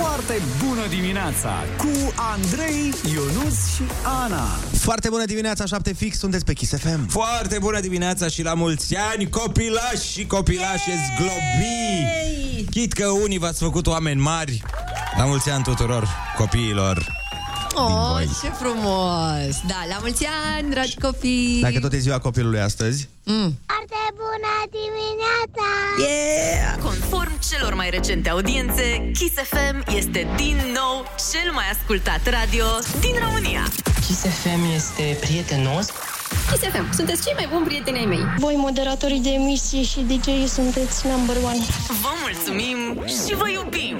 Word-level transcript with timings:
Foarte 0.00 0.42
bună 0.66 0.86
dimineața 0.88 1.50
cu 1.78 2.12
Andrei, 2.34 2.94
Ionus 3.14 3.74
și 3.74 3.82
Ana. 4.22 4.44
Foarte 4.78 5.08
bună 5.08 5.24
dimineața, 5.24 5.66
7 5.66 5.92
fix, 5.92 6.18
sunteți 6.18 6.44
pe 6.44 6.52
Kiss 6.52 6.78
FM. 6.78 7.08
Foarte 7.08 7.58
bună 7.58 7.80
dimineața 7.80 8.28
și 8.28 8.42
la 8.42 8.54
mulți 8.54 8.96
ani, 8.96 9.30
copilași 9.30 10.12
și 10.12 10.26
copilașe 10.26 10.92
zglobi! 11.06 12.64
Chit 12.70 12.92
că 12.92 13.06
unii 13.06 13.38
v-ați 13.38 13.62
făcut 13.62 13.86
oameni 13.86 14.20
mari, 14.20 14.62
la 15.18 15.24
mulți 15.24 15.50
ani 15.50 15.62
tuturor 15.62 16.08
copiilor. 16.36 17.15
Oh, 17.78 18.10
voi. 18.12 18.28
ce 18.42 18.48
frumos! 18.62 19.54
Da, 19.66 19.80
la 19.88 19.96
mulți 20.00 20.26
ani, 20.56 20.70
dragi 20.70 20.96
copii! 21.00 21.58
Dacă 21.62 21.78
tot 21.80 21.92
e 21.92 21.98
ziua 21.98 22.18
copilului 22.18 22.60
astăzi, 22.60 23.08
Mm. 23.28 23.58
Foarte 23.66 24.02
bună 24.22 24.52
dimineața! 24.78 25.68
Yeah! 26.06 26.82
Conform 26.82 27.32
celor 27.50 27.74
mai 27.74 27.90
recente 27.90 28.28
audiențe, 28.28 29.10
Kiss 29.18 29.34
FM 29.50 29.96
este 29.96 30.26
din 30.36 30.56
nou 30.74 31.04
cel 31.32 31.52
mai 31.52 31.64
ascultat 31.72 32.20
radio 32.38 32.64
din 33.00 33.14
România. 33.24 33.62
Kiss 34.06 34.20
FM 34.20 34.60
este 34.74 35.16
prietenos. 35.20 35.86
Kiss 36.50 36.62
FM, 36.72 36.92
sunteți 36.94 37.22
cei 37.24 37.32
mai 37.34 37.48
buni 37.52 37.64
prieteni 37.66 37.98
ai 37.98 38.04
mei. 38.04 38.24
Voi, 38.38 38.54
moderatorii 38.56 39.20
de 39.20 39.30
emisie 39.30 39.82
și 39.82 40.00
DJ, 40.00 40.48
sunteți 40.48 41.06
number 41.06 41.36
one. 41.44 41.62
Vă 42.02 42.12
mulțumim 42.22 42.78
și 43.06 43.34
vă 43.34 43.48
iubim! 43.50 43.96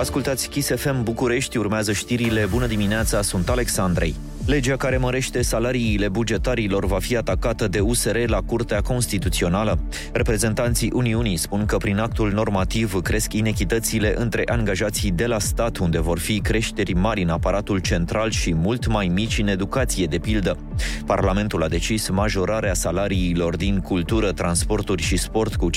Ascultați 0.00 0.48
Kiss 0.48 0.70
FM 0.74 1.02
București, 1.02 1.56
urmează 1.56 1.92
știrile. 1.92 2.46
Bună 2.46 2.66
dimineața, 2.66 3.22
sunt 3.22 3.48
Alexandrei. 3.48 4.14
Legea 4.46 4.76
care 4.76 4.96
mărește 4.96 5.42
salariile 5.42 6.08
bugetarilor 6.08 6.86
va 6.86 6.98
fi 6.98 7.16
atacată 7.16 7.68
de 7.68 7.80
USR 7.80 8.16
la 8.26 8.40
Curtea 8.40 8.80
Constituțională. 8.80 9.78
Reprezentanții 10.12 10.90
Uniunii 10.94 11.36
spun 11.36 11.66
că 11.66 11.76
prin 11.76 11.98
actul 11.98 12.32
normativ 12.32 13.00
cresc 13.02 13.32
inechitățile 13.32 14.14
între 14.16 14.42
angajații 14.46 15.10
de 15.10 15.26
la 15.26 15.38
stat, 15.38 15.76
unde 15.76 16.00
vor 16.00 16.18
fi 16.18 16.40
creșteri 16.40 16.92
mari 16.92 17.22
în 17.22 17.28
aparatul 17.28 17.78
central 17.78 18.30
și 18.30 18.54
mult 18.54 18.86
mai 18.86 19.06
mici 19.06 19.38
în 19.38 19.48
educație, 19.48 20.06
de 20.06 20.18
pildă. 20.18 20.56
Parlamentul 21.06 21.62
a 21.62 21.68
decis 21.68 22.08
majorarea 22.08 22.74
salariilor 22.74 23.56
din 23.56 23.78
cultură, 23.78 24.32
transporturi 24.32 25.02
și 25.02 25.16
sport 25.16 25.54
cu 25.54 25.70
15%. 25.70 25.76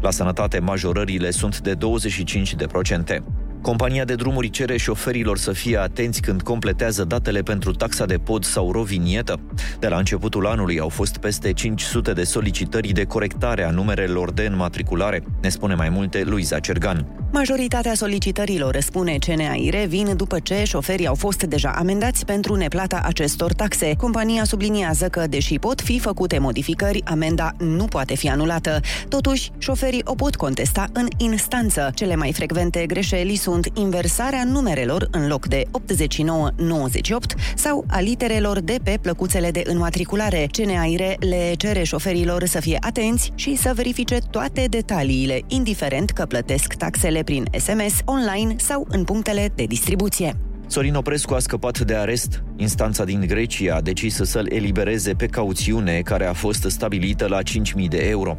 La 0.00 0.10
sănătate, 0.10 0.58
majorările 0.58 1.30
sunt 1.30 1.60
de 1.60 1.74
25%. 1.74 3.45
Compania 3.66 4.04
de 4.04 4.14
drumuri 4.14 4.50
cere 4.50 4.76
șoferilor 4.76 5.38
să 5.38 5.52
fie 5.52 5.76
atenți 5.76 6.20
când 6.20 6.42
completează 6.42 7.04
datele 7.04 7.40
pentru 7.40 7.72
taxa 7.72 8.06
de 8.06 8.16
pod 8.16 8.44
sau 8.44 8.72
rovinietă. 8.72 9.40
De 9.78 9.88
la 9.88 9.96
începutul 9.96 10.46
anului 10.46 10.78
au 10.78 10.88
fost 10.88 11.16
peste 11.16 11.52
500 11.52 12.12
de 12.12 12.24
solicitări 12.24 12.92
de 12.92 13.04
corectare 13.04 13.64
a 13.64 13.70
numerelor 13.70 14.32
de 14.32 14.42
înmatriculare. 14.42 15.22
Ne 15.42 15.48
spune 15.48 15.74
mai 15.74 15.88
multe 15.88 16.22
Luiza 16.22 16.58
Cergan. 16.58 17.06
Majoritatea 17.32 17.94
solicitărilor, 17.94 18.76
spune 18.80 19.16
CNAIRE, 19.18 19.86
vin 19.86 20.16
după 20.16 20.38
ce 20.38 20.64
șoferii 20.64 21.06
au 21.06 21.14
fost 21.14 21.42
deja 21.42 21.70
amendați 21.70 22.24
pentru 22.24 22.54
neplata 22.54 23.00
acestor 23.04 23.52
taxe. 23.52 23.94
Compania 23.96 24.44
subliniază 24.44 25.08
că, 25.08 25.26
deși 25.28 25.58
pot 25.58 25.80
fi 25.80 25.98
făcute 25.98 26.38
modificări, 26.38 27.02
amenda 27.04 27.52
nu 27.58 27.84
poate 27.84 28.14
fi 28.14 28.28
anulată. 28.28 28.80
Totuși, 29.08 29.50
șoferii 29.58 30.00
o 30.04 30.14
pot 30.14 30.36
contesta 30.36 30.86
în 30.92 31.08
instanță. 31.16 31.90
Cele 31.94 32.14
mai 32.16 32.32
frecvente 32.32 32.86
greșeli 32.86 33.34
sunt 33.34 33.55
inversarea 33.74 34.44
numerelor 34.44 35.08
în 35.10 35.26
loc 35.26 35.46
de 35.46 35.64
89-98 35.66 37.54
sau 37.54 37.84
a 37.88 38.00
literelor 38.00 38.60
de 38.60 38.78
pe 38.82 38.98
plăcuțele 39.02 39.50
de 39.50 39.62
înmatriculare. 39.66 40.48
CNAIRE 40.50 41.16
le 41.20 41.54
cere 41.56 41.82
șoferilor 41.82 42.44
să 42.44 42.60
fie 42.60 42.76
atenți 42.80 43.32
și 43.34 43.56
să 43.56 43.72
verifice 43.74 44.18
toate 44.30 44.66
detaliile, 44.68 45.40
indiferent 45.46 46.10
că 46.10 46.24
plătesc 46.24 46.74
taxele 46.74 47.22
prin 47.22 47.44
SMS, 47.58 48.00
online 48.04 48.54
sau 48.58 48.86
în 48.90 49.04
punctele 49.04 49.52
de 49.54 49.64
distribuție. 49.64 50.36
Sorin 50.68 50.94
Oprescu 50.94 51.34
a 51.34 51.38
scăpat 51.38 51.78
de 51.78 51.94
arest. 51.94 52.42
Instanța 52.56 53.04
din 53.04 53.24
Grecia 53.26 53.74
a 53.74 53.80
decis 53.80 54.20
să-l 54.22 54.52
elibereze 54.52 55.12
pe 55.12 55.26
cauțiune 55.26 56.00
care 56.00 56.26
a 56.26 56.32
fost 56.32 56.62
stabilită 56.68 57.26
la 57.26 57.38
5.000 57.42 57.88
de 57.88 58.08
euro. 58.08 58.38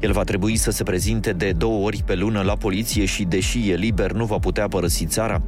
El 0.00 0.12
va 0.12 0.22
trebui 0.22 0.56
să 0.56 0.70
se 0.70 0.82
prezinte 0.82 1.32
de 1.32 1.52
două 1.52 1.84
ori 1.84 2.02
pe 2.06 2.14
lună 2.14 2.42
la 2.42 2.56
poliție 2.56 3.04
și, 3.04 3.24
deși 3.24 3.70
e 3.70 3.74
liber, 3.74 4.12
nu 4.12 4.24
va 4.24 4.38
putea 4.38 4.68
părăsi 4.68 5.06
țara. 5.06 5.42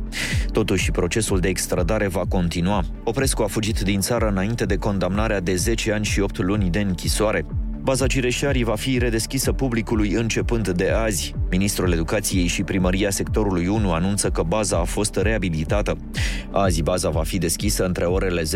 Totuși, 0.53 0.91
procesul 0.91 1.41
de 1.41 1.48
extradare 1.48 2.06
va 2.06 2.22
continua. 2.28 2.84
Oprescu 3.04 3.43
a 3.43 3.47
fugit 3.47 3.81
din 3.81 4.00
țară 4.00 4.28
înainte 4.28 4.64
de 4.64 4.76
condamnarea 4.76 5.41
de 5.41 5.54
10 5.54 5.93
ani 5.93 6.04
și 6.04 6.20
8 6.20 6.38
luni 6.38 6.70
de 6.70 6.81
închisoare. 6.81 7.47
Baza 7.86 8.06
Cireșarii 8.06 8.64
va 8.64 8.74
fi 8.74 8.98
redeschisă 8.98 9.52
publicului 9.52 10.12
începând 10.12 10.69
de 10.69 10.91
azi. 10.91 11.34
Ministrul 11.50 11.92
Educației 11.92 12.47
și 12.47 12.62
Primăria 12.62 13.10
Sectorului 13.10 13.66
1 13.66 13.92
anunță 13.92 14.30
că 14.30 14.42
baza 14.42 14.78
a 14.78 14.84
fost 14.84 15.16
reabilitată. 15.16 15.96
Azi 16.50 16.82
baza 16.82 17.10
va 17.10 17.22
fi 17.22 17.38
deschisă 17.38 17.84
între 17.84 18.04
orele 18.04 18.42
10-14, 18.42 18.46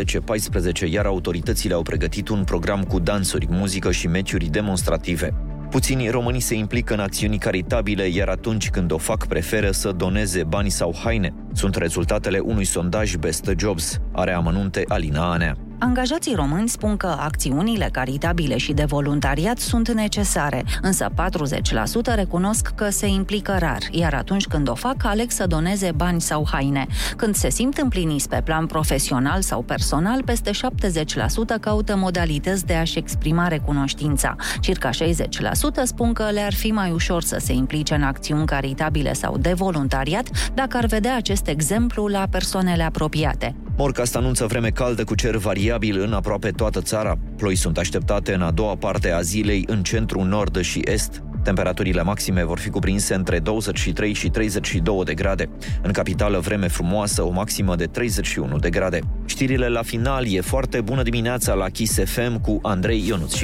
iar 0.90 1.04
autoritățile 1.04 1.74
au 1.74 1.82
pregătit 1.82 2.28
un 2.28 2.44
program 2.44 2.82
cu 2.82 2.98
dansuri, 2.98 3.46
muzică 3.50 3.90
și 3.90 4.06
meciuri 4.06 4.46
demonstrative. 4.46 5.34
Puțini 5.68 6.08
români 6.08 6.40
se 6.40 6.54
implică 6.54 6.94
în 6.94 7.00
acțiuni 7.00 7.38
caritabile, 7.38 8.06
iar 8.06 8.28
atunci 8.28 8.70
când 8.70 8.92
o 8.92 8.98
fac 8.98 9.26
preferă 9.26 9.70
să 9.70 9.92
doneze 9.92 10.44
bani 10.44 10.70
sau 10.70 10.94
haine. 11.04 11.34
Sunt 11.52 11.74
rezultatele 11.74 12.38
unui 12.38 12.64
sondaj 12.64 13.14
Best 13.14 13.52
Jobs. 13.56 14.00
Are 14.12 14.32
amănunte 14.32 14.84
Alina 14.88 15.32
Anea. 15.32 15.69
Angajații 15.82 16.34
români 16.34 16.68
spun 16.68 16.96
că 16.96 17.16
acțiunile 17.18 17.88
caritabile 17.92 18.56
și 18.56 18.72
de 18.72 18.84
voluntariat 18.84 19.58
sunt 19.58 19.92
necesare, 19.92 20.64
însă 20.82 21.08
40% 22.12 22.14
recunosc 22.14 22.72
că 22.74 22.90
se 22.90 23.06
implică 23.06 23.56
rar, 23.58 23.78
iar 23.90 24.14
atunci 24.14 24.46
când 24.46 24.68
o 24.68 24.74
fac, 24.74 25.04
aleg 25.04 25.30
să 25.30 25.46
doneze 25.46 25.92
bani 25.96 26.20
sau 26.20 26.46
haine. 26.50 26.86
Când 27.16 27.34
se 27.34 27.50
simt 27.50 27.78
împliniți 27.78 28.28
pe 28.28 28.40
plan 28.44 28.66
profesional 28.66 29.40
sau 29.40 29.62
personal, 29.62 30.22
peste 30.22 30.50
70% 30.50 31.60
caută 31.60 31.96
modalități 31.96 32.66
de 32.66 32.74
a-și 32.74 32.98
exprima 32.98 33.48
recunoștința. 33.48 34.36
Circa 34.60 34.90
60% 34.90 34.92
spun 35.82 36.12
că 36.12 36.28
le-ar 36.30 36.54
fi 36.54 36.70
mai 36.70 36.90
ușor 36.90 37.22
să 37.22 37.36
se 37.40 37.52
implice 37.52 37.94
în 37.94 38.02
acțiuni 38.02 38.46
caritabile 38.46 39.12
sau 39.12 39.38
de 39.38 39.52
voluntariat 39.52 40.50
dacă 40.54 40.76
ar 40.76 40.86
vedea 40.86 41.16
acest 41.16 41.48
exemplu 41.48 42.06
la 42.06 42.26
persoanele 42.30 42.82
apropiate. 42.82 43.54
Morcast 43.76 44.16
anunță 44.16 44.46
vreme 44.46 44.68
caldă 44.68 45.04
cu 45.04 45.14
cer 45.14 45.36
variabil 45.70 46.00
în 46.00 46.12
aproape 46.12 46.50
toată 46.50 46.80
țara. 46.80 47.18
Ploi 47.36 47.54
sunt 47.54 47.78
așteptate 47.78 48.34
în 48.34 48.42
a 48.42 48.50
doua 48.50 48.76
parte 48.76 49.10
a 49.10 49.20
zilei 49.20 49.64
în 49.66 49.82
centru, 49.82 50.22
nord 50.22 50.60
și 50.60 50.80
est. 50.84 51.22
Temperaturile 51.42 52.02
maxime 52.02 52.44
vor 52.44 52.58
fi 52.58 52.70
cuprinse 52.70 53.14
între 53.14 53.38
23 53.38 54.12
și 54.12 54.28
32 54.28 55.04
de 55.04 55.14
grade. 55.14 55.48
În 55.82 55.92
capitală 55.92 56.38
vreme 56.38 56.68
frumoasă, 56.68 57.22
o 57.22 57.30
maximă 57.30 57.76
de 57.76 57.84
31 57.84 58.58
de 58.58 58.70
grade. 58.70 59.00
Știrile 59.24 59.68
la 59.68 59.82
final 59.82 60.26
e 60.26 60.40
foarte 60.40 60.80
bună 60.80 61.02
dimineața 61.02 61.54
la 61.54 61.68
Kiss 61.68 61.98
FM 62.04 62.40
cu 62.40 62.58
Andrei 62.62 63.06
Ionuț 63.06 63.34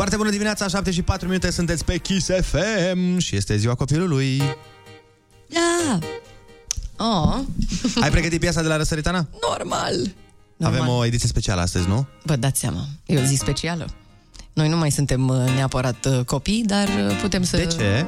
foarte 0.00 0.18
bună 0.18 0.30
dimineața, 0.30 0.68
7 0.68 0.90
și 0.90 1.02
4 1.02 1.26
minute, 1.26 1.50
sunteți 1.50 1.84
pe 1.84 1.96
Kiss 1.96 2.28
FM 2.42 3.18
și 3.18 3.36
este 3.36 3.56
ziua 3.56 3.74
copilului. 3.74 4.42
Da! 5.48 5.98
Oh. 6.96 7.38
Ai 8.02 8.10
pregătit 8.10 8.40
piesa 8.40 8.62
de 8.62 8.68
la 8.68 8.76
Răsăritana? 8.76 9.28
Normal! 9.48 10.14
Avem 10.60 10.88
o 10.88 11.04
ediție 11.04 11.28
specială 11.28 11.60
astăzi, 11.60 11.88
nu? 11.88 12.06
Vă 12.22 12.36
dați 12.36 12.60
seama, 12.60 12.86
e 13.06 13.18
o 13.18 13.22
zi 13.22 13.34
specială. 13.34 13.88
Noi 14.52 14.68
nu 14.68 14.76
mai 14.76 14.90
suntem 14.90 15.28
uh, 15.28 15.52
neapărat 15.54 16.06
uh, 16.06 16.24
copii, 16.24 16.62
dar 16.66 16.88
uh, 16.88 17.18
putem 17.20 17.42
să... 17.42 17.56
De 17.56 17.66
ce? 17.66 18.06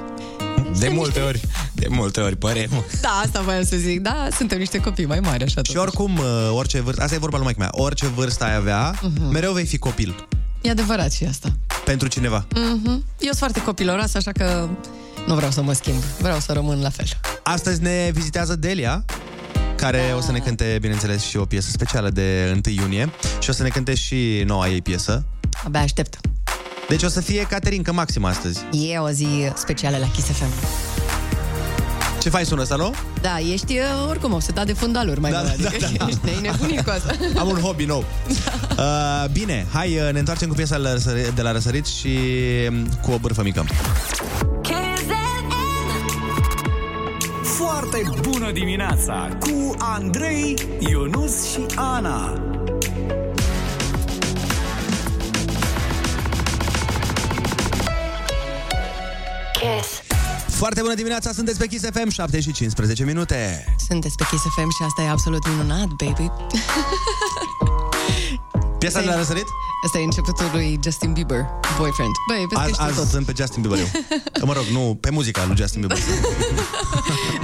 De 0.79 0.89
multe 0.89 1.21
ori, 1.21 1.41
de 1.73 1.87
multe 1.89 2.21
ori 2.21 2.37
părem. 2.37 2.71
Da, 3.01 3.21
asta 3.25 3.41
voiam 3.41 3.65
să 3.65 3.77
zic. 3.77 4.01
Da, 4.01 4.29
suntem 4.37 4.59
niște 4.59 4.79
copii 4.79 5.07
mai 5.07 5.21
mari, 5.21 5.45
așa 5.45 5.63
Și 5.63 5.77
oricum, 5.77 6.21
orice 6.51 6.81
vârstă, 6.81 7.03
asta 7.03 7.15
e 7.15 7.19
vorba 7.19 7.39
lui 7.39 7.55
mea, 7.59 7.69
orice 7.73 8.07
vârstă 8.07 8.45
ai 8.45 8.55
avea, 8.55 8.95
uh-huh. 8.95 9.31
mereu 9.31 9.53
vei 9.53 9.67
fi 9.67 9.79
copil. 9.79 10.27
E 10.63 10.71
adevărat 10.71 11.13
și 11.13 11.25
asta. 11.25 11.49
Pentru 11.85 12.09
cineva. 12.09 12.47
Uh-huh. 12.47 12.87
Eu 12.87 13.03
sunt 13.19 13.37
foarte 13.37 13.63
copiloroasă, 13.63 14.17
așa 14.17 14.33
că 14.33 14.69
nu 15.27 15.35
vreau 15.35 15.51
să 15.51 15.63
mă 15.63 15.73
schimb. 15.73 16.03
Vreau 16.19 16.39
să 16.39 16.53
rămân 16.53 16.81
la 16.81 16.91
fel. 16.91 17.07
Astăzi 17.43 17.83
ne 17.83 18.11
vizitează 18.13 18.57
Delia, 18.57 19.05
care 19.77 20.07
da. 20.11 20.17
o 20.17 20.21
să 20.21 20.33
ne 20.33 20.39
cânte, 20.39 20.79
bineînțeles, 20.81 21.23
și 21.23 21.37
o 21.37 21.45
piesă 21.45 21.71
specială 21.71 22.11
de 22.11 22.61
1 22.67 22.75
iunie 22.75 23.13
și 23.41 23.51
o 23.51 23.53
să 23.53 23.63
ne 23.63 23.69
cânte 23.69 23.95
și 23.95 24.43
noua 24.47 24.69
ei 24.69 24.83
piesă. 24.83 25.25
Abia 25.65 25.81
aștept. 25.81 26.21
Deci 26.89 27.03
o 27.03 27.09
să 27.09 27.21
fie 27.21 27.43
Caterinca 27.43 27.93
maximă 27.93 28.29
astăzi. 28.29 28.61
E 28.73 28.99
o 28.99 29.11
zi 29.11 29.53
specială 29.55 29.97
la 29.97 30.11
Kiss 30.11 30.27
FM. 30.27 30.53
Ce 32.23 32.29
faci, 32.29 32.47
sună 32.47 32.63
asta, 32.63 32.77
nu? 32.77 32.95
Da, 33.21 33.39
ești 33.53 33.73
uh, 33.73 34.09
oricum 34.09 34.33
obsedat 34.33 34.67
de 34.67 34.73
fundaluri 34.73 35.21
mai 35.21 35.31
Da, 35.31 35.39
mult, 35.39 35.57
da, 35.57 35.69
adică 35.69 35.87
da, 35.99 36.05
da. 36.05 36.09
ești 36.09 36.43
nebunit 36.43 36.81
cu 36.81 36.91
asta. 36.91 37.15
Am 37.41 37.49
un 37.49 37.59
hobby 37.59 37.85
nou. 37.85 38.05
Da. 38.77 38.83
Uh, 38.83 39.31
bine, 39.31 39.67
hai, 39.73 39.99
uh, 40.07 40.13
ne 40.13 40.19
întoarcem 40.19 40.49
cu 40.49 40.55
piesa 40.55 40.77
de 40.77 40.83
la 40.83 40.93
răsărit, 40.93 41.27
de 41.27 41.43
la 41.43 41.53
răsărit 41.53 41.87
și 41.87 42.19
um, 42.69 42.87
cu 43.01 43.11
o 43.11 43.19
bârfă 43.19 43.43
mică. 43.43 43.65
foarte 47.43 48.03
bună 48.21 48.51
dimineața 48.53 49.29
cu 49.41 49.75
Andrei, 49.79 50.55
Ionus 50.79 51.51
și 51.51 51.67
Ana. 51.77 52.43
Kiss. 59.53 60.12
Foarte 60.63 60.81
bună 60.81 60.95
dimineața, 60.95 61.33
sunteți 61.33 61.59
pe 61.59 61.67
Kiss 61.67 61.85
FM, 61.93 62.09
7 62.09 62.41
și 62.41 62.53
15 62.53 63.05
minute. 63.05 63.65
Sunteți 63.89 64.17
pe 64.17 64.25
Kiss 64.31 64.43
FM 64.43 64.71
și 64.71 64.83
asta 64.87 65.03
e 65.03 65.09
absolut 65.09 65.49
minunat, 65.49 65.87
baby. 65.87 66.31
Piesa 68.79 69.01
de 69.01 69.07
la 69.07 69.17
răsărit? 69.17 69.47
Asta 69.85 69.99
e 69.99 70.03
începutul 70.03 70.51
lui 70.53 70.79
Justin 70.83 71.13
Bieber, 71.13 71.47
Boyfriend. 71.79 72.11
Băi, 72.29 72.37
vezi 72.39 72.55
că 72.55 72.59
Azi, 72.61 72.73
știu 72.73 72.85
azi 72.85 72.97
tot. 72.97 73.07
sunt 73.07 73.27
pe 73.27 73.33
Justin 73.37 73.63
Bieber 73.63 73.79
eu. 73.79 73.87
Mă 74.49 74.53
rog, 74.53 74.65
nu, 74.65 74.99
pe 75.01 75.11
muzica 75.11 75.45
lui 75.47 75.57
Justin 75.57 75.81
Bieber. 75.81 75.99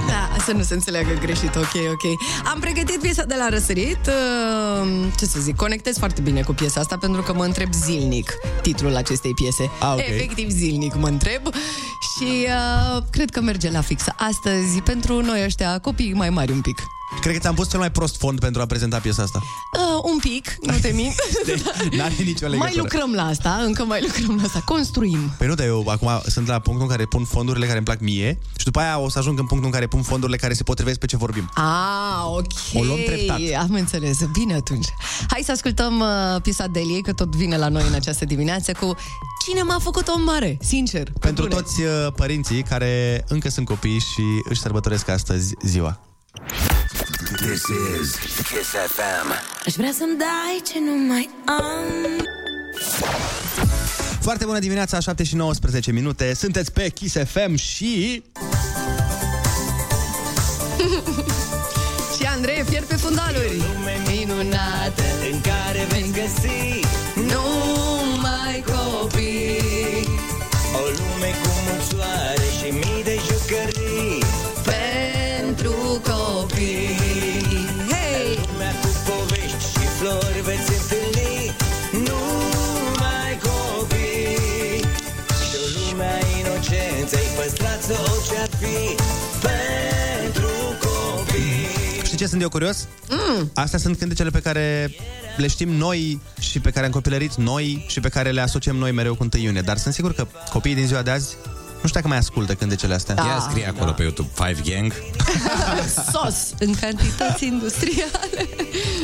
Da, 0.07 0.43
să 0.45 0.51
nu 0.51 0.63
se 0.63 0.73
înțeleagă 0.73 1.09
greșit, 1.19 1.55
ok, 1.55 1.73
ok. 1.91 2.03
Am 2.53 2.59
pregătit 2.59 2.99
piesa 3.01 3.23
de 3.23 3.35
la 3.37 3.49
răsărit. 3.49 4.07
uh, 4.07 4.87
Ce 5.17 5.25
să 5.25 5.39
zic, 5.39 5.55
conectez 5.55 5.97
foarte 5.97 6.21
bine 6.21 6.41
cu 6.41 6.53
piesa 6.53 6.79
asta 6.79 6.97
pentru 6.97 7.21
că 7.21 7.33
mă 7.33 7.43
întreb 7.43 7.73
zilnic 7.73 8.33
titlul 8.61 8.95
acestei 8.95 9.31
piese. 9.33 9.69
Ah, 9.79 9.91
ok. 9.93 9.99
Efectiv 9.99 10.49
zilnic 10.49 10.95
mă 10.95 11.07
întreb 11.07 11.41
și 12.19 12.47
uh, 12.47 13.03
cred 13.11 13.29
că 13.29 13.41
merge 13.41 13.71
la 13.71 13.81
fix 13.81 14.03
astăzi 14.17 14.81
pentru 14.81 15.21
noi 15.21 15.43
ăștia 15.43 15.79
copii 15.79 16.13
mai 16.13 16.29
mari 16.29 16.51
un 16.51 16.61
pic. 16.61 16.77
Cred 17.21 17.33
că 17.33 17.39
ți-am 17.39 17.55
pus 17.55 17.69
cel 17.69 17.79
mai 17.79 17.91
prost 17.91 18.17
fond 18.17 18.39
pentru 18.39 18.61
a 18.61 18.65
prezenta 18.65 18.97
piesa 18.97 19.23
asta. 19.23 19.41
Uh, 19.73 20.11
un 20.11 20.17
pic, 20.19 20.55
nu 20.61 20.77
te 20.81 20.91
mint. 20.95 21.13
N-are 21.97 22.13
nicio 22.17 22.47
legătură. 22.47 22.57
mai 22.57 22.73
lucrăm 22.75 23.13
la 23.13 23.25
asta, 23.25 23.59
încă 23.65 23.83
mai 23.83 24.01
lucrăm 24.01 24.35
la 24.35 24.43
asta. 24.43 24.61
Construim. 24.65 25.33
Păi 25.37 25.47
nu, 25.47 25.53
dar 25.53 25.65
eu 25.65 25.87
acum 25.87 26.21
sunt 26.27 26.47
la 26.47 26.59
punctul 26.59 26.85
în 26.85 26.91
care 26.91 27.05
pun 27.05 27.23
fondurile 27.23 27.65
care 27.65 27.77
îmi 27.77 27.85
plac 27.85 27.99
mie 27.99 28.39
și 28.57 28.65
după 28.65 28.79
aia 28.79 28.99
o 28.99 29.09
să 29.09 29.19
ajung 29.19 29.39
în 29.39 29.45
punctul 29.45 29.69
în 29.71 29.75
care 29.75 29.87
pun 29.87 30.01
fondurile 30.01 30.37
care 30.37 30.53
se 30.53 30.63
potrivesc 30.63 30.99
pe 30.99 31.05
ce 31.05 31.17
vorbim. 31.17 31.49
Ah, 31.53 32.25
ok. 32.25 32.45
O 32.73 32.83
luăm 32.83 32.99
treptat. 33.05 33.39
Am 33.59 33.73
înțeles. 33.73 34.17
Bine 34.31 34.53
atunci. 34.53 34.87
Hai 35.29 35.41
să 35.45 35.51
ascultăm 35.51 35.99
uh, 35.99 36.41
piesa 36.41 36.67
Deliei, 36.67 37.01
că 37.01 37.13
tot 37.13 37.35
vine 37.35 37.57
la 37.57 37.67
noi 37.67 37.83
în 37.87 37.93
această 37.93 38.25
dimineață 38.25 38.71
cu 38.79 38.95
Cine 39.45 39.61
m-a 39.61 39.79
făcut 39.79 40.07
om 40.07 40.21
mare? 40.23 40.57
Sincer. 40.61 41.03
pe 41.03 41.19
Pentru 41.19 41.47
bune. 41.47 41.55
toți 41.61 41.81
uh, 41.81 41.87
părinții 42.15 42.63
care 42.63 43.23
încă 43.27 43.49
sunt 43.49 43.65
copii 43.65 43.99
și 43.99 44.21
își 44.49 44.61
sărbătoresc 44.61 45.07
astăzi 45.09 45.53
ziua. 45.65 45.99
This 47.37 47.63
is 48.01 48.15
Kiss 48.47 48.69
FM. 48.69 49.31
Aș 49.65 49.73
vrea 49.73 49.91
să-mi 49.97 50.17
dai 50.17 50.61
ce 50.71 50.79
nu 50.79 51.07
mai 51.07 51.29
am 51.45 52.25
Foarte 54.21 54.45
bună 54.45 54.59
dimineața, 54.59 54.99
7 54.99 55.23
și 55.23 55.35
19 55.35 55.91
minute. 55.91 56.33
Sunteți 56.33 56.71
pe 56.71 56.89
Kiss 56.89 57.15
FM 57.25 57.55
și... 57.55 58.23
Și 62.17 62.25
Andrei 62.25 62.63
fier 62.69 62.83
pe 62.83 62.95
fundaluri. 62.95 63.61
Minunată 64.07 65.03
în 65.31 65.41
care 65.41 65.87
vei 65.89 66.11
găsi 66.13 66.79
ce 92.19 92.27
sunt 92.27 92.41
eu 92.41 92.49
curios? 92.49 92.87
Mm. 93.09 93.51
Astea 93.53 93.79
sunt 93.79 93.97
cântecele 93.97 94.29
pe 94.29 94.39
care 94.39 94.91
le 95.37 95.47
știm 95.47 95.69
noi 95.69 96.21
și 96.39 96.59
pe 96.59 96.69
care 96.69 96.85
am 96.85 96.91
copilărit 96.91 97.35
noi 97.35 97.85
și 97.87 97.99
pe 97.99 98.09
care 98.09 98.31
le 98.31 98.41
asociem 98.41 98.75
noi 98.75 98.91
mereu 98.91 99.15
cu 99.15 99.27
1 99.33 99.43
iunie. 99.43 99.61
Dar 99.61 99.77
sunt 99.77 99.93
sigur 99.93 100.13
că 100.13 100.27
copiii 100.51 100.75
din 100.75 100.87
ziua 100.87 101.01
de 101.01 101.11
azi 101.11 101.35
nu 101.81 101.87
știu 101.87 101.99
dacă 101.99 102.07
mai 102.07 102.17
ascultă 102.17 102.53
cântecele 102.53 102.93
astea. 102.93 103.15
Da. 103.15 103.25
Ia 103.25 103.45
scrie 103.49 103.67
acolo 103.67 103.91
pe 103.91 104.01
YouTube 104.01 104.29
Five 104.33 104.61
Gang. 104.75 104.93
Sos 106.13 106.53
în 106.59 106.73
cantități 106.73 107.45
industriale. 107.45 108.49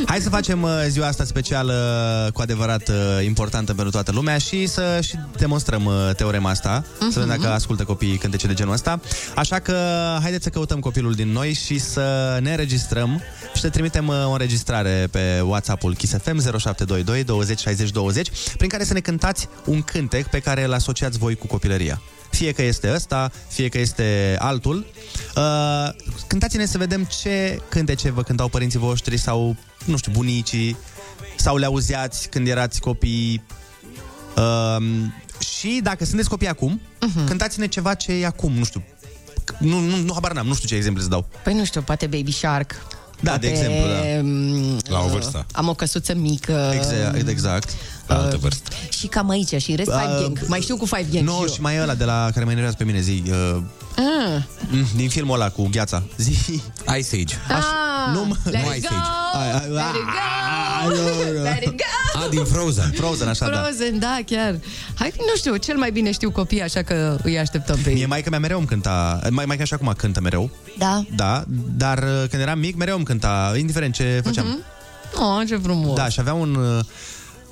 Hai 0.06 0.20
să 0.20 0.28
facem 0.28 0.62
uh, 0.62 0.70
ziua 0.88 1.06
asta 1.06 1.24
specială 1.24 2.30
cu 2.32 2.40
adevărat 2.40 2.88
uh, 2.88 3.24
importantă 3.24 3.74
pentru 3.74 3.90
toată 3.90 4.12
lumea 4.12 4.38
și 4.38 4.66
să 4.66 4.98
și 5.02 5.16
demonstrăm 5.36 5.84
uh, 5.84 6.10
teorema 6.16 6.50
asta, 6.50 6.82
uh-huh. 6.82 7.12
să 7.12 7.20
vedem 7.20 7.28
dacă 7.40 7.52
ascultă 7.52 7.84
copiii 7.84 8.16
cântece 8.16 8.46
de 8.46 8.54
genul 8.54 8.72
ăsta. 8.72 9.00
Așa 9.34 9.58
că 9.58 9.76
haideți 10.22 10.44
să 10.44 10.50
căutăm 10.50 10.80
copilul 10.80 11.12
din 11.12 11.32
noi 11.32 11.52
și 11.52 11.78
să 11.78 12.38
ne 12.42 12.50
înregistrăm 12.50 13.22
și 13.54 13.60
să 13.60 13.68
trimitem 13.68 14.08
uh, 14.08 14.24
o 14.26 14.30
înregistrare 14.30 15.08
pe 15.10 15.40
WhatsApp-ul 15.40 15.94
Kiss 15.94 16.12
FM 16.12 16.58
0722 16.58 17.24
20 17.24 17.60
60 17.60 17.90
20 17.90 18.30
prin 18.56 18.68
care 18.68 18.84
să 18.84 18.92
ne 18.92 19.00
cântați 19.00 19.48
un 19.64 19.82
cântec 19.82 20.26
pe 20.26 20.38
care 20.38 20.64
îl 20.64 20.72
asociați 20.72 21.18
voi 21.18 21.34
cu 21.34 21.46
copilăria. 21.46 22.00
Fie 22.30 22.52
că 22.52 22.62
este 22.62 22.92
ăsta, 22.94 23.30
fie 23.48 23.68
că 23.68 23.78
este 23.78 24.36
altul. 24.38 24.86
Uh, 25.36 25.88
cântați-ne 26.26 26.66
să 26.66 26.78
vedem 26.78 27.08
ce 27.20 27.60
cântece 27.68 28.10
vă 28.10 28.22
cântau 28.22 28.48
părinții 28.48 28.78
voștri 28.78 29.16
sau, 29.16 29.56
nu 29.84 29.96
știu, 29.96 30.12
bunicii, 30.12 30.76
sau 31.36 31.56
le 31.56 31.66
auzeați 31.66 32.28
când 32.28 32.48
erați 32.48 32.80
copii. 32.80 33.42
Uh, 34.36 34.84
și 35.38 35.80
dacă 35.82 36.04
sunteți 36.04 36.28
copii 36.28 36.48
acum, 36.48 36.80
uh-huh. 36.80 37.26
cântați-ne 37.26 37.66
ceva 37.66 37.94
ce 37.94 38.12
e 38.12 38.26
acum, 38.26 38.52
nu 38.52 38.64
știu. 38.64 38.84
Nu, 39.58 39.78
nu, 39.78 39.96
nu 39.96 40.12
habar 40.12 40.32
n-am, 40.32 40.46
nu 40.46 40.54
știu 40.54 40.68
ce 40.68 40.74
exemple 40.74 41.02
să 41.02 41.08
dau. 41.08 41.28
Păi 41.44 41.54
nu 41.54 41.64
știu, 41.64 41.82
poate 41.82 42.06
Baby 42.06 42.32
Shark. 42.32 42.74
Da, 43.20 43.30
poate, 43.30 43.46
de 43.46 43.52
exemplu, 43.52 43.86
da. 43.88 44.20
mm, 44.22 44.78
La 44.88 44.98
o 45.00 45.04
uh, 45.04 45.10
vârstă. 45.10 45.46
Am 45.52 45.68
o 45.68 45.74
căsuță 45.74 46.14
mică. 46.14 46.72
Exact, 46.74 47.28
exact. 47.28 47.68
La 48.06 48.14
altă 48.18 48.36
vârstă. 48.36 48.70
Și 48.98 49.06
cam 49.06 49.28
aici, 49.28 49.54
și 49.62 49.70
în 49.70 49.76
rest 49.76 49.90
Five 49.90 50.12
Uh, 50.14 50.20
Gang. 50.20 50.44
Mai 50.46 50.60
știu 50.60 50.76
cu 50.76 50.84
Five 50.86 51.06
Gang 51.12 51.28
Nu, 51.28 51.44
și 51.46 51.54
și 51.54 51.60
mai 51.60 51.74
e 51.76 51.80
ăla 51.82 51.94
de 51.94 52.04
la 52.04 52.28
care 52.32 52.44
mă 52.44 52.50
enervează 52.50 52.76
pe 52.78 52.84
mine, 52.84 53.00
zi. 53.00 53.22
Uh, 53.28 53.56
Ah, 53.98 54.42
mm, 54.70 54.86
din 54.96 55.08
filmul 55.08 55.34
ăla 55.34 55.50
cu 55.50 55.68
gheața. 55.70 56.02
Zi. 56.16 56.30
Ice 56.98 57.16
Age. 57.16 57.34
ah, 57.48 57.64
nu, 58.14 58.24
mă- 58.24 58.36
let 58.44 58.62
nu 58.64 58.70
it 58.74 58.76
Ice 58.76 58.88
go, 58.88 58.94
Age. 58.94 59.10
Ai, 59.38 59.52
ai, 59.52 59.68
let 59.70 59.94
it 59.94 60.04
go, 61.34 61.42
let 61.42 61.62
it 61.62 61.70
go. 61.70 61.95
A, 62.24 62.28
din 62.30 62.44
Frozen. 62.44 62.90
Frozen, 62.94 63.28
așa, 63.28 63.48
da. 63.48 63.62
Frozen, 63.62 63.98
da, 63.98 64.18
chiar. 64.26 64.58
Hai, 64.94 65.12
nu 65.16 65.36
știu, 65.36 65.56
cel 65.56 65.76
mai 65.76 65.90
bine 65.90 66.12
știu 66.12 66.30
copii, 66.30 66.62
așa 66.62 66.82
că 66.82 67.16
îi 67.22 67.38
așteptăm 67.38 67.78
pe 67.82 67.90
Mie 67.90 68.00
ei. 68.00 68.06
maica 68.06 68.30
mea 68.30 68.38
mereu 68.38 68.58
îmi 68.58 68.66
cânta, 68.66 69.20
mai, 69.30 69.44
mai 69.44 69.56
așa 69.60 69.76
acum 69.80 69.92
cântă 69.96 70.20
mereu, 70.20 70.50
Da. 70.78 71.02
da, 71.16 71.44
dar 71.76 71.98
uh, 71.98 72.24
când 72.30 72.42
eram 72.42 72.58
mic 72.58 72.76
mereu 72.76 72.96
îmi 72.96 73.04
cânta, 73.04 73.52
indiferent 73.56 73.94
ce 73.94 74.20
făceam. 74.24 74.46
Mhm. 74.46 74.62
Oh, 75.22 75.46
ce 75.48 75.56
frumos. 75.56 75.96
Da, 75.96 76.08
și 76.08 76.20
avea 76.20 76.34
un 76.34 76.54
uh, 76.54 76.84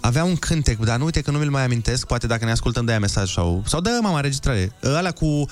avea 0.00 0.24
un 0.24 0.36
cântec, 0.36 0.78
dar 0.78 0.98
nu 0.98 1.04
uite 1.04 1.20
că 1.20 1.30
nu 1.30 1.38
mi-l 1.38 1.50
mai 1.50 1.64
amintesc, 1.64 2.06
poate 2.06 2.26
dacă 2.26 2.44
ne 2.44 2.50
ascultăm 2.50 2.84
de 2.84 2.90
aia 2.90 3.00
mesaj 3.00 3.32
sau 3.32 3.62
sau 3.66 3.80
dă 3.80 3.98
mama 4.02 4.16
înregistrare. 4.16 4.72
Ăla 4.84 5.10
cu 5.10 5.46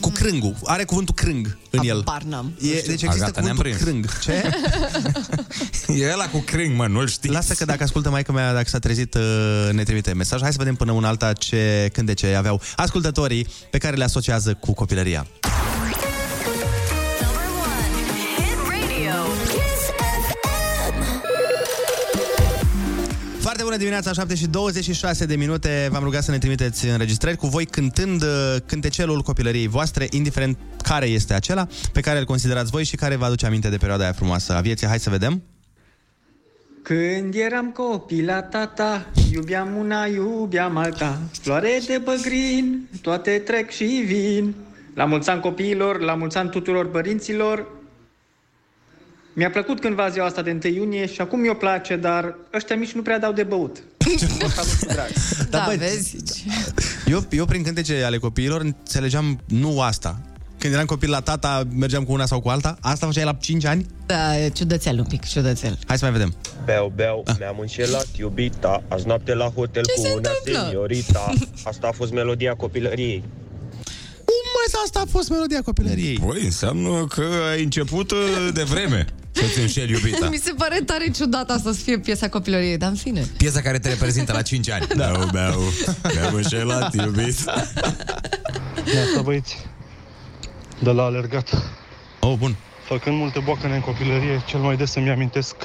cu 0.00 0.10
crângul. 0.10 0.54
Are 0.64 0.84
cuvântul 0.84 1.14
crâng 1.14 1.58
în 1.70 1.80
el. 1.84 1.96
Habar 2.06 2.22
n-am. 2.22 2.52
E, 2.60 2.82
deci 2.86 3.02
există 3.02 3.24
A, 3.24 3.26
gata, 3.26 3.40
ne-am 3.40 3.56
cuvântul 3.56 3.62
prins. 3.62 3.76
crâng. 3.82 4.18
Ce? 4.18 4.50
E 6.02 6.12
ăla 6.12 6.28
cu 6.28 6.38
crâng, 6.38 6.76
mă, 6.76 6.86
nu-l 6.86 7.08
știi. 7.08 7.30
Lasă 7.30 7.54
că 7.54 7.64
dacă 7.64 7.82
ascultă 7.82 8.10
maica 8.10 8.32
mea, 8.32 8.52
dacă 8.52 8.68
s-a 8.68 8.78
trezit, 8.78 9.14
uh, 9.14 9.68
ne 9.72 9.82
trimite 9.82 10.12
mesaj. 10.12 10.40
Hai 10.40 10.50
să 10.50 10.58
vedem 10.58 10.74
până 10.74 10.92
una 10.92 11.08
alta 11.08 11.32
ce 11.32 11.90
cântece 11.92 12.34
aveau 12.34 12.60
ascultătorii 12.76 13.46
pe 13.70 13.78
care 13.78 13.96
le 13.96 14.04
asociază 14.04 14.54
cu 14.54 14.74
copilăria. 14.74 15.26
Bună 23.76 23.88
dimineața, 23.88 24.20
7 24.20 24.34
și 24.34 24.46
26 24.46 25.26
de 25.26 25.36
minute. 25.36 25.88
V-am 25.90 26.02
rugat 26.02 26.22
să 26.22 26.30
ne 26.30 26.38
trimiteți 26.38 26.86
înregistrări 26.86 27.36
cu 27.36 27.46
voi 27.46 27.64
cântând 27.64 28.22
uh, 28.22 28.56
cântecelul 28.66 29.20
copilăriei 29.20 29.66
voastre, 29.66 30.06
indiferent 30.10 30.58
care 30.82 31.06
este 31.06 31.34
acela, 31.34 31.66
pe 31.92 32.00
care 32.00 32.18
îl 32.18 32.24
considerați 32.24 32.70
voi 32.70 32.84
și 32.84 32.96
care 32.96 33.16
vă 33.16 33.24
aduce 33.24 33.46
aminte 33.46 33.68
de 33.68 33.76
perioada 33.76 34.04
aia 34.04 34.12
frumoasă 34.12 34.52
a 34.52 34.60
vieții. 34.60 34.86
Hai 34.86 34.98
să 34.98 35.10
vedem. 35.10 35.42
Când 36.82 37.34
eram 37.34 37.70
copil 37.70 38.24
la 38.24 38.42
tata, 38.42 39.06
iubeam 39.32 39.76
una, 39.76 40.06
iubeam 40.06 40.76
alta, 40.76 41.20
floare 41.40 41.80
de 41.86 42.00
băgrin, 42.04 42.88
toate 43.02 43.30
trec 43.30 43.70
și 43.70 44.02
vin. 44.06 44.54
La 44.94 45.04
mulți 45.04 45.30
ani 45.30 45.40
copiilor, 45.40 46.00
la 46.00 46.14
mulți 46.14 46.36
ani 46.36 46.50
tuturor 46.50 46.90
părinților. 46.90 47.75
Mi-a 49.38 49.50
plăcut 49.50 49.80
cândva 49.80 50.08
ziua 50.08 50.26
asta 50.26 50.42
de 50.42 50.58
1 50.64 50.74
iunie 50.74 51.06
și 51.06 51.20
acum 51.20 51.40
mi-o 51.40 51.54
place, 51.54 51.96
dar 51.96 52.34
ăștia 52.54 52.76
mici 52.76 52.92
nu 52.92 53.02
prea 53.02 53.18
dau 53.18 53.32
de 53.32 53.42
băut. 53.42 53.82
O 54.44 54.48
salut 54.48 54.72
cu 54.80 54.86
drag. 54.92 55.08
Da, 55.50 55.62
băi, 55.66 55.76
vezi? 55.76 56.16
Eu, 57.06 57.24
eu 57.30 57.44
prin 57.44 57.62
cântece 57.62 58.02
ale 58.04 58.18
copiilor 58.18 58.60
înțelegeam 58.60 59.40
nu 59.46 59.80
asta. 59.80 60.20
Când 60.58 60.72
eram 60.74 60.84
copil 60.84 61.10
la 61.10 61.20
tata, 61.20 61.62
mergeam 61.74 62.04
cu 62.04 62.12
una 62.12 62.26
sau 62.26 62.40
cu 62.40 62.48
alta. 62.48 62.76
Asta 62.80 63.06
făceai 63.06 63.24
la 63.24 63.32
5 63.32 63.64
ani? 63.64 63.86
Da, 64.06 64.38
e 64.38 64.48
ciudățel 64.48 64.98
un 64.98 65.04
pic, 65.04 65.24
ciudățel. 65.24 65.78
Hai 65.86 65.98
să 65.98 66.04
mai 66.04 66.12
vedem. 66.12 66.34
Beau, 66.64 66.92
beau, 66.94 67.22
ah. 67.26 67.34
mi-am 67.38 67.56
înșelat 67.60 68.06
iubita 68.18 68.82
Azi 68.88 69.06
noapte 69.06 69.34
la 69.34 69.44
hotel 69.44 69.82
Ce 69.82 69.92
cu 69.92 70.00
se 70.00 70.08
una 70.08 70.16
întâmplă? 70.16 70.62
seniorita 70.64 71.32
Asta 71.64 71.86
a 71.86 71.92
fost 71.92 72.12
melodia 72.12 72.54
copilăriei 72.54 73.24
Cum 74.24 74.44
vezi, 74.62 74.76
asta 74.84 75.00
a 75.00 75.04
fost 75.10 75.28
melodia 75.28 75.62
copilăriei. 75.62 76.18
Păi, 76.26 76.44
înseamnă 76.44 77.06
că 77.14 77.24
ai 77.50 77.62
început 77.62 78.10
uh, 78.10 78.18
de 78.52 78.62
vreme 78.62 79.06
să-ți 79.36 79.60
înșeli 79.60 79.92
iubita. 79.92 80.28
Mi 80.28 80.36
se 80.36 80.52
pare 80.58 80.80
tare 80.80 81.10
ciudat 81.10 81.50
asta 81.50 81.72
să 81.72 81.80
fie 81.82 81.98
piesa 81.98 82.28
copilăriei, 82.28 82.76
dar 82.76 82.90
în 82.90 82.96
fine. 82.96 83.26
Piesa 83.36 83.60
care 83.60 83.78
te 83.78 83.88
reprezintă 83.88 84.32
la 84.32 84.42
5 84.42 84.70
ani. 84.70 84.86
Da, 84.86 84.94
beau, 84.94 85.28
beau, 85.32 85.62
mi-am 86.14 86.34
înșelat, 86.34 86.94
iubit. 86.94 87.44
Neața, 88.92 89.22
băieți. 89.22 89.56
De 90.78 90.90
la 90.90 91.02
alergat. 91.02 91.62
Oh, 92.20 92.34
bun. 92.38 92.56
Făcând 92.86 93.16
multe 93.16 93.38
boacăne 93.38 93.74
în 93.74 93.80
copilărie, 93.80 94.42
cel 94.46 94.60
mai 94.60 94.76
des 94.76 94.94
îmi 94.94 95.10
amintesc 95.10 95.56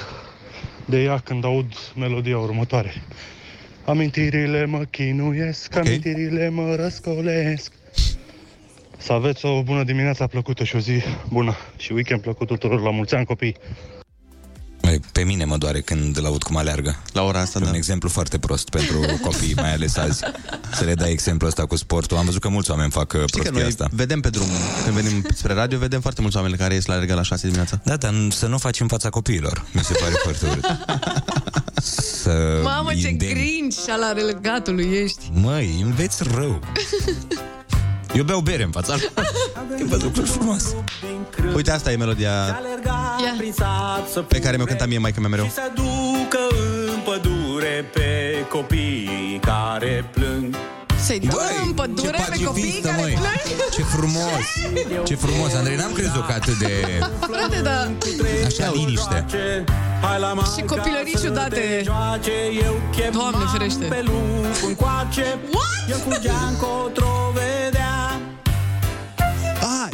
de 0.84 1.02
ea 1.02 1.18
când 1.18 1.44
aud 1.44 1.72
melodia 1.96 2.38
următoare. 2.38 3.02
Amintirile 3.84 4.64
mă 4.64 4.84
chinuiesc, 4.90 5.66
okay. 5.70 5.82
amintirile 5.82 6.48
mă 6.48 6.74
răscolesc. 6.74 7.72
Să 9.04 9.12
aveți 9.12 9.44
o 9.46 9.62
bună 9.62 9.82
dimineață 9.84 10.26
plăcută 10.26 10.64
și 10.64 10.76
o 10.76 10.78
zi 10.78 11.02
bună 11.28 11.56
și 11.76 11.92
weekend 11.92 12.20
plăcut 12.20 12.46
tuturor. 12.46 12.80
La 12.80 12.90
mulți 12.90 13.14
ani, 13.14 13.24
copii! 13.24 13.56
Mai, 14.82 15.00
Pe 15.12 15.22
mine 15.24 15.44
mă 15.44 15.56
doare 15.56 15.80
când 15.80 16.16
îl 16.16 16.24
aud 16.26 16.42
cum 16.42 16.56
aleargă. 16.56 16.96
La 17.12 17.22
ora 17.22 17.40
asta, 17.40 17.58
e 17.58 17.62
da. 17.64 17.68
un 17.68 17.74
exemplu 17.74 18.08
foarte 18.08 18.38
prost 18.38 18.68
pentru 18.68 19.00
copii, 19.22 19.54
mai 19.54 19.72
ales 19.72 19.96
azi. 19.96 20.22
Să 20.76 20.84
le 20.84 20.94
dai 20.94 21.10
exemplu 21.10 21.46
ăsta 21.46 21.66
cu 21.66 21.76
sportul. 21.76 22.16
Am 22.16 22.24
văzut 22.24 22.40
că 22.40 22.48
mulți 22.48 22.70
oameni 22.70 22.90
fac 22.90 23.12
uh, 23.12 23.20
Știi 23.26 23.26
că 23.26 23.50
prostia 23.50 23.52
noi 23.60 23.68
asta. 23.68 23.88
vedem 23.90 24.20
pe 24.20 24.28
drum, 24.30 24.46
când 24.84 24.96
venim 24.96 25.26
spre 25.34 25.52
radio, 25.52 25.78
vedem 25.78 26.00
foarte 26.00 26.20
mulți 26.20 26.36
oameni 26.36 26.56
care 26.56 26.74
ies 26.74 26.86
la 26.86 26.94
alergat 26.94 27.16
la 27.16 27.22
6 27.22 27.42
dimineața. 27.42 27.80
Da, 27.84 27.96
dar 27.96 28.14
să 28.30 28.46
nu 28.46 28.58
faci 28.58 28.80
în 28.80 28.86
fața 28.86 29.08
copiilor. 29.10 29.64
Mi 29.72 29.84
se 29.84 29.94
pare 30.00 30.12
foarte 30.22 30.46
urât. 30.46 30.64
Să 32.22 32.60
Mamă, 32.62 32.90
ce 32.94 33.08
îndemn- 33.08 33.30
grinch 33.32 33.84
al 33.88 34.12
relegatului 34.14 34.84
ești. 35.02 35.30
Măi, 35.32 35.80
înveți 35.84 36.22
rău. 36.34 36.60
Eu 38.14 38.24
beau 38.24 38.40
bere 38.40 38.62
în 38.62 38.70
fața 38.70 38.94
lor. 38.96 39.26
Eu 39.80 39.86
văd 39.86 40.02
lucruri 40.02 40.28
frumoase. 40.28 40.84
Uite, 41.54 41.70
asta 41.70 41.92
e 41.92 41.96
melodia 41.96 42.30
Ia. 42.30 43.36
pe 44.28 44.38
care 44.38 44.56
mi-o 44.56 44.64
cânta 44.64 44.86
mie 44.86 44.98
maica 44.98 45.20
mea 45.20 45.28
mereu. 45.28 45.50
Să 45.54 45.70
ducă 45.74 46.38
în 46.92 47.00
pădure 47.04 47.90
pe 47.92 48.34
copiii 48.50 49.40
care 49.42 50.10
plâng 50.12 50.56
Să-i 51.04 51.18
dăm 51.18 51.38
în 51.66 51.72
pădure 51.72 52.24
pe 52.30 52.44
copiii 52.44 52.80
care 52.82 53.00
măi. 53.00 53.12
plâng? 53.12 53.70
Ce 53.72 53.82
frumos! 53.82 54.44
Ce 55.04 55.14
frumos, 55.14 55.54
Andrei, 55.54 55.76
n-am 55.76 55.92
crezut 55.92 56.26
că 56.26 56.32
atât 56.32 56.58
de... 56.58 57.00
Frate, 57.20 57.60
da. 57.62 57.90
Așa 58.46 58.72
liniște. 58.74 59.24
Și 60.56 60.62
copilării 60.62 61.16
ciudate. 61.20 61.82
Doamne 63.12 63.44
ferește. 63.52 63.84
Pe 63.84 64.04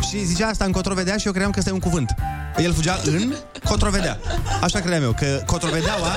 și 0.08 0.24
zicea 0.24 0.46
asta 0.46 0.64
în 0.64 0.72
cotrovedea 0.72 1.16
și 1.16 1.26
eu 1.26 1.32
credeam 1.32 1.52
că 1.52 1.58
ăsta 1.58 1.70
e 1.70 1.74
un 1.74 1.78
cuvânt. 1.80 2.14
El 2.56 2.72
fugea 2.74 2.98
în 3.04 3.34
cotrovedea. 3.64 4.18
Așa 4.60 4.78
credeam 4.80 5.02
eu, 5.02 5.12
că 5.12 5.42
cotrovedeaua 5.46 6.08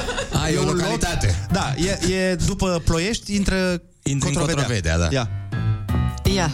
A, 0.44 0.50
e 0.50 0.58
o 0.58 0.62
un 0.62 0.68
localitate. 0.68 1.26
Loc, 1.26 1.52
da, 1.52 1.74
e, 2.08 2.14
e 2.14 2.36
după 2.36 2.82
Ploiești, 2.86 3.36
intră 3.36 3.82
Intră 4.04 4.28
în 4.30 4.34
cotrovedea. 4.36 4.64
Cotrovedea, 4.64 4.98
da. 4.98 5.08
Ia. 5.12 5.30
Ia. 6.34 6.52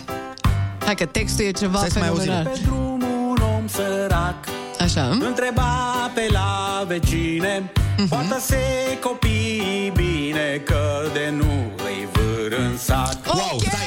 Hai 0.86 0.96
că 0.96 1.06
textul 1.06 1.46
e 1.46 1.52
ceva 1.52 1.78
Stai 1.78 1.90
să 1.90 2.00
mai 2.00 2.08
auzim. 2.08 2.24
fenomenal. 2.26 2.54
Pe 2.54 2.60
drum 2.64 3.02
un 3.30 3.38
om 3.56 3.68
sărac 3.68 4.36
Așa. 4.80 5.08
Întreba 5.08 6.12
pe 6.14 6.28
la 6.32 6.84
vecine 6.88 7.72
Mhm. 7.98 8.08
Poartă-se 8.08 8.58
copiii 9.04 9.92
bine 9.96 10.62
Că 10.66 10.80
de 11.14 11.34
nu 11.38 11.72
îi 11.78 12.08
vâr 12.12 12.60
în 12.60 12.78
sac 12.78 13.18
Wow, 13.26 13.60
stai! 13.60 13.86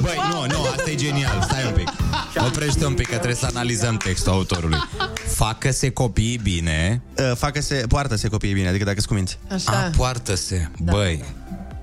Băi, 0.00 0.16
nu, 0.30 0.46
nu, 0.56 0.62
asta 0.62 0.90
e 0.90 0.94
genial, 0.94 1.42
stai 1.42 1.64
un 1.66 1.72
pic. 1.72 1.88
Oprește 2.36 2.86
un 2.86 2.94
pic, 2.94 3.06
că 3.06 3.14
trebuie 3.14 3.34
să 3.34 3.46
analizăm 3.46 3.96
textul 3.96 4.32
autorului. 4.32 4.78
Facă-se 5.26 5.90
copiii 5.90 6.40
bine. 6.42 7.02
Uh, 7.18 7.32
facă-se, 7.36 7.74
poartă-se 7.88 8.28
copiii 8.28 8.52
bine, 8.54 8.68
adică 8.68 8.84
dacă 8.84 8.96
sunt 8.96 9.08
cuminți. 9.08 9.38
Așa. 9.50 9.72
A, 9.72 9.90
poartă-se. 9.96 10.70
Băi, 10.82 11.24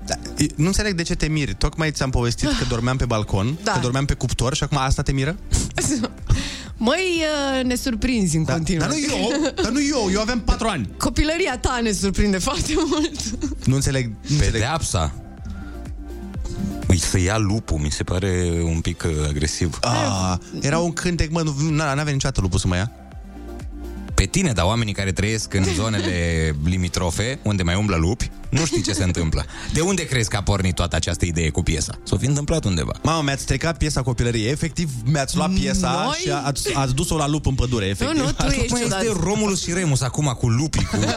Da, 0.06 0.14
e- 0.36 0.46
nu 0.56 0.66
înțeleg 0.66 0.94
de 0.94 1.02
ce 1.02 1.14
te 1.14 1.26
miri. 1.28 1.54
Tocmai 1.54 1.90
ți-am 1.90 2.10
povestit 2.10 2.48
că 2.48 2.64
dormeam 2.68 2.96
pe 2.96 3.04
balcon, 3.04 3.58
Da. 3.64 3.72
că 3.72 3.78
dormeam 3.78 4.04
pe 4.04 4.14
cuptor 4.14 4.54
și 4.54 4.62
acum 4.62 4.76
asta 4.78 5.02
te 5.02 5.12
miră? 5.12 5.36
Măi, 6.76 7.22
uh, 7.58 7.64
ne 7.64 7.74
surprinzi 7.74 8.36
în 8.36 8.44
Da, 8.44 8.52
continuu. 8.52 8.80
dar 8.86 8.90
nu 8.90 8.96
eu, 8.98 9.52
dar 9.62 9.72
nu 9.72 9.80
eu, 9.82 10.10
eu 10.12 10.20
aveam 10.20 10.40
patru 10.40 10.68
ani. 10.68 10.88
Copilăria 10.96 11.58
ta 11.58 11.78
ne 11.82 11.92
surprinde 11.92 12.38
foarte 12.48 12.72
mult. 12.86 13.20
Nu 13.66 13.74
înțeleg, 13.74 14.06
nu 14.06 14.14
înțeleg. 14.28 14.50
pedeapsa. 14.52 15.14
Ui, 16.90 16.98
să 16.98 17.18
ia 17.18 17.38
lupul, 17.38 17.78
mi 17.78 17.90
se 17.90 18.02
pare 18.02 18.60
un 18.64 18.80
pic 18.80 19.02
uh, 19.06 19.26
agresiv. 19.28 19.78
Ah, 19.80 20.34
era 20.60 20.78
un 20.78 20.92
cântec, 20.92 21.30
mă, 21.30 21.42
nu 21.42 21.70
n-avea 21.70 22.12
niciodată 22.12 22.40
lupul 22.40 22.58
să 22.58 22.66
mă 22.66 22.76
ia. 22.76 22.90
Pe 24.14 24.24
tine, 24.26 24.52
dar 24.52 24.64
oamenii 24.64 24.92
care 24.92 25.12
trăiesc 25.12 25.54
în 25.54 25.64
zonele 25.74 26.10
limitrofe, 26.64 27.38
unde 27.42 27.62
mai 27.62 27.74
umblă 27.74 27.96
lupi, 27.96 28.30
nu 28.48 28.64
știi 28.64 28.82
ce 28.82 28.92
se 28.92 29.04
întâmplă. 29.04 29.44
De 29.72 29.80
unde 29.80 30.06
crezi 30.06 30.28
că 30.28 30.36
a 30.36 30.42
pornit 30.42 30.74
toată 30.74 30.96
această 30.96 31.24
idee 31.24 31.48
cu 31.50 31.62
piesa? 31.62 31.98
S-o 32.02 32.16
fi 32.16 32.26
întâmplat 32.26 32.64
undeva. 32.64 32.92
Mamă, 33.02 33.22
mi-ați 33.22 33.42
stricat 33.42 33.76
piesa 33.76 34.02
copilăriei. 34.02 34.50
Efectiv, 34.50 34.90
mi-ați 35.04 35.36
luat 35.36 35.50
piesa 35.52 36.02
Noi? 36.04 36.18
și 36.20 36.30
ați, 36.44 36.74
ați 36.74 36.94
dus-o 36.94 37.16
la 37.16 37.28
lup 37.28 37.46
în 37.46 37.54
pădure, 37.54 37.86
efectiv. 37.86 38.18
Nu, 38.18 38.24
nu, 38.24 38.32
tu 38.32 38.46
ești 38.60 38.72
Mai 38.72 38.80
ciudat. 38.80 39.02
este 39.02 39.16
Romulus 39.22 39.62
și 39.62 39.72
Remus 39.72 40.00
acum 40.00 40.36
cu 40.38 40.48
lupii, 40.48 40.84
cu... 40.84 40.96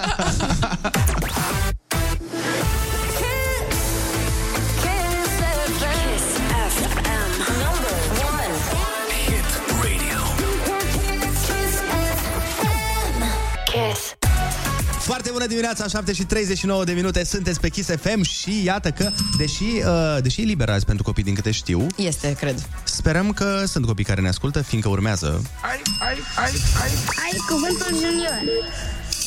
Foarte 14.99 15.29
bună 15.31 15.45
dimineața, 15.47 15.87
7 15.87 16.13
și 16.13 16.23
39 16.23 16.83
de 16.83 16.91
minute, 16.91 17.23
sunteți 17.23 17.59
pe 17.59 17.69
Kiss 17.69 17.89
FM 18.01 18.21
și 18.21 18.63
iată 18.63 18.91
că, 18.91 19.09
deși, 19.37 19.63
uh, 19.63 20.17
deși 20.21 20.41
e 20.41 20.43
liber 20.43 20.69
azi 20.69 20.85
pentru 20.85 21.03
copii 21.03 21.23
din 21.23 21.33
câte 21.33 21.51
știu, 21.51 21.87
Este, 21.97 22.33
cred. 22.39 22.67
sperăm 22.83 23.31
că 23.31 23.63
sunt 23.67 23.85
copii 23.85 24.03
care 24.03 24.21
ne 24.21 24.27
ascultă, 24.27 24.61
fiindcă 24.61 24.89
urmează. 24.89 25.41
Ai, 25.61 25.81
ai, 25.99 26.17
ai, 26.43 26.51
ai. 26.81 26.91
Ai 27.23 27.37
cuvântul 27.47 27.87
junior. 27.89 28.41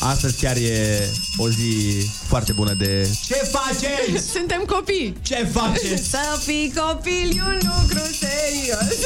Astăzi 0.01 0.37
chiar 0.41 0.57
e 0.57 1.09
o 1.37 1.49
zi 1.49 1.97
foarte 2.27 2.53
bună 2.53 2.73
de... 2.73 3.11
Ce 3.27 3.35
faceți? 3.35 4.29
Suntem 4.37 4.63
copii. 4.67 5.15
Ce 5.23 5.49
faceți? 5.53 6.09
Să 6.09 6.19
fii 6.45 6.73
copil 6.77 7.37
e 7.39 7.43
un 7.43 7.59
lucru 7.63 8.01
serios. 8.21 8.99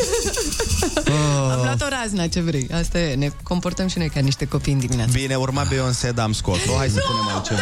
Oh. 1.08 1.50
Am 1.52 1.60
luat 1.62 1.82
o 1.82 1.88
razna, 1.88 2.26
ce 2.26 2.40
vrei. 2.40 2.68
Asta 2.72 2.98
e, 2.98 3.14
ne 3.14 3.30
comportăm 3.42 3.86
și 3.86 3.98
noi 3.98 4.08
ca 4.08 4.20
niște 4.20 4.44
copii 4.46 4.72
în 4.72 4.78
dimineață. 4.78 5.10
Bine, 5.12 5.34
urma 5.36 5.62
Beyoncé, 5.62 6.10
dar 6.10 6.24
am 6.24 6.32
scos-o. 6.32 6.76
Hai 6.76 6.88
să 6.88 7.00
punem 7.06 7.34
altceva. 7.34 7.60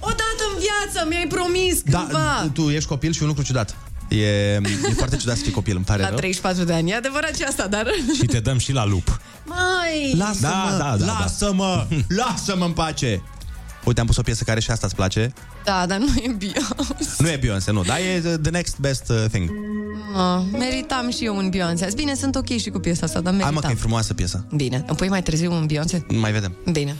Odată 0.00 0.42
în 0.54 0.58
viață 0.60 1.06
mi-ai 1.08 1.26
promis 1.26 1.80
Da, 1.82 1.98
cândva. 1.98 2.50
tu 2.52 2.70
ești 2.70 2.88
copil 2.88 3.12
și 3.12 3.22
un 3.22 3.28
lucru 3.28 3.42
ciudat. 3.42 3.76
E, 4.10 4.16
e 4.18 4.60
foarte 4.96 5.16
ciudat 5.16 5.36
să 5.36 5.42
fii 5.42 5.52
copil, 5.52 5.76
îmi 5.76 5.84
pare 5.84 6.02
La 6.02 6.08
rău. 6.08 6.16
34 6.16 6.64
de 6.64 6.72
ani, 6.72 6.90
e 6.90 6.94
adevărat 6.94 7.36
și 7.36 7.42
asta, 7.42 7.66
dar... 7.66 7.86
și 8.14 8.24
te 8.24 8.40
dăm 8.40 8.58
și 8.58 8.72
la 8.72 8.84
lup. 8.86 9.20
Mai! 9.44 10.14
Lasă-mă, 10.16 10.48
Da, 10.48 10.76
da, 10.78 10.84
da, 10.84 10.96
da. 10.96 11.18
lasă-mă, 11.18 11.86
lasă-mă 12.26 12.64
în 12.64 12.72
pace. 12.72 13.22
Uite, 13.84 14.00
am 14.00 14.06
pus 14.06 14.16
o 14.16 14.22
piesă 14.22 14.44
care 14.44 14.60
și 14.60 14.70
asta 14.70 14.86
îți 14.86 14.94
place. 14.94 15.32
Da, 15.64 15.86
dar 15.86 15.98
nu 15.98 16.06
e 16.06 16.36
Beyoncé. 16.38 16.94
Nu 17.18 17.28
e 17.28 17.36
Beyoncé, 17.40 17.70
nu, 17.72 17.82
dar 17.82 17.96
e 17.98 18.36
the 18.42 18.50
next 18.50 18.78
best 18.78 19.08
uh, 19.08 19.24
thing. 19.30 19.50
Ah, 20.16 20.42
meritam 20.52 21.10
și 21.10 21.24
eu 21.24 21.36
un 21.36 21.48
Beyoncé. 21.48 21.84
azi. 21.84 21.96
Bine, 21.96 22.14
sunt 22.14 22.34
ok 22.36 22.48
și 22.58 22.70
cu 22.70 22.78
piesa 22.78 23.06
asta, 23.06 23.20
dar 23.20 23.32
Hai 23.32 23.40
mă, 23.40 23.46
că 23.46 23.50
e 23.50 23.52
meritam. 23.60 23.76
frumoasă 23.76 24.14
piesa. 24.14 24.44
Bine, 24.54 24.84
îmi 24.86 24.96
pui 24.96 25.08
mai 25.08 25.22
târziu 25.22 25.52
un 25.52 25.66
Beyoncé? 25.66 26.06
Mai 26.08 26.32
vedem. 26.32 26.56
Bine. 26.72 26.96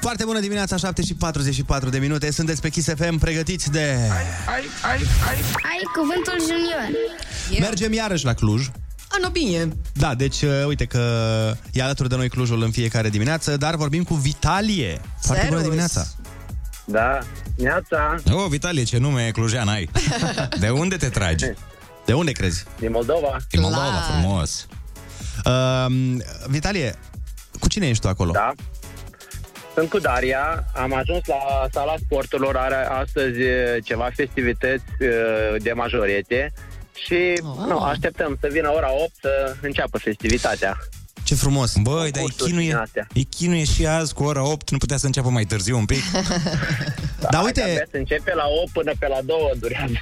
Foarte 0.00 0.24
bună 0.24 0.40
dimineața, 0.40 0.76
7 0.76 1.02
și 1.02 1.14
44 1.14 1.88
de 1.88 1.98
minute. 1.98 2.30
Sunteți 2.32 2.60
pe 2.60 2.68
Kiss 2.68 2.88
FM, 2.96 3.18
pregătiți 3.18 3.70
de... 3.70 3.80
Ai, 3.80 4.22
ai, 4.54 4.64
ai. 4.90 4.98
Ai 5.62 5.80
cuvântul 5.94 6.40
junior. 6.40 6.88
Mergem 7.60 7.92
iarăși 7.92 8.24
la 8.24 8.32
Cluj. 8.34 8.66
A, 9.08 9.16
nu 9.22 9.28
bine. 9.28 9.68
Da, 9.92 10.14
deci 10.14 10.42
uh, 10.42 10.64
uite 10.66 10.84
că 10.84 11.00
e 11.72 11.82
alături 11.82 12.08
de 12.08 12.16
noi 12.16 12.28
Clujul 12.28 12.62
în 12.62 12.70
fiecare 12.70 13.08
dimineață, 13.08 13.56
dar 13.56 13.74
vorbim 13.76 14.02
cu 14.02 14.14
Vitalie. 14.14 15.00
Foarte 15.20 15.44
bună 15.48 15.60
Servus. 15.60 15.62
dimineața. 15.62 16.06
Da, 16.84 17.18
neața, 17.56 18.14
Oh, 18.32 18.46
Vitalie, 18.48 18.82
ce 18.82 18.98
nume 18.98 19.30
clujean 19.32 19.68
ai. 19.68 19.90
De 20.60 20.68
unde 20.68 20.96
te 20.96 21.08
tragi? 21.08 21.44
De 22.04 22.12
unde 22.12 22.32
crezi? 22.32 22.64
din 22.78 22.90
Moldova. 22.90 23.36
Din 23.50 23.60
Moldova, 23.60 23.82
Clar. 23.88 24.02
frumos. 24.20 24.66
Uh, 25.44 26.16
Vitalie, 26.46 26.94
cu 27.60 27.68
cine 27.68 27.88
ești 27.88 28.02
tu 28.02 28.08
acolo? 28.08 28.30
Da. 28.32 28.52
Sunt 29.76 29.88
cu 29.90 29.98
Daria, 29.98 30.64
am 30.74 30.94
ajuns 30.94 31.26
la 31.26 31.66
sala 31.72 31.94
sporturilor, 32.04 32.56
are 32.56 32.74
astăzi 33.02 33.40
e, 33.40 33.78
ceva 33.84 34.10
festivități 34.14 34.84
e, 34.98 35.08
de 35.58 35.72
majorete 35.72 36.52
și 36.94 37.14
Oh. 37.42 37.66
nu, 37.66 37.78
așteptăm 37.78 38.36
să 38.40 38.48
vină 38.52 38.70
ora 38.74 38.88
8 39.04 39.12
să 39.20 39.54
înceapă 39.62 39.98
festivitatea. 39.98 40.76
Ce 41.24 41.34
frumos. 41.34 41.74
Băi, 41.82 42.10
dar 42.10 42.20
e 42.20 42.22
Cursuri 42.22 42.50
din 42.50 42.58
chinuie, 42.58 42.74
astea. 42.74 43.06
e 43.14 43.20
chinuie 43.20 43.64
și 43.64 43.86
azi 43.86 44.14
cu 44.14 44.22
ora 44.22 44.42
8, 44.50 44.70
nu 44.70 44.78
putea 44.78 44.96
să 44.96 45.06
înceapă 45.06 45.28
mai 45.28 45.44
târziu 45.44 45.76
un 45.78 45.84
pic? 45.84 46.02
Dar 47.20 47.34
Hai 47.34 47.44
uite- 47.44 47.60
că 47.60 47.66
abia 47.70 47.86
se 47.90 47.98
începe 47.98 48.34
la 48.34 48.44
8 48.62 48.72
până 48.72 48.92
pe 48.98 49.06
la 49.08 49.18
2 49.24 49.36
durează. 49.58 49.98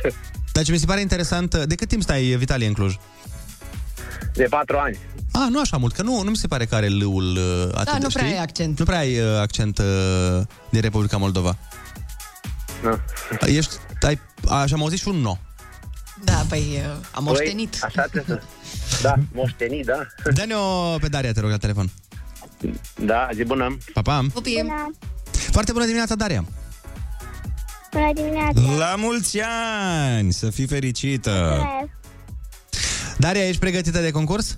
Dar 0.52 0.64
ce 0.64 0.73
mi 0.73 0.78
se 0.78 0.87
pare 0.87 1.00
interesant, 1.00 1.54
de 1.57 1.75
cât 1.75 1.88
timp 1.88 2.02
stai, 2.02 2.23
Vitalie, 2.23 2.66
în 2.66 2.73
Cluj? 2.73 2.95
De 4.35 4.47
patru 4.50 4.76
ani. 4.79 4.99
A, 5.33 5.47
nu 5.50 5.61
așa 5.61 5.76
mult, 5.76 5.95
că 5.95 6.03
nu, 6.03 6.23
nu 6.23 6.31
mi 6.31 6.37
se 6.37 6.47
pare 6.47 6.64
că 6.64 6.75
are 6.75 6.88
lâul 6.88 7.37
uh, 7.37 7.69
atât 7.75 7.93
Da, 7.93 7.99
nu 7.99 8.09
știi? 8.09 8.21
prea 8.21 8.33
ai 8.33 8.43
accent. 8.43 8.79
Nu 8.79 8.85
prea 8.85 8.99
ai 8.99 9.19
uh, 9.19 9.38
accent 9.41 9.79
uh, 9.79 10.41
din 10.71 10.81
Republica 10.81 11.17
Moldova. 11.17 11.57
Nu. 12.83 12.99
Ești, 13.59 13.75
ai, 14.00 14.21
așa 14.49 14.75
am 14.75 14.83
auzit 14.83 14.99
și 14.99 15.09
un 15.09 15.17
no. 15.17 15.37
Da, 16.25 16.45
păi 16.49 16.62
uh, 16.76 17.07
am 17.11 17.25
moștenit. 17.25 17.76
Păi, 17.76 17.88
așa 17.88 18.03
trebuie 18.03 18.37
să... 18.38 18.43
Da, 19.03 19.14
moștenit, 19.33 19.85
da. 19.87 20.07
Dă-ne-o 20.37 20.99
pe 20.99 21.09
Daria, 21.09 21.33
te 21.33 21.41
rog, 21.41 21.50
la 21.50 21.57
telefon. 21.57 21.91
Da, 22.97 23.29
zi 23.35 23.45
bună. 23.45 23.76
Pa, 23.93 24.03
pa. 24.03 24.26
Pupim. 24.33 24.73
Foarte 25.31 25.73
bună 25.73 25.85
dimineața, 25.85 26.14
Daria. 26.14 26.45
Bună 27.93 28.11
dimineața! 28.14 28.61
La 28.79 28.95
mulți 28.97 29.41
ani! 29.41 30.33
Să 30.33 30.50
fii 30.50 30.67
fericită! 30.67 31.62
Daria, 33.18 33.49
ești 33.49 33.61
pregătită 33.61 34.00
de 34.00 34.11
concurs? 34.11 34.56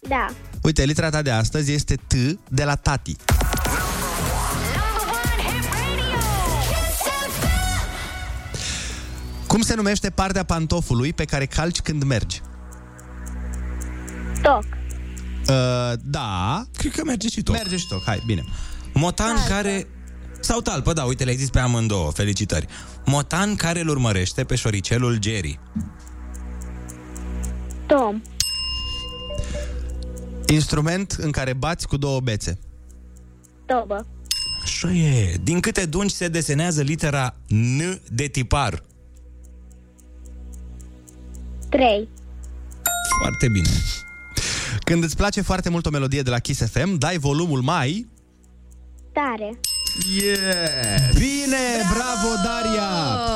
Da. 0.00 0.26
Uite, 0.62 0.84
litera 0.84 1.10
ta 1.10 1.22
de 1.22 1.30
astăzi 1.30 1.72
este 1.72 1.94
T 1.94 2.14
de 2.48 2.64
la 2.64 2.74
tati. 2.74 3.16
Cum 9.46 9.62
se 9.62 9.74
numește 9.74 10.10
partea 10.10 10.44
pantofului 10.44 11.12
pe 11.12 11.24
care 11.24 11.46
calci 11.46 11.80
când 11.80 12.02
mergi? 12.02 12.40
Toc. 14.42 14.64
Uh, 15.48 15.92
da. 16.00 16.62
Cred 16.76 16.92
că 16.92 17.04
merge 17.04 17.28
și 17.28 17.42
toc. 17.42 17.54
Merge 17.54 17.76
și 17.76 17.86
toc, 17.88 18.02
hai, 18.04 18.22
bine. 18.26 18.44
Motan 18.92 19.36
care... 19.48 19.86
Sau 20.40 20.60
talpă, 20.60 20.92
da, 20.92 21.02
uite, 21.02 21.24
le-ai 21.24 21.36
zis 21.36 21.50
pe 21.50 21.58
amândouă, 21.58 22.10
felicitări. 22.10 22.66
Motan 23.04 23.54
care 23.54 23.80
îl 23.80 23.88
urmărește 23.88 24.44
pe 24.44 24.54
șoricelul 24.54 25.18
Jerry. 25.22 25.60
Tom. 27.86 28.22
Instrument 30.46 31.10
în 31.10 31.30
care 31.30 31.52
bați 31.52 31.88
cu 31.88 31.96
două 31.96 32.20
bețe. 32.20 32.58
Tobă. 33.66 34.06
Așa 34.62 34.92
e. 34.92 35.36
Din 35.42 35.60
câte 35.60 35.86
dungi 35.86 36.14
se 36.14 36.28
desenează 36.28 36.82
litera 36.82 37.34
N 37.48 38.00
de 38.10 38.26
tipar? 38.26 38.82
3. 41.68 42.08
Foarte 43.18 43.48
bine. 43.48 43.68
Când 44.84 45.02
îți 45.02 45.16
place 45.16 45.40
foarte 45.40 45.68
mult 45.68 45.86
o 45.86 45.90
melodie 45.90 46.22
de 46.22 46.30
la 46.30 46.38
Kiss 46.38 46.70
FM, 46.70 46.94
dai 46.98 47.18
volumul 47.18 47.60
mai... 47.60 48.10
Tare. 49.12 49.60
Yeah! 50.00 51.12
Bine, 51.14 51.64
bravo, 51.92 52.34
Daria! 52.44 52.88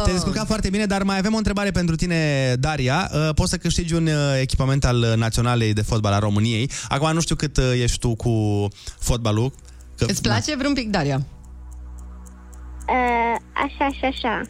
Te-ai 0.03 0.15
descurcat 0.15 0.47
foarte 0.47 0.71
bine, 0.71 0.87
dar 0.87 1.03
mai 1.03 1.19
avem 1.19 1.35
o 1.35 1.37
întrebare 1.37 1.71
pentru 1.71 1.95
tine, 1.97 2.55
Daria. 2.59 3.11
Uh, 3.13 3.29
Poți 3.35 3.51
să 3.51 3.57
câștigi 3.57 3.95
un 3.95 4.07
uh, 4.07 4.13
echipament 4.41 4.85
al 4.85 4.97
uh, 5.03 5.13
Naționalei 5.17 5.73
de 5.73 5.83
Fotbal 5.83 6.13
a 6.13 6.19
României. 6.19 6.71
Acum 6.89 7.13
nu 7.13 7.21
știu 7.21 7.35
cât 7.37 7.57
uh, 7.57 7.65
ești 7.83 7.99
tu 7.99 8.15
cu 8.15 8.69
fotbalul. 8.99 9.53
Că, 9.97 10.05
Îți 10.09 10.23
place 10.23 10.57
vreun 10.57 10.73
pic, 10.75 10.91
Daria? 10.91 11.17
Uh, 12.89 13.37
așa 13.53 13.89
și 13.99 14.05
așa. 14.05 14.41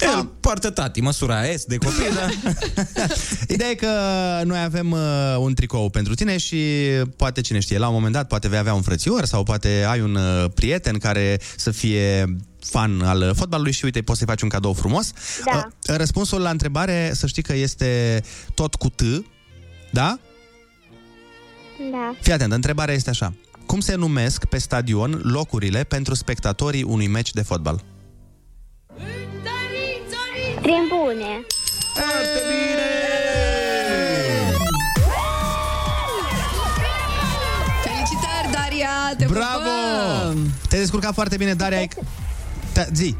El 0.00 0.30
poartă 0.40 0.70
tati, 0.70 1.00
măsura 1.00 1.42
S 1.56 1.64
de 1.64 1.76
copil, 1.76 2.12
da? 2.14 2.52
Ideea 3.54 3.70
e 3.70 3.74
că 3.74 3.90
noi 4.44 4.62
avem 4.62 4.90
uh, 4.90 5.00
un 5.38 5.54
tricou 5.54 5.90
pentru 5.90 6.14
tine 6.14 6.36
și 6.36 6.56
poate, 7.16 7.40
cine 7.40 7.60
știe, 7.60 7.78
la 7.78 7.88
un 7.88 7.94
moment 7.94 8.12
dat 8.12 8.26
poate 8.28 8.48
vei 8.48 8.58
avea 8.58 8.74
un 8.74 8.82
frățior 8.82 9.24
sau 9.24 9.42
poate 9.42 9.84
ai 9.88 10.00
un 10.00 10.14
uh, 10.14 10.50
prieten 10.54 10.98
care 10.98 11.40
să 11.56 11.70
fie 11.70 12.36
fan 12.60 13.00
al 13.00 13.32
fotbalului 13.36 13.72
și 13.72 13.84
uite, 13.84 14.02
poți 14.02 14.18
să-i 14.18 14.26
faci 14.26 14.42
un 14.42 14.48
cadou 14.48 14.72
frumos. 14.72 15.12
Da. 15.44 15.68
Uh, 15.88 15.96
Răspunsul 15.96 16.40
la 16.40 16.50
întrebare, 16.50 17.10
să 17.14 17.26
știi 17.26 17.42
că 17.42 17.54
este 17.54 18.22
tot 18.54 18.74
cu 18.74 18.88
T, 18.88 19.02
da? 19.92 20.18
Da. 21.90 22.14
Fii 22.20 22.32
atent, 22.32 22.52
întrebarea 22.52 22.94
este 22.94 23.10
așa. 23.10 23.34
Cum 23.66 23.80
se 23.80 23.94
numesc 23.94 24.44
pe 24.44 24.58
stadion 24.58 25.20
locurile 25.22 25.84
pentru 25.84 26.14
spectatorii 26.14 26.82
unui 26.82 27.06
meci 27.06 27.32
de 27.32 27.42
fotbal? 27.42 27.84
Tribune. 30.62 31.44
Foarte 31.94 32.40
bine! 32.48 32.90
Felicitări, 37.82 38.52
Daria! 38.52 39.14
Te 39.18 39.24
Bravo! 39.24 39.58
pupăm! 39.58 40.50
Te-ai 40.68 40.80
descurcat 40.80 41.14
foarte 41.14 41.36
bine, 41.36 41.54
Daria. 41.54 41.78
Ai... 41.78 41.88
Da, 42.74 42.82
zi, 42.92 43.16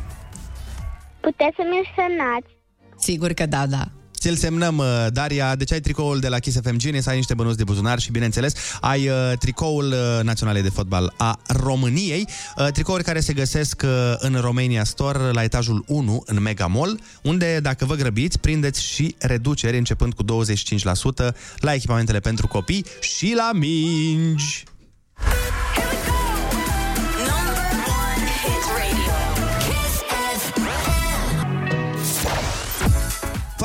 Puteți 1.21 1.57
să-mi 1.57 1.93
semnați. 1.97 2.57
Sigur 2.99 3.33
că 3.33 3.47
da, 3.47 3.67
da. 3.67 3.85
Ți-l 4.27 4.37
semnăm, 4.37 4.79
uh, 4.79 5.07
Daria. 5.13 5.55
Deci 5.55 5.73
ai 5.73 5.81
tricoul 5.81 6.21
de 6.21 6.29
la 6.29 6.39
Kiss 6.39 6.61
FM 6.63 6.77
Genius, 6.77 7.07
ai 7.07 7.17
niște 7.17 7.35
bănuți 7.35 7.57
de 7.57 7.65
buzunar 7.65 7.99
și, 7.99 8.11
bineînțeles, 8.11 8.55
ai 8.81 9.09
uh, 9.09 9.15
tricoul 9.39 9.87
uh, 9.93 10.25
Naționalei 10.25 10.63
de 10.63 10.69
Fotbal 10.69 11.15
a 11.17 11.39
României. 11.47 12.29
Uh, 12.57 12.67
tricouri 12.67 13.03
care 13.03 13.21
se 13.21 13.33
găsesc 13.33 13.83
uh, 13.85 14.15
în 14.19 14.39
Romania 14.41 14.85
Store 14.85 15.31
la 15.31 15.43
etajul 15.43 15.85
1 15.87 16.23
în 16.25 16.43
Mega 16.43 16.67
Mall, 16.67 17.01
unde, 17.23 17.61
dacă 17.61 17.85
vă 17.85 17.95
grăbiți, 17.95 18.39
prindeți 18.39 18.83
și 18.83 19.15
reduceri 19.19 19.79
începând 19.79 20.13
cu 20.15 20.25
25% 20.25 21.35
la 21.57 21.75
echipamentele 21.75 22.21
pentru 22.21 22.47
copii 22.47 22.85
și 23.01 23.35
la 23.37 23.51
mingi. 23.53 24.65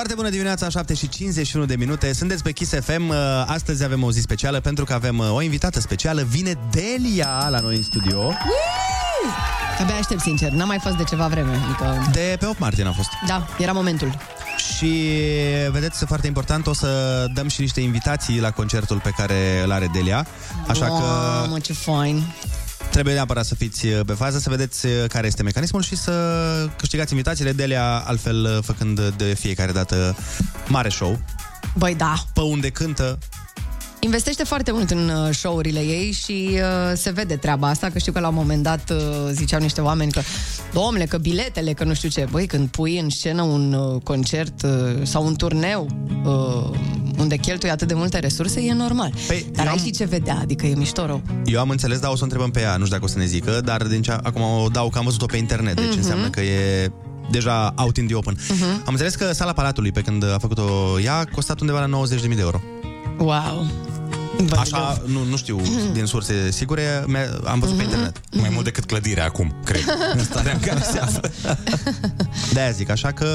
Foarte 0.01 0.19
bună 0.19 0.31
dimineața, 0.31 0.69
7 0.69 0.93
și 0.93 1.09
51 1.09 1.65
de 1.65 1.75
minute. 1.75 2.13
Sunteți 2.13 2.43
pe 2.43 2.51
Kiss 2.51 2.73
FM. 2.73 3.09
Uh, 3.09 3.15
Astăzi 3.47 3.83
avem 3.83 4.03
o 4.03 4.11
zi 4.11 4.21
specială 4.21 4.59
pentru 4.59 4.85
că 4.85 4.93
avem 4.93 5.17
uh, 5.17 5.33
o 5.33 5.41
invitată 5.41 5.79
specială. 5.79 6.23
Vine 6.23 6.53
Delia 6.71 7.47
la 7.49 7.59
noi 7.59 7.75
în 7.75 7.83
studio. 7.83 8.33
Abia 9.81 9.95
aștept, 9.95 10.19
sincer. 10.19 10.51
N-am 10.51 10.67
mai 10.67 10.79
fost 10.81 10.95
de 10.95 11.03
ceva 11.03 11.27
vreme. 11.27 11.59
Adică... 11.65 12.09
De 12.11 12.35
pe 12.39 12.45
8 12.45 12.59
martie 12.59 12.83
n-a 12.83 12.91
fost. 12.91 13.09
Da, 13.27 13.47
era 13.57 13.71
momentul. 13.71 14.17
Și 14.57 15.11
vedeți, 15.71 16.05
foarte 16.05 16.27
important, 16.27 16.67
o 16.67 16.73
să 16.73 17.25
dăm 17.33 17.47
și 17.47 17.61
niște 17.61 17.81
invitații 17.81 18.39
la 18.39 18.51
concertul 18.51 18.99
pe 18.99 19.09
care 19.09 19.61
îl 19.63 19.71
are 19.71 19.89
Delia. 19.93 20.27
Așa 20.67 20.85
că 20.85 21.03
Mamă, 21.41 21.59
ce 21.59 21.73
fain. 21.73 22.23
Trebuie 22.91 23.13
neapărat 23.13 23.45
să 23.45 23.55
fiți 23.55 23.85
uh, 23.85 23.99
pe 24.05 24.13
fază, 24.13 24.39
să 24.39 24.49
vedeți 24.49 24.85
uh, 24.85 24.91
care 25.07 25.27
este 25.27 25.43
mecanismul 25.43 25.81
și 25.81 25.95
să 25.95 26.11
câștigați 26.77 27.11
invitațiile. 27.11 27.51
Delia, 27.51 28.03
altfel, 28.05 28.43
uh, 28.43 28.63
făcând 28.63 29.09
de 29.09 29.33
fiecare 29.33 29.71
dată 29.71 30.17
mare 30.67 30.89
show. 30.89 31.19
Băi, 31.77 31.95
da. 31.95 32.13
Pe 32.33 32.41
unde 32.41 32.69
cântă, 32.69 33.19
Investește 34.03 34.43
foarte 34.43 34.71
mult 34.71 34.89
în 34.91 35.09
uh, 35.09 35.33
show-urile 35.35 35.79
ei 35.79 36.11
și 36.11 36.49
uh, 36.53 36.59
se 36.93 37.11
vede 37.11 37.35
treaba 37.35 37.67
asta, 37.67 37.89
că 37.89 37.99
știu 37.99 38.11
că 38.11 38.19
la 38.19 38.27
un 38.27 38.33
moment 38.33 38.63
dat 38.63 38.89
uh, 38.89 38.97
ziceau 39.31 39.59
niște 39.59 39.81
oameni 39.81 40.11
că, 40.11 40.21
domnule, 40.73 41.05
că 41.05 41.17
biletele, 41.17 41.73
că 41.73 41.83
nu 41.83 41.93
știu 41.93 42.09
ce. 42.09 42.27
Băi, 42.31 42.45
când 42.47 42.67
pui 42.67 42.99
în 42.99 43.09
scenă 43.09 43.41
un 43.41 43.73
uh, 43.73 44.01
concert 44.03 44.61
uh, 44.63 44.69
sau 45.03 45.25
un 45.25 45.35
turneu 45.35 45.87
uh, 46.25 46.77
unde 47.19 47.35
cheltui 47.35 47.69
atât 47.69 47.87
de 47.87 47.93
multe 47.93 48.19
resurse, 48.19 48.61
e 48.61 48.73
normal. 48.73 49.13
Păi, 49.27 49.45
Dar 49.53 49.65
eu 49.65 49.71
ai 49.71 49.77
am- 49.77 49.85
și 49.85 49.91
ce 49.91 50.05
vedea, 50.05 50.37
adică 50.41 50.65
e 50.65 50.75
mișto 50.75 51.05
rău. 51.05 51.21
Eu 51.45 51.59
am 51.59 51.69
înțeles, 51.69 51.99
dar 51.99 52.11
o 52.11 52.13
să 52.15 52.21
o 52.21 52.23
întrebăm 52.23 52.51
pe 52.51 52.59
ea, 52.61 52.71
nu 52.77 52.85
știu 52.85 52.95
dacă 52.97 53.03
o 53.03 53.07
să 53.13 53.17
ne 53.17 53.25
zică, 53.25 53.61
dar 53.63 53.83
din 53.83 54.01
ce, 54.01 54.11
acum 54.11 54.41
o 54.41 54.67
dau 54.71 54.89
că 54.89 54.97
am 54.97 55.03
văzut-o 55.03 55.25
pe 55.25 55.37
internet, 55.37 55.75
deci 55.75 55.85
Mhm. 55.87 55.97
înseamnă 55.97 56.29
că 56.29 56.41
e 56.41 56.91
deja 57.31 57.73
out 57.77 57.97
in 57.97 58.05
the 58.07 58.15
open. 58.15 58.37
Mhm. 58.49 58.63
Am 58.63 58.81
înțeles 58.87 59.15
că 59.15 59.31
sala 59.33 59.53
Palatului, 59.53 59.91
pe 59.91 60.01
când 60.01 60.23
a 60.33 60.37
făcut-o 60.39 60.99
ea, 61.03 61.15
a 61.15 61.25
costat 61.25 61.59
undeva 61.59 61.79
la 61.79 61.85
90.000 61.85 62.35
de 62.35 62.41
euro. 62.41 62.61
Wow. 63.17 63.65
Bă, 64.45 64.55
Așa, 64.59 65.01
nu, 65.05 65.23
nu 65.23 65.35
știu 65.37 65.61
din 65.93 66.05
surse 66.05 66.51
sigure, 66.51 67.03
mi-a- 67.07 67.39
am 67.45 67.59
văzut 67.59 67.75
pe 67.75 67.83
internet. 67.83 68.21
Mai 68.31 68.49
mult 68.51 68.63
decât 68.63 68.85
clădirea 68.85 69.25
acum, 69.25 69.55
cred. 69.63 69.81
În 70.13 70.23
starea 70.23 70.53
în 70.53 70.59
care 70.59 70.81
se 70.91 70.99
află. 70.99 71.31
De-aia 72.53 72.71
zic, 72.71 72.89
așa 72.89 73.11
că, 73.11 73.27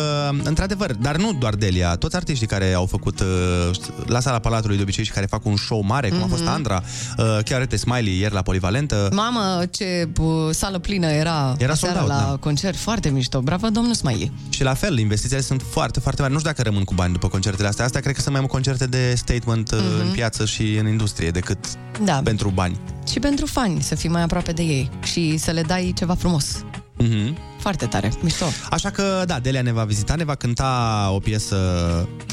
într-adevăr, 0.43 0.95
dar 0.95 1.17
nu 1.17 1.33
doar 1.33 1.55
Delia, 1.55 1.95
toți 1.97 2.17
artiștii 2.17 2.47
care 2.47 2.73
au 2.73 2.87
făcut 2.87 3.21
uh, 3.21 3.71
la 4.07 4.21
sala 4.21 4.39
Palatului 4.39 4.77
de 4.77 4.83
obicei 4.83 5.05
și 5.05 5.11
care 5.11 5.27
fac 5.27 5.45
un 5.45 5.57
show 5.57 5.81
mare, 5.81 6.09
cum 6.09 6.23
a 6.23 6.27
fost 6.27 6.43
Mhm. 6.43 6.51
Andra, 6.51 6.83
uh, 7.19 7.39
chiar 7.45 7.61
uite 7.61 7.77
Smiley 7.77 8.19
ieri 8.19 8.35
la 8.35 8.43
Polivalentă. 8.43 9.09
Mamă, 9.13 9.65
ce 9.71 10.09
uh, 10.21 10.27
sală 10.51 10.79
plină 10.79 11.07
era, 11.07 11.55
Era 11.59 11.73
aseară 11.73 11.99
sold 11.99 12.11
out, 12.11 12.21
la 12.21 12.27
da. 12.29 12.37
concert. 12.41 12.77
Foarte 12.77 13.09
mișto. 13.09 13.41
Bravo, 13.41 13.69
domnul 13.69 13.95
Smiley. 13.95 14.33
Și 14.49 14.63
la 14.63 14.75
fel, 14.75 14.99
investițiile 14.99 15.43
sunt 15.43 15.63
foarte, 15.71 16.01
foarte 16.01 16.21
mari. 16.21 16.33
Nu 16.33 16.39
știu 16.39 16.51
dacă 16.51 16.63
rămân 16.69 16.85
cu 16.85 16.95
bani 16.95 17.13
după 17.13 17.29
concertele 17.29 17.69
astea. 17.69 17.85
Astea 17.85 18.01
cred 18.01 18.15
că 18.15 18.21
sunt 18.21 18.33
mai 18.33 18.41
mult 18.41 18.53
concerte 18.53 18.87
de 18.87 19.15
statement 19.17 19.75
mm-hmm. 19.75 20.01
în 20.01 20.11
piață 20.13 20.45
și 20.45 20.77
în 20.77 20.86
industrie 20.87 21.31
decât 21.31 21.59
Da. 22.05 22.21
pentru 22.25 22.49
bani. 22.49 22.79
Și 23.09 23.19
pentru 23.19 23.47
fani, 23.47 23.83
să 23.83 23.95
fii 23.95 24.09
mai 24.09 24.23
aproape 24.23 24.53
de 24.53 24.63
ei 24.63 24.91
și 25.03 25.37
să 25.37 25.51
le 25.51 25.63
dai 25.63 25.93
ceva 25.97 26.15
frumos. 26.15 26.65
Mm-hmm. 27.03 27.37
Foarte 27.59 27.87
tare, 27.87 28.13
mișto. 28.21 28.45
Așa 28.71 28.91
că, 28.91 29.23
da, 29.27 29.39
Delia 29.39 29.63
ne 29.63 29.73
va 29.73 29.85
vizita, 29.85 30.15
ne 30.15 30.25
va 30.25 30.35
cânta 30.35 31.09
o 31.13 31.19
piesă 31.19 31.57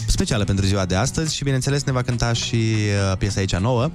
specială 0.08 0.44
pentru 0.44 0.66
ziua 0.66 0.86
de 0.86 0.96
astăzi 0.96 1.36
și, 1.36 1.44
bineînțeles, 1.44 1.84
ne 1.84 1.92
va 1.92 2.02
cânta 2.02 2.34
și 2.34 2.56
uh, 2.56 3.18
piesa 3.18 3.40
aici 3.40 3.56
nouă. 3.56 3.92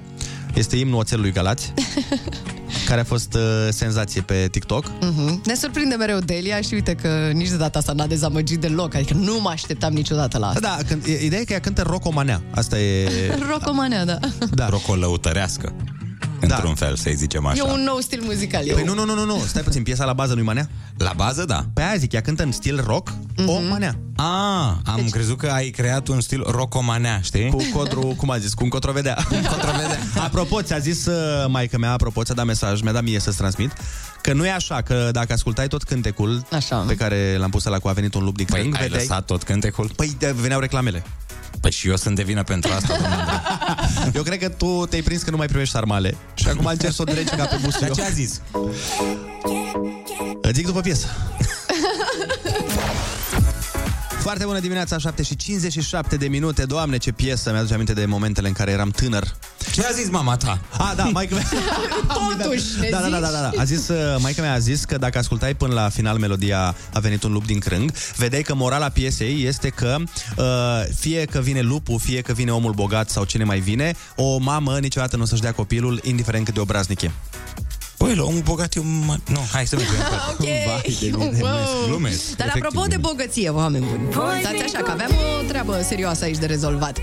Este 0.53 0.75
imnul 0.75 0.99
Oțelului 0.99 1.31
Galați, 1.31 1.73
care 2.85 3.01
a 3.01 3.03
fost 3.03 3.33
uh, 3.33 3.41
senzație 3.69 4.21
pe 4.21 4.47
TikTok. 4.51 4.91
Mhm. 5.01 5.41
Ne 5.45 5.55
surprinde 5.55 5.95
mereu 5.95 6.19
Delia 6.19 6.61
și 6.61 6.73
uite 6.73 6.93
că 6.95 7.29
nici 7.33 7.49
de 7.49 7.55
data 7.57 7.79
asta 7.79 7.91
n-a 7.93 8.07
dezamăgit 8.07 8.59
deloc, 8.59 8.95
adică 8.95 9.13
nu 9.13 9.39
mă 9.41 9.49
așteptam 9.49 9.93
niciodată 9.93 10.37
la 10.37 10.47
asta. 10.47 10.59
Da, 10.59 10.77
când, 10.87 11.03
e- 11.05 11.23
ideea 11.25 11.41
e 11.41 11.43
că 11.43 11.53
ea 11.53 11.59
cântă 11.59 11.81
rocomanea. 11.81 12.41
Asta 12.51 12.79
e... 12.79 13.09
Rocomanea, 13.51 14.05
da. 14.05 14.17
Da. 14.53 14.69
Rocolăutărească. 14.69 15.73
Într-un 16.39 16.75
fel, 16.75 16.95
să-i 16.95 17.15
zicem 17.15 17.45
așa. 17.45 17.63
E 17.67 17.71
un 17.71 17.83
nou 17.83 17.99
stil 17.99 18.21
muzical. 18.23 18.63
Păi 18.73 18.83
nu, 18.83 18.93
nu, 18.93 19.05
nu, 19.05 19.13
nu, 19.13 19.25
nu, 19.25 19.43
stai 19.47 19.61
puțin, 19.61 19.83
piesa 19.83 20.05
la 20.05 20.13
bază 20.13 20.33
nu-i 20.33 20.43
manea? 20.43 20.69
La 20.97 21.13
bază, 21.15 21.45
da. 21.45 21.65
Pe 21.73 21.81
aia 21.81 21.95
zic, 21.97 22.11
ea 22.11 22.21
cântă 22.21 22.43
în 22.43 22.51
stil 22.51 22.83
rock, 22.85 23.11
Mhm. 23.37 23.47
o 23.49 23.59
manea. 23.69 23.99
Ah, 24.15 24.71
am 24.85 24.95
deci... 24.95 25.09
crezut 25.09 25.37
că 25.37 25.47
ai 25.47 25.69
creat 25.69 26.07
un 26.07 26.21
stil 26.21 26.43
rocomanea, 26.51 27.19
știi? 27.21 27.49
Cu 27.49 27.63
codru, 27.73 28.01
cum 28.17 28.29
a 28.29 28.37
zis, 28.37 28.53
cu 28.53 28.63
un 28.63 28.69
cotrovedea. 28.69 29.17
cotrovedea. 29.49 29.99
apropo, 30.25 30.61
ți-a 30.61 30.77
zis 30.77 31.05
uh, 31.05 31.45
maica 31.47 31.77
mea, 31.77 31.91
apropo, 31.91 32.23
ți-a 32.23 32.33
dat 32.33 32.45
mesaj, 32.45 32.81
mi-a 32.81 32.91
dat 32.91 33.03
mie 33.03 33.19
să-ți 33.19 33.37
transmit, 33.37 33.71
că 34.21 34.33
nu 34.33 34.45
e 34.45 34.51
așa, 34.51 34.81
că 34.81 35.09
dacă 35.11 35.33
ascultai 35.33 35.67
tot 35.67 35.83
cântecul 35.83 36.45
așa. 36.51 36.75
pe 36.87 36.95
care 36.95 37.35
l-am 37.37 37.49
pus 37.49 37.63
la 37.63 37.79
cu 37.79 37.87
a 37.87 37.91
venit 37.91 38.13
un 38.13 38.23
lup 38.23 38.35
din 38.35 38.45
Păi 38.49 38.59
crâng, 38.59 38.75
ai 38.75 38.81
vedeai... 38.81 38.99
lăsat 39.01 39.25
tot 39.25 39.43
cântecul? 39.43 39.89
Păi 39.95 40.15
de, 40.19 40.35
veneau 40.39 40.59
reclamele. 40.59 41.03
Păi 41.61 41.71
și 41.71 41.87
eu 41.89 41.95
sunt 41.95 42.15
de 42.15 42.23
vină 42.23 42.43
pentru 42.43 42.71
asta, 42.71 42.97
domnule. 42.97 43.41
Eu 44.17 44.23
cred 44.23 44.39
că 44.39 44.49
tu 44.49 44.85
te-ai 44.85 45.01
prins 45.01 45.21
că 45.21 45.31
nu 45.31 45.37
mai 45.37 45.47
primești 45.47 45.73
sarmale 45.73 46.17
și 46.33 46.47
acum 46.47 46.65
încerci 46.65 46.93
să 46.93 47.01
o 47.01 47.05
dregi 47.05 47.35
ca 47.35 47.45
pe 47.45 47.57
bustiu. 47.63 47.87
Dar 47.87 47.95
ce 47.95 48.01
a 48.01 48.09
zis? 48.09 48.41
Îți 50.41 50.53
zic 50.53 50.65
după 50.65 50.81
piesă. 50.81 51.07
Foarte 54.29 54.47
bună 54.47 54.59
dimineața, 54.59 54.97
7 54.97 55.23
și 55.23 55.35
57 55.35 56.15
de 56.15 56.27
minute. 56.27 56.65
Doamne, 56.65 56.97
ce 56.97 57.11
piesă, 57.11 57.51
mi-aduce 57.51 57.73
aminte 57.73 57.93
de 57.93 58.05
momentele 58.05 58.47
în 58.47 58.53
care 58.53 58.71
eram 58.71 58.89
tânăr. 58.89 59.35
Ce 59.71 59.85
a 59.85 59.91
zis 59.91 60.09
mama 60.09 60.37
ta? 60.37 60.59
A, 60.77 60.93
da, 60.95 61.03
maică 61.03 61.33
mea. 61.35 61.45
Totuși, 62.37 62.79
ne 62.79 62.89
Da, 62.89 62.99
da, 62.99 63.09
da, 63.09 63.19
da, 63.19 63.29
da, 63.29 63.39
da. 63.41 63.51
A 63.61 63.63
zis, 63.63 63.87
uh, 63.87 64.15
maica 64.19 64.41
mea 64.41 64.53
a 64.53 64.59
zis 64.59 64.83
că 64.83 64.97
dacă 64.97 65.17
ascultai 65.17 65.53
până 65.53 65.73
la 65.73 65.89
final 65.89 66.17
melodia 66.17 66.75
A 66.93 66.99
venit 66.99 67.23
un 67.23 67.31
lup 67.31 67.45
din 67.45 67.59
crâng, 67.59 67.91
vedeai 68.15 68.41
că 68.41 68.55
morala 68.55 68.89
piesei 68.89 69.45
este 69.45 69.69
că 69.69 69.95
uh, 70.37 70.45
fie 70.95 71.25
că 71.25 71.39
vine 71.39 71.61
lupul, 71.61 71.99
fie 71.99 72.21
că 72.21 72.33
vine 72.33 72.51
omul 72.51 72.73
bogat 72.73 73.09
sau 73.09 73.23
cine 73.23 73.43
mai 73.43 73.59
vine, 73.59 73.95
o 74.15 74.37
mamă 74.37 74.77
niciodată 74.79 75.15
nu 75.15 75.21
o 75.21 75.25
să-și 75.25 75.41
dea 75.41 75.53
copilul, 75.53 75.99
indiferent 76.03 76.45
cât 76.45 76.53
de 76.53 76.59
obraznic 76.59 77.01
e. 77.01 77.11
Păi, 77.99 78.15
la 78.15 78.23
omul 78.23 78.41
bogat 78.41 78.75
eu... 78.75 78.83
Mă... 79.05 79.15
Nu, 79.27 79.39
hai 79.51 79.67
să 79.67 79.75
mergem. 79.75 79.95
Ok. 80.31 80.45
Vai 80.45 80.81
de 80.83 80.97
mine, 81.01 81.17
glumesc, 81.17 81.85
glumesc. 81.87 82.35
Dar 82.35 82.47
Efectiv, 82.47 82.65
apropo 82.65 82.87
de 82.87 82.95
glumesc. 82.95 83.15
bogăție, 83.15 83.49
oameni 83.49 83.85
buni, 83.85 84.09
stați 84.41 84.63
așa 84.63 84.83
că 84.83 84.91
aveam 84.91 85.11
o 85.39 85.43
treabă 85.47 85.81
serioasă 85.87 86.23
aici 86.23 86.37
de 86.37 86.45
rezolvat. 86.45 86.97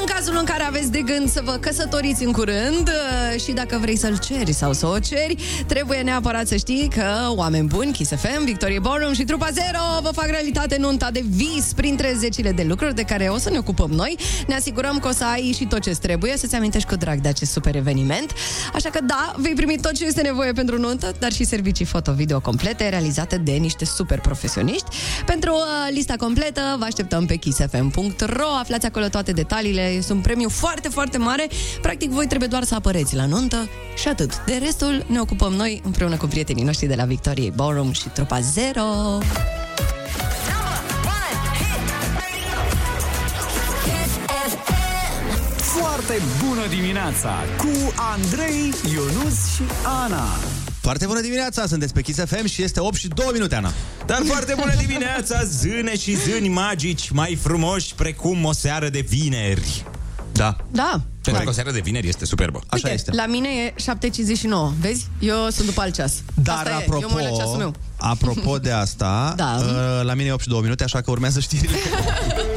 În 0.00 0.04
cazul 0.04 0.36
în 0.38 0.44
care 0.44 0.62
aveți 0.62 0.90
de 0.90 1.00
gând 1.00 1.30
să 1.30 1.40
vă 1.44 1.52
căsătoriți 1.52 2.24
în 2.24 2.32
curând 2.32 2.88
uh, 2.88 3.40
și 3.40 3.52
dacă 3.52 3.78
vrei 3.80 3.96
să-l 3.96 4.18
ceri 4.18 4.52
sau 4.52 4.72
să 4.72 4.86
o 4.86 4.98
ceri, 4.98 5.36
trebuie 5.66 5.98
neapărat 6.00 6.46
să 6.46 6.56
știi 6.56 6.88
că 6.94 7.04
oameni 7.28 7.66
buni, 7.66 7.92
Kiss 7.92 8.10
FM, 8.10 8.44
Victorie 8.44 8.78
Ballroom 8.78 9.12
și 9.12 9.24
Trupa 9.24 9.48
Zero 9.52 10.00
vă 10.02 10.10
fac 10.14 10.26
realitate 10.26 10.76
nunta 10.78 11.10
de 11.10 11.24
vis 11.28 11.72
printre 11.76 12.14
zecile 12.18 12.52
de 12.52 12.62
lucruri 12.62 12.94
de 12.94 13.02
care 13.02 13.28
o 13.28 13.38
să 13.38 13.50
ne 13.50 13.58
ocupăm 13.58 13.90
noi. 13.90 14.16
Ne 14.46 14.54
asigurăm 14.54 14.98
că 14.98 15.08
o 15.08 15.12
să 15.12 15.24
ai 15.24 15.54
și 15.58 15.64
tot 15.66 15.80
ce 15.80 15.90
trebuie, 15.90 16.36
să-ți 16.36 16.54
amintești 16.54 16.88
cu 16.88 16.96
drag 16.96 17.20
de 17.20 17.28
acest 17.28 17.52
super 17.52 17.76
eveniment. 17.76 18.32
Așa 18.74 18.90
că 18.90 18.98
da, 19.06 19.34
vei 19.36 19.52
primi 19.52 19.78
tot 19.80 19.92
ce 19.92 20.04
este 20.04 20.20
nevoie 20.20 20.30
pentru 20.54 20.78
nuntă, 20.78 21.14
dar 21.18 21.32
și 21.32 21.44
servicii 21.44 21.84
foto-video 21.84 22.40
complete 22.40 22.88
realizate 22.88 23.36
de 23.36 23.52
niște 23.52 23.84
super 23.84 24.20
profesioniști. 24.20 24.86
Pentru 25.26 25.52
uh, 25.52 25.94
lista 25.94 26.14
completă 26.16 26.76
vă 26.78 26.84
așteptăm 26.84 27.26
pe 27.26 27.36
kissfm.ro, 27.36 28.46
aflați 28.60 28.86
acolo 28.86 29.06
toate 29.08 29.32
detaliile, 29.32 29.88
este 29.88 30.12
un 30.12 30.20
premiu 30.20 30.48
foarte, 30.48 30.88
foarte 30.88 31.18
mare. 31.18 31.48
Practic 31.82 32.10
voi 32.10 32.26
trebuie 32.26 32.48
doar 32.48 32.62
să 32.62 32.74
apăreți 32.74 33.14
la 33.14 33.26
nuntă 33.26 33.68
și 33.96 34.08
atât. 34.08 34.44
De 34.44 34.60
restul 34.64 35.04
ne 35.06 35.20
ocupăm 35.20 35.52
noi 35.52 35.80
împreună 35.84 36.16
cu 36.16 36.26
prietenii 36.26 36.64
noștri 36.64 36.86
de 36.86 36.94
la 36.94 37.04
Victoriei 37.04 37.50
Ballroom 37.50 37.92
și 37.92 38.08
Trupa 38.08 38.40
Zero. 38.40 38.82
Foarte 46.04 46.22
bună 46.46 46.66
dimineața 46.68 47.34
cu 47.56 47.92
Andrei, 48.12 48.72
Ionus 48.92 49.54
și 49.54 49.62
Ana. 50.04 50.24
Foarte 50.80 51.06
bună 51.06 51.20
dimineața, 51.20 51.66
sunteți 51.66 51.92
pe 51.92 52.02
Kiss 52.02 52.18
FM 52.26 52.46
și 52.46 52.62
este 52.62 52.80
8 52.80 52.94
și 52.94 53.08
2 53.08 53.26
minute, 53.32 53.54
Ana. 53.54 53.72
Dar 54.06 54.20
foarte 54.24 54.54
bună 54.58 54.72
dimineața, 54.86 55.44
zâne 55.44 55.96
și 55.96 56.16
zâni 56.16 56.48
magici, 56.48 57.10
mai 57.10 57.38
frumoși 57.42 57.94
precum 57.94 58.44
o 58.44 58.52
seară 58.52 58.88
de 58.88 59.00
vineri. 59.08 59.84
Da. 60.32 60.56
Da. 60.70 61.00
Pentru 61.22 61.42
că 61.42 61.48
o 61.48 61.52
seară 61.52 61.70
de 61.70 61.80
vineri 61.80 62.08
este 62.08 62.24
superbă. 62.24 62.58
Așa 62.58 62.68
Uite, 62.74 62.92
este. 62.92 63.10
la 63.14 63.26
mine 63.26 63.48
e 63.48 63.74
7.59, 63.80 64.72
vezi? 64.80 65.06
Eu 65.18 65.48
sunt 65.50 65.66
după 65.66 65.80
alt 65.80 65.94
ceas. 65.94 66.12
Dar 66.34 66.56
Asta 66.56 66.74
apropo, 66.76 66.96
e, 66.96 67.00
eu 67.02 67.08
mă 67.12 67.20
uit 67.20 67.30
la 67.30 67.36
ceasul 67.36 67.56
meu. 67.56 67.74
apropo 67.96 68.58
de 68.58 68.70
asta, 68.70 69.32
Da. 69.36 69.56
uh, 69.58 70.04
la 70.04 70.14
mine 70.14 70.28
e 70.28 70.32
8 70.32 70.42
și 70.42 70.48
2 70.48 70.60
minute, 70.60 70.84
așa 70.84 71.00
că 71.00 71.10
urmează 71.10 71.40
știrile. 71.40 71.76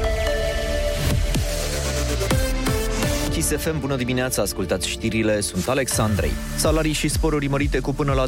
Kiss 3.47 3.63
FM, 3.63 3.79
bună 3.79 3.95
dimineața, 3.95 4.41
ascultați 4.41 4.87
știrile, 4.87 5.39
sunt 5.39 5.67
Alexandrei. 5.67 6.31
Salarii 6.55 6.93
și 6.93 7.07
sporuri 7.07 7.47
mărite 7.47 7.79
cu 7.79 7.93
până 7.93 8.13
la 8.13 8.25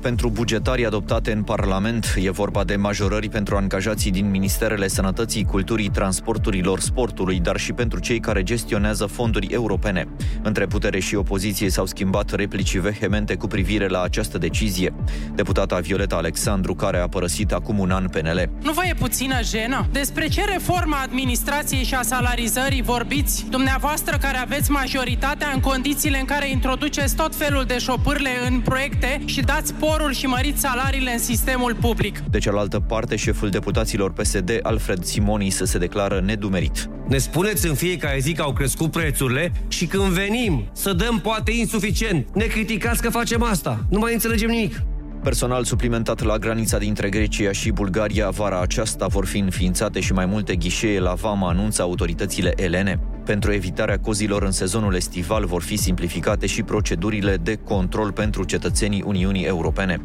pentru 0.00 0.30
bugetarii 0.30 0.86
adoptate 0.86 1.32
în 1.32 1.42
Parlament. 1.42 2.14
E 2.22 2.30
vorba 2.30 2.64
de 2.64 2.76
majorări 2.76 3.28
pentru 3.28 3.56
angajații 3.56 4.10
din 4.10 4.30
Ministerele 4.30 4.88
Sănătății, 4.88 5.44
Culturii, 5.44 5.90
Transporturilor, 5.90 6.80
Sportului, 6.80 7.40
dar 7.40 7.56
și 7.56 7.72
pentru 7.72 7.98
cei 7.98 8.20
care 8.20 8.42
gestionează 8.42 9.06
fonduri 9.06 9.46
europene. 9.46 10.08
Între 10.42 10.66
putere 10.66 10.98
și 10.98 11.14
opoziție 11.14 11.70
s-au 11.70 11.86
schimbat 11.86 12.30
replici 12.30 12.76
vehemente 12.76 13.34
cu 13.34 13.46
privire 13.46 13.88
la 13.88 14.02
această 14.02 14.38
decizie. 14.38 14.94
Deputata 15.34 15.78
Violeta 15.78 16.16
Alexandru, 16.16 16.74
care 16.74 16.98
a 16.98 17.08
părăsit 17.08 17.52
acum 17.52 17.78
un 17.78 17.90
an 17.90 18.08
PNL, 18.08 18.50
Nu 18.62 18.72
vă 18.72 18.82
e 18.84 18.94
puțină 18.94 19.42
jenă? 19.42 19.86
Despre 19.92 20.28
ce 20.28 20.44
reforma 20.44 20.96
administrației 20.96 21.84
și 21.84 21.94
a 21.94 22.02
salarizării 22.02 22.82
vorbiți 22.82 23.46
dumneavoastră 23.50 23.94
care 24.20 24.36
aveți 24.36 24.70
majoritatea 24.70 25.50
în 25.54 25.60
condițiile 25.60 26.18
în 26.18 26.24
care 26.24 26.50
introduceți 26.50 27.16
tot 27.16 27.34
felul 27.34 27.64
de 27.64 27.78
șopârle 27.78 28.30
în 28.48 28.60
proiecte 28.60 29.20
și 29.24 29.40
dați 29.40 29.68
sporuri 29.68 30.14
și 30.14 30.26
măriți 30.26 30.60
salariile 30.60 31.12
în 31.12 31.18
sistemul 31.18 31.74
public? 31.80 32.18
De 32.18 32.38
cealaltă 32.38 32.80
parte, 32.80 33.16
șeful 33.16 33.50
deputaților 33.50 34.12
PSD, 34.12 34.58
Alfred 34.62 35.04
Simoni, 35.04 35.50
să 35.50 35.64
se 35.64 35.78
declară 35.78 36.20
nedumerit. 36.24 36.88
Ne 37.08 37.18
spuneți 37.18 37.66
în 37.66 37.74
fiecare 37.74 38.18
zi 38.18 38.32
că 38.32 38.42
au 38.42 38.52
crescut 38.52 38.90
prețurile 38.90 39.52
și 39.68 39.86
când 39.86 40.04
venim 40.04 40.68
să 40.72 40.92
dăm 40.92 41.20
poate 41.20 41.52
insuficient, 41.52 42.26
ne 42.34 42.44
criticați 42.44 43.02
că 43.02 43.10
facem 43.10 43.42
asta. 43.42 43.86
Nu 43.90 43.98
mai 43.98 44.12
înțelegem 44.12 44.48
nimic. 44.48 44.82
Personal 45.26 45.64
suplimentat 45.64 46.22
la 46.22 46.38
granița 46.38 46.78
dintre 46.78 47.08
Grecia 47.08 47.52
și 47.52 47.70
Bulgaria, 47.70 48.28
vara 48.30 48.60
aceasta 48.60 49.06
vor 49.06 49.26
fi 49.26 49.38
înființate 49.38 50.00
și 50.00 50.12
mai 50.12 50.26
multe 50.26 50.56
ghișee 50.56 51.00
la 51.00 51.14
vama, 51.14 51.48
anunță 51.48 51.82
autoritățile 51.82 52.52
elene. 52.56 53.00
Pentru 53.24 53.52
evitarea 53.52 53.98
cozilor 53.98 54.42
în 54.42 54.50
sezonul 54.50 54.94
estival 54.94 55.46
vor 55.46 55.62
fi 55.62 55.76
simplificate 55.76 56.46
și 56.46 56.62
procedurile 56.62 57.36
de 57.36 57.54
control 57.54 58.12
pentru 58.12 58.44
cetățenii 58.44 59.02
Uniunii 59.06 59.44
Europene. 59.44 60.00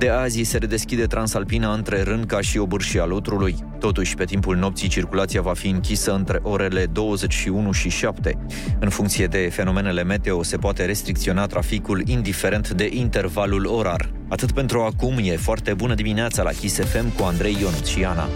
De 0.00 0.08
azi 0.08 0.42
se 0.42 0.58
redeschide 0.58 1.06
Transalpina 1.06 1.72
între 1.72 2.02
Rânca 2.02 2.40
și 2.40 2.58
Obârșia 2.58 3.04
Lutrului. 3.04 3.56
Totuși, 3.78 4.14
pe 4.14 4.24
timpul 4.24 4.56
nopții, 4.56 4.88
circulația 4.88 5.42
va 5.42 5.52
fi 5.52 5.68
închisă 5.68 6.14
între 6.14 6.38
orele 6.42 6.86
21 6.86 7.72
și 7.72 7.88
7. 7.88 8.38
În 8.78 8.88
funcție 8.88 9.26
de 9.26 9.48
fenomenele 9.52 10.02
meteo, 10.02 10.42
se 10.42 10.56
poate 10.56 10.84
restricționa 10.84 11.46
traficul 11.46 12.02
indiferent 12.06 12.70
de 12.70 12.88
intervalul 12.92 13.66
orar. 13.66 14.12
Atât 14.28 14.52
pentru 14.52 14.80
acum, 14.80 15.18
e 15.22 15.36
foarte 15.36 15.74
bună 15.74 15.94
dimineața 15.94 16.42
la 16.42 16.50
Kiss 16.50 16.78
FM 16.78 17.14
cu 17.16 17.22
Andrei 17.22 17.56
Ionut 17.60 17.84
și 17.84 18.04
Ana. 18.04 18.28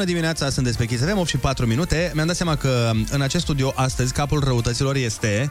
Bună 0.00 0.12
dimineața, 0.12 0.50
sunteți 0.50 0.76
pe 0.76 0.86
Kiss 0.86 1.02
FM, 1.04 1.18
8 1.18 1.28
și 1.28 1.36
4 1.36 1.66
minute. 1.66 2.10
Mi-am 2.14 2.26
dat 2.26 2.36
seama 2.36 2.56
că 2.56 2.90
în 3.10 3.20
acest 3.20 3.44
studio 3.44 3.72
astăzi 3.74 4.12
capul 4.12 4.40
răutăților 4.44 4.96
este... 4.96 5.50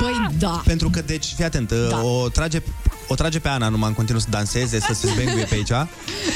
Băi, 0.00 0.26
da. 0.38 0.62
Pentru 0.64 0.90
că, 0.90 1.00
deci, 1.00 1.32
fii 1.36 1.44
atent, 1.44 1.72
da. 1.72 2.02
o 2.02 2.28
trage 2.28 2.62
o 3.08 3.14
trage 3.14 3.38
pe 3.38 3.48
Ana 3.48 3.68
numai 3.68 3.88
în 3.88 3.94
continuu 3.94 4.20
să 4.20 4.26
danseze, 4.30 4.80
să 4.80 4.92
se 4.94 5.08
zbenguie 5.08 5.44
pe 5.44 5.54
aici. 5.54 5.70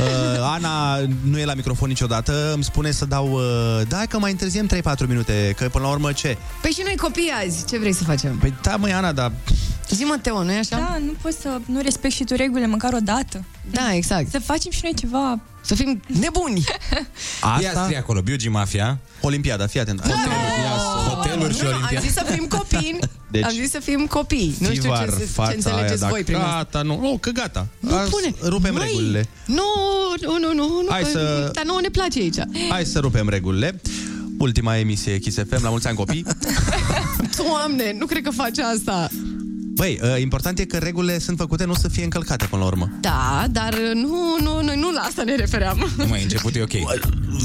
Uh, 0.01 0.07
Ana 0.41 0.99
nu 1.23 1.39
e 1.39 1.45
la 1.45 1.55
microfon 1.55 1.89
niciodată, 1.89 2.53
îmi 2.55 2.65
spune 2.65 2.91
să 2.91 3.05
dau... 3.05 3.33
Uh, 3.33 3.81
da, 3.89 4.03
că 4.09 4.19
mai 4.19 4.31
întârziem 4.31 4.69
3-4 4.69 5.07
minute, 5.09 5.55
că 5.57 5.69
până 5.69 5.85
la 5.85 5.91
urmă 5.91 6.13
ce? 6.13 6.37
Păi 6.63 6.71
și 6.71 6.83
noi 6.85 6.97
copii 6.97 7.33
azi, 7.45 7.65
ce 7.65 7.79
vrei 7.79 7.93
să 7.93 8.05
facem? 8.05 8.37
Păi 8.37 8.55
da, 8.63 8.77
măi, 8.77 8.93
Ana, 8.93 9.13
dar... 9.13 9.33
Zi 9.89 10.03
mă, 10.03 10.19
Teo, 10.23 10.43
nu 10.43 10.53
e 10.53 10.59
așa? 10.59 10.77
Da, 10.77 10.99
nu 11.05 11.13
poți 11.23 11.41
să 11.41 11.61
nu 11.67 11.81
respecti 11.81 12.17
și 12.17 12.25
tu 12.25 12.35
regulile 12.35 12.67
măcar 12.67 12.93
o 12.93 13.01
dată. 13.03 13.45
Da, 13.71 13.95
exact. 13.95 14.31
Să 14.31 14.39
facem 14.39 14.71
și 14.71 14.81
noi 14.83 14.95
ceva... 14.95 15.41
Să 15.61 15.75
fim 15.75 16.01
nebuni. 16.21 16.65
Asta... 17.41 17.63
Ia 17.63 17.83
scrie 17.83 17.99
acolo, 17.99 18.21
Biugi 18.21 18.49
Mafia. 18.49 18.99
Olimpiada, 19.21 19.67
fii 19.67 19.81
atent. 19.81 20.01
Hoteluri 21.09 21.55
și 21.55 21.63
Nu, 21.63 21.69
nu, 21.69 21.75
Olimpiada. 21.75 21.97
am 21.97 22.03
zis 22.03 22.13
să 22.13 22.25
fim 22.35 22.47
copii. 22.47 22.99
Deci, 23.31 23.45
am 23.45 23.51
zis 23.51 23.71
să 23.71 23.79
fim 23.79 24.07
copii. 24.07 24.55
Nu 24.59 24.67
știu 24.67 24.75
ce, 24.75 24.81
Fivar, 24.81 25.09
ce 25.19 25.25
fața 25.25 25.53
înțelegeți 25.55 26.03
aia, 26.03 26.11
voi 26.11 26.23
da, 26.23 26.25
prin 26.25 26.37
asta. 26.37 26.57
Gata, 26.57 26.83
nu, 26.83 27.01
nu, 27.01 27.19
că 27.21 27.31
gata. 27.31 27.67
Nu 27.81 27.95
Azi 27.97 28.11
pune. 28.11 28.35
Rupem 28.43 28.75
Măi, 28.75 28.83
regulile. 28.87 29.29
Nu 29.47 29.63
nu, 30.21 30.39
nu, 30.39 30.53
nu, 30.55 30.67
nu, 30.83 30.87
Hai 30.89 31.05
să- 31.05 31.51
dar 31.53 31.65
nouă 31.65 31.81
ne 31.81 31.89
place 31.89 32.19
aici. 32.19 32.37
Hai 32.69 32.85
să 32.85 32.99
rupem 32.99 33.29
regulile. 33.29 33.81
Ultima 34.39 34.77
emisie 34.77 35.19
Kiss 35.19 35.37
FM, 35.49 35.63
la 35.63 35.69
mulți 35.71 35.87
ani 35.87 35.97
copii. 35.97 36.25
Doamne, 37.37 37.95
nu 37.99 38.07
cred 38.07 38.23
că 38.23 38.31
face 38.31 38.63
asta. 38.63 39.09
Băi, 39.81 40.01
uh, 40.03 40.21
important 40.21 40.59
e 40.59 40.65
că 40.65 40.79
regulile 40.79 41.19
sunt 41.19 41.37
făcute 41.37 41.65
nu 41.65 41.75
să 41.75 41.89
fie 41.89 42.05
încălcate 42.05 42.47
până 42.47 42.63
la 42.63 42.69
urmă. 42.69 42.89
Da, 43.01 43.45
dar 43.51 43.75
nu, 43.95 44.37
nu, 44.41 44.63
noi 44.63 44.77
nu 44.77 44.93
la 44.93 45.01
asta 45.01 45.23
ne 45.23 45.35
refeream. 45.35 45.93
Nu 45.97 46.07
mai 46.07 46.23
început, 46.23 46.55
e 46.57 46.63
ok. 46.63 46.99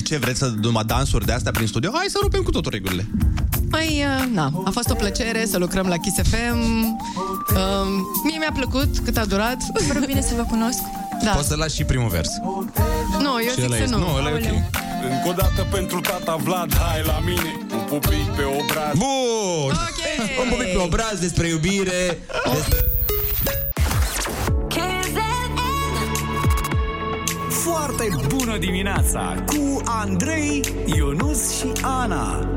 Ce 0.03 0.17
vreți 0.17 0.39
să 0.39 0.53
numai 0.61 0.83
dansuri 0.85 1.25
de 1.25 1.31
astea 1.31 1.51
prin 1.51 1.67
studio? 1.67 1.89
Hai 1.93 2.05
să 2.07 2.17
rupem 2.21 2.41
cu 2.43 2.51
totul 2.51 2.71
regulile. 2.71 3.07
Mai, 3.69 3.87
uh, 3.87 4.27
na, 4.33 4.61
a 4.65 4.69
fost 4.69 4.89
o 4.89 4.93
plăcere 4.93 5.45
să 5.45 5.57
lucrăm 5.57 5.87
la 5.87 5.97
Kiss 5.97 6.15
FM. 6.29 6.57
Um, 6.57 8.05
mie 8.23 8.37
mi-a 8.37 8.51
plăcut 8.53 8.97
cât 9.03 9.17
a 9.17 9.25
durat. 9.25 9.57
Pare 9.87 10.05
bine 10.05 10.21
să 10.21 10.33
vă 10.35 10.45
cunosc. 10.49 10.79
Da. 11.23 11.31
Poți 11.31 11.47
să 11.47 11.55
lași 11.55 11.75
și 11.75 11.83
primul 11.83 12.09
vers. 12.09 12.29
Nu, 13.19 13.29
eu 13.41 13.49
Și 13.49 13.53
zic 13.53 13.63
ăla 13.63 13.75
să 13.75 13.81
e- 13.81 13.85
nu. 13.85 13.97
nu, 13.97 14.15
ăla 14.15 14.29
e 14.29 14.33
ok. 14.33 14.84
Aoleu. 15.05 15.17
Încă 15.17 15.29
o 15.29 15.33
dată 15.33 15.67
pentru 15.71 15.99
tata 15.99 16.35
Vlad, 16.35 16.77
hai 16.77 17.01
la 17.05 17.19
mine 17.25 17.65
Un 17.73 17.83
pupic 17.87 18.29
pe 18.35 18.43
obraz 18.43 18.97
Bun! 18.97 19.71
Ok. 19.71 20.43
Un 20.43 20.49
pupic 20.49 20.71
pe 20.71 20.77
obraz 20.77 21.19
despre 21.19 21.47
iubire. 21.47 22.19
Despre... 22.53 22.79
Foarte 27.49 28.09
bună 28.27 28.57
dimineața 28.57 29.43
cu 29.45 29.81
Andrei, 29.85 30.63
Ionus 30.85 31.57
și 31.57 31.71
Ana. 31.81 32.49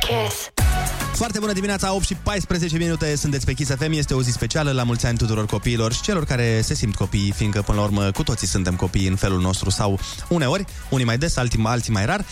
Kiss. 0.00 0.55
Foarte 1.16 1.38
bună 1.38 1.52
dimineața, 1.52 1.94
8 1.94 2.04
și 2.04 2.14
14 2.22 2.76
minute, 2.78 3.16
sunteți 3.16 3.44
pe 3.44 3.52
Kiss 3.52 3.70
FM, 3.78 3.92
este 3.92 4.14
o 4.14 4.22
zi 4.22 4.30
specială, 4.30 4.70
la 4.72 4.82
mulți 4.82 5.06
ani 5.06 5.18
tuturor 5.18 5.46
copiilor 5.46 5.92
și 5.92 6.00
celor 6.00 6.24
care 6.24 6.60
se 6.64 6.74
simt 6.74 6.94
copii, 6.94 7.32
fiindcă 7.36 7.62
până 7.62 7.78
la 7.78 7.84
urmă 7.84 8.10
cu 8.10 8.22
toții 8.22 8.46
suntem 8.46 8.74
copii 8.74 9.06
în 9.08 9.16
felul 9.16 9.40
nostru 9.40 9.70
sau 9.70 9.98
uneori, 10.28 10.64
unii 10.90 11.04
mai 11.04 11.18
des, 11.18 11.36
alții, 11.36 11.60
alții 11.64 11.92
mai 11.92 12.06
rar. 12.06 12.24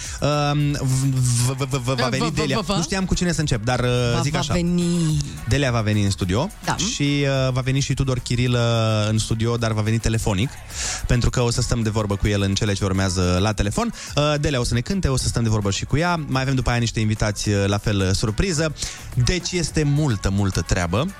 Um, 0.53 0.71
v- 0.73 1.57
v- 1.57 1.67
v- 1.69 1.81
v- 1.85 1.95
Va 1.97 2.09
veni 2.09 2.25
V- 2.25 2.33
v- 2.33 2.35
Delia. 2.35 2.59
v- 2.61 2.65
v- 2.67 2.77
Nu 2.77 2.83
știam 2.83 3.05
cu 3.05 3.15
cine 3.15 3.33
să 3.33 3.41
încep, 3.41 3.65
dar 3.65 3.81
uh, 3.81 3.87
Va, 4.15 4.21
zic 4.23 4.33
va 4.33 4.39
așa. 4.39 4.53
veni. 4.53 5.17
Delia 5.49 5.71
va 5.71 5.81
veni 5.81 6.05
în 6.05 6.11
studio 6.11 6.49
Da. 6.65 6.77
și 6.77 7.25
uh, 7.47 7.53
va 7.53 7.61
veni 7.61 7.81
și 7.81 7.95
Tudor 7.95 8.19
Chirilă 8.19 9.07
în 9.11 9.19
studio, 9.19 9.57
dar 9.57 9.73
va 9.73 9.81
veni 9.81 9.99
telefonic, 9.99 10.51
pentru 11.07 11.31
că 11.31 11.41
o 11.41 11.51
să 11.51 11.61
stăm 11.61 11.83
de 11.83 11.91
vorbă 11.91 12.17
cu 12.17 12.29
el 12.29 12.43
în 12.43 12.55
cele 12.55 12.73
ce 12.73 12.85
urmează 12.85 13.39
la 13.41 13.53
telefon. 13.53 13.93
Uh, 14.17 14.35
Delia 14.41 14.61
o 14.61 14.65
să 14.65 14.75
ne 14.75 14.81
cânte, 14.81 15.09
o 15.09 15.17
să 15.17 15.29
stăm 15.29 15.43
de 15.43 15.49
vorbă 15.49 15.71
și 15.71 15.85
cu 15.85 15.97
ea. 15.97 16.21
Mai 16.27 16.43
avem 16.43 16.55
după 16.55 16.71
aia 16.71 16.79
niște 16.79 17.01
invitați 17.01 17.49
uh, 17.49 17.65
la 17.67 17.79
fel 17.79 18.01
uh, 18.01 18.09
surpriză. 18.13 18.74
Deci 19.15 19.53
este 19.53 19.83
multă, 19.83 20.31
multă 20.31 20.61
treabă. 20.61 21.15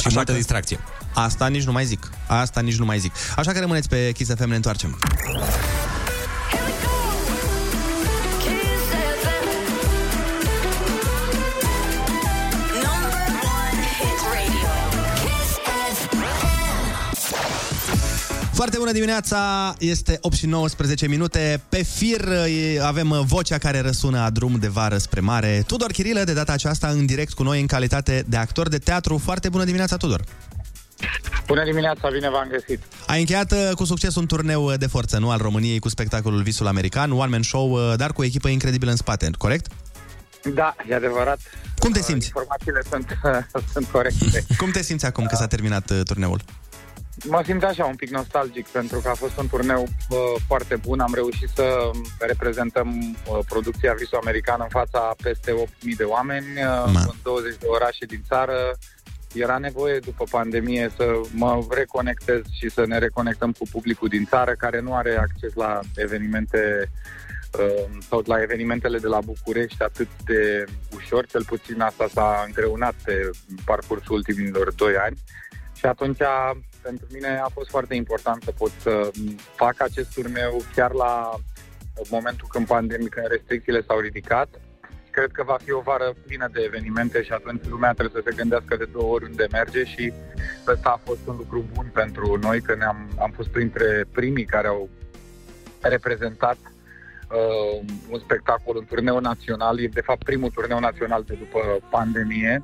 Și 0.00 0.08
multă 0.14 0.32
distracție. 0.32 0.78
Asta 1.14 1.46
nici 1.46 1.64
nu 1.64 1.72
mai 1.72 1.84
zic. 1.84 2.10
Asta 2.26 2.60
nici 2.60 2.76
nu 2.76 2.84
mai 2.84 2.98
zic. 2.98 3.12
Așa 3.36 3.52
că 3.52 3.58
rămâneți 3.58 3.88
pe 3.88 4.12
Kiss 4.12 4.34
FM, 4.34 4.48
ne 4.48 4.54
întoarcem. 4.54 4.98
Foarte 18.60 18.78
bună 18.78 18.92
dimineața, 18.92 19.74
este 19.78 20.18
8 20.20 20.34
și 20.34 20.46
19 20.46 21.08
minute. 21.08 21.62
Pe 21.68 21.82
fir 21.82 22.28
e, 22.30 22.80
avem 22.82 23.22
vocea 23.26 23.58
care 23.58 23.80
răsună 23.80 24.20
a 24.20 24.30
drum 24.30 24.56
de 24.58 24.68
vară 24.68 24.96
spre 24.96 25.20
mare. 25.20 25.62
Tudor 25.66 25.90
Chirilă, 25.90 26.24
de 26.24 26.32
data 26.32 26.52
aceasta 26.52 26.88
în 26.88 27.06
direct 27.06 27.32
cu 27.32 27.42
noi 27.42 27.60
în 27.60 27.66
calitate 27.66 28.24
de 28.26 28.36
actor 28.36 28.68
de 28.68 28.78
teatru. 28.78 29.18
Foarte 29.18 29.48
bună 29.48 29.64
dimineața, 29.64 29.96
Tudor! 29.96 30.24
Bună 31.46 31.64
dimineața, 31.64 32.08
bine 32.12 32.30
v-am 32.30 32.48
găsit. 32.50 32.82
Ai 33.06 33.20
încheiat 33.20 33.52
uh, 33.52 33.70
cu 33.74 33.84
succes 33.84 34.14
un 34.14 34.26
turneu 34.26 34.64
uh, 34.64 34.78
de 34.78 34.86
forță, 34.86 35.18
nu, 35.18 35.30
al 35.30 35.38
României 35.38 35.78
cu 35.78 35.88
spectacolul 35.88 36.42
Visul 36.42 36.66
American, 36.66 37.10
one 37.12 37.30
man 37.30 37.42
show, 37.42 37.70
uh, 37.70 37.96
dar 37.96 38.12
cu 38.12 38.20
o 38.20 38.24
echipă 38.24 38.48
incredibilă 38.48 38.90
în 38.90 38.96
spate, 38.96 39.30
corect? 39.38 39.72
Da, 40.54 40.76
e 40.88 40.94
adevărat. 40.94 41.38
Cum 41.78 41.92
te 41.92 42.02
simți? 42.02 42.26
Informațiile 42.26 42.82
sunt, 42.90 43.18
sunt 43.72 43.86
corecte. 43.86 44.44
Cum 44.56 44.70
te 44.70 44.82
simți 44.82 45.06
acum 45.06 45.26
că 45.26 45.36
s-a 45.36 45.46
terminat 45.46 45.90
uh, 45.90 46.00
turneul? 46.04 46.40
Mă 47.24 47.42
simt 47.44 47.64
așa 47.64 47.84
un 47.84 47.94
pic 47.94 48.10
nostalgic 48.10 48.66
pentru 48.66 48.98
că 49.00 49.08
a 49.08 49.14
fost 49.14 49.38
un 49.38 49.48
turneu 49.48 49.82
uh, 49.82 50.18
foarte 50.46 50.76
bun. 50.76 51.00
Am 51.00 51.14
reușit 51.14 51.48
să 51.54 51.90
reprezentăm 52.18 52.88
uh, 52.98 53.38
producția 53.48 53.94
Visul 53.98 54.18
American 54.22 54.58
în 54.60 54.68
fața 54.68 55.14
peste 55.22 55.52
8.000 55.52 55.96
de 55.96 56.04
oameni 56.04 56.46
uh, 56.46 56.84
în 56.86 57.16
20 57.22 57.56
de 57.58 57.66
orașe 57.66 58.04
din 58.04 58.22
țară. 58.28 58.78
Era 59.32 59.58
nevoie 59.58 59.98
după 59.98 60.24
pandemie 60.30 60.90
să 60.96 61.20
mă 61.32 61.66
reconectez 61.70 62.40
și 62.58 62.70
să 62.70 62.86
ne 62.86 62.98
reconectăm 62.98 63.52
cu 63.52 63.64
publicul 63.70 64.08
din 64.08 64.24
țară 64.24 64.54
care 64.58 64.80
nu 64.80 64.94
are 64.94 65.16
acces 65.16 65.54
la 65.54 65.80
evenimente 65.94 66.90
uh, 67.58 67.98
sau 68.08 68.22
la 68.26 68.42
evenimentele 68.42 68.98
de 68.98 69.06
la 69.06 69.20
București 69.20 69.82
atât 69.82 70.08
de 70.24 70.64
ușor, 70.94 71.26
cel 71.26 71.44
puțin 71.44 71.80
asta 71.80 72.08
s-a 72.12 72.44
îngreunat 72.46 72.94
pe 73.04 73.30
parcursul 73.64 74.14
ultimilor 74.14 74.72
doi 74.72 74.96
ani. 74.96 75.16
Și 75.74 75.86
atunci, 75.86 76.20
pentru 76.82 77.06
mine 77.12 77.38
a 77.38 77.48
fost 77.48 77.70
foarte 77.70 77.94
important 77.94 78.42
să 78.42 78.52
pot 78.52 78.70
să 78.80 79.10
fac 79.54 79.80
acest 79.82 80.14
turneu 80.14 80.62
chiar 80.74 80.92
la 80.92 81.34
momentul 82.10 82.46
când 82.50 82.66
pandemie, 82.66 83.08
când 83.08 83.26
restricțiile 83.26 83.82
s-au 83.86 83.98
ridicat. 83.98 84.48
Cred 85.10 85.30
că 85.32 85.42
va 85.42 85.56
fi 85.64 85.72
o 85.72 85.80
vară 85.80 86.14
plină 86.26 86.48
de 86.52 86.62
evenimente 86.64 87.22
și 87.22 87.32
atunci 87.32 87.68
lumea 87.68 87.92
trebuie 87.92 88.22
să 88.22 88.28
se 88.30 88.36
gândească 88.36 88.76
de 88.76 88.88
două 88.92 89.12
ori 89.12 89.24
unde 89.24 89.46
merge 89.50 89.84
și 89.84 90.12
ăsta 90.66 90.90
a 90.90 91.00
fost 91.04 91.26
un 91.26 91.36
lucru 91.36 91.64
bun 91.74 91.90
pentru 91.92 92.38
noi, 92.42 92.60
că 92.60 92.74
ne-am 92.74 93.08
am 93.18 93.30
fost 93.30 93.48
printre 93.48 94.04
primii 94.12 94.44
care 94.44 94.66
au 94.66 94.88
reprezentat 95.80 96.58
uh, 97.30 97.88
un 98.10 98.18
spectacol, 98.18 98.76
un 98.76 98.84
turneu 98.84 99.18
național. 99.18 99.80
E 99.80 99.86
de 99.86 100.00
fapt 100.00 100.24
primul 100.24 100.50
turneu 100.50 100.78
național 100.78 101.22
de 101.22 101.34
după 101.34 101.60
pandemie. 101.90 102.62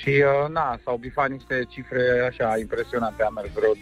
Și, 0.00 0.08
uh, 0.08 0.48
na, 0.48 0.78
s-au 0.84 0.96
bifat 0.96 1.30
niște 1.30 1.66
cifre 1.68 2.26
așa 2.30 2.58
impresionante. 2.58 3.22
Am 3.22 3.32
mers 3.34 3.48
vreo 3.52 3.74
20-25 3.74 3.78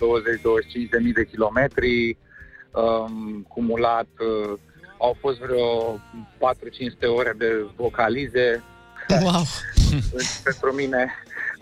de 0.90 0.98
mii 0.98 1.12
de 1.12 1.24
kilometri 1.24 2.16
um, 2.70 3.46
cumulat. 3.48 4.08
Uh, 4.18 4.58
au 4.98 5.16
fost 5.20 5.38
vreo 5.38 5.94
4-500 5.94 5.98
ore 7.16 7.34
de 7.38 7.66
vocalize. 7.76 8.62
Wow! 9.22 9.42
Pentru 10.44 10.72
mine... 10.74 11.10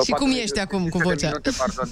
Și 0.04 0.10
cum 0.10 0.30
ești 0.30 0.58
acum 0.58 0.88
cu 0.88 0.98
vocea? 0.98 1.26
Minute, 1.26 1.50
pardon. 1.58 1.88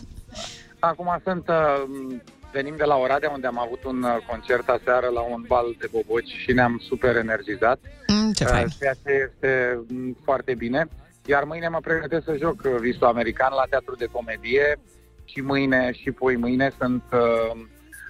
Acum 0.79 1.21
sunt... 1.25 1.49
Uh, 1.49 2.17
venim 2.53 2.77
de 2.77 2.85
la 2.85 2.97
Oradea, 2.97 3.31
unde 3.31 3.47
am 3.47 3.59
avut 3.59 3.85
un 3.85 4.03
uh, 4.03 4.17
concert 4.29 4.69
aseară 4.69 5.09
la 5.09 5.21
un 5.21 5.45
bal 5.47 5.77
de 5.79 5.89
boboci 5.91 6.37
și 6.45 6.53
ne-am 6.53 6.83
super 6.89 7.17
energizat. 7.17 7.81
Mm, 8.07 8.33
ce 8.33 8.45
fain. 8.45 8.65
Uh, 8.65 8.73
ceea 8.79 8.95
ce 9.05 9.11
este 9.31 9.81
mm, 9.89 10.17
foarte 10.25 10.55
bine. 10.55 10.89
Iar 11.27 11.45
mâine 11.45 11.69
mă 11.69 11.81
pregătesc 11.81 12.25
să 12.25 12.37
joc 12.37 12.63
uh, 12.65 12.77
Visul 12.81 13.07
American 13.07 13.53
la 13.55 13.67
Teatru 13.71 13.95
de 13.97 14.07
Comedie 14.13 14.79
și 15.25 15.41
mâine 15.41 15.93
și 15.93 16.11
poi 16.11 16.37
mâine 16.37 16.71
sunt 16.79 17.03
uh, 17.13 17.63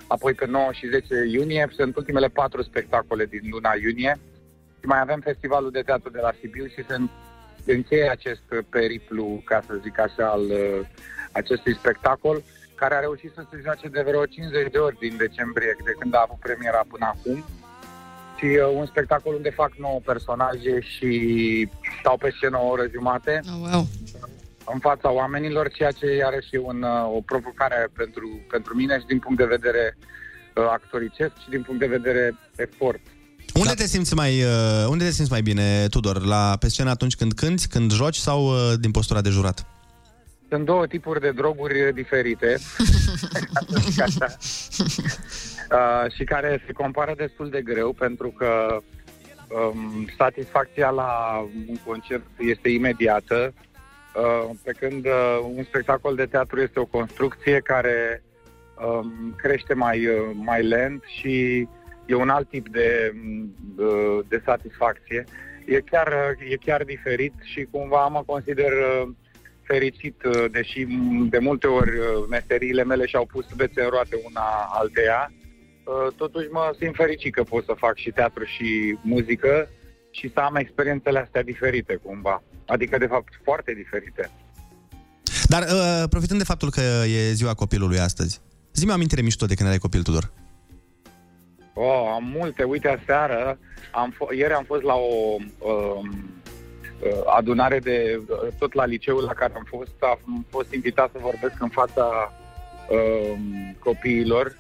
apoi 0.07 0.35
pe 0.35 0.47
9 0.47 0.73
și 0.73 0.89
10 0.89 1.07
iunie 1.31 1.69
sunt 1.77 1.97
ultimele 1.97 2.29
patru 2.29 2.63
spectacole 2.63 3.25
din 3.25 3.41
luna 3.51 3.71
iunie 3.83 4.19
și 4.81 4.87
mai 4.87 5.01
avem 5.01 5.21
festivalul 5.21 5.71
de 5.71 5.83
teatru 5.83 6.11
de 6.11 6.21
la 6.21 6.33
Sibiu 6.41 6.67
și 6.67 6.85
sunt 6.89 7.11
încheie 7.67 8.11
acest 8.11 8.43
periplu, 8.71 9.43
ca 9.45 9.63
să 9.67 9.79
zic 9.83 9.99
așa, 9.99 10.27
al 10.31 10.41
uh, 10.41 10.81
acestui 11.33 11.75
spectacol 11.75 12.43
care 12.75 12.95
a 12.95 12.99
reușit 12.99 13.33
să 13.35 13.45
se 13.51 13.61
joace 13.63 13.89
de 13.89 14.03
vreo 14.03 14.25
50 14.27 14.71
de 14.71 14.79
ori 14.79 14.99
din 14.99 15.17
decembrie, 15.17 15.77
de 15.85 15.95
când 15.99 16.15
a 16.15 16.25
avut 16.27 16.39
premiera 16.39 16.83
până 16.89 17.07
acum. 17.15 17.45
Și 18.43 18.49
uh, 18.49 18.77
un 18.81 18.87
spectacol 18.87 19.35
unde 19.35 19.51
fac 19.51 19.73
9 19.79 20.01
personaje 20.05 20.81
și 20.81 21.11
stau 22.01 22.17
pe 22.17 22.33
scenă 22.37 22.59
o 22.59 22.67
oră 22.67 22.85
jumate 22.93 23.41
Oh, 23.45 23.71
wow. 23.73 23.87
în 24.73 24.79
fața 24.79 25.13
oamenilor, 25.13 25.71
ceea 25.71 25.91
ce 25.91 26.07
e 26.07 26.17
iarăși 26.17 26.57
un, 26.63 26.83
uh, 26.83 27.17
o 27.17 27.21
provocare 27.21 27.89
pentru, 27.97 28.41
pentru 28.51 28.75
mine 28.77 28.99
și 28.99 29.07
din 29.07 29.19
punct 29.19 29.39
de 29.39 29.45
vedere 29.57 29.97
uh, 29.99 30.65
actoricesc 30.73 31.33
și 31.43 31.49
din 31.51 31.63
punct 31.63 31.81
de 31.81 31.87
vedere 31.87 32.39
efort. 32.57 33.01
Unde 33.55 33.75
te 33.75 33.87
simți 33.87 34.15
mai 34.15 34.43
uh, 34.43 34.87
unde 34.89 35.05
te 35.05 35.11
simți 35.11 35.31
mai 35.31 35.43
bine, 35.43 35.87
Tudor? 35.91 36.25
La 36.25 36.57
pe 36.61 36.69
scenă 36.69 36.91
atunci 36.91 37.17
când 37.17 37.33
cânti, 37.33 37.67
când 37.67 37.93
joci 37.93 38.17
sau 38.17 38.47
uh, 38.47 38.73
din 38.81 38.91
postura 38.91 39.21
de 39.21 39.31
jurat? 39.31 39.67
Sunt 40.53 40.65
două 40.65 40.87
tipuri 40.87 41.21
de 41.21 41.31
droguri 41.31 41.93
diferite, 41.95 42.57
ca 43.53 43.61
să 43.69 43.79
zic 43.79 44.03
așa, 44.03 44.27
uh, 45.71 46.13
și 46.13 46.25
care 46.25 46.63
se 46.67 46.73
compară 46.73 47.15
destul 47.17 47.49
de 47.49 47.63
greu, 47.63 47.93
pentru 47.93 48.29
că 48.29 48.79
um, 49.49 50.07
satisfacția 50.17 50.91
la 50.91 51.39
un 51.69 51.77
concert 51.87 52.23
este 52.39 52.69
imediată, 52.69 53.55
uh, 54.15 54.51
pe 54.63 54.73
când 54.79 55.07
uh, 55.07 55.39
un 55.57 55.65
spectacol 55.65 56.15
de 56.15 56.27
teatru 56.27 56.61
este 56.61 56.81
o 56.81 56.85
construcție 56.85 57.61
care 57.61 58.23
um, 58.87 59.35
crește 59.37 59.75
mai, 59.75 60.07
uh, 60.07 60.31
mai 60.35 60.63
lent 60.63 61.03
și 61.19 61.69
e 62.07 62.15
un 62.15 62.29
alt 62.29 62.49
tip 62.49 62.69
de, 62.69 63.15
uh, 63.77 64.19
de 64.29 64.43
satisfacție. 64.45 65.25
E 65.67 65.81
chiar, 65.81 66.07
uh, 66.07 66.51
e 66.51 66.57
chiar 66.57 66.85
diferit 66.85 67.35
și 67.43 67.69
cumva 67.71 68.07
mă 68.07 68.23
consider 68.27 68.73
uh, 68.73 69.09
fericit, 69.67 70.23
uh, 70.25 70.45
deși 70.51 70.81
m, 70.85 71.29
de 71.29 71.39
multe 71.39 71.67
ori 71.67 71.99
uh, 71.99 72.07
meseriile 72.29 72.85
mele 72.85 73.07
și-au 73.07 73.27
pus 73.27 73.47
bețe 73.57 73.83
în 73.83 73.89
roate 73.89 74.17
una 74.29 74.47
alteia. 74.73 75.33
Uh, 75.85 76.13
Totuși 76.17 76.49
mă 76.51 76.75
simt 76.81 76.95
fericit 76.95 77.35
că 77.35 77.43
pot 77.43 77.65
să 77.65 77.75
fac 77.77 77.97
și 77.97 78.11
teatru 78.11 78.45
și 78.45 78.99
muzică 79.03 79.69
și 80.11 80.31
să 80.33 80.41
am 80.41 80.57
experiențele 80.57 81.19
astea 81.19 81.43
diferite 81.43 81.95
cumva. 82.03 82.43
Adică, 82.67 82.99
de 82.99 83.07
fapt, 83.07 83.33
foarte 83.45 83.73
diferite. 83.75 84.31
Dar 85.49 85.63
uh, 85.63 86.09
profitând 86.11 86.39
de 86.39 86.45
faptul 86.47 86.71
că 86.71 86.81
e 87.07 87.33
ziua 87.33 87.55
copilului 87.55 87.99
astăzi, 87.99 88.41
zi-mi 88.75 88.91
o 88.91 88.95
amintire 88.95 89.23
mișto 89.23 89.47
de 89.47 89.55
când 89.55 89.67
erai 89.69 89.79
copil, 89.81 90.03
Tudor. 90.03 90.33
Oh, 91.75 92.11
am 92.15 92.25
multe. 92.37 92.63
Uite, 92.63 92.89
aseară, 92.89 93.59
am 93.93 94.15
f- 94.15 94.37
ieri 94.37 94.53
am 94.53 94.65
fost 94.65 94.83
la 94.83 94.95
o 94.95 95.37
um, 95.37 95.53
uh, 95.59 96.09
adunare 97.37 97.79
de, 97.79 98.21
tot 98.59 98.73
la 98.73 98.85
liceul 98.85 99.25
la 99.25 99.33
care 99.33 99.53
am 99.57 99.67
fost, 99.69 99.95
am 100.01 100.47
fost 100.51 100.75
invitat 100.75 101.11
să 101.13 101.19
vorbesc 101.21 101.55
în 101.59 101.69
fața 101.69 102.33
um, 102.89 103.77
copiilor 103.79 104.57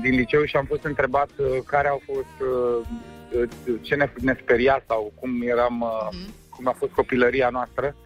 din 0.00 0.14
liceu 0.14 0.44
și 0.44 0.56
am 0.56 0.64
fost 0.64 0.84
întrebat 0.84 1.28
uh, 1.36 1.46
care 1.66 1.88
au 1.88 2.02
fost, 2.04 2.50
uh, 2.50 2.86
uh, 3.40 3.78
ce 3.80 3.94
ne, 3.94 4.10
ne 4.20 4.36
speria 4.42 4.82
sau 4.86 5.12
cum 5.20 5.42
eram, 5.42 5.80
uh, 5.80 6.08
cum 6.50 6.68
a 6.68 6.72
fost 6.72 6.92
copilăria 6.92 7.48
noastră. 7.48 7.96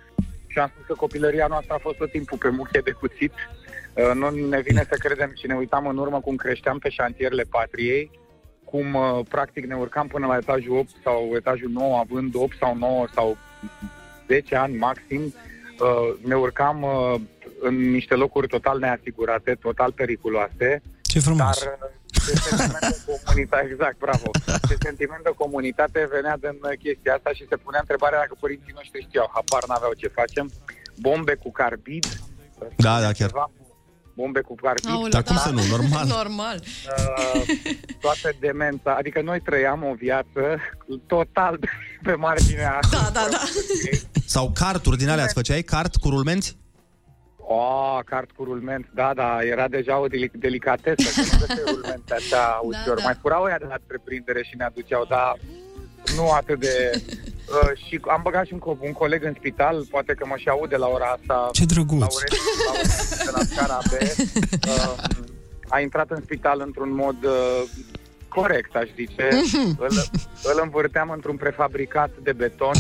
Și 0.47 0.59
am 0.59 0.71
spus 0.75 0.87
că 0.87 0.95
copilăria 0.95 1.47
noastră 1.47 1.75
a 1.75 1.79
fost 1.79 1.97
tot 1.97 2.11
timpul 2.11 2.39
pe 2.39 2.49
muche 2.49 2.79
de 2.79 2.91
cuțit. 2.91 3.33
Uh, 3.95 4.11
Nu 4.15 4.31
ne 4.31 4.61
vine 4.61 4.87
să 4.91 4.97
credem 4.99 5.33
și 5.35 5.47
ne 5.47 5.55
uitam 5.55 5.87
în 5.87 5.97
urmă 5.97 6.21
cum 6.21 6.37
creșteam 6.37 6.79
pe 6.79 6.89
șantierele 6.89 7.45
patriei, 7.51 8.11
cum 8.65 8.95
uh, 8.95 9.19
practic 9.29 9.67
ne 9.67 9.77
urcam 9.77 10.07
până 10.07 10.27
la 10.27 10.37
etajul 10.37 10.77
8 10.77 10.89
sau 11.03 11.31
etajul 11.35 11.71
9, 11.71 11.99
având 11.99 12.35
8 12.35 12.57
sau 12.57 12.77
9 12.77 13.07
sau 13.15 13.37
10 14.27 14.57
ani 14.57 14.77
maxim, 14.77 15.23
uh, 15.25 16.15
ne 16.25 16.35
urcam 16.35 16.83
uh, 16.83 17.21
în 17.61 17.91
niște 17.91 18.15
locuri 18.15 18.47
total 18.47 18.79
neasigurate, 18.79 19.55
total 19.61 19.93
periculoase. 19.93 20.83
Ce 21.03 21.21
frumos! 21.21 21.65
Dar 21.65 21.79
uh, 21.83 22.01
de 22.27 22.35
sentiment 22.35 22.81
de 22.81 22.97
comunitate, 23.07 23.67
exact, 23.71 23.99
bravo. 23.99 24.31
De 24.69 24.77
sentiment 24.81 25.23
de 25.23 25.33
comunitate 25.37 26.09
venea 26.13 26.37
din 26.37 26.59
uh, 26.63 26.79
chestia 26.83 27.15
asta 27.15 27.31
și 27.33 27.47
se 27.49 27.57
punea 27.57 27.81
întrebarea 27.81 28.19
dacă 28.19 28.37
părinții 28.41 28.73
noștri 28.75 29.07
știau, 29.09 29.31
habar 29.35 29.65
n-aveau 29.69 29.93
ce 29.93 30.09
facem. 30.09 30.51
Bombe 31.01 31.35
cu 31.35 31.51
carbid, 31.51 32.05
Da, 32.77 33.01
da, 33.01 33.13
chiar. 33.13 33.29
ceva, 33.29 33.51
bombe 34.15 34.41
cu 34.41 34.55
carbid. 34.55 34.89
Aoleu, 34.91 35.09
Dar 35.09 35.23
cum 35.23 35.35
da. 35.35 35.41
să 35.41 35.51
nu? 35.51 35.61
Normal. 35.71 36.07
Normal. 36.19 36.61
Uh, 36.63 37.43
toată 38.01 38.31
demența, 38.41 38.95
adică 38.99 39.21
noi 39.23 39.41
trăiam 39.41 39.85
o 39.85 39.95
viață 39.95 40.61
total 41.07 41.59
pe 42.07 42.15
marginea 42.15 42.79
Da, 42.91 43.11
da, 43.13 43.27
da. 43.31 43.39
Sau 44.27 44.51
carturi 44.55 44.97
din 44.97 45.09
alea 45.09 45.25
îți 45.25 45.33
făceai? 45.35 45.63
Cart 45.63 45.97
cu 45.97 46.09
rulmenți? 46.09 46.57
Oh, 47.37 47.99
cart 48.05 48.31
cu 48.31 48.45
rulment, 48.45 48.87
da, 48.95 49.13
da, 49.15 49.39
era 49.43 49.69
deja 49.69 49.99
o 49.99 50.07
delic- 50.07 50.33
delicatesă, 50.39 51.21
că 51.21 51.21
nu 51.33 51.39
găseai 51.41 51.63
rulmente 51.75 52.15
așa 52.15 52.61
ușor. 52.63 52.97
da. 52.97 53.03
Mai 53.03 53.15
furau 53.21 53.47
ea 53.49 53.59
de 53.59 53.65
la 53.69 53.75
întreprindere 53.81 54.43
și 54.43 54.57
ne 54.57 54.65
aduceau, 54.65 55.07
dar 55.09 55.37
nu 56.17 56.31
atât 56.31 56.61
de... 56.61 57.03
Uh, 57.53 57.87
și 57.87 58.01
am 58.09 58.21
băgat 58.23 58.47
și 58.47 58.53
un, 58.53 58.59
co- 58.59 58.79
un 58.81 58.93
coleg 58.93 59.25
în 59.25 59.35
spital, 59.39 59.85
poate 59.91 60.15
că 60.15 60.27
mă 60.27 60.35
și 60.37 60.49
aude 60.49 60.77
la 60.77 60.87
ora 60.87 61.19
asta. 61.19 61.49
Ce 61.53 61.65
drăguț! 61.65 62.01
Laurențiu, 62.01 62.39
Laurențiu 62.67 63.17
de 63.25 63.31
la 63.31 63.43
scara 63.45 63.79
B. 63.91 63.93
Uh, 64.67 64.95
a 65.75 65.81
intrat 65.81 66.11
în 66.11 66.21
spital 66.25 66.63
într-un 66.65 66.95
mod 66.95 67.17
uh, 67.25 67.63
corect, 68.29 68.75
aș 68.77 68.89
zice. 68.97 69.29
îl, 69.79 69.93
îl 70.43 70.61
învârteam 70.63 71.11
într-un 71.11 71.37
prefabricat 71.37 72.11
de 72.23 72.33
beton. 72.33 72.73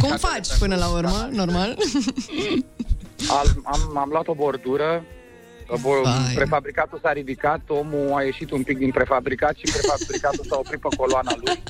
Cum 0.00 0.16
faci 0.16 0.58
până 0.58 0.76
la 0.76 0.88
urmă? 0.88 1.28
Normal? 1.30 1.76
Al, 3.28 3.46
am, 3.64 3.96
am 3.96 4.08
luat 4.10 4.28
o 4.28 4.34
bordură, 4.34 5.04
bo, 5.80 5.90
prefabricatul 6.34 6.98
s-a 7.02 7.12
ridicat, 7.12 7.60
omul 7.66 8.12
a 8.14 8.22
ieșit 8.22 8.50
un 8.50 8.62
pic 8.62 8.78
din 8.78 8.90
prefabricat 8.90 9.54
și 9.56 9.72
prefabricatul 9.72 10.44
s-a 10.48 10.56
oprit 10.58 10.80
pe 10.80 10.88
coloana 10.96 11.32
lui. 11.36 11.62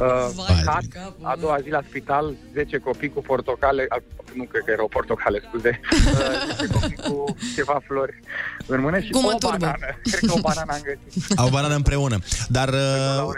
Uh, 0.00 0.64
cat, 0.64 0.82
a 1.22 1.36
doua 1.40 1.58
zi 1.62 1.68
la 1.70 1.80
spital, 1.88 2.34
10 2.54 2.78
copii 2.78 3.08
cu 3.08 3.20
portocale, 3.20 3.86
a, 3.88 3.96
nu 4.34 4.44
cred 4.44 4.62
că 4.64 4.70
erau 4.70 4.88
portocale, 4.88 5.42
scuze, 5.48 5.80
uh, 5.82 6.56
10 6.58 6.72
copii 6.72 6.96
cu 6.96 7.36
ceva 7.54 7.80
flori 7.86 8.20
în 8.66 8.80
mână 8.80 9.00
și 9.00 9.10
Cum 9.10 9.20
mă 9.22 9.30
o 9.34 9.38
turbă. 9.38 9.56
banană. 9.58 9.76
Cred 10.12 10.30
că 10.30 10.32
o 10.36 10.40
banană 10.40 10.72
am 10.72 10.80
găsit. 10.82 11.38
Au 11.38 11.48
banană 11.48 11.74
împreună. 11.74 12.18
Dar 12.48 12.68
uh, 12.68 13.32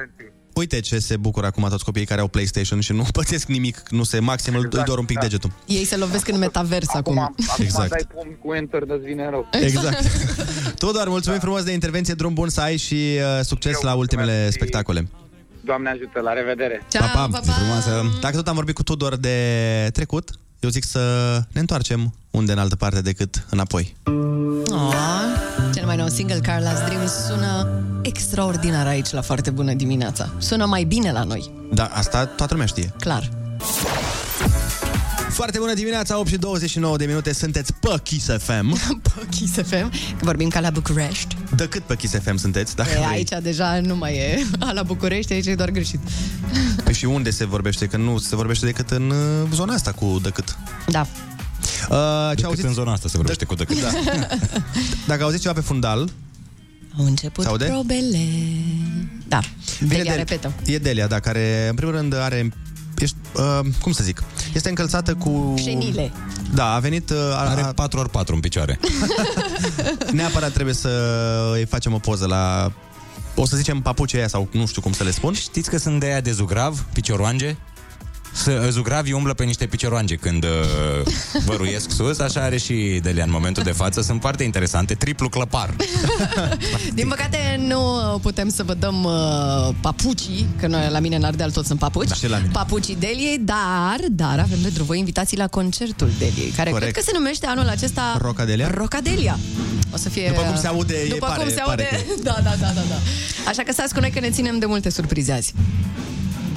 uite 0.55 0.81
ce 0.81 0.99
se 0.99 1.17
bucură 1.17 1.47
acum 1.47 1.67
toți 1.69 1.85
copiii 1.85 2.07
care 2.07 2.21
au 2.21 2.29
PlayStation 2.29 2.81
și 2.81 2.93
nu 2.93 3.05
pățesc 3.19 3.47
nimic, 3.47 3.83
nu 3.91 4.03
se 4.03 4.19
maxim, 4.19 4.55
exact, 4.55 4.75
îi 4.75 4.83
doar 4.85 4.99
un 4.99 5.05
pic 5.05 5.17
da. 5.17 5.23
degetul. 5.23 5.51
Ei 5.67 5.85
se 5.85 5.97
lovesc 5.97 6.29
în 6.29 6.39
metavers 6.39 6.95
acum. 6.95 7.19
Acum 7.19 7.35
Exact. 7.59 7.91
dai 7.91 8.07
pumn 8.15 8.37
cu 8.45 8.53
enter, 8.55 8.85
de 8.85 9.01
vine 9.05 9.31
rău. 9.31 9.49
Exact. 9.53 10.07
Tudor, 10.79 11.09
mulțumim 11.09 11.39
frumos 11.39 11.63
de 11.63 11.73
intervenție, 11.73 12.15
drum 12.15 12.35
bun 12.35 12.49
să 12.49 12.61
ai 12.61 12.77
și 12.77 12.95
uh, 12.95 13.45
succes 13.45 13.81
la 13.81 13.95
ultimele 13.95 14.51
spectacole. 14.51 15.09
Doamne 15.65 15.91
ajută, 15.91 16.21
la 16.21 16.33
revedere! 16.33 16.83
pa, 16.99 17.07
pa, 17.07 17.29
pa, 17.31 17.41
pa. 17.47 17.53
frumoasă. 17.53 18.03
Dacă 18.21 18.37
tot 18.37 18.49
am 18.49 18.55
vorbit 18.55 18.75
cu 18.75 18.83
Tudor 18.83 19.17
de 19.17 19.37
trecut, 19.93 20.31
eu 20.61 20.71
zic 20.71 20.85
să 20.85 21.01
ne 21.53 21.61
întoarcem 21.61 22.15
unde 22.31 22.53
în 22.53 22.59
altă 22.59 22.77
parte 22.77 23.01
decât 23.01 23.47
înapoi. 23.51 23.97
Oh, 24.71 24.95
cel 25.75 25.87
mai 25.87 25.97
nou 25.97 26.09
single, 26.09 26.39
Carla's 26.41 26.87
Dreams, 26.87 27.13
sună 27.13 27.81
extraordinar 28.03 28.87
aici 28.87 29.11
la 29.11 29.21
foarte 29.21 29.51
bună 29.51 29.73
dimineața. 29.73 30.29
Sună 30.39 30.67
mai 30.67 30.85
bine 30.85 31.13
la 31.13 31.23
noi, 31.23 31.51
Da, 31.73 31.85
asta 31.93 32.27
toată 32.27 32.53
lumea 32.53 32.67
știe. 32.67 32.93
clar. 32.99 33.29
Foarte 35.33 35.59
bună 35.59 35.75
dimineața, 35.75 36.19
8 36.19 36.29
și 36.29 36.37
29 36.37 36.97
de 36.97 37.05
minute, 37.05 37.33
sunteți 37.33 37.73
pe 37.73 37.95
Kiss 38.03 38.27
FM. 38.39 38.79
Pe 39.03 39.27
Kiss 39.31 39.53
FM, 39.55 39.91
că 39.91 40.25
vorbim 40.25 40.49
ca 40.49 40.61
la 40.61 40.71
București. 40.71 41.37
De 41.57 41.69
cât 41.69 41.83
pe 41.83 41.97
Kiss 41.97 42.15
FM 42.23 42.37
sunteți? 42.37 42.77
Dacă 42.77 42.91
E, 42.91 42.95
vrei. 42.95 43.07
aici 43.07 43.29
deja 43.43 43.81
nu 43.81 43.97
mai 43.97 44.15
e. 44.17 44.47
A, 44.59 44.73
la 44.73 44.83
București, 44.83 45.33
aici 45.33 45.47
e 45.47 45.55
doar 45.55 45.71
greșit. 45.71 46.01
Păi 46.85 46.95
și 46.95 47.05
unde 47.05 47.31
se 47.31 47.45
vorbește? 47.47 47.87
Că 47.87 47.97
nu 47.97 48.19
se 48.19 48.37
vorbește 48.37 48.67
decât 48.67 48.91
în 48.91 49.11
uh, 49.11 49.49
zona 49.55 49.73
asta 49.75 49.93
cu 49.93 50.19
decât. 50.23 50.57
Da. 50.89 51.01
Uh, 51.01 51.07
ce 52.29 52.35
Decât 52.35 52.45
auziți? 52.45 52.67
în 52.67 52.73
zona 52.73 52.93
asta 52.93 53.09
se 53.09 53.17
vorbește 53.17 53.45
cu 53.45 53.55
decât. 53.55 53.81
Da. 53.81 53.89
Dacă 55.07 55.23
auziți 55.23 55.43
ceva 55.43 55.55
pe 55.55 55.61
fundal, 55.61 56.09
Au 56.99 57.05
început 57.05 57.45
S-aude? 57.45 57.65
probele. 57.65 58.19
Da, 59.29 59.41
Delia, 59.81 60.15
repetă. 60.15 60.53
E 60.65 60.79
Delia, 60.79 61.07
da, 61.07 61.21
care 61.21 61.67
în 61.69 61.75
primul 61.75 61.95
rând 61.95 62.15
are 62.15 62.53
ești, 63.03 63.17
uh, 63.37 63.61
cum 63.81 63.93
să 63.93 64.03
zic, 64.05 64.23
este 64.55 64.69
încălțată 64.69 65.15
cu... 65.15 65.55
Șenile. 65.59 66.13
Da, 66.55 66.75
a 66.75 66.79
venit... 66.79 67.11
Uh, 67.11 67.17
a, 67.17 67.51
Are 67.51 67.63
4x4 67.63 68.27
în 68.27 68.41
picioare. 68.41 68.79
neapărat 70.13 70.53
trebuie 70.53 70.75
să 70.75 70.89
îi 71.55 71.65
facem 71.65 71.95
o 71.95 71.99
poză 71.99 72.27
la... 72.27 72.73
O 73.35 73.47
să 73.47 73.57
zicem 73.57 73.81
papucii 73.81 74.19
aia 74.19 74.29
sau 74.29 74.49
nu 74.53 74.67
știu 74.67 74.83
cum 74.83 74.93
să 74.93 75.05
le 75.05 75.11
spun. 75.11 75.33
Știți 75.33 75.71
că 75.71 75.79
sunt 75.79 76.01
de 76.01 76.07
aia 76.07 76.21
de 76.21 76.33
zugrav, 76.33 76.87
picioroange? 76.93 77.57
Să, 78.33 78.69
zugravii 78.71 79.13
umblă 79.13 79.35
pe 79.35 79.45
niște 79.45 79.67
picioroange 79.67 80.15
când 80.15 80.45
uh, 80.45 80.51
văruiesc 81.45 81.91
sus, 81.91 82.19
așa 82.19 82.41
are 82.41 82.59
și 82.59 82.99
Delia 83.03 83.25
în 83.25 83.31
momentul 83.31 83.63
de 83.63 83.71
față. 83.71 84.01
Sunt 84.03 84.21
foarte 84.21 84.43
interesante, 84.43 84.95
triplu 84.95 85.29
clăpar. 85.29 85.75
Din 86.95 87.09
păcate 87.09 87.61
nu 87.67 87.81
putem 88.23 88.49
să 88.49 88.63
vă 88.63 88.75
dăm 88.75 89.05
uh, 89.05 89.75
papucii, 89.81 90.47
că 90.61 90.67
noi 90.67 90.89
la 90.91 90.99
mine 90.99 91.17
în 91.17 91.25
Ardeal 91.25 91.51
toți 91.51 91.67
sunt 91.67 91.79
papuci. 91.79 92.09
Da, 92.09 92.15
și 92.15 92.29
la 92.29 92.37
mine. 92.37 92.49
Papucii 92.53 92.97
Deliei, 92.99 93.39
dar, 93.39 93.99
dar 94.11 94.39
avem 94.39 94.59
pentru 94.59 94.83
voi 94.83 94.99
invitații 94.99 95.37
la 95.37 95.47
concertul 95.47 96.11
Deliei, 96.19 96.51
care 96.57 96.71
Corect. 96.71 96.91
cred 96.93 97.05
că 97.05 97.11
se 97.11 97.19
numește 97.19 97.47
anul 97.47 97.69
acesta 97.69 98.17
Rocadelia? 98.21 98.71
Rocadelia. 98.75 99.39
O 99.93 99.97
să 99.97 100.09
fie... 100.09 100.29
După 100.29 100.41
cum 100.43 100.57
se 100.57 100.67
aude, 100.67 100.95
e 100.95 101.09
După 101.09 101.27
pare- 101.27 101.41
cum 101.43 101.49
se 101.51 101.63
pare 101.65 101.89
aude... 101.93 102.07
Da, 102.29 102.37
da, 102.43 102.51
da, 102.61 102.67
da, 102.67 102.83
da. 102.89 102.95
Așa 103.49 103.63
că 103.63 103.73
stați 103.73 103.95
cu 103.95 104.01
noi 104.01 104.11
că 104.11 104.21
ne 104.21 104.31
ținem 104.31 104.59
de 104.59 104.67
multe 104.67 104.91
surprize 104.91 105.33
azi. 105.33 105.53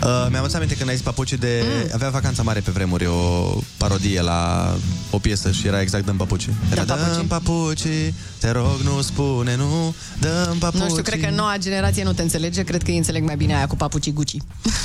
Uh, 0.04 0.28
mi-am 0.30 0.44
adus 0.44 0.54
aminte 0.54 0.76
când 0.76 0.90
ai 0.90 0.96
zis 0.96 1.04
papucii 1.04 1.38
de... 1.38 1.64
Mm. 1.64 1.90
Avea 1.94 2.10
vacanța 2.10 2.44
mare 2.44 2.60
pe 2.60 2.72
vremuri, 2.72 3.06
o 3.06 3.54
parodie 3.78 4.22
la 4.22 4.74
o 5.10 5.18
piesă 5.18 5.52
și 5.52 5.68
era 5.68 5.82
exact 5.82 6.06
Dăm 6.06 6.16
papucii. 6.16 6.54
Era 6.72 6.84
Dăm 6.84 6.98
papucii. 6.98 7.16
Dăm 7.16 7.28
papucii, 7.28 8.14
te 8.40 8.52
rog 8.52 8.80
nu 8.84 9.02
spune 9.02 9.56
nu, 9.56 9.96
dăm 10.20 10.58
papucii. 10.60 10.86
Nu 10.86 10.90
știu, 10.90 11.02
cred 11.02 11.22
că 11.22 11.30
noua 11.30 11.56
generație 11.58 12.04
nu 12.04 12.14
te 12.14 12.22
înțelege, 12.22 12.64
cred 12.64 12.84
că 12.84 12.92
ei 12.92 12.98
înțeleg 12.98 13.24
mai 13.24 13.36
bine 13.36 13.56
aia 13.56 13.68
cu 13.68 13.76
papucii 13.76 14.14
Gucci. 14.14 14.38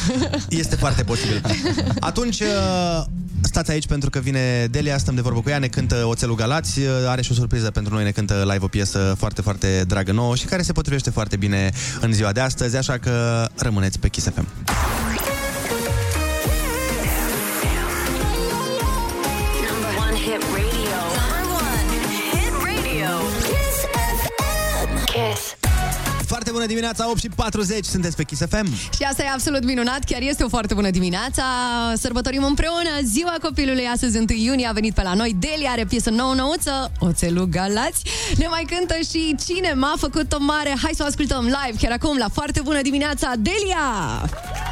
Este 0.49 0.77
foarte 0.77 1.03
posibil. 1.03 1.43
Atunci, 2.01 2.41
uh, 2.41 3.05
stați 3.41 3.71
aici 3.71 3.87
pentru 3.87 4.11
că 4.11 4.19
vine 4.19 4.67
Delia, 4.71 4.99
stăm 4.99 5.15
de 5.15 5.21
vorbă 5.21 5.41
cu 5.41 5.49
ea, 5.49 5.59
ne 5.59 5.67
cântă 5.67 6.05
Oțelul 6.07 6.35
Galați, 6.35 6.79
uh, 6.79 6.87
are 7.07 7.23
și 7.23 7.31
o 7.31 7.35
surpriză 7.35 7.71
pentru 7.71 7.95
noi, 7.95 8.05
ne 8.05 8.11
cântă 8.11 8.45
live 8.53 8.65
o 8.65 8.69
piesă 8.69 9.15
foarte, 9.19 9.43
foarte 9.43 9.85
dragă 9.87 10.13
nouă 10.13 10.37
și 10.37 10.45
care 10.45 10.63
se 10.63 10.73
potrivește 10.73 11.11
foarte 11.11 11.37
bine 11.37 11.71
în 12.01 12.13
ziua 12.13 12.33
de 12.33 12.41
astăzi, 12.41 12.77
așa 12.77 12.99
că 12.99 13.47
rămâneți 13.57 13.99
pe 13.99 14.09
Kiss 14.09 14.29
FM. 14.35 14.47
Foarte 26.51 26.75
Foarte 26.75 26.83
bună 26.85 26.95
dimineața, 26.95 27.11
8 27.11 27.21
și 27.21 27.29
40, 27.29 27.85
sunteți 27.85 28.17
pe 28.17 28.25
Kiss 28.25 28.43
FM. 28.49 28.75
Și 28.75 29.03
asta 29.03 29.23
e 29.23 29.29
absolut 29.29 29.65
minunat, 29.65 30.05
chiar 30.05 30.21
este 30.23 30.45
o 30.45 30.49
foarte 30.49 30.75
bună 30.75 30.91
dimineața. 30.91 31.45
Sărbătorim 31.97 32.45
împreună 32.45 32.91
ziua 33.03 33.35
copilului, 33.43 33.87
astăzi 33.87 34.19
1 34.19 34.27
iunie 34.29 34.67
a 34.67 34.73
venit 34.73 34.95
pe 34.95 35.03
la 35.03 35.15
noi. 35.15 35.37
Delia 35.39 35.71
are 35.71 35.85
piesă 35.85 36.11
nouă 36.11 36.35
nouță, 36.35 36.93
Oțelul 36.99 37.45
Galați. 37.45 38.03
Ne 38.37 38.47
mai 38.47 38.67
cântă 38.71 38.95
și 39.11 39.37
cine 39.47 39.73
m-a 39.73 39.95
făcut 39.97 40.33
o 40.33 40.39
mare. 40.41 40.75
Hai 40.83 40.93
să 40.95 41.03
o 41.03 41.07
ascultăm 41.07 41.45
live 41.45 41.79
chiar 41.81 41.93
acum 41.93 42.17
la 42.17 42.29
foarte 42.33 42.61
bună 42.61 42.81
dimineața, 42.83 43.33
Delia! 43.39 44.70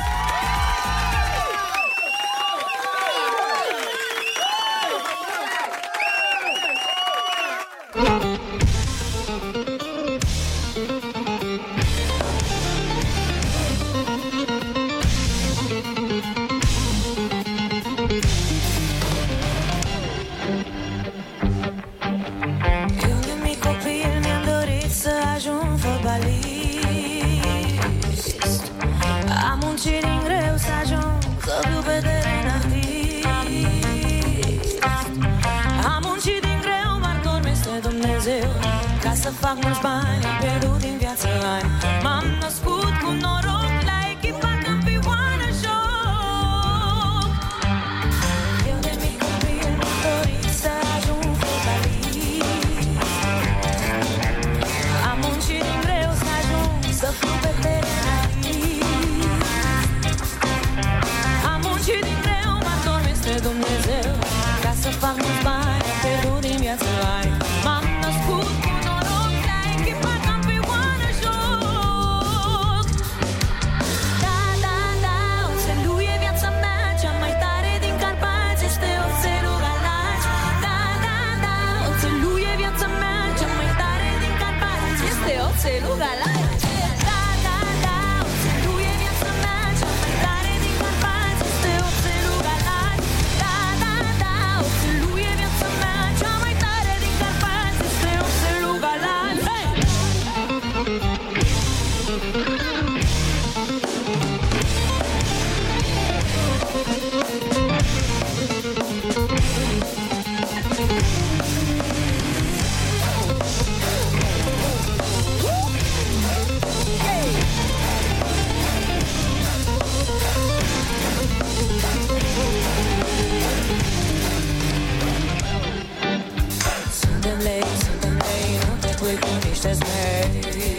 Pui 129.58 129.70
cu 129.70 129.70
niște 129.70 129.72
zmei 129.72 130.76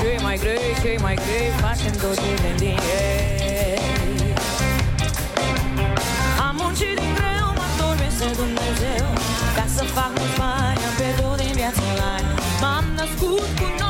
Ce 0.00 0.22
mai 0.22 0.38
grei, 0.38 0.74
ce 0.82 0.98
mai 1.02 1.14
grei, 1.14 1.50
facem 1.60 1.92
tot 1.92 2.14
ce 2.14 2.34
vrem 2.40 2.56
din 2.56 2.78
ei. 2.78 4.34
Am 6.48 6.56
muncit 6.60 6.94
din 7.00 7.14
greu, 7.14 7.46
mă 7.58 7.66
dormese 7.78 8.26
Dumnezeu 8.36 9.06
Ca 9.56 9.64
să 9.74 9.84
fac 9.84 10.10
mulți 10.18 10.36
bani, 10.38 10.80
am 10.88 10.94
pierdut 10.98 11.36
din 11.36 11.52
viață 11.52 11.82
ani 12.14 12.26
M-am 12.60 12.84
născut 12.96 13.48
cu 13.58 13.66
noroc 13.68 13.83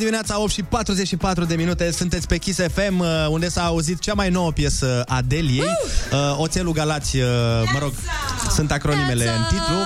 dimineața, 0.00 0.40
8 0.40 0.50
și 0.52 0.62
44 0.62 1.44
de 1.44 1.54
minute, 1.54 1.90
sunteți 1.92 2.26
pe 2.26 2.36
Kiss 2.36 2.58
FM, 2.74 2.98
uh, 2.98 3.06
unde 3.28 3.48
s-a 3.48 3.64
auzit 3.64 3.98
cea 3.98 4.14
mai 4.14 4.30
nouă 4.30 4.52
piesă 4.52 5.02
a 5.08 5.22
Deliei, 5.26 5.64
uh, 6.12 6.36
Oțelul 6.38 6.72
Galați, 6.72 7.16
uh, 7.16 7.22
mă 7.72 7.78
rog, 7.78 7.92
sunt 8.54 8.72
acronimele 8.72 9.24
în 9.28 9.42
titlu. 9.48 9.76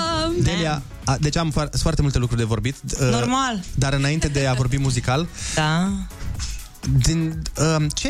Delia, 0.43 0.83
a, 1.05 1.17
deci 1.21 1.37
am 1.37 1.51
foar- 1.51 1.69
foarte 1.81 2.03
multe 2.03 2.19
lucruri 2.19 2.41
de 2.41 2.47
vorbit. 2.47 2.75
uh, 3.01 3.09
Normal. 3.11 3.61
Dar 3.75 3.93
înainte 3.93 4.29
de 4.29 4.47
a 4.47 4.53
vorbi 4.53 4.77
muzical, 4.77 5.27
Da. 5.55 5.93
din, 6.99 7.43
uh, 7.59 7.77
ce, 7.95 8.09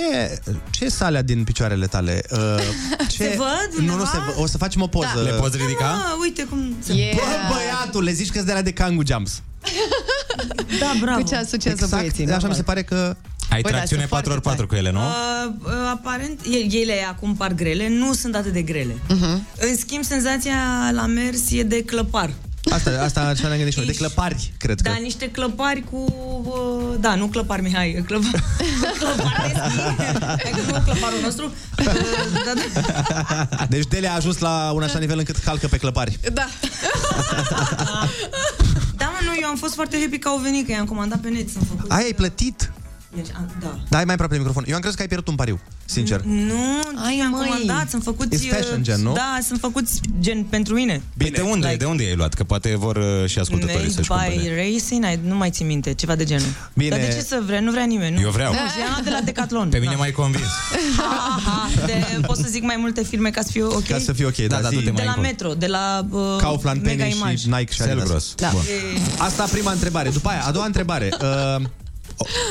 ce 0.70 0.84
e 0.84 0.88
alea 1.05 1.22
din 1.22 1.44
picioarele 1.44 1.86
tale? 1.86 2.22
Uh, 2.30 2.38
ce... 3.12 3.16
Se 3.22 3.34
văd 3.36 3.78
Nu, 3.78 3.84
nu 3.84 3.92
undeva? 3.92 4.11
se 4.12 4.18
văd. 4.26 4.34
O 4.42 4.46
să 4.46 4.57
facem 4.59 4.80
o 4.82 4.86
poză. 4.86 5.09
Da. 5.14 5.20
Le 5.20 5.30
poți 5.30 5.57
ridica? 5.57 5.86
Ah, 5.90 6.16
uite 6.20 6.44
cum... 6.44 6.76
Yeah. 6.92 7.14
Bă, 7.14 7.20
băiatul, 7.55 8.02
le 8.02 8.12
zici 8.12 8.26
că 8.26 8.32
sunt 8.34 8.46
de 8.46 8.52
la 8.52 8.62
de 8.62 8.72
Kangu 8.72 9.02
Jumps. 9.07 9.42
Da, 10.80 10.93
bravo. 11.01 11.20
Cu 11.20 11.28
ce 11.28 11.35
asociază 11.37 11.85
Exact, 11.85 11.97
băieții, 12.03 12.22
așa 12.24 12.32
normal. 12.32 12.51
mi 12.51 12.57
se 12.57 12.62
pare 12.62 12.82
că... 12.82 13.16
Ai 13.51 13.61
Băi, 13.61 13.70
da, 13.70 13.76
tracțiune 13.76 14.07
sunt 14.09 14.24
foarte 14.43 14.62
4x4 14.62 14.66
cu 14.68 14.74
ele, 14.74 14.91
nu? 14.91 14.99
Uh, 15.01 15.53
uh, 15.64 15.70
aparent, 15.93 16.41
e- 16.51 16.76
ele 16.76 16.95
acum 17.09 17.35
par 17.37 17.53
grele, 17.53 17.89
nu 17.89 18.12
sunt 18.12 18.35
atât 18.35 18.53
de 18.53 18.62
grele. 18.62 18.93
Uh-huh. 18.93 19.39
În 19.57 19.76
schimb, 19.76 20.05
senzația 20.05 20.55
la 20.93 21.07
mers 21.07 21.51
e 21.51 21.62
de 21.62 21.82
clăpar. 21.85 22.30
Asta, 22.72 22.91
asta 23.03 23.20
așa 23.20 23.43
ne-am 23.43 23.55
gândit 23.57 23.72
și 23.72 23.78
noi. 23.78 23.87
De 23.87 23.95
clăpari, 23.95 24.53
cred 24.59 24.80
că. 24.80 24.89
Da, 24.91 24.97
niște 25.03 25.30
clăpari 25.30 25.85
cu... 25.91 25.97
Uh, 26.45 26.97
da, 27.01 27.14
nu 27.14 27.26
clăpari, 27.26 27.62
Mihai, 27.62 28.05
clăpari, 28.07 28.43
clăpari 28.99 29.53
de 29.53 29.61
schi. 29.68 30.72
nu 30.72 30.80
clăparul 30.85 31.18
nostru. 31.22 31.53
Uh, 31.78 31.85
da, 32.45 32.53
da. 33.57 33.64
Deci 33.68 33.87
Delia 33.87 34.11
a 34.12 34.14
ajuns 34.14 34.39
la 34.39 34.70
un 34.74 34.82
așa 34.82 34.99
nivel 34.99 35.18
încât 35.18 35.37
calcă 35.37 35.66
pe 35.68 35.76
clăpari. 35.76 36.18
Da. 36.32 36.47
Da, 39.35 39.41
mă, 39.41 39.47
eu 39.47 39.49
am 39.49 39.57
fost 39.57 39.74
foarte 39.74 40.01
happy 40.01 40.18
că 40.18 40.28
au 40.28 40.39
venit, 40.39 40.66
că 40.66 40.72
i-am 40.72 40.87
comandat 40.87 41.20
pe 41.20 41.28
net. 41.28 41.49
Sunt 41.49 41.64
făcut... 41.68 41.91
Ai, 41.91 42.05
ai 42.05 42.12
plătit? 42.12 42.72
Deci, 43.14 43.26
am- 43.36 43.50
da. 43.60 43.78
Dai 43.88 44.04
mai 44.04 44.14
aproape 44.14 44.32
de 44.32 44.38
microfon. 44.38 44.64
Eu 44.66 44.74
am 44.74 44.80
crezut 44.80 44.96
că 44.96 45.02
ai 45.02 45.08
pierdut 45.08 45.28
un 45.28 45.34
pariu, 45.34 45.60
sincer. 45.84 46.20
Nu, 46.20 46.80
Ai, 47.06 47.22
am 47.24 47.30
comandat, 47.32 47.90
sunt 47.90 48.02
făcuți... 48.02 48.46
It's 48.46 48.50
fashion 48.56 48.82
gen, 48.82 49.00
nu? 49.02 49.12
Da, 49.12 49.38
sunt 49.46 49.58
făcuți 49.60 50.00
gen 50.20 50.42
pentru 50.44 50.74
mine. 50.74 51.02
Bine, 51.16 51.30
de 51.30 51.40
unde, 51.40 51.66
like... 51.66 51.78
de 51.78 51.84
unde 51.84 52.04
ai 52.04 52.14
luat? 52.14 52.34
Că 52.34 52.44
poate 52.44 52.76
vor 52.76 52.96
uh, 52.96 53.28
și 53.28 53.38
ascultătorii 53.38 53.80
Made 53.80 53.92
să-și 53.94 54.08
cumpere. 54.08 54.34
by 54.34 54.48
Racing, 54.48 55.04
ai, 55.04 55.18
nu 55.24 55.36
mai 55.36 55.50
țin 55.50 55.66
minte, 55.66 55.92
ceva 55.94 56.14
de 56.14 56.24
genul. 56.24 56.46
Bine. 56.74 56.88
Dar 56.90 56.98
de 56.98 57.06
ce 57.12 57.20
să 57.20 57.42
vrea? 57.46 57.60
Nu 57.60 57.70
vrea 57.70 57.84
nimeni. 57.84 58.14
Nu. 58.14 58.20
Eu 58.20 58.30
vreau. 58.30 58.52
Nu, 58.52 58.58
ia 58.58 59.00
de 59.04 59.10
la 59.10 59.20
Decathlon. 59.24 59.68
Pe 59.68 59.78
mine 59.78 59.90
Da. 59.92 59.96
m-ai 59.98 60.10
convins. 60.12 60.46
Ha, 60.96 61.40
ha, 61.46 61.68
de, 61.86 62.04
pot 62.26 62.36
să 62.36 62.46
zic 62.50 62.62
mai 62.62 62.76
multe 62.78 63.02
firme 63.04 63.30
ca 63.30 63.42
să 63.42 63.48
fiu 63.50 63.66
ok? 63.66 63.86
Ca 63.86 63.98
să 63.98 64.12
fie 64.12 64.24
ok, 64.26 64.36
da, 64.36 64.60
da, 64.60 64.68
de 64.68 64.74
du-te 64.74 64.90
mai 64.90 65.04
la 65.04 65.08
încolo. 65.08 65.26
Metro, 65.26 65.52
de 65.54 65.66
la 65.66 66.06
uh, 66.10 66.20
Kaufland, 66.38 66.82
Mega 66.82 67.02
Penny 67.04 67.16
Image. 67.18 67.36
și 67.36 67.48
Nike 67.48 67.72
și 67.72 67.82
Adidas. 67.82 67.98
Selgros. 67.98 68.34
Da. 68.36 68.48
Bun. 68.52 68.60
E- 68.60 69.00
Asta 69.18 69.44
prima 69.50 69.72
întrebare. 69.72 70.08
După 70.08 70.28
aia, 70.28 70.42
a 70.46 70.50
doua 70.50 70.64
întrebare. 70.66 71.08
Uh, 71.20 71.26
o- 71.56 71.68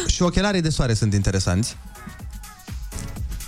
și 0.07 0.21
ochelarii 0.21 0.61
de 0.61 0.69
soare 0.69 0.93
sunt 0.93 1.13
interesanți. 1.13 1.77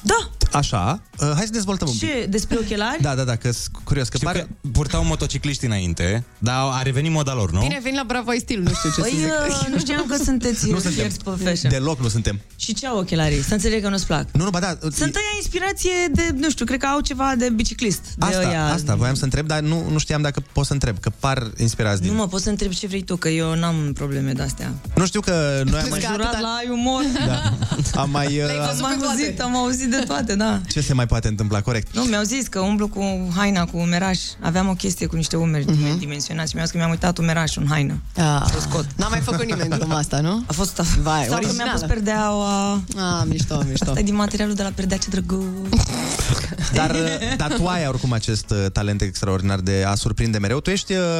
Da. 0.01 0.29
Așa. 0.57 1.01
Uh, 1.19 1.31
hai 1.35 1.43
să 1.45 1.51
dezvoltăm 1.51 1.87
un 1.87 1.93
pic. 1.97 2.09
Ce, 2.09 2.25
despre 2.29 2.57
ochelari? 2.61 3.01
Da, 3.01 3.15
da, 3.15 3.23
da, 3.23 3.35
că 3.35 3.51
sunt 3.51 3.75
curios. 3.83 4.07
Că 4.07 4.17
Știu 4.17 4.27
pare... 4.29 4.39
că 4.39 4.69
purtau 4.71 5.03
motocicliști 5.03 5.65
înainte, 5.65 6.23
dar 6.37 6.55
a 6.71 6.81
revenit 6.81 7.11
moda 7.11 7.33
lor, 7.33 7.51
nu? 7.51 7.59
Bine, 7.59 7.79
vin 7.83 7.95
la 7.95 8.03
Bravo 8.07 8.29
ai 8.29 8.39
stil, 8.39 8.61
nu 8.61 8.71
știu 8.73 8.89
ce 8.95 9.01
Păi, 9.01 9.09
să 9.09 9.15
zic. 9.17 9.61
uh, 9.61 9.67
nu 9.73 9.79
știam 9.79 10.05
că 10.07 10.15
sunteți 10.23 10.65
Nu 10.69 10.71
suntem. 10.79 10.91
fierți 10.91 11.23
pe 11.23 11.29
fashion. 11.43 11.71
Deloc 11.71 11.99
nu 12.01 12.07
suntem. 12.07 12.39
Și 12.55 12.73
ce 12.73 12.87
au 12.87 12.97
ochelarii? 12.97 13.41
Să 13.43 13.53
înțeleg 13.53 13.83
că 13.83 13.89
nu-ți 13.89 14.05
plac. 14.05 14.27
Nu, 14.31 14.43
nu, 14.43 14.49
ba 14.49 14.59
da. 14.59 14.77
Sunt 14.81 15.15
ăia 15.15 15.33
inspirație 15.35 15.91
de, 16.11 16.29
nu 16.37 16.49
știu, 16.49 16.65
cred 16.65 16.79
că 16.79 16.85
au 16.85 16.99
ceva 16.99 17.33
de 17.37 17.49
biciclist. 17.49 18.01
De 18.17 18.25
Asta, 18.25 18.47
ăia... 18.47 18.65
asta, 18.65 18.95
voiam 18.95 19.15
să 19.15 19.23
întreb, 19.23 19.47
dar 19.47 19.59
nu, 19.59 19.89
nu 19.91 19.97
știam 19.97 20.21
dacă 20.21 20.43
pot 20.51 20.65
să 20.65 20.73
întreb, 20.73 20.99
că 20.99 21.11
par 21.19 21.51
inspirați 21.57 22.01
din... 22.01 22.11
Nu 22.11 22.17
mă, 22.17 22.27
poți 22.27 22.43
să 22.43 22.49
întreb 22.49 22.71
ce 22.71 22.87
vrei 22.87 23.03
tu, 23.03 23.15
că 23.15 23.29
eu 23.29 23.55
n-am 23.55 23.91
probleme 23.93 24.31
de-astea. 24.31 24.73
Nu 24.95 25.05
știu 25.05 25.19
că 25.21 25.61
noi 25.65 25.79
am 25.79 25.83
Am 25.83 25.89
mai... 25.89 26.01
jurat 26.11 26.41
la 26.41 26.47
ai 26.59 26.67
umor. 26.69 27.01
Da. 27.27 27.53
Am 28.01 28.09
mai... 28.09 28.27
Uh, 28.27 28.69
Am 28.69 28.77
mai 28.81 28.97
auzit, 29.09 29.41
am 29.41 29.55
auzit 29.55 29.89
de 29.89 30.03
toate, 30.07 30.35
da. 30.35 30.44
Ce 30.71 30.81
se 30.81 30.93
mai 30.93 31.05
poate 31.07 31.27
întâmpla, 31.27 31.61
corect. 31.61 31.95
Nu, 31.95 32.03
mi-au 32.03 32.23
zis 32.23 32.47
că 32.47 32.59
umblu 32.59 32.87
cu 32.87 33.03
haina, 33.35 33.65
cu 33.65 33.77
umeraș. 33.77 34.19
Aveam 34.39 34.67
o 34.69 34.73
chestie 34.73 35.05
cu 35.05 35.15
niște 35.15 35.35
umeri 35.35 35.65
uh-huh. 35.65 35.97
dimensionați 35.99 36.49
și 36.49 36.55
mi-au 36.55 36.65
zis 36.65 36.71
că 36.75 36.77
mi-am 36.77 36.89
uitat 36.89 37.17
umerașul 37.17 37.61
în 37.61 37.67
haină. 37.69 38.01
Ah, 38.15 38.43
Să 38.49 38.53
o 38.57 38.59
scot. 38.59 38.85
N-a 38.95 39.07
mai 39.07 39.19
făcut 39.19 39.45
nimeni 39.45 39.69
gluma 39.69 39.95
asta, 40.03 40.19
nu? 40.19 40.43
A 40.45 40.53
fost... 40.53 40.75
Vai, 40.75 41.25
Sau 41.29 41.39
că 41.39 41.51
mi-am 41.55 41.69
pus 41.71 41.81
originală. 41.81 41.85
perdeaua... 41.87 42.71
Ah, 42.73 43.23
mișto, 43.27 43.63
mișto. 43.67 43.85
Asta 43.87 43.99
e 43.99 44.03
din 44.03 44.15
materialul 44.15 44.53
de 44.53 44.63
la 44.63 44.71
perdea, 44.75 44.97
ce 44.97 45.09
drăguț. 45.09 45.45
Dar, 46.73 46.89
uh, 46.91 47.35
dar 47.37 47.53
tu 47.53 47.67
ai 47.67 47.87
oricum 47.87 48.11
acest 48.11 48.49
uh, 48.49 48.65
talent 48.71 49.01
extraordinar 49.01 49.59
de 49.59 49.83
a 49.87 49.95
surprinde 49.95 50.37
mereu. 50.37 50.59
Tu 50.59 50.69
ești... 50.69 50.93
Uh, 50.93 51.19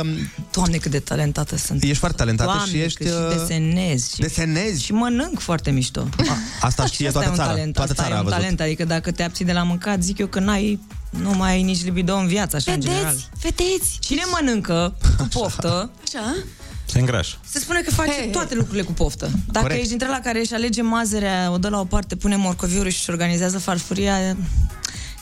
Doamne, 0.52 0.78
cât 0.78 0.92
de 0.92 1.00
talentată 1.00 1.58
sunt. 1.58 1.84
Ești 1.84 1.96
foarte 1.98 2.18
talentată 2.18 2.52
Doamne, 2.54 2.72
și 2.72 2.82
ești... 2.82 2.98
cât 2.98 3.08
și 3.08 3.14
uh, 3.14 3.38
desenez. 3.38 4.10
Și, 4.14 4.20
desenezi? 4.20 4.84
Și 4.84 4.92
mănânc 4.94 5.40
foarte 5.40 5.72
mișto. 5.72 6.08
Asta 6.62 6.86
știe 6.86 7.08
Asta 7.08 7.20
e 7.20 7.22
toată 7.22 7.30
un 7.30 7.36
țara. 7.36 7.50
talent, 7.50 7.74
Toată 7.74 7.92
asta 7.92 8.04
țara 8.04 8.16
e 8.16 8.18
a 8.18 8.20
un 8.22 8.26
văzut. 8.26 8.40
talent, 8.40 8.62
adică 8.62 8.86
dacă 8.86 9.12
te 9.12 9.24
abții 9.24 9.46
de 9.46 9.52
la 9.52 9.64
mâncat, 9.64 10.04
zic 10.04 10.18
eu 10.18 10.28
că 10.28 10.40
n-ai, 10.40 10.80
nu 11.10 11.34
mai 11.34 11.52
ai 11.52 11.64
nici 11.64 11.84
libido 11.84 12.16
în 12.16 12.28
viață, 12.28 12.56
așa 12.56 12.72
în 12.72 12.80
general. 12.82 13.04
Vedeți? 13.04 13.30
Vedeți? 13.42 13.98
Cine 14.00 14.22
mănâncă 14.32 14.96
cu 15.18 15.28
poftă, 15.34 15.90
Așa? 16.04 16.36
Se 16.86 17.00
îngrașă. 17.00 17.36
se 17.50 17.60
spune 17.60 17.82
că 17.82 17.92
face 17.92 18.12
Hey. 18.12 18.30
toate 18.32 18.56
lucrurile 18.56 18.84
cu 18.84 18.92
poftă. 18.92 19.30
Dacă 19.46 19.60
Corect. 19.60 19.76
ești 19.80 19.90
dintre 19.90 20.08
la 20.08 20.20
care 20.24 20.40
își 20.40 20.54
alege 20.54 20.82
mazărea, 20.82 21.52
o 21.52 21.58
dă 21.58 21.70
la 21.70 21.80
o 21.80 21.84
parte, 21.84 22.16
pune 22.16 22.36
morcoviorul 22.36 22.92
și 22.92 22.98
își 23.00 23.10
organizează 23.10 23.60
farfuria, 23.60 24.36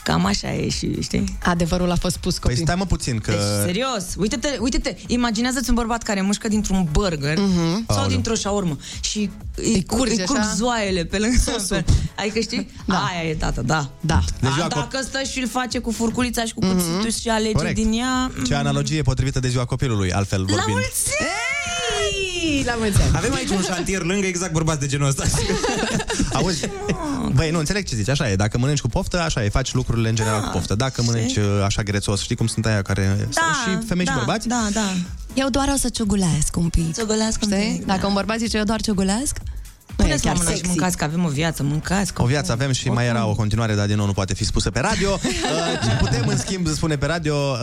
cam 0.04 0.24
așa 0.24 0.52
e 0.54 0.68
și, 0.68 1.02
știi? 1.02 1.38
Adevărul 1.44 1.90
a 1.90 1.94
fost 1.96 2.14
spus, 2.14 2.32
Păi 2.38 2.42
copii. 2.50 2.62
stai 2.64 2.74
mă 2.74 2.84
puțin, 2.86 3.18
că... 3.18 3.30
Deci, 3.30 3.40
serios, 3.64 4.04
uite-te, 4.16 4.56
uite-te, 4.60 4.96
imaginează-ți 5.06 5.68
un 5.68 5.74
bărbat 5.74 6.02
care 6.02 6.20
mușcă 6.20 6.48
dintr-un 6.48 6.88
burger 6.92 7.38
Mhm. 7.38 7.84
sau 7.86 7.96
Aoleu. 7.96 8.08
dintr-o 8.08 8.34
șaurmă 8.34 8.76
și 9.00 9.30
îi, 9.56 9.72
Îi 9.74 9.84
curge 9.84 10.20
îi 10.20 10.24
curg 10.26 10.38
așa? 10.38 10.52
zoaiele 10.54 11.04
pe 11.04 11.18
lângă 11.18 11.36
pe, 11.68 11.84
Adică 12.18 12.40
știi? 12.40 12.70
Da. 12.86 12.94
Aia 13.12 13.28
e, 13.28 13.34
tată, 13.34 13.62
da. 13.62 13.90
Da. 14.00 14.20
Deci 14.40 14.50
A, 14.50 14.54
eu 14.58 14.64
acolo- 14.64 14.88
dacă 14.90 15.04
stă 15.04 15.22
și 15.22 15.38
îl 15.40 15.48
face 15.48 15.78
cu 15.78 15.90
furculița 15.90 16.44
și 16.44 16.54
cu 16.54 16.60
cuțitul 16.60 17.10
și 17.20 17.28
alege 17.28 17.52
Corect. 17.52 17.74
din 17.74 17.92
ea... 17.92 18.30
Ce 18.46 18.54
analogie 18.54 19.02
potrivită 19.02 19.40
de 19.40 19.48
ziua 19.48 19.64
copilului, 19.64 20.12
altfel 20.12 20.40
La 20.40 20.46
vorbind. 20.46 20.68
mulți 20.70 21.10
ani! 22.44 22.64
La 22.64 22.74
mulți 22.78 23.02
ani. 23.02 23.10
Avem 23.16 23.34
aici 23.34 23.48
un 23.48 23.62
șantier 23.62 24.02
lângă 24.02 24.26
exact 24.26 24.52
bărbați 24.52 24.80
de 24.80 24.86
genul 24.86 25.06
ăsta. 25.06 25.24
Auzi, 26.32 26.68
băi, 27.34 27.50
nu, 27.50 27.58
înțeleg 27.58 27.84
ce 27.88 27.96
zici, 27.96 28.08
așa 28.08 28.30
e. 28.30 28.36
Dacă 28.36 28.58
mănânci 28.58 28.80
cu 28.80 28.88
poftă, 28.88 29.20
așa 29.20 29.44
e, 29.44 29.48
faci 29.48 29.72
lucrurile 29.74 30.08
în 30.08 30.14
general 30.14 30.40
cu 30.40 30.48
poftă. 30.52 30.74
Dacă 30.74 31.02
mănânci 31.02 31.36
uh, 31.36 31.44
așa 31.64 31.82
grețos, 31.82 32.20
știi 32.22 32.36
cum 32.36 32.46
sunt 32.46 32.66
aia 32.66 32.82
care... 32.82 33.28
Da, 33.34 33.40
și 33.72 33.86
femei 33.86 34.04
da, 34.04 34.12
și 34.12 34.18
bărbați? 34.18 34.48
Da, 34.48 34.68
da. 34.72 34.92
Eu 35.34 35.48
doar 35.48 35.70
o 35.74 35.76
să 35.76 35.88
ciugulesc 35.88 36.56
un 36.56 36.68
pic. 36.68 36.94
Ciugulesc 36.94 37.42
un 37.42 37.50
Știi? 37.50 37.74
pic, 37.76 37.86
Dacă 37.86 38.00
da. 38.00 38.06
un 38.06 38.12
bărbat 38.12 38.38
zice 38.38 38.56
eu 38.56 38.64
doar 38.64 38.80
ciugulesc, 38.80 39.36
nu 39.38 39.42
e 39.44 39.53
Puneți 39.96 40.22
chiar 40.22 40.34
la 40.34 40.38
mâna 40.38 40.50
și 40.50 40.56
sexy. 40.56 40.70
mâncați, 40.70 40.96
că 40.96 41.04
avem 41.04 41.24
o 41.24 41.28
viață, 41.28 41.62
mâncați. 41.62 42.12
Că 42.12 42.22
O 42.22 42.26
viață 42.26 42.52
avem 42.52 42.72
și 42.72 42.88
mai 42.88 43.06
era 43.06 43.26
o 43.26 43.34
continuare, 43.34 43.74
dar 43.74 43.86
din 43.86 43.96
nou 43.96 44.06
nu 44.06 44.12
poate 44.12 44.34
fi 44.34 44.44
spusă 44.44 44.70
pe 44.70 44.80
radio. 44.80 45.10
Uh, 45.44 45.80
ce 45.84 45.96
putem, 45.98 46.26
în 46.26 46.38
schimb, 46.38 46.66
spune 46.68 46.96
pe 46.96 47.06
radio 47.06 47.34
uh, 47.34 47.58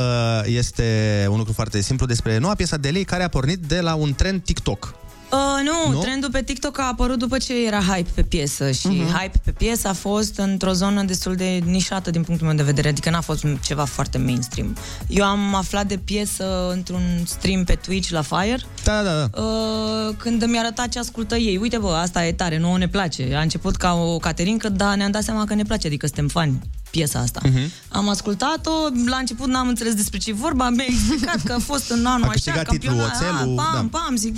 este 0.46 1.28
un 1.30 1.38
lucru 1.38 1.54
foarte 1.54 1.82
simplu 1.82 2.06
despre 2.06 2.38
noua 2.38 2.56
piesă 2.56 2.78
de 2.78 2.90
lei 2.90 3.04
care 3.04 3.24
a 3.24 3.28
pornit 3.28 3.60
de 3.60 3.80
la 3.80 3.94
un 3.94 4.14
trend 4.14 4.42
TikTok. 4.44 4.96
Uh, 5.32 5.38
nu, 5.64 5.90
Nu? 5.92 5.94
nu, 5.98 6.00
trendul 6.02 6.30
pe 6.32 6.44
TikTok 6.44 6.80
a 6.80 6.88
apărut 6.88 7.18
după 7.20 7.38
ce 7.38 7.66
era 7.66 7.80
hype 7.80 8.10
pe 8.14 8.22
piesă 8.22 8.72
și 8.72 8.88
Mhm. 8.88 9.06
uh-huh. 9.08 9.18
hype 9.20 9.42
pe 9.46 9.52
piesă 9.52 9.88
a 9.88 9.94
fost 9.94 10.38
într-o 10.38 10.72
zonă 10.74 11.04
destul 11.04 11.36
de 11.36 11.62
nișată 11.66 12.10
din 12.10 12.24
punctul 12.24 12.48
meu 12.48 12.56
de 12.56 12.64
vedere, 12.64 12.88
adică 12.88 13.10
n-a 13.10 13.22
fost 13.22 13.46
ceva 13.66 13.86
foarte 13.86 14.18
mainstream. 14.18 14.76
Eu 15.08 15.24
am 15.26 15.56
aflat 15.56 15.88
de 15.88 15.98
piesă 15.98 16.70
într-un 16.72 17.02
stream 17.26 17.64
pe 17.64 17.74
Twitch 17.76 18.10
la 18.10 18.22
Fire, 18.22 18.60
Da, 18.84 19.02
da, 19.04 19.12
da. 19.26 19.42
uh, 19.42 20.14
când 20.18 20.46
mi-a 20.46 20.60
arătat 20.60 20.88
ce 20.90 21.00
ascultă 21.00 21.36
ei. 21.36 21.58
Uite 21.58 21.78
bă, 21.78 21.90
asta 21.92 22.26
e 22.26 22.32
tare, 22.34 22.58
nouă 22.60 22.78
ne 22.78 22.88
place. 22.88 23.34
A 23.36 23.42
început 23.42 23.76
ca 23.76 23.94
o 23.94 24.18
caterincă, 24.18 24.70
dar 24.70 24.96
ne-am 24.96 25.12
dat 25.12 25.24
seama 25.24 25.46
că 25.46 25.54
ne 25.54 25.64
place, 25.64 25.88
adică 25.88 26.06
suntem 26.06 26.28
fani 26.28 26.60
piesa 26.90 27.20
asta. 27.20 27.40
Mhm. 27.44 27.58
Uh-huh. 27.58 27.70
Am 27.90 28.10
ascultat-o, 28.10 28.72
la 29.06 29.18
început 29.18 29.48
n-am 29.48 29.68
înțeles 29.68 29.94
despre 29.94 30.18
ce 30.18 30.30
e 30.30 30.34
vorba, 30.34 30.70
mi-a 30.70 30.86
explicat 30.88 31.42
că 31.44 31.54
a 31.54 31.60
fost 31.60 31.90
în 31.90 32.06
anul 32.06 32.24
A 32.24 32.28
așa, 32.28 32.32
câștigat 32.32 32.68
titlul 32.68 32.96
campionat, 32.96 33.16
Oțelul, 33.22 33.58
ah, 33.60 33.64
pam, 33.74 33.90
da. 33.92 33.98
pam, 34.00 34.16
zic, 34.16 34.36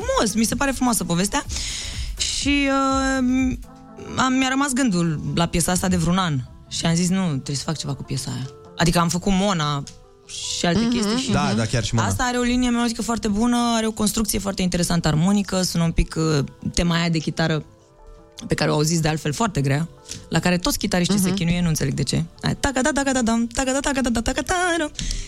frumos, 0.00 0.34
mi 0.34 0.44
se 0.44 0.54
pare 0.54 0.70
frumoasă 0.70 1.04
povestea. 1.04 1.44
Și 2.16 2.68
uh, 2.68 3.56
am, 4.16 4.32
mi-a 4.32 4.48
rămas 4.48 4.72
gândul 4.72 5.20
la 5.34 5.46
piesa 5.46 5.72
asta 5.72 5.88
de 5.88 5.96
vreun 5.96 6.18
an. 6.18 6.38
Și 6.68 6.86
am 6.86 6.94
zis, 6.94 7.08
nu, 7.08 7.26
trebuie 7.26 7.56
să 7.56 7.62
fac 7.62 7.76
ceva 7.76 7.94
cu 7.94 8.02
piesa 8.02 8.30
aia. 8.30 8.50
Adică 8.76 8.98
am 8.98 9.08
făcut 9.08 9.32
Mona 9.34 9.82
și 10.26 10.66
alte 10.66 10.86
mm-hmm. 10.86 10.92
chestii. 10.92 11.16
Și 11.16 11.30
Da, 11.30 11.52
da, 11.56 11.64
chiar 11.64 11.84
și 11.84 11.94
Mona. 11.94 12.06
Asta 12.06 12.22
are 12.22 12.36
o 12.36 12.42
linie 12.42 12.70
melodică 12.70 13.02
foarte 13.02 13.28
bună, 13.28 13.56
are 13.76 13.86
o 13.86 13.90
construcție 13.90 14.38
foarte 14.38 14.62
interesantă 14.62 15.08
armonică, 15.08 15.62
sună 15.62 15.84
un 15.84 15.92
pic 15.92 16.14
uh, 16.18 16.44
tema 16.74 16.94
aia 16.94 17.08
de 17.08 17.18
chitară 17.18 17.64
pe 18.46 18.54
care 18.54 18.70
o 18.70 18.74
auziți 18.74 19.02
de 19.02 19.08
altfel 19.08 19.32
foarte 19.32 19.60
grea, 19.60 19.88
la 20.28 20.38
care 20.38 20.58
toți 20.58 20.78
chitariștii 20.78 21.16
Mhm. 21.18 21.24
uh-huh. 21.26 21.28
se 21.28 21.34
chinuie, 21.34 21.60
nu 21.62 21.68
înțeleg 21.68 21.94
de 21.94 22.02
ce. 22.02 22.24
Aia, 22.42 22.54
Taca 22.60 22.80
da, 22.82 22.90
taca 22.94 23.12
da, 23.12 23.22
dam, 23.22 23.46
taca 23.46 23.72
da, 23.72 23.80
taca 23.80 24.00
da, 24.00 24.08
da, 24.10 24.20
taca 24.20 24.42
da, 24.46 24.54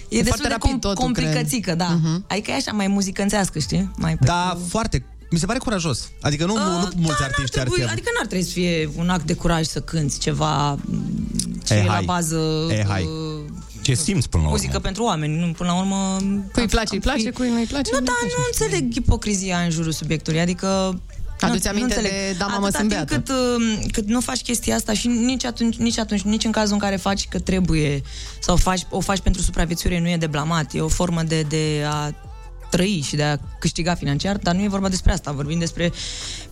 E 0.09 0.23
destul 0.23 0.25
foarte 0.27 0.43
de 0.43 0.49
rapid 0.49 0.77
com- 0.77 0.81
totul, 0.81 1.05
complicățică, 1.05 1.61
cred. 1.61 1.77
da. 1.77 1.99
Mhm. 2.03 2.25
Adică 2.29 2.51
e 2.51 2.55
așa 2.55 2.73
mai 2.73 2.87
muzicănțească, 2.87 3.59
știi? 3.59 3.91
Mai 3.97 4.17
pe 4.17 4.25
Da, 4.25 4.59
foarte. 4.69 5.05
Mi 5.31 5.39
se 5.39 5.47
pare 5.47 5.59
curajos. 5.59 6.09
Adică 6.21 6.45
nu, 6.45 6.53
Uh, 6.55 6.61
nu 6.61 6.89
mulți 6.97 7.19
da, 7.19 7.25
artiști 7.25 7.57
n-ar 7.57 7.65
ar 7.67 7.71
trebui, 7.73 7.81
fi... 7.83 7.91
Adică 7.93 8.11
n-ar 8.17 8.27
trebui 8.27 8.45
să 8.45 8.53
fie 8.53 8.91
un 8.97 9.09
act 9.09 9.25
de 9.27 9.35
curaj 9.35 9.67
să 9.67 9.81
cânti 9.81 10.19
ceva 10.19 10.77
ce 11.65 11.75
E, 11.75 11.79
e 11.79 11.85
la 11.85 11.93
hai. 11.93 12.05
bază 12.05 12.67
E, 12.71 12.85
hai. 12.89 13.03
uh, 13.03 13.45
Ce 13.83 13.95
simți 13.95 14.29
până 14.29 14.43
la 14.43 14.49
urmă? 14.49 14.61
muzică 14.63 14.79
pentru 14.79 15.03
oameni. 15.05 15.39
Nu, 15.39 15.53
până 15.53 15.71
la 15.71 15.79
urmă... 15.79 16.17
Cui 16.53 16.63
îi 16.63 16.69
place, 16.69 16.95
îi 16.95 17.01
place, 17.01 17.31
cui 17.31 17.49
nu 17.49 17.57
îi 17.57 17.65
place. 17.67 17.91
Nu, 17.93 18.01
da, 18.01 18.13
nu 18.23 18.45
înțeleg 18.47 18.95
ipocrizia 18.95 19.59
în 19.59 19.71
jurul 19.71 19.93
subiectului. 19.93 20.41
Adică 20.41 21.01
Aduți 21.41 21.67
nu- 21.67 21.73
nu 21.73 21.79
aminte 21.79 21.95
înțeleg. 21.97 22.11
de 22.13 22.35
Da, 22.39 22.47
mamă, 22.47 22.67
Atâta 22.67 22.79
sunt 22.79 22.91
timp 22.91 23.07
beată. 23.09 23.15
cât, 23.15 23.29
uh, 23.29 23.91
cât 23.93 24.07
nu 24.07 24.21
faci 24.21 24.43
chestia 24.43 24.75
asta 24.75 24.93
și 24.93 25.07
nici 25.07 25.45
atunci, 25.45 25.77
nici 25.77 25.99
atunci, 25.99 26.21
nici 26.23 26.45
în 26.45 26.51
cazul 26.51 26.73
în 26.73 26.79
care 26.79 26.97
faci 26.97 27.29
că 27.29 27.39
trebuie 27.39 28.03
sau 28.41 28.57
faci, 28.57 28.87
o 28.91 29.01
faci 29.01 29.19
pentru 29.21 29.43
supraviețuire, 29.43 30.01
nu 30.01 30.09
e 30.09 30.17
de 30.17 30.27
blamat. 30.27 30.75
E 30.75 30.81
o 30.81 30.89
formă 30.89 31.23
de, 31.23 31.43
de 31.43 31.85
a 31.91 32.15
trăi 32.71 33.03
și 33.07 33.17
de 33.17 33.23
a 33.23 33.37
câștiga 33.59 33.95
financiar, 33.95 34.37
dar 34.37 34.55
nu 34.55 34.63
e 34.63 34.69
vorba 34.69 34.89
despre 34.89 35.13
asta. 35.13 35.33
Vorbim 35.33 35.59
despre 35.59 35.93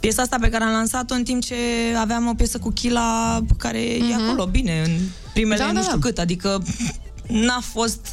piesa 0.01 0.22
asta 0.22 0.37
pe 0.41 0.49
care 0.49 0.64
am 0.64 0.70
lansat-o 0.72 1.14
în 1.14 1.22
timp 1.24 1.43
ce 1.45 1.55
aveam 2.01 2.26
o 2.26 2.34
piesă 2.34 2.59
cu 2.59 2.70
Chila 2.70 3.41
care 3.59 3.80
e 3.82 4.14
acolo, 4.24 4.47
bine, 4.47 4.82
în 4.84 4.91
primele 5.32 5.55
Mhm. 5.64 5.66
Da, 5.66 5.72
da, 5.72 5.78
nu 5.78 5.82
știu 5.84 5.99
da. 5.99 6.07
cât, 6.07 6.18
adică 6.18 6.62
n-a 7.26 7.61
fost 7.72 8.07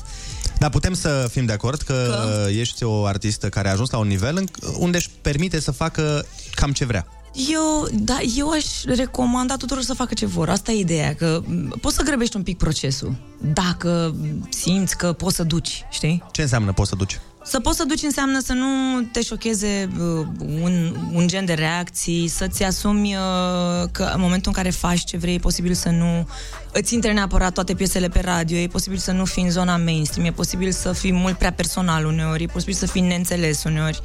Dar 0.64 0.72
putem 0.72 0.93
să 0.93 1.28
fim 1.32 1.45
de 1.45 1.51
acord 1.51 1.82
că, 1.82 1.93
că 1.93 2.49
ești 2.49 2.84
o 2.84 3.05
artistă 3.05 3.49
care 3.49 3.68
a 3.68 3.72
ajuns 3.72 3.89
la 3.89 3.97
un 3.97 4.07
nivel 4.07 4.36
în, 4.38 4.47
unde 4.78 4.97
își 4.97 5.09
permite 5.22 5.59
să 5.59 5.72
facă 5.72 6.26
cam 6.55 6.72
ce 6.72 6.86
vrea. 6.86 7.07
Eu, 7.51 7.88
da, 7.93 8.20
eu 8.38 8.49
aș 8.49 8.66
recomanda 8.84 9.55
tuturor 9.55 9.84
să 9.84 9.93
facă 9.93 10.14
ce 10.14 10.26
vor. 10.26 10.49
Asta 10.49 10.72
e 10.72 10.80
ideea, 10.80 11.16
că 11.16 11.41
m, 11.45 11.78
poți 11.82 11.95
să 11.95 12.03
grăbești 12.03 12.36
un 12.36 12.43
pic 12.43 12.57
procesul. 12.57 13.16
Dacă 13.53 14.16
simți 14.49 14.97
că 14.97 15.14
poți 15.14 15.36
să 15.36 15.43
duci, 15.43 15.86
știi? 15.91 16.24
Ce 16.32 16.41
înseamnă 16.41 16.74
poți 16.74 16.89
să 16.89 16.95
duci? 16.95 17.20
Să 17.46 17.60
poți 17.60 17.78
să 17.78 17.84
duci 17.84 18.02
înseamnă 18.02 18.39
să 18.39 18.54
nu 18.54 19.02
te 19.02 19.22
șocheze 19.22 19.89
uh, 20.00 20.26
un, 20.62 20.96
un 21.14 21.28
gen 21.28 21.46
de 21.46 21.54
reacții, 21.54 22.28
să-ți 22.28 22.64
asumi 22.64 23.16
uh, 23.16 23.89
că 23.91 24.12
în 24.14 24.22
momentul 24.22 24.52
în 24.56 24.64
care 24.64 24.70
faci 24.70 25.04
ce 25.04 25.18
vrei, 25.18 25.36
e 25.36 25.39
posibil 25.39 25.74
să 25.74 25.89
nu 25.89 26.28
îți 26.72 26.94
intre 26.94 27.14
neapărat 27.14 27.54
toate 27.54 27.74
piesele 27.74 28.08
pe 28.10 28.20
radio, 28.20 28.58
e 28.58 28.68
posibil 28.68 28.98
să 28.98 29.12
nu 29.12 29.26
fii 29.26 29.44
în 29.44 29.50
zona 29.50 29.78
mainstream, 29.78 30.28
e 30.28 30.32
posibil 30.32 30.72
să 30.72 30.91
fii 30.91 31.12
mult 31.12 31.38
prea 31.38 31.52
personal 31.52 32.06
uneori, 32.06 32.44
e 32.44 32.48
posibil 32.48 32.74
să 32.74 32.86
fii 32.86 33.02
neînțeles 33.02 33.64
uneori. 33.64 34.02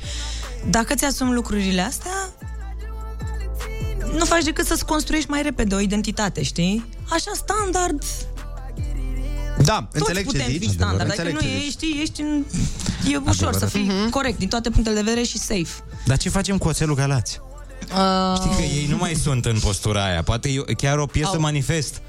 Dacă 0.70 0.95
ți 0.95 1.05
asumi 1.05 1.32
lucrurile 1.32 1.80
astea, 1.80 2.28
nu 4.16 4.24
faci 4.24 4.45
decât 4.45 4.66
să-ți 4.66 4.84
construiești 4.84 5.30
mai 5.30 5.43
repede 5.43 5.74
o 5.74 5.80
identitate, 5.80 6.43
știi? 6.43 6.84
Așa 7.09 7.30
standard, 7.34 8.03
Da, 9.64 9.74
toți 9.82 9.98
înțeleg 9.98 10.24
ce 10.24 10.30
putem 10.30 10.46
zici. 10.46 10.62
fi 10.62 10.70
standard, 10.70 11.09
Înțeleg 11.09 11.34
adică 11.36 11.50
nu 11.50 11.50
ce 11.50 11.59
zici. 11.59 11.66
ești, 11.66 12.00
ești 12.00 12.20
în... 12.20 12.44
E 13.12 13.16
ușor 13.26 13.54
să 13.54 13.66
fii 13.66 13.90
corect 14.11 14.38
din 14.38 14.48
toate 14.48 14.70
punctele 14.70 14.96
de 14.96 15.02
vedere 15.02 15.24
și 15.26 15.38
safe. 15.38 15.82
Dar 16.06 16.16
ce 16.16 16.28
facem 16.28 16.59
cu 16.59 16.68
oțelul 16.68 16.94
Galați? 16.94 17.40
Uh, 17.94 18.34
Știi 18.36 18.50
că 18.56 18.62
ei 18.62 18.86
nu 18.90 18.96
mai 18.96 19.14
sunt 19.14 19.44
în 19.44 19.59
postura 19.59 20.04
aia. 20.04 20.22
Poate 20.22 20.48
e 20.66 20.72
chiar 20.74 20.98
o 20.98 21.06
piesă 21.06 21.30
Au. 21.34 21.40
manifest 21.40 22.00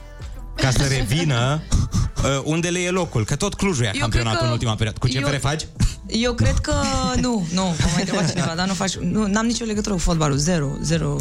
ca 0.55 0.71
să 0.71 0.83
revină 0.83 1.61
uh, 2.23 2.41
unde 2.43 2.69
le 2.69 2.79
e 2.79 2.89
locul. 2.89 3.25
Că 3.25 3.35
tot 3.35 3.53
Clujul 3.53 3.83
ia 3.83 3.91
Eu 3.93 3.99
campionatul 3.99 4.29
cred 4.29 4.39
că- 4.41 4.45
în 4.45 4.51
ultima 4.51 4.73
perioadă. 4.73 4.99
Cu 4.99 5.07
ce 5.07 5.19
eu- 5.19 5.39
faci? 5.39 5.67
Eu 6.11 6.33
cred 6.33 6.53
că 6.61 6.73
nu, 7.21 7.47
nu, 7.53 7.63
mă 7.63 7.73
mai 7.93 7.99
întrebat 7.99 8.29
cineva, 8.29 8.53
dar 8.55 8.67
nu 8.67 8.73
faci, 8.73 8.95
nu, 8.95 9.25
n-am 9.27 9.45
nicio 9.45 9.65
legătură 9.65 9.93
cu 9.93 9.99
fotbalul, 9.99 10.37
zero, 10.37 10.69
zero, 10.81 11.15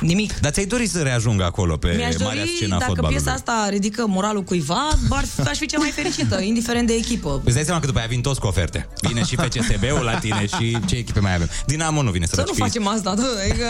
nimic. 0.00 0.38
Dar 0.40 0.52
ți-ai 0.52 0.64
dorit 0.66 0.90
să 0.90 1.02
reajungă 1.02 1.44
acolo 1.44 1.76
pe 1.76 1.88
Mi-aș 1.96 2.16
marea 2.18 2.36
dori, 2.42 2.52
scenă 2.56 2.74
a 2.74 2.78
dacă 2.78 2.90
fotbalului. 2.90 3.16
piesa 3.22 3.36
asta 3.36 3.66
ridică 3.70 4.04
moralul 4.06 4.42
cuiva, 4.42 4.88
ar, 5.08 5.24
aș 5.46 5.58
fi 5.58 5.66
cea 5.66 5.78
mai 5.78 5.90
fericită, 5.90 6.40
indiferent 6.52 6.86
de 6.86 6.92
echipă. 6.92 7.40
Îți 7.44 7.54
dai 7.54 7.64
seama 7.64 7.80
că 7.80 7.86
după 7.86 7.98
aia 7.98 8.06
vin 8.08 8.20
toți 8.20 8.40
cu 8.40 8.46
oferte. 8.46 8.88
Vine 9.00 9.24
și 9.24 9.36
FCSB-ul 9.36 10.04
la 10.04 10.18
tine 10.18 10.46
și 10.46 10.78
ce 10.86 10.96
echipe 10.96 11.20
mai 11.20 11.34
avem. 11.34 11.48
Dinamo 11.66 12.02
nu 12.02 12.10
vine 12.10 12.26
să 12.26 12.34
Să 12.34 12.44
nu 12.46 12.52
facem 12.64 12.86
asta, 12.86 13.14
dă, 13.14 13.26
adică 13.48 13.64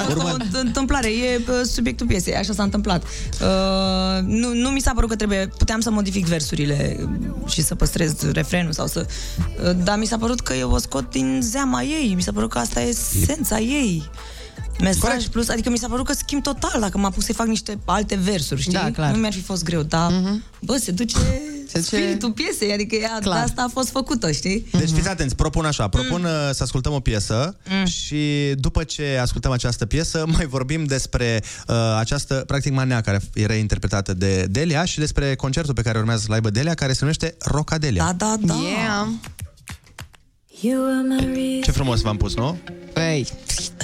a 0.00 0.04
fost 0.04 0.16
o 0.16 0.28
înt- 0.36 0.52
întâmplare, 0.60 1.08
e 1.08 1.40
bă, 1.44 1.62
subiectul 1.72 2.06
piesei, 2.06 2.34
așa 2.36 2.52
s-a 2.52 2.62
întâmplat. 2.62 3.02
Uh, 3.02 4.22
nu, 4.22 4.54
nu 4.54 4.68
mi 4.68 4.80
s-a 4.80 4.92
părut 4.94 5.08
că 5.10 5.16
trebuie, 5.16 5.48
puteam 5.58 5.80
să 5.80 5.90
modific 5.90 6.26
versurile 6.26 7.08
și 7.48 7.62
să 7.62 7.74
păstrez 7.74 8.14
refrenul 8.32 8.72
sau 8.72 8.86
să... 8.86 9.06
Uh, 9.64 9.70
dar 9.84 9.98
mi 9.98 10.06
s-a 10.06 10.18
părut 10.18 10.40
că 10.40 10.52
eu 10.54 10.70
o 10.70 10.78
scot 10.78 11.10
din 11.10 11.40
zeama 11.42 11.82
ei, 11.82 12.12
mi 12.14 12.22
s-a 12.22 12.32
părut 12.32 12.50
că 12.50 12.58
asta 12.58 12.82
e 12.82 12.88
esența 12.88 13.58
ei. 13.58 14.10
Mesaj 14.80 15.00
Corect. 15.00 15.26
plus, 15.26 15.48
adică 15.48 15.70
mi 15.70 15.78
s-a 15.78 15.88
părut 15.88 16.06
că 16.06 16.12
schimb 16.12 16.42
total 16.42 16.80
dacă 16.80 16.98
m-a 16.98 17.10
pus 17.10 17.24
să 17.24 17.32
fac 17.32 17.46
niște 17.46 17.78
alte 17.84 18.14
versuri, 18.22 18.60
știi? 18.60 18.72
Da, 18.72 18.90
clar. 18.90 19.12
Nu 19.12 19.18
mi-ar 19.18 19.32
fi 19.32 19.40
fost 19.40 19.64
greu, 19.64 19.82
dar, 19.82 20.12
bă, 20.60 20.76
se 20.76 20.90
duce 20.90 21.16
Se 21.68 21.78
duce- 21.78 21.96
spiritul 21.96 22.32
piesei, 22.32 22.72
adică 22.72 22.94
ea, 22.94 23.18
de 23.18 23.24
Clar. 23.24 23.42
asta 23.42 23.62
a 23.62 23.68
fost 23.72 23.88
făcută, 23.90 24.30
știi? 24.32 24.66
Deci 24.78 24.90
fiți 24.90 25.08
atenți, 25.08 25.34
propun 25.34 25.64
așa, 25.64 25.88
propun 25.88 26.20
mm. 26.20 26.52
să 26.52 26.62
ascultăm 26.62 26.92
o 26.92 27.00
piesă 27.00 27.56
Mm. 27.80 27.84
și 27.86 28.52
după 28.54 28.84
ce 28.84 29.18
ascultăm 29.20 29.50
această 29.50 29.86
piesă 29.86 30.24
mai 30.36 30.46
vorbim 30.46 30.84
despre 30.84 31.42
uh, 31.68 31.74
această, 31.98 32.34
practic, 32.46 32.72
manea 32.72 33.00
care 33.00 33.20
era 33.34 33.54
interpretată 33.54 34.14
de 34.14 34.46
Delia 34.50 34.84
și 34.84 34.98
despre 34.98 35.34
concertul 35.34 35.74
pe 35.74 35.82
care 35.82 35.98
urmează 35.98 36.22
să-l 36.26 36.32
aibă 36.34 36.50
Delia, 36.50 36.74
care 36.74 36.92
se 36.92 36.98
numește 37.00 37.34
Rockadelia. 37.38 38.04
Da, 38.04 38.12
da, 38.12 38.36
da. 38.40 38.54
Yeah. 38.54 39.06
Ce 41.62 41.70
frumos 41.70 42.00
v-am 42.00 42.16
pus, 42.16 42.36
nu? 42.36 42.58
Păi, 42.92 43.26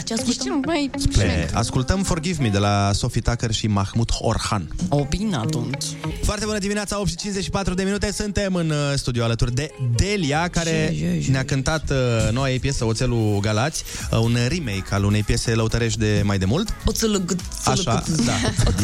ce 0.04 0.12
ascultăm? 0.12 0.62
mai 0.66 0.90
Le 1.16 1.50
ascultăm 1.54 2.02
Forgive 2.02 2.42
Me 2.42 2.48
de 2.48 2.58
la 2.58 2.90
Sophie 2.92 3.20
Tucker 3.20 3.52
și 3.52 3.66
Mahmud 3.66 4.10
Orhan. 4.18 4.68
O, 4.88 5.04
bine 5.04 5.36
atunci. 5.36 5.84
Foarte 6.22 6.44
bună 6.44 6.58
dimineața, 6.58 6.98
8 7.00 7.08
și 7.08 7.16
54 7.16 7.74
de 7.74 7.82
minute. 7.82 8.12
Suntem 8.12 8.54
în 8.54 8.70
uh, 8.70 8.76
studio 8.94 9.24
alături 9.24 9.54
de 9.54 9.70
Delia, 9.94 10.48
care 10.48 10.94
ne-a 11.30 11.44
cântat 11.44 11.90
uh, 11.90 11.96
noua 12.32 12.50
ei 12.50 12.58
piesă, 12.58 12.84
Oțelul 12.84 13.40
Galați, 13.40 13.84
uh, 14.10 14.18
un 14.18 14.36
remake 14.48 14.94
al 14.94 15.04
unei 15.04 15.22
piese 15.22 15.54
lăutărești 15.54 15.98
de 15.98 16.22
mai 16.24 16.38
de 16.38 16.44
mult. 16.44 16.74
Oțelul 16.84 17.24
Așa, 17.64 18.04
da. 18.26 18.32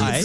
Hai. 0.04 0.24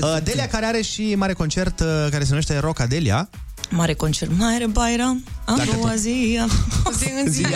Uh, 0.00 0.16
Delia 0.22 0.48
care 0.48 0.66
are 0.66 0.80
și 0.80 1.14
mare 1.14 1.32
concert 1.32 1.80
uh, 1.80 1.86
care 2.10 2.22
se 2.22 2.28
numește 2.28 2.58
Roca 2.58 2.86
Delia. 2.86 3.28
Mare 3.70 3.94
concert, 3.94 4.30
mare 4.38 4.66
Bayram, 4.66 5.24
a 5.44 5.54
Dacă 5.56 5.70
doua 5.72 5.88
tot- 5.90 5.96
zi, 5.98 6.38
a 6.86 6.90
zi 6.98 7.10
în 7.24 7.30
zi. 7.32 7.44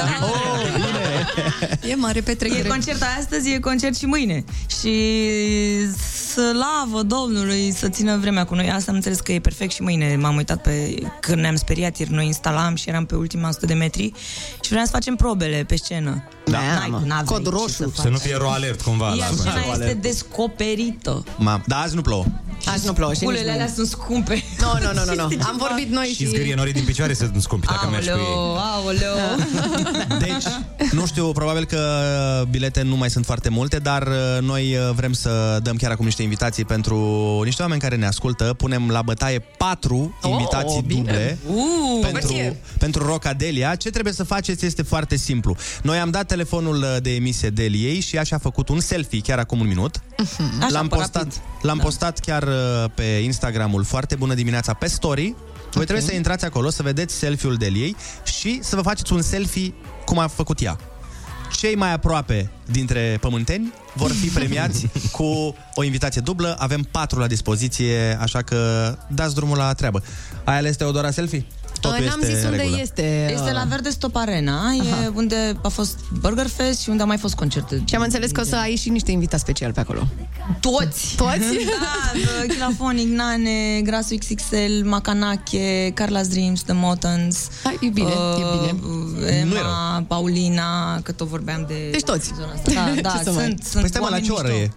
E 1.90 1.94
mare 1.94 2.20
petrecere. 2.20 2.59
E 2.64 2.68
concert 2.68 3.02
astăzi, 3.18 3.50
e 3.50 3.59
concert 3.59 3.96
și 3.96 4.06
mâine. 4.06 4.44
Și 4.80 4.92
slavă 6.32 7.02
Domnului 7.02 7.72
să 7.72 7.88
țină 7.88 8.16
vremea 8.16 8.44
cu 8.44 8.54
noi. 8.54 8.70
Asta 8.70 8.90
am 8.90 8.96
înțeles 8.96 9.20
că 9.20 9.32
e 9.32 9.40
perfect 9.40 9.72
și 9.72 9.82
mâine. 9.82 10.16
M-am 10.16 10.36
uitat 10.36 10.62
pe 10.62 10.94
când 11.20 11.38
ne-am 11.40 11.56
speriat 11.56 11.96
ieri, 11.98 12.12
noi 12.12 12.26
instalam 12.26 12.74
și 12.74 12.88
eram 12.88 13.06
pe 13.06 13.14
ultima 13.14 13.48
100 13.48 13.66
de 13.66 13.74
metri 13.74 14.12
și 14.61 14.68
vreau 14.68 14.84
să 14.84 14.90
facem 14.90 15.14
probele 15.16 15.64
pe 15.66 15.76
scenă. 15.76 16.28
Da. 16.44 16.59
N-ai, 16.59 16.90
n-aveai 16.90 17.22
Cod 17.24 17.42
ce 17.44 17.50
roșu. 17.50 17.68
Să, 17.68 17.88
Să 17.94 18.00
faci. 18.02 18.11
nu 18.11 18.16
fie 18.18 18.36
ro 18.36 18.50
alert 18.50 18.80
cumva. 18.80 19.06
Iar 19.09 19.30
la 19.30 19.36
scena 19.36 19.62
este 19.72 19.98
descoperită. 20.00 21.24
Ma, 21.38 21.62
da, 21.66 21.76
azi 21.80 21.94
nu 21.94 22.00
plouă. 22.02 22.24
Azi 22.72 22.86
nu 22.86 22.92
plouă 22.92 23.12
și 23.12 23.18
nici 23.18 23.28
Culele 23.28 23.48
mâine. 23.48 23.62
alea 23.62 23.74
sunt 23.74 23.86
scumpe. 23.86 24.42
Nu, 24.60 24.66
nu, 24.86 24.92
nu, 24.92 25.14
nu, 25.14 25.14
nu. 25.14 25.42
Am 25.46 25.56
vorbit 25.58 25.88
noi 25.90 26.06
Și 26.06 26.14
și... 26.14 26.26
zgârie 26.26 26.54
norii 26.54 26.72
din 26.72 26.84
picioare 26.84 27.14
să 27.14 27.30
nu 27.32 27.40
scumpi 27.40 27.66
dacă 27.66 27.88
mergi 27.90 28.08
cu 28.08 28.16
ei. 28.16 28.24
Aoleu, 28.24 28.56
aoleu. 28.56 29.14
Deci, 30.26 30.44
nu 30.92 31.06
știu, 31.06 31.32
probabil 31.32 31.64
că 31.64 31.80
bilete 32.50 32.82
nu 32.82 32.96
mai 32.96 33.10
sunt 33.10 33.24
foarte 33.24 33.48
multe, 33.48 33.78
dar 33.78 34.02
uh, 34.06 34.38
noi 34.40 34.76
uh, 34.76 34.94
vrem 34.94 35.12
să 35.12 35.58
dăm 35.62 35.76
chiar 35.76 35.90
acum 35.90 36.04
niște 36.04 36.22
invitații 36.22 36.64
pentru 36.64 36.96
niște 37.44 37.62
oameni 37.62 37.80
care 37.80 37.96
ne 37.96 38.06
ascultă. 38.06 38.44
Punem 38.44 38.88
la 38.90 39.02
bătaie 39.02 39.38
patru 39.58 40.16
Oh, 40.22 40.30
invitații 40.30 40.82
bine. 40.86 41.00
duble 41.02 41.38
Uh, 41.46 42.08
pentru, 42.12 42.34
pentru 42.78 43.06
Rocadelia. 43.06 43.74
Ce 43.74 43.90
trebuie 43.90 44.12
să 44.12 44.24
faceți 44.24 44.66
este 44.66 44.82
foarte 44.82 45.16
simplu. 45.16 45.56
Noi 45.82 45.98
am 45.98 46.10
dat 46.10 46.26
telefonul 46.26 46.76
uh, 46.76 46.96
de 47.02 47.14
emisie 47.14 47.48
Deliei 47.48 48.00
și 48.00 48.18
așa 48.18 48.36
a 48.36 48.38
făcut 48.38 48.68
un 48.68 48.80
selfie 48.80 49.20
chiar 49.20 49.38
acum 49.38 49.60
un 49.60 49.66
minut. 49.66 50.00
Așa, 50.60 50.68
l-am 50.70 50.88
pe 50.88 50.96
postat, 50.96 51.22
rapid. 51.22 51.40
l-am 51.62 51.76
Da. 51.76 51.82
postat 51.82 52.18
chiar 52.18 52.42
uh, 52.42 52.54
pe 52.94 53.02
Instagramul 53.02 53.84
Foarte 53.84 54.14
Bună 54.14 54.34
Dimineața 54.34 54.74
pe 54.74 54.86
story. 54.86 55.34
Voi 55.72 55.84
trebuie 55.84 56.06
să 56.06 56.14
intrați 56.14 56.44
acolo, 56.44 56.70
să 56.70 56.82
vedeți 56.82 57.14
selfie-ul 57.14 57.54
Deliei 57.54 57.96
și 58.24 58.59
să 58.62 58.76
vă 58.76 58.82
faceți 58.82 59.12
un 59.12 59.22
selfie 59.22 59.74
cum 60.04 60.18
a 60.18 60.26
făcut 60.26 60.62
ea. 60.62 60.78
Cei 61.56 61.74
mai 61.74 61.92
aproape 61.92 62.50
dintre 62.70 63.18
pământeni 63.20 63.72
vor 63.94 64.11
fi 64.11 64.28
premiați 64.28 64.86
cu 65.16 65.54
o 65.74 65.82
invitație 65.84 66.20
dublă. 66.20 66.56
Avem 66.59 66.82
patru 66.90 67.18
la 67.18 67.26
dispoziție, 67.26 68.18
așa 68.20 68.42
că 68.42 68.94
dați 69.09 69.34
drumul 69.34 69.56
la 69.56 69.72
treabă. 69.72 70.02
Ai 70.44 70.56
ales 70.56 70.76
Teodora 70.76 71.11
selfie? 71.11 71.46
Totul 71.80 72.04
N-am 72.04 72.20
este 72.20 72.34
zis 72.34 72.42
în 72.44 72.50
unde 72.50 72.62
regulă. 72.62 72.80
este. 72.82 73.30
Este 73.32 73.52
la 73.52 73.64
Verde 73.68 73.90
Stop 73.90 74.16
Arena, 74.16 74.72
e 74.72 75.08
unde 75.14 75.56
a 75.62 75.68
fost 75.68 75.98
Burger 76.20 76.46
Fest 76.46 76.80
și 76.80 76.88
unde 76.88 77.02
a 77.02 77.06
mai 77.06 77.16
fost 77.18 77.34
concerte. 77.34 77.82
Și 77.84 77.94
am 77.94 78.02
înțeles 78.02 78.30
că 78.30 78.40
o 78.40 78.44
să 78.44 78.56
ai 78.56 78.76
și 78.76 78.88
niște 78.88 79.10
invitați 79.10 79.42
speciali 79.42 79.72
pe 79.72 79.80
acolo. 79.80 80.06
Toți! 80.60 81.14
Toți? 81.16 81.38
da, 81.70 82.46
Chilafonic, 82.48 83.08
Nane, 83.08 83.80
Grasu 83.82 84.14
XXL, 84.16 84.84
Macanache, 84.84 85.92
Carla's 85.92 86.28
Dreams, 86.30 86.62
The 86.62 86.72
Motans. 86.74 87.48
Hai, 87.62 87.78
e 87.80 87.88
bine, 87.88 88.10
e 88.10 88.74
bine. 88.74 89.30
Emma, 89.30 89.50
Nu 89.50 89.56
e 89.56 89.60
rău. 89.60 90.04
Paulina, 90.06 91.00
că 91.02 91.12
tot 91.12 91.26
vorbeam 91.28 91.64
de... 91.68 91.88
Deci 91.90 92.02
toți. 92.02 92.32
Zona 92.38 92.52
asta. 92.52 92.72
Da, 92.72 93.00
da, 93.10 93.16
Ce 93.16 93.22
să 93.24 93.30
mai- 93.32 93.44
sunt, 93.44 93.62
sunt 93.64 93.80
Păi 93.80 93.88
stai 93.88 94.00
mă, 94.00 94.08
la 94.08 94.12
oameni 94.12 94.24
ce 94.26 94.32
oră 94.32 94.48
mișto. 94.48 94.62
e? 94.62 94.70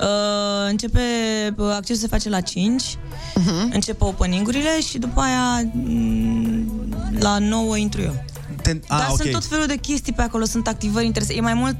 Uh, 0.00 0.68
începe, 0.70 1.00
uh, 1.56 1.70
accesul 1.74 1.96
se 2.00 2.06
face 2.06 2.28
la 2.28 2.40
5, 2.40 2.82
uh-huh. 3.32 3.72
încep 3.72 4.00
opening-urile 4.02 4.80
și 4.88 4.98
după 4.98 5.20
aia 5.20 5.70
mm, 5.72 6.72
la 7.18 7.38
9 7.38 7.76
intru 7.76 8.00
eu. 8.00 8.24
Te... 8.62 8.72
Dar 8.72 9.00
Ah, 9.00 9.06
ok. 9.10 9.16
sunt 9.20 9.30
tot 9.32 9.44
felul 9.44 9.66
de 9.66 9.76
chestii 9.76 10.12
pe 10.12 10.22
acolo, 10.22 10.44
sunt 10.44 10.66
activări 10.66 11.06
interesante. 11.06 11.40
E 11.40 11.44
mai 11.44 11.54
mult 11.54 11.76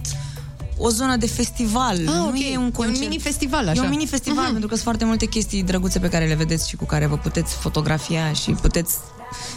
o 0.80 0.88
zonă 0.90 1.16
de 1.16 1.26
festival, 1.26 1.94
Ah, 1.96 2.03
nu 2.05 2.26
ok. 2.26 2.34
e 2.53 2.57
un 2.57 2.70
concert. 2.70 2.96
E 3.01 3.03
un 3.03 3.09
mini-festival, 3.09 3.66
E 3.66 3.70
așa. 3.70 3.82
un 3.82 3.88
mini-festival, 3.88 4.42
Mhm. 4.42 4.51
pentru 4.51 4.68
că 4.68 4.74
sunt 4.74 4.84
foarte 4.84 5.05
multe 5.05 5.26
chestii 5.26 5.62
drăguțe 5.62 5.99
pe 5.99 6.09
care 6.09 6.26
le 6.26 6.34
vedeți 6.34 6.68
și 6.68 6.76
cu 6.76 6.84
care 6.84 7.07
vă 7.07 7.16
puteți 7.16 7.55
fotografia 7.55 8.32
și 8.32 8.51
puteți 8.51 8.94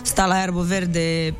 sta 0.03 0.25
la 0.25 0.37
iarbă 0.37 0.61
verde, 0.61 1.33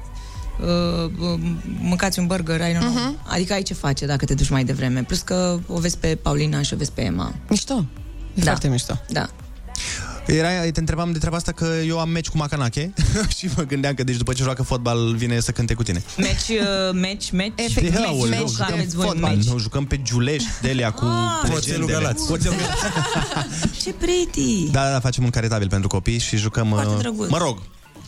uh, 0.62 1.12
uh, 1.20 1.40
mâncați 1.82 2.20
un 2.20 2.28
burger, 2.28 2.60
I 2.60 2.74
don't 2.74 2.78
know. 2.80 2.92
Mhm. 2.92 3.18
Adică 3.28 3.54
ai 3.54 3.64
ce 3.64 3.74
face 3.74 4.06
dacă 4.06 4.26
te 4.26 4.34
duci 4.34 4.50
mai 4.50 4.64
devreme. 4.64 5.04
Plus 5.04 5.20
că 5.22 5.60
o 5.68 5.78
vezi 5.80 5.98
pe 5.98 6.16
Paulina 6.22 6.62
și 6.62 6.74
o 6.74 6.78
vezi 6.78 6.92
pe 6.92 7.02
Emma. 7.02 7.34
Mișto. 7.50 7.86
E 8.34 8.40
Da. 8.40 8.44
foarte 8.44 8.68
mișto. 8.68 9.00
Da. 9.10 9.30
Era, 10.26 10.50
te 10.72 10.80
întrebam 10.80 11.12
de 11.12 11.18
treaba 11.18 11.38
asta 11.38 11.52
că 11.52 11.66
eu 11.86 12.00
am 12.00 12.10
meci 12.10 12.30
cu 12.30 12.38
Macanache 12.38 12.94
și 13.38 13.50
mă 13.56 13.64
gândeam 13.64 13.94
că 13.94 14.04
deci 14.04 14.16
după 14.16 14.34
ce 14.34 14.44
joacă 14.44 14.64
fotbal 14.64 15.16
vine 15.16 15.40
să 15.40 15.52
cânte 15.52 15.74
cu 15.74 15.84
tine. 15.84 16.04
Match, 16.18 16.48
uh, 16.50 16.58
match, 16.94 17.30
match. 17.32 17.54
Efectiv, 17.56 17.94
match, 17.94 18.08
Aoleu, 18.08 18.40
match, 18.40 18.52
jucăm 18.52 18.74
aveți 18.74 18.96
voi 18.96 19.06
fotbal, 19.06 19.36
match. 19.36 19.48
nu, 19.48 19.58
jucăm 19.58 19.86
pe 19.86 20.02
Giulești, 20.02 20.48
Delia 20.62 20.92
cu 20.92 21.06
Ah. 21.06 21.50
Cu 21.50 21.56
oțelul 21.56 21.80
legendele. 21.86 21.92
Galați. 22.00 22.26
Cu 22.26 22.34
oțelul 22.34 22.56
Galați. 22.58 23.82
Ce 23.84 23.94
pretty! 23.94 24.70
Da, 24.72 24.92
da, 24.92 25.00
facem 25.00 25.24
un 25.24 25.30
caritabil 25.30 25.68
pentru 25.70 25.88
copii 25.88 26.18
și 26.20 26.38
jucăm... 26.38 26.68
Foarte 26.70 26.94
uh, 26.94 27.00
drăguț. 27.00 27.30
Mă 27.30 27.38
rog, 27.38 27.62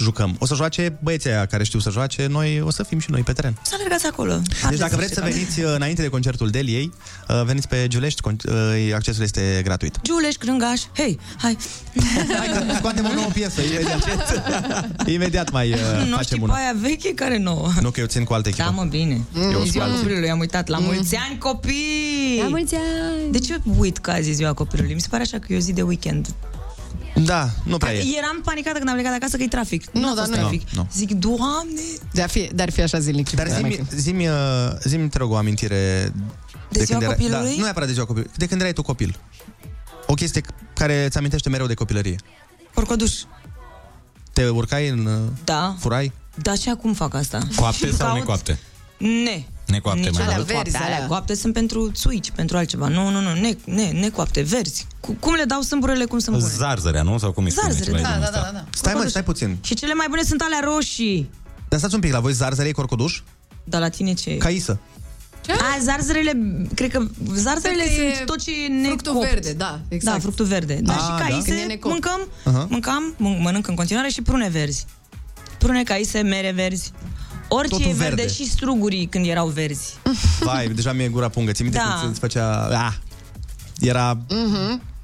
jucăm. 0.03 0.35
O 0.39 0.45
să 0.45 0.55
joace 0.55 0.97
băieții 1.03 1.29
aia 1.29 1.45
care 1.45 1.63
știu 1.63 1.79
să 1.79 1.89
joace, 1.89 2.27
noi 2.27 2.61
o 2.65 2.71
să 2.71 2.83
fim 2.83 2.99
și 2.99 3.11
noi 3.11 3.21
pe 3.21 3.33
teren. 3.33 3.57
Să 3.61 3.71
alergați 3.77 4.05
acolo. 4.05 4.41
Deci 4.69 4.79
dacă 4.79 4.95
vreți 4.95 5.13
să 5.13 5.21
veniți 5.23 5.59
uh, 5.59 5.73
înainte 5.75 6.01
de 6.01 6.07
concertul 6.07 6.49
Deliei, 6.49 6.91
uh, 7.29 7.43
veniți 7.45 7.67
pe 7.67 7.85
Giulești, 7.87 8.21
con- 8.29 8.49
uh, 8.49 8.93
accesul 8.93 9.23
este 9.23 9.61
gratuit. 9.63 9.99
Giuleș, 10.03 10.35
Crângaș, 10.35 10.81
hei, 10.95 11.19
hai. 11.37 11.57
Scoatem 12.77 13.05
o 13.05 13.13
nouă 13.13 13.27
piesă, 13.33 13.61
imediat. 13.61 14.43
imediat 15.15 15.51
mai 15.51 15.71
uh, 15.71 15.77
nu 15.79 15.99
știi 16.01 16.11
facem 16.15 16.37
pe 16.37 16.43
una. 16.43 16.53
aia 16.53 16.73
veche 16.81 17.13
care 17.13 17.37
nouă. 17.37 17.69
Nu 17.81 17.89
că 17.89 17.99
eu 17.99 18.05
țin 18.05 18.23
cu 18.23 18.33
altă 18.33 18.47
echipă. 18.47 18.63
Da, 18.63 18.69
mă, 18.69 18.83
bine. 18.89 19.21
Eu 19.35 19.49
E 19.49 19.53
sunt 19.53 19.65
ziua 19.67 19.83
altă. 19.83 19.97
copilului, 19.97 20.29
am 20.29 20.39
uitat. 20.39 20.67
La 20.67 20.77
mulți 20.77 21.15
ani, 21.15 21.37
copii! 21.37 22.39
La 22.41 22.47
mulți 22.47 22.75
ani! 22.75 23.31
De 23.31 23.39
ce 23.39 23.57
uit 23.77 23.97
că 23.97 24.11
azi 24.11 24.29
e 24.29 24.33
ziua 24.33 24.53
copilului? 24.53 24.93
Mi 24.93 25.01
se 25.01 25.07
pare 25.09 25.23
așa 25.23 25.39
că 25.39 25.53
e 25.53 25.55
o 25.55 25.59
zi 25.59 25.73
de 25.73 25.81
weekend. 25.81 26.27
Da, 27.15 27.49
nu 27.63 27.77
prea 27.77 27.93
e. 27.93 28.03
Eram 28.17 28.41
panicată 28.43 28.77
când 28.77 28.89
am 28.89 28.95
plecat 28.95 29.13
acasă 29.13 29.37
că 29.37 29.43
e 29.43 29.47
trafic. 29.47 29.89
Nu, 29.91 30.11
a 30.11 30.15
dar 30.15 30.25
fost 30.25 30.29
nu. 30.29 30.35
trafic. 30.35 30.69
Nu, 30.69 30.81
nu. 30.81 30.87
Zic, 30.93 31.11
doamne! 31.11 31.81
Dar, 32.11 32.29
fi, 32.29 32.49
dar 32.55 32.69
fi 32.71 32.81
așa 32.81 32.99
zilnic. 32.99 33.29
Dar 33.29 33.47
zi-mi, 33.47 33.79
zi-mi, 33.95 34.27
uh, 34.27 34.35
zi-mi, 34.83 35.09
te 35.09 35.17
rog, 35.17 35.31
o 35.31 35.35
amintire... 35.35 36.11
De 36.69 36.83
ziua 36.83 36.99
când 36.99 37.01
era- 37.01 37.11
copilului? 37.11 37.49
Da, 37.49 37.55
nu 37.57 37.63
neapărat 37.63 37.87
de 37.87 37.93
ziua 37.93 38.05
copilului, 38.05 38.33
de 38.37 38.45
când 38.47 38.61
erai 38.61 38.73
tu 38.73 38.81
copil. 38.81 39.19
O 40.07 40.13
chestie 40.13 40.41
care 40.73 41.07
ți 41.09 41.17
amintește 41.17 41.49
mereu 41.49 41.67
de 41.67 41.73
copilărie. 41.73 42.15
Porcoduș. 42.73 43.11
Te 44.33 44.47
urcai 44.49 44.87
în... 44.87 45.05
uh, 45.05 45.19
Da. 45.43 45.75
Furai? 45.79 46.11
Dar 46.35 46.57
și 46.57 46.69
acum 46.69 46.93
fac 46.93 47.13
asta. 47.13 47.39
Coapte 47.55 47.91
sau 47.91 48.07
Caut- 48.07 48.17
necoapte? 48.17 48.59
Ne. 48.97 49.43
Necoapte 49.67 50.01
Nici 50.01 50.13
mai 50.13 50.23
alea 50.23 50.35
mult. 50.35 50.51
coapte, 50.51 50.77
alea 50.77 51.05
coapte 51.07 51.33
sunt 51.35 51.53
pentru 51.53 51.91
țuici, 51.91 52.31
pentru 52.31 52.57
altceva. 52.57 52.87
Nu, 52.87 53.09
nu, 53.09 53.19
nu, 53.19 53.33
ne, 53.33 53.55
ne, 53.65 53.89
necoapte, 53.91 54.41
verzi. 54.41 54.87
Cu, 54.99 55.11
cum 55.19 55.33
le 55.33 55.43
dau 55.43 55.61
sâmburele, 55.61 56.05
cum 56.05 56.19
sunt 56.19 56.35
bune? 56.37 56.47
Zarzărea, 56.57 57.01
nu? 57.01 57.17
Sau 57.17 57.31
cum 57.31 57.43
îi 57.43 57.51
spune? 57.51 57.71
Zarzăre, 57.71 57.91
ceva 57.97 58.09
da, 58.09 58.13
de 58.13 58.19
genul 58.19 58.31
da, 58.31 58.37
ăsta? 58.39 58.51
da, 58.51 58.57
da. 58.57 58.65
Stai 58.77 58.93
mă, 58.93 59.05
stai 59.07 59.23
puțin. 59.23 59.57
Și 59.61 59.73
cele 59.73 59.93
mai 59.93 60.05
bune 60.09 60.23
sunt 60.23 60.41
alea 60.41 60.59
roșii. 60.63 61.29
Dar 61.69 61.79
stați 61.79 61.93
un 61.95 61.99
pic, 62.01 62.11
la 62.11 62.19
voi 62.19 62.33
zarzăre 62.33 62.67
e 62.67 62.71
corcoduș? 62.71 63.21
Dar 63.63 63.81
la 63.81 63.89
tine 63.89 64.13
ce 64.13 64.29
e? 64.29 64.37
Caisă. 64.37 64.79
A, 65.47 65.79
zarzărele, 65.81 66.31
cred 66.75 66.91
că 66.91 67.05
zarzărele 67.35 67.83
Cred 67.83 67.97
că 67.97 68.03
e 68.03 68.13
sunt 68.15 68.25
tot 68.25 68.41
ce 68.41 68.51
e 68.51 68.85
fructul 68.85 69.13
necopt. 69.13 69.29
verde, 69.31 69.53
da, 69.53 69.79
exact. 69.87 70.15
Da, 70.15 70.21
fructul 70.21 70.45
verde. 70.45 70.79
Da, 70.83 70.93
Ah, 70.93 70.99
și 70.99 71.07
da. 71.07 71.15
caise 71.15 71.47
Când 71.49 71.59
e 71.59 71.63
necopt. 71.63 71.91
mâncăm, 71.91 72.27
Aha. 72.43 72.67
mâncam, 72.69 73.13
mân- 73.15 73.39
mănânc 73.41 73.67
în 73.67 73.75
continuare 73.75 74.07
și 74.09 74.21
prune 74.21 74.49
verzi. 74.49 74.85
Prune, 75.57 75.83
caise, 75.83 76.21
mere 76.21 76.51
verzi. 76.51 76.91
Orice 77.55 77.69
Totul 77.75 77.89
e 77.89 77.93
verde, 77.93 78.15
verde. 78.15 78.33
și 78.33 78.49
strugurii 78.49 79.05
când 79.05 79.27
erau 79.27 79.47
verzi. 79.47 79.93
Vai, 80.39 80.67
deja 80.67 80.91
mi-e 80.91 81.07
gura 81.07 81.29
pungă. 81.29 81.51
Ți 81.51 81.61
minte 81.61 81.77
Da. 81.77 81.97
când 81.99 82.11
îți 82.11 82.19
făcea... 82.19 82.67
Ah, 82.87 82.93
era... 83.79 84.17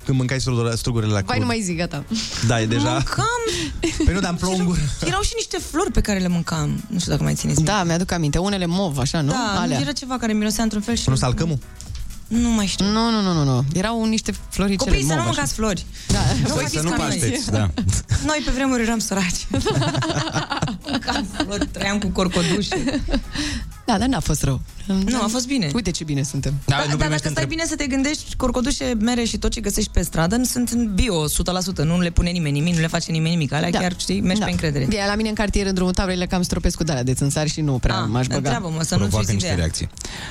Când 0.05 0.17
mâncai 0.17 0.39
strugure- 0.39 0.75
strugurile 0.75 1.11
la 1.11 1.17
Mhm. 1.17 1.27
Vai, 1.27 1.37
crud. 1.37 1.47
nu 1.49 1.53
mai 1.55 1.61
zic, 1.65 1.77
gata. 1.77 2.03
Da, 2.47 2.61
e 2.61 2.65
deja... 2.65 2.91
Mâncam. 2.91 3.25
Păi 4.05 4.13
nu, 4.13 4.19
dar 4.19 4.29
în 4.31 4.35
plongul... 4.37 4.77
Erau 5.05 5.21
și 5.21 5.31
niște 5.35 5.57
flori 5.57 5.91
pe 5.91 6.01
care 6.01 6.19
le 6.19 6.27
mâncam. 6.27 6.83
Nu 6.87 6.99
știu 6.99 7.11
dacă 7.11 7.23
mai 7.23 7.33
țineți. 7.33 7.63
Da, 7.63 7.83
mi-aduc 7.83 8.11
aminte. 8.11 8.37
Unele 8.37 8.65
mov, 8.65 8.97
așa, 8.97 9.21
nu? 9.21 9.31
Da, 9.31 9.55
Alea. 9.61 9.79
era 9.79 9.91
ceva 9.91 10.17
care 10.17 10.33
mirosea 10.33 10.63
într-un 10.63 10.81
fel 10.81 10.95
și... 10.95 11.09
Nu 11.09 11.15
salcămul? 11.15 11.57
Nu 12.29 12.49
mai 12.49 12.65
știu. 12.65 12.85
Nu, 12.85 13.09
nu, 13.09 13.21
nu, 13.21 13.33
nu, 13.33 13.43
nu. 13.43 13.63
Erau 13.73 14.05
niște 14.05 14.33
floricele 14.49 14.89
Copiii 14.91 15.07
să 15.07 15.13
mov, 15.13 15.15
nu 15.15 15.21
așa. 15.21 15.29
mâncați 15.31 15.53
flori. 15.53 15.85
Da. 16.07 16.19
Voi 16.53 16.63
Să 16.63 16.69
fiți 16.69 16.83
nu 16.83 16.89
ca 16.89 16.95
noi. 16.97 17.05
pașteți, 17.07 17.51
da. 17.51 17.69
Noi 18.25 18.41
pe 18.45 18.51
vremuri 18.51 18.81
eram 18.81 18.99
săraci. 18.99 19.47
Mâncam 20.89 21.27
flori, 21.37 21.67
trăiam 21.67 21.99
cu 21.99 22.07
corcodușe. 22.07 23.03
Da, 23.91 23.97
dar 23.97 24.07
n-a 24.07 24.19
fost 24.19 24.43
rău. 24.43 24.61
Nu, 25.05 25.21
a 25.21 25.27
fost 25.27 25.47
bine. 25.47 25.69
Uite 25.73 25.91
ce 25.91 26.03
bine 26.03 26.23
suntem. 26.23 26.53
Da, 26.65 26.75
Da, 26.75 26.81
nu 26.81 26.87
dar 26.87 26.97
primești 26.97 27.09
dacă 27.09 27.19
stai 27.19 27.29
întreb... 27.43 27.49
bine 27.49 27.65
să 27.65 27.75
te 27.75 27.87
gândești, 27.87 28.35
corcodușe, 28.35 28.93
mere 28.99 29.23
și 29.23 29.37
tot 29.37 29.51
ce 29.51 29.61
găsești 29.61 29.89
pe 29.93 30.01
stradă 30.01 30.35
nu 30.35 30.43
sunt 30.43 30.69
în 30.69 30.93
bio 30.93 31.25
100%, 31.27 31.29
nu 31.83 31.99
le 31.99 32.09
pune 32.09 32.29
nimeni 32.29 32.53
nimic, 32.59 32.73
nu 32.75 32.79
le 32.79 32.87
face 32.87 33.11
nimeni 33.11 33.29
nimic. 33.33 33.51
Alea 33.53 33.69
Da. 33.71 33.79
chiar, 33.79 33.93
știi, 33.97 34.21
mergi 34.21 34.39
Da. 34.39 34.45
pe 34.45 34.51
încredere. 34.51 34.85
Bine, 34.85 35.03
la 35.07 35.15
mine 35.15 35.29
în 35.29 35.35
cartier, 35.35 35.65
în 35.65 35.73
drumul 35.73 35.93
tavrele, 35.93 36.25
cam 36.25 36.41
stropesc 36.41 36.77
cu 36.77 36.83
de 36.83 37.01
de 37.03 37.13
țânțari 37.13 37.49
și 37.49 37.61
nu 37.61 37.73
prea 37.73 37.95
Ah, 38.01 38.05
m-aș 38.09 38.25
băga. 38.25 38.37
întreabă-mă, 38.37 38.83
să 38.83 38.93
nu 38.95 38.99
Provoacă 38.99 39.23
fiți 39.25 39.33
niște 39.33 39.47
ideea. 39.47 39.63
reacții. 39.65 39.89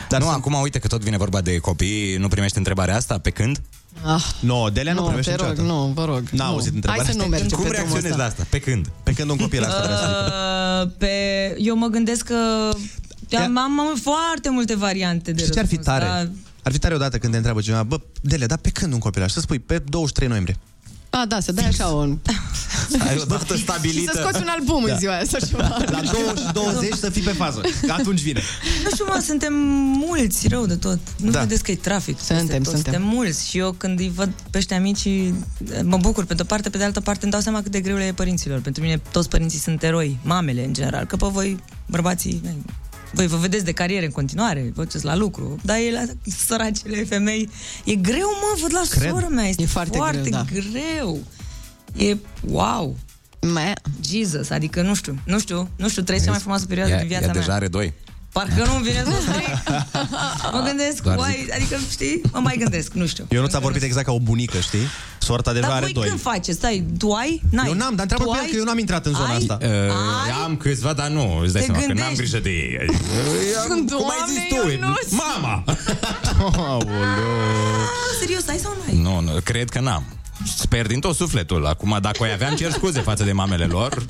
Dar 0.08 0.20
nu, 0.20 0.28
acum 0.28 0.56
uite 0.62 0.78
că 0.78 0.86
tot 0.86 1.00
vine 1.00 1.16
vorba 1.16 1.40
de 1.40 1.56
copii, 1.58 2.16
nu 2.16 2.28
primești 2.28 2.56
întrebarea 2.58 2.96
asta? 2.96 3.18
Pe 3.18 3.30
când? 3.30 3.60
Ah, 4.04 4.24
No, 4.40 4.68
Delea 4.68 4.92
nu, 4.92 5.00
nu, 5.00 5.06
primește 5.06 5.30
te 5.30 5.36
rog, 5.36 5.48
niciodată. 5.48 5.72
nu, 5.74 5.92
vă 5.94 6.04
rog. 6.04 6.22
N-a 6.30 6.44
nu. 6.44 6.50
auzit 6.50 6.74
întrebarea 6.74 7.04
Hai 7.04 7.12
să 7.12 7.18
nu 7.18 7.24
asta. 7.24 7.36
mergem 7.36 7.58
Cum 7.58 7.66
pe 7.66 7.70
drumul 7.76 7.90
reacționezi 7.90 8.06
ăsta. 8.06 8.22
la 8.22 8.28
asta? 8.28 8.46
Pe 8.50 8.58
când? 8.58 8.86
Pe 9.02 9.12
când 9.12 9.30
un 9.30 9.36
copil 9.36 9.64
asta 9.64 9.82
vrea 9.84 9.96
să 9.96 10.04
zică. 10.06 10.32
Uh, 10.84 10.90
pe... 10.98 11.12
Eu 11.58 11.76
mă 11.76 11.86
gândesc 11.86 12.24
că 12.24 12.68
am, 13.38 13.58
am, 13.58 13.80
am 13.80 13.96
foarte 14.02 14.50
multe 14.50 14.74
variante 14.76 15.32
de 15.32 15.40
Știi 15.40 15.52
ce 15.52 15.58
ar 15.58 15.66
fi 15.66 15.74
răspuns, 15.76 15.98
tare? 15.98 16.04
dar- 16.10 16.30
Ar 16.62 16.72
fi 16.72 16.78
tare 16.78 16.94
odată 16.94 17.18
când 17.18 17.30
te 17.30 17.36
întreabă 17.36 17.60
cineva, 17.60 17.82
bă, 17.82 18.00
Delea, 18.20 18.46
dar 18.46 18.58
pe 18.58 18.70
când 18.70 18.92
un 18.92 18.98
copilaj? 18.98 19.30
Să 19.32 19.40
spui, 19.40 19.58
pe 19.58 19.78
23 19.78 20.28
noiembrie. 20.28 20.56
Ah, 21.10 21.22
da, 21.28 21.40
să 21.40 21.52
dai 21.52 21.64
așa 21.64 21.86
un... 22.02 22.18
Ai 23.08 23.16
o 23.20 23.24
dată 23.24 23.54
Și 23.56 23.62
stabilită. 23.62 24.10
să 24.14 24.20
scoți 24.22 24.42
un 24.42 24.48
album 24.48 24.82
în 24.82 24.88
Da. 24.88 24.96
ziua 24.96 25.12
aia 25.14 25.24
sau 25.24 25.40
ceva. 25.48 25.68
La 25.90 26.00
2 26.00 26.02
și 26.46 26.52
20 26.52 26.92
să 26.94 27.10
fii 27.10 27.22
pe 27.22 27.30
fază. 27.30 27.60
Că 27.86 27.92
atunci 27.92 28.20
vine. 28.20 28.40
Nu 28.84 28.90
știu, 28.90 29.04
mă, 29.08 29.22
suntem 29.26 29.52
mulți 30.08 30.48
rău 30.48 30.66
de 30.66 30.76
tot. 30.76 30.98
Nu 31.16 31.30
Da. 31.30 31.30
da. 31.30 31.40
vedeți 31.40 31.62
că 31.62 31.70
e 31.70 31.74
trafic. 31.76 32.18
Suntem, 32.18 32.36
peste 32.46 32.56
tot. 32.58 32.64
suntem. 32.72 32.92
Suntem 32.92 33.02
mulți 33.16 33.48
și 33.48 33.58
eu 33.58 33.72
când 33.72 33.98
îi 33.98 34.12
văd 34.14 34.30
pe 34.50 34.58
ăștia 34.58 34.80
mici 34.80 35.08
mă 35.82 35.96
bucur 35.96 36.24
pe 36.24 36.34
de-o 36.34 36.44
parte, 36.44 36.70
pe 36.70 36.78
de 36.78 36.84
altă 36.84 37.00
parte 37.00 37.20
îmi 37.22 37.32
dau 37.32 37.40
seama 37.40 37.62
cât 37.62 37.72
de 37.72 37.80
greu 37.80 37.96
le 37.96 38.04
e 38.04 38.12
părinților. 38.12 38.60
Pentru 38.60 38.82
mine 38.82 39.00
toți 39.10 39.28
părinții 39.28 39.58
sunt 39.58 39.82
eroi, 39.82 40.18
mamele 40.22 40.64
în 40.64 40.72
general, 40.72 41.04
că 41.04 41.16
pe 41.16 41.26
voi, 41.30 41.56
bărbații, 41.86 42.40
voi 43.12 43.26
vă 43.26 43.36
vedeți 43.36 43.64
de 43.64 43.72
cariere 43.72 44.04
în 44.04 44.10
continuare, 44.10 44.70
vă 44.74 44.82
duceți 44.84 45.04
la 45.04 45.16
lucru, 45.16 45.56
dar 45.62 45.76
e 45.76 45.90
la 45.92 46.02
săracele 46.46 47.04
femei. 47.04 47.48
E 47.84 47.94
greu, 47.94 48.28
mă, 48.40 48.58
văd 48.60 48.72
la 48.72 48.82
Cred. 48.90 49.10
sora 49.10 49.28
mea, 49.28 49.44
este 49.44 49.62
E 49.62 49.66
foarte 49.66 49.96
foarte, 49.96 50.20
greu, 50.30 50.30
da. 50.32 50.44
greu. 50.52 51.18
E 51.96 52.16
wow. 52.46 52.96
Mea. 53.54 53.74
Jesus, 54.08 54.50
adică 54.50 54.82
nu 54.82 54.94
știu, 54.94 55.18
nu 55.24 55.38
știu, 55.38 55.68
nu 55.76 55.88
știu, 55.88 56.02
trăiesc 56.02 56.24
cea 56.26 56.30
mai 56.32 56.40
frumoasă 56.40 56.66
perioadă 56.66 56.92
Ea, 56.92 56.98
din 56.98 57.08
viața 57.08 57.24
ea 57.26 57.32
mea. 57.32 57.40
deja 57.40 57.54
are 57.54 57.68
doi. 57.68 57.92
Parcă 58.32 58.64
nu-mi 58.66 58.82
vine 58.82 59.04
să 59.04 59.12
stric. 59.20 59.48
mă 60.54 60.62
gândesc, 60.66 61.02
Doar 61.02 61.16
uai, 61.16 61.48
adică, 61.54 61.76
știi, 61.90 62.20
mă 62.32 62.38
mai 62.42 62.56
gândesc, 62.58 62.92
nu 62.92 63.06
știu. 63.06 63.26
Eu 63.28 63.40
nu 63.40 63.46
ți-a 63.46 63.58
vorbit 63.58 63.82
exact 63.82 64.06
ca 64.06 64.12
o 64.12 64.18
bunică, 64.20 64.58
știi? 64.58 64.86
Soarta 65.18 65.52
deja 65.52 65.66
Dar 65.66 65.76
are 65.76 65.84
voi 65.84 65.92
doi. 65.92 66.06
când 66.08 66.20
faceți? 66.20 66.58
Stai, 66.58 66.84
tu 66.98 67.10
ai? 67.12 67.42
N-ai? 67.50 67.66
Eu 67.68 67.72
n-am, 67.74 67.94
dar 67.94 68.06
întreabă 68.10 68.24
Tu 68.24 68.30
pe 68.30 68.36
el 68.36 68.42
ai? 68.44 68.50
că 68.50 68.56
eu 68.56 68.64
n-am 68.64 68.78
intrat 68.78 69.06
în 69.06 69.14
zona 69.14 69.28
Ai? 69.28 69.36
asta. 69.36 69.58
Uh, 69.62 70.42
am 70.44 70.56
câțiva, 70.56 70.92
dar 70.92 71.08
nu, 71.08 71.38
îți 71.42 71.52
dai 71.52 71.60
Te 71.62 71.66
seama 71.66 71.80
că 71.80 71.86
n-am 71.92 71.96
gândești? 71.96 72.16
grijă 72.16 72.38
de 72.38 72.50
ei. 72.50 72.86
Cum 73.66 74.10
ai 74.10 74.24
zis 74.28 74.42
Doamne, 74.50 74.62
tu? 74.62 74.68
Ionuț! 74.70 75.10
Mama! 75.10 75.64
Ah, 76.78 78.20
serios, 78.20 78.48
ai 78.48 78.58
sau 78.58 78.76
nu 78.76 78.82
ai? 78.88 79.02
Nu, 79.02 79.20
nu, 79.20 79.40
cred 79.44 79.68
că 79.68 79.80
n-am. 79.80 80.04
Sper 80.56 80.86
din 80.86 81.00
tot 81.00 81.16
sufletul. 81.16 81.66
Acum, 81.66 81.98
dacă 82.00 82.16
o 82.20 82.24
aveam, 82.32 82.54
cer 82.56 82.70
scuze 82.72 83.00
față 83.00 83.24
de 83.24 83.32
mamele 83.32 83.64
lor. 83.64 84.06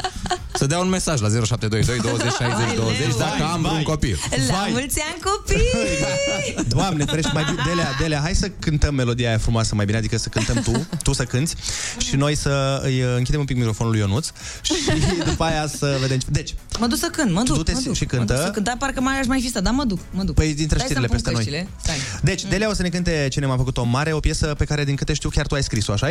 Să 0.55 0.66
dea 0.66 0.79
un 0.79 0.89
mesaj 0.89 1.20
la 1.20 1.29
0722 1.29 1.99
20 1.99 2.33
60 2.33 2.74
20 2.76 2.99
dacă 3.18 3.45
am 3.53 3.61
vreun 3.62 3.83
copil. 3.83 4.18
La 4.49 4.55
Vai. 4.55 4.70
mulți 4.70 5.01
ani, 5.01 5.20
copii! 5.22 6.64
Doamne, 6.74 7.05
ferește, 7.05 7.31
mai 7.35 7.45
bine, 7.45 7.62
Delea, 7.66 7.89
Delea, 8.01 8.20
hai 8.20 8.35
să 8.35 8.49
cântăm 8.59 8.95
melodia 8.95 9.29
aia 9.29 9.39
frumoasă 9.39 9.74
mai 9.74 9.85
bine, 9.85 9.99
adică 9.99 10.18
să 10.18 10.29
cântăm 10.29 10.57
tu, 10.62 10.87
tu 11.03 11.12
să 11.12 11.24
cânti 11.24 11.55
și 11.99 12.16
noi 12.16 12.35
să 12.37 12.81
îi 12.85 13.03
uh, 13.03 13.14
închidem 13.16 13.41
un 13.41 13.47
pic 13.47 13.57
microfonul 13.57 13.93
lui 13.93 14.01
Ionuț 14.01 14.29
și 14.62 14.72
după 15.31 15.45
aia 15.45 15.66
să 15.66 15.97
vedem. 16.01 16.18
Deci, 16.29 16.55
Mă 16.79 16.87
duc 16.87 16.99
să 16.99 17.09
cânt, 17.12 17.33
mă 17.33 17.43
duc, 17.43 17.57
Du-te 17.57 17.72
mă 17.72 17.81
duc. 17.85 17.95
și 17.95 18.07
Mă 18.11 18.16
cântă. 18.16 18.33
duc 18.35 18.43
să 18.43 18.51
cânt, 18.51 18.64
dar 18.64 18.76
parcă 18.79 19.01
mai 19.01 19.18
aș 19.20 19.26
mai 19.26 19.41
fi 19.41 19.49
stat, 19.49 19.62
dar 19.62 19.72
mă 19.72 19.85
duc, 19.85 19.99
mă 20.11 20.22
duc. 20.22 20.35
Păi 20.35 20.55
dintre 20.55 20.79
Stai 20.79 20.89
știrile 20.89 21.07
să-mi 21.07 21.22
pun 21.22 21.33
peste 21.33 21.53
noi. 21.53 21.64
căștile. 21.64 21.68
Stai. 21.83 22.20
Deci, 22.22 22.45
Delea 22.45 22.68
o 22.68 22.72
să 22.74 22.83
ne 22.83 22.89
cânte 22.89 23.26
Cine 23.31 23.47
m-a 23.47 23.57
făcut 23.57 23.76
o 23.76 23.85
mare, 23.85 24.12
o 24.12 24.20
piesă 24.20 24.47
pe 24.59 24.64
care 24.64 24.85
din 24.85 24.95
câte 24.97 25.12
știu 25.12 25.29
chiar 25.29 25.47
tu 25.47 25.55
ai 25.55 25.62
scris-o, 25.62 25.93
așa 25.93 26.07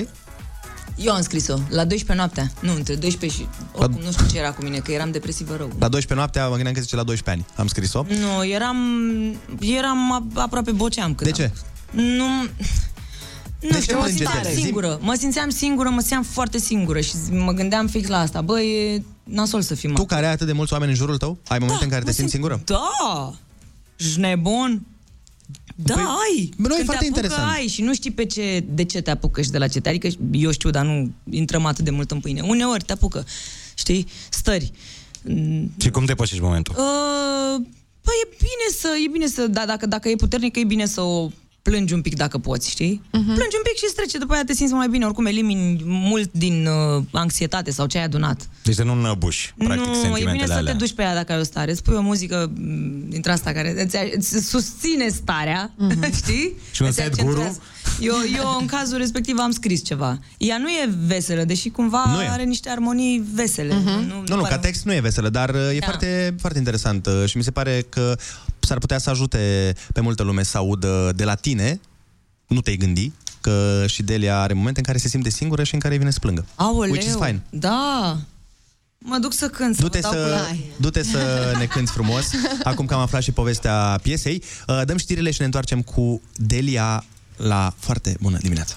Eu 0.98 1.14
am 1.14 1.22
scris-o, 1.22 1.54
la 1.54 1.86
12 1.86 2.14
noaptea. 2.14 2.52
Nu, 2.62 2.74
între 2.76 2.96
12 2.96 3.40
și... 3.42 3.48
Oricum, 3.76 4.02
nu 4.04 4.12
știu 4.12 4.26
ce 4.32 4.38
era 4.38 4.52
cu 4.52 4.64
mine, 4.64 4.78
că 4.78 4.92
eram 4.92 5.12
depresivă 5.12 5.56
rău. 5.56 5.68
La 5.68 5.88
12 5.88 6.14
noaptea, 6.14 6.48
mă 6.48 6.54
gândeam 6.54 6.74
că 6.76 6.82
zice 6.82 6.96
la 6.96 7.04
12 7.04 7.44
ani. 7.46 7.60
Am 7.60 7.68
scris-o. 7.68 8.06
Nu, 8.20 8.46
eram... 8.46 8.78
Eram 9.60 10.12
a- 10.12 10.42
aproape 10.42 10.72
boceam 10.72 11.16
când 11.16 11.30
De 11.30 11.36
ce? 11.36 11.44
Am. 11.44 12.00
Nu... 12.02 12.26
Nu 13.60 13.70
De 13.70 13.74
ce 13.76 13.82
știu, 13.82 13.98
mă 13.98 14.04
plângeți, 14.04 14.32
simțeam 14.32 14.54
Zi- 14.54 14.62
singură. 14.62 15.00
Mă 15.02 15.14
simțeam 15.18 15.50
singură, 15.50 15.90
mă 15.90 16.00
simțeam 16.00 16.24
foarte 16.24 16.58
singură 16.58 17.00
și 17.02 17.14
mă 17.32 17.52
gândeam 17.52 17.88
fix 17.88 18.08
la 18.08 18.20
asta. 18.20 18.42
Bă, 18.42 18.62
e 18.62 19.02
nasol 19.24 19.62
să 19.62 19.76
fim 19.76 19.94
Tu 19.94 20.06
care 20.06 20.26
ai 20.26 20.32
atât 20.32 20.46
de 20.48 20.52
mulți 20.54 20.74
oameni 20.74 20.92
în 20.92 20.98
jurul 20.98 21.18
tău, 21.18 21.38
ai 21.48 21.60
momente 21.60 21.84
în 21.84 21.90
care 21.90 22.02
te 22.02 22.08
mă 22.08 22.12
simți 22.14 22.30
simt- 22.32 22.42
singură? 22.42 22.62
Da! 22.66 23.34
Ești 23.98 24.20
nebun? 24.20 24.86
Da, 25.80 25.94
Păi, 25.94 26.04
ai. 26.04 26.50
bă, 26.58 26.68
nu, 26.68 26.74
e 26.74 26.76
Când 26.76 26.86
foarte 26.86 27.04
te 27.06 27.10
apucă, 27.10 27.26
interesant. 27.26 27.56
ai 27.56 27.68
și 27.68 27.82
nu 27.82 27.94
știi 27.94 28.12
pe 28.12 28.26
ce, 28.26 28.64
de 28.70 28.84
ce 28.84 29.02
te 29.02 29.12
apucă 29.12 29.42
și 29.42 29.50
de 29.50 29.58
la 29.58 29.68
ce 29.68 29.80
te... 29.80 29.90
Adică 29.90 30.08
eu 30.32 30.52
știu, 30.52 30.70
dar 30.70 30.86
nu 30.86 31.12
intrăm 31.30 31.66
atât 31.66 31.84
de 31.84 31.90
mult 31.92 32.12
în 32.12 32.20
pâine. 32.20 32.42
Uneori 32.42 32.84
te 32.84 32.92
apucă, 32.92 33.26
știi, 33.76 34.08
stări. 34.30 34.72
Mm, 35.24 35.72
Și 35.82 35.90
cum 35.90 36.06
depășești 36.06 36.44
momentul? 36.44 36.76
Uh, 36.78 37.66
păi 38.02 38.14
e 38.24 38.36
bine 38.38 38.68
să, 38.80 38.88
e 39.06 39.10
bine 39.12 39.28
să, 39.28 39.48
da, 39.48 39.66
dacă, 39.66 39.86
dacă 39.86 40.10
e 40.10 40.16
puternică, 40.16 40.60
e 40.60 40.64
bine 40.64 40.86
să 40.86 41.02
o 41.02 41.30
plângi 41.70 41.94
un 41.94 42.02
pic 42.02 42.16
dacă 42.16 42.38
poți, 42.38 42.70
știi? 42.70 43.02
Uh-huh. 43.08 43.12
Plângi 43.38 43.56
un 43.60 43.64
pic 43.64 43.76
și 43.78 43.84
îți 43.86 43.96
trece, 43.96 44.18
după 44.18 44.34
aia 44.34 44.44
te 44.44 44.54
simți 44.54 44.74
mai 44.74 44.88
bine, 44.90 45.06
oricum 45.06 45.26
elimini 45.26 45.82
mult 45.86 46.30
din 46.32 46.68
uh, 46.68 47.04
anxietate 47.12 47.72
sau 47.72 47.86
ce 47.86 47.98
ai 47.98 48.04
adunat. 48.04 48.50
Deci 48.64 48.76
de 48.76 48.84
nu 48.84 49.02
năbuși, 49.02 49.54
practic, 49.58 49.86
nu, 49.86 49.92
e 49.92 49.96
sentimentele 49.96 50.32
bine 50.32 50.46
să 50.46 50.54
alea. 50.54 50.72
te 50.72 50.78
duci 50.78 50.94
pe 50.94 51.02
ea 51.02 51.14
dacă 51.14 51.32
ai 51.34 51.40
o 51.40 51.44
stare. 51.44 51.72
Îți 51.72 51.84
pui 51.84 51.96
o 51.96 52.02
muzică 52.02 52.52
m, 52.56 53.10
dintre 53.10 53.32
asta 53.32 53.52
care 53.52 53.84
îți, 53.84 53.98
îți 54.16 54.50
susține 54.50 55.08
starea, 55.08 55.72
uh-huh. 55.88 56.16
știi? 56.24 56.54
Și 56.72 56.82
un 56.82 56.88
Îți 56.88 56.98
set 56.98 57.06
accentuează. 57.08 57.50
guru? 57.50 57.62
Eu, 58.02 58.16
eu, 58.36 58.58
în 58.60 58.66
cazul 58.66 58.98
respectiv, 58.98 59.36
am 59.40 59.52
scris 59.52 59.84
ceva. 59.84 60.20
Ea 60.38 60.58
nu 60.58 60.70
e 60.70 60.90
veselă, 61.06 61.44
deși 61.44 61.70
cumva 61.70 62.04
Nu 62.16 62.22
e. 62.22 62.28
are 62.30 62.44
niște 62.44 62.70
armonii 62.70 63.24
vesele. 63.34 63.74
Uh-huh. 63.74 64.08
Nu, 64.08 64.24
Nu, 64.28 64.36
nu, 64.36 64.42
ca 64.42 64.58
text 64.58 64.86
nu 64.86 64.94
e 64.94 65.00
veselă, 65.00 65.30
dar 65.30 65.50
uh, 65.50 65.76
e 65.76 65.80
Da. 65.80 65.86
foarte, 65.86 66.36
foarte 66.40 66.58
interesant 66.58 67.06
uh, 67.06 67.24
și 67.26 67.38
mi 67.38 67.44
se 67.44 67.52
pare 67.52 67.86
că 67.90 68.18
s-ar 68.68 68.78
putea 68.78 68.98
să 68.98 69.10
ajute 69.10 69.74
pe 69.94 70.02
multă 70.02 70.24
lume 70.24 70.44
să 70.44 70.58
audă 70.58 71.12
de 71.16 71.24
la 71.24 71.36
tine, 71.36 71.80
nu 72.48 72.62
te-ai 72.62 72.76
gândi, 72.76 73.12
că 73.42 73.84
și 73.88 74.04
Delia 74.04 74.40
are 74.40 74.54
momente 74.54 74.80
în 74.80 74.86
care 74.86 74.98
se 74.98 75.08
simte 75.08 75.30
singură 75.30 75.64
și 75.64 75.74
în 75.74 75.80
care 75.80 75.94
îi 75.94 76.00
vine 76.00 76.12
să 76.12 76.20
plângă. 76.20 76.46
Aoleu, 76.56 76.92
Which 76.92 77.06
is 77.06 77.16
fine. 77.16 77.42
Da. 77.50 78.18
Mă 78.98 79.18
duc 79.18 79.34
să 79.34 79.48
cânt, 79.48 79.76
să 79.76 79.82
Du-te 79.82 80.00
vă 80.00 80.10
dau 80.10 80.14
să, 80.14 80.46
cu 80.50 80.58
du-te 80.78 81.04
să 81.04 81.54
ne 81.58 81.66
cânti 81.66 81.92
frumos, 81.92 82.26
acum 82.64 82.86
că 82.86 82.94
am 82.94 83.00
aflat 83.00 83.22
și 83.22 83.32
povestea 83.32 84.00
piesei. 84.02 84.44
Uh, 84.68 84.82
Dăm 84.86 84.98
știrile 84.98 85.32
și 85.32 85.40
ne 85.40 85.46
întoarcem 85.46 85.82
cu 85.82 86.22
Delia 86.36 87.06
la 87.38 87.74
foarte 87.78 88.16
bună 88.20 88.38
dimineața. 88.42 88.76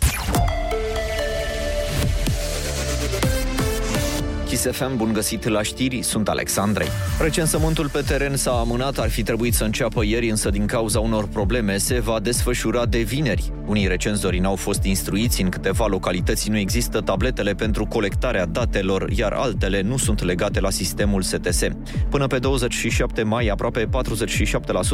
Kiss 4.50 4.66
FM, 4.70 4.96
bun 4.96 5.12
găsit 5.12 5.48
la 5.48 5.62
știri, 5.62 6.02
sunt 6.02 6.28
Alexandrei. 6.28 6.88
Recensământul 7.20 7.88
pe 7.88 8.00
teren 8.06 8.36
s-a 8.36 8.50
amânat, 8.50 8.98
ar 8.98 9.10
fi 9.10 9.22
trebuit 9.22 9.54
să 9.54 9.64
înceapă 9.64 10.04
ieri, 10.04 10.30
însă 10.30 10.50
din 10.50 10.66
cauza 10.66 11.00
unor 11.00 11.28
probleme 11.28 11.76
se 11.76 12.00
va 12.00 12.20
desfășura 12.20 12.86
de 12.86 12.98
vineri. 12.98 13.52
Unii 13.66 13.86
recenzori 13.86 14.38
n-au 14.38 14.56
fost 14.56 14.84
instruiți, 14.84 15.42
în 15.42 15.48
câteva 15.48 15.86
localități 15.86 16.50
nu 16.50 16.56
există 16.56 17.00
tabletele 17.00 17.54
pentru 17.54 17.86
colectarea 17.86 18.46
datelor, 18.46 19.10
iar 19.10 19.32
altele 19.32 19.80
nu 19.80 19.96
sunt 19.96 20.22
legate 20.22 20.60
la 20.60 20.70
sistemul 20.70 21.22
STS. 21.22 21.62
Până 22.08 22.26
pe 22.26 22.38
27 22.38 23.22
mai, 23.22 23.46
aproape 23.46 23.88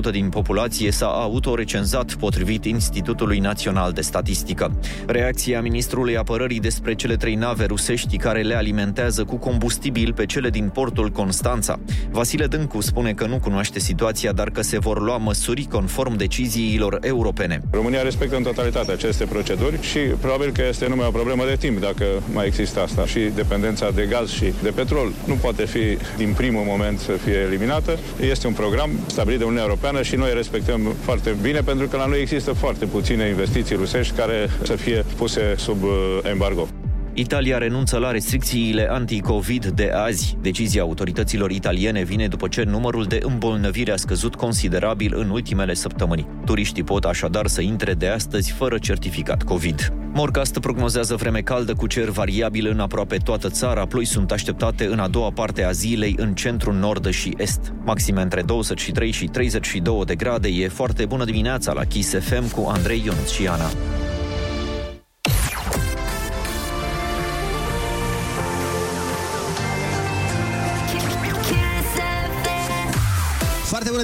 47% 0.09 0.11
din 0.11 0.29
populație 0.29 0.91
s-a 0.91 1.07
autorecenzat, 1.07 2.15
potrivit 2.15 2.65
Institutului 2.65 3.39
Național 3.39 3.93
de 3.93 4.01
Statistică. 4.01 4.79
Reacția 5.07 5.61
ministrului 5.61 6.17
apărării 6.17 6.61
despre 6.61 6.95
cele 6.95 7.17
trei 7.17 7.35
nave 7.35 7.65
rusești 7.65 8.17
care 8.17 8.43
le 8.43 8.55
alimentează 8.55 9.25
cu 9.25 9.37
combustibil 9.47 10.13
pe 10.13 10.27
cele 10.27 10.51
din 10.51 10.69
portul 10.69 11.09
Constanța. 11.09 11.79
Vasile 12.11 12.47
Dâncu 12.47 12.81
spune 12.81 13.13
că 13.13 13.27
nu 13.27 13.39
cunoaște 13.39 13.79
situația, 13.79 14.33
dar 14.33 14.51
că 14.51 14.63
se 14.63 14.79
vor 14.79 15.01
lua 15.03 15.17
măsuri 15.17 15.65
conform 15.71 16.17
deciziilor 16.17 16.99
europene. 17.01 17.61
România 17.71 18.03
respectă 18.03 18.37
în 18.37 18.43
totalitate 18.43 18.93
aceste 18.93 19.25
proceduri 19.25 19.83
și 19.83 19.99
probabil 19.99 20.53
că 20.53 20.63
este 20.69 20.89
numai 20.89 21.07
o 21.07 21.11
problemă 21.11 21.45
de 21.49 21.57
timp 21.57 21.81
dacă 21.81 22.05
mai 22.33 22.47
există 22.47 22.81
asta. 22.81 23.07
Și 23.07 23.21
dependența 23.35 23.91
de 23.91 24.07
gaz 24.11 24.31
și 24.31 24.53
de 24.63 24.71
petrol 24.71 25.13
nu 25.27 25.35
poate 25.35 25.65
fi 25.65 25.99
din 26.17 26.33
primul 26.37 26.65
moment 26.67 26.99
să 26.99 27.13
fie 27.13 27.39
eliminată. 27.47 27.99
Este 28.21 28.47
un 28.47 28.53
program 28.53 28.91
stabilit 29.07 29.39
de 29.39 29.45
Uniunea 29.45 29.67
Europeană 29.67 30.03
și 30.03 30.17
noi 30.17 30.31
respectăm 30.35 30.81
foarte 31.01 31.37
bine 31.43 31.61
pentru 31.61 31.87
că 31.87 31.97
la 31.97 32.07
noi 32.07 32.21
există 32.21 32.53
foarte 32.53 32.85
puține 32.85 33.29
investiții 33.29 33.77
rusești 33.77 34.15
care 34.15 34.51
să 34.63 34.77
fie 34.77 35.05
puse 35.17 35.55
sub 35.57 35.83
uh, 35.83 35.91
embargo. 36.31 36.69
Italia 37.19 37.59
renunță 37.59 37.99
la 37.99 38.11
restricțiile 38.11 38.89
anti-Covid 38.91 39.67
de 39.67 39.91
azi. 39.95 40.37
Decizia 40.41 40.83
autorităților 40.83 41.51
italiene 41.51 42.03
vine 42.03 42.29
după 42.29 42.49
ce 42.49 42.63
numărul 42.63 43.05
de 43.05 43.19
îmbolnăviri 43.23 43.93
a 43.93 43.97
scăzut 43.97 44.35
considerabil 44.35 45.15
în 45.17 45.31
ultimele 45.31 45.75
săptămâni. 45.75 46.27
Turiștii 46.45 46.83
pot 46.83 47.05
așadar 47.05 47.47
să 47.47 47.61
intre 47.61 47.95
de 47.95 48.09
astăzi 48.09 48.53
fără 48.53 48.79
certificat 48.79 49.43
Covid. 49.43 49.93
Morcast 50.13 50.59
prognozează 50.59 51.15
vreme 51.15 51.41
caldă 51.41 51.75
cu 51.75 51.87
cer 51.87 52.09
variabil 52.09 52.67
în 52.67 52.81
aproape 52.81 53.17
toată 53.17 53.49
țara. 53.49 53.87
Ploi 53.87 54.05
sunt 54.05 54.33
așteptate 54.33 54.87
în 54.87 54.99
a 54.99 55.09
doua 55.09 55.31
parte 55.31 55.65
a 55.65 55.71
zilei 55.71 56.15
în 56.19 56.35
centrul, 56.35 56.75
nord 56.75 57.11
și 57.11 57.35
est. 57.37 57.73
Maxime 57.85 58.23
între 58.23 58.43
23 58.43 59.11
și 59.11 59.27
32 59.27 60.05
de 60.05 60.15
grade. 60.15 60.49
E 60.49 60.69
foarte 60.69 61.07
bună 61.07 61.25
dimineața 61.25 61.73
la 61.73 61.85
Kiss 61.85 62.15
FM 62.19 62.51
cu 62.51 62.69
Andrei 62.69 63.03
Ionut 63.05 63.29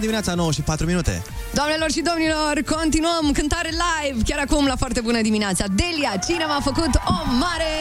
dimineața, 0.03 0.35
9 0.35 0.53
și 0.53 0.61
4 0.61 0.87
minute. 0.87 1.23
Doamnelor 1.53 1.91
și 1.91 2.01
domnilor, 2.01 2.55
continuăm 2.77 3.33
cântare 3.33 3.69
live 3.69 4.23
chiar 4.27 4.39
acum 4.39 4.67
la 4.67 4.77
foarte 4.77 5.01
bună 5.01 5.21
dimineața. 5.21 5.65
Delia, 5.75 6.13
cine 6.27 6.45
m-a 6.45 6.61
făcut 6.63 6.95
o 7.07 7.15
mare... 7.39 7.73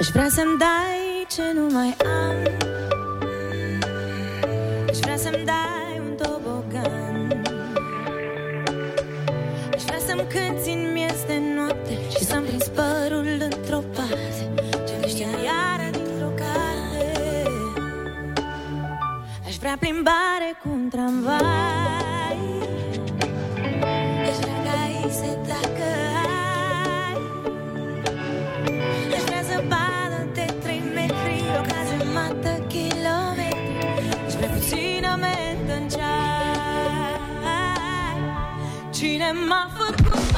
Aș 0.00 0.08
vrea 0.08 0.28
să-mi 0.28 0.58
dai 0.58 1.26
ce 1.28 1.42
nu 1.54 1.66
mai 1.72 1.96
am 1.98 2.61
Aș 19.72 19.78
vrea 19.78 19.90
plimbare 19.90 20.58
cu 20.62 20.68
un 20.72 20.88
tramvai. 20.88 21.38
Aș 24.28 24.36
vrea 24.36 24.58
ca 24.64 24.76
ei 25.02 25.10
să 25.10 25.30
tacă 25.48 25.90
ai 26.28 27.16
Aș 29.14 29.22
vrea 29.22 29.42
să 29.42 29.62
badă 29.68 30.28
de 30.34 30.54
3 30.62 30.82
metri 30.94 31.42
O 31.58 31.62
cazemată 31.72 32.66
kilometri. 32.68 33.78
Aș 34.26 34.32
vrea 34.32 34.48
puțin 34.48 35.04
amendă 35.04 35.72
în 35.80 35.88
ceai. 35.88 37.20
Cine 38.90 39.32
m-a 39.48 39.70
făcut 39.74 40.31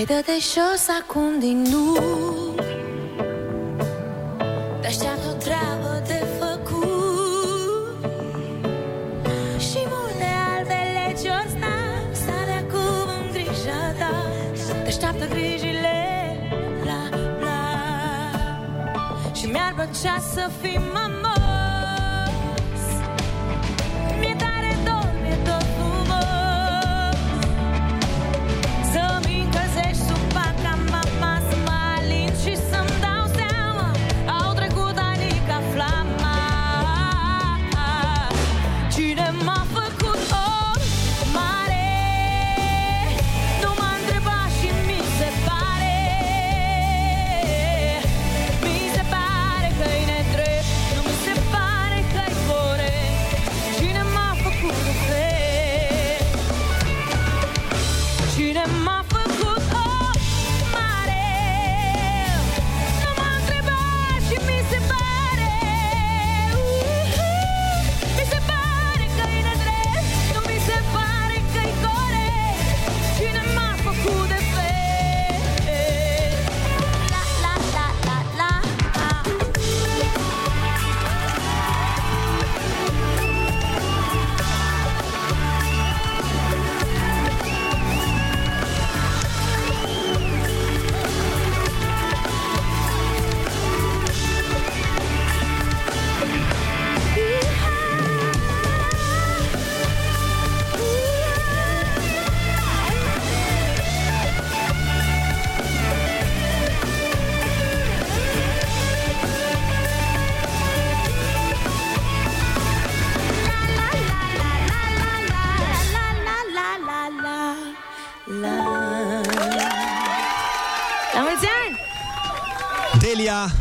Hai 0.00 0.08
dă-te 0.08 0.32
jos 0.32 0.86
acum 1.00 1.38
din 1.38 1.62
nu 1.62 1.94
Te 4.80 4.86
așteaptă 4.86 5.28
o 5.28 5.32
treabă 5.32 6.02
de 6.06 6.24
făcut. 6.38 8.04
Și 9.58 9.78
multe 9.88 10.28
alte 10.56 10.78
legi 10.96 11.28
ori 11.28 11.48
sta 11.48 11.76
Sta 12.12 12.44
de 12.44 12.52
acum 12.52 13.08
în 13.20 13.30
grija 13.32 13.92
ta. 13.98 14.26
Te 14.82 14.88
așteaptă 14.88 15.26
grijile 15.28 15.98
Bla, 16.82 17.08
bla 17.38 17.62
Și 19.32 19.46
mi-ar 19.46 19.72
plăcea 19.74 20.18
să 20.32 20.50
fim 20.60 20.82
mamos 20.92 21.29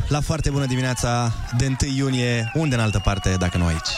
la 0.10 0.22
foarte 0.22 0.50
bună 0.50 0.66
dimineața 0.66 1.32
de 1.58 1.66
1 1.66 1.92
iunie, 1.96 2.52
unde 2.54 2.76
în 2.76 2.82
altă 2.82 3.00
parte, 3.04 3.36
dacă 3.40 3.58
nu 3.58 3.66
aici. 3.66 3.90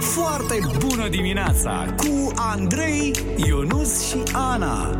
Foarte 0.00 0.60
bună 0.78 1.08
dimineața 1.08 1.94
cu 1.96 2.32
Andrei, 2.36 3.12
Ionus 3.36 4.08
și 4.08 4.22
Ana. 4.32 4.98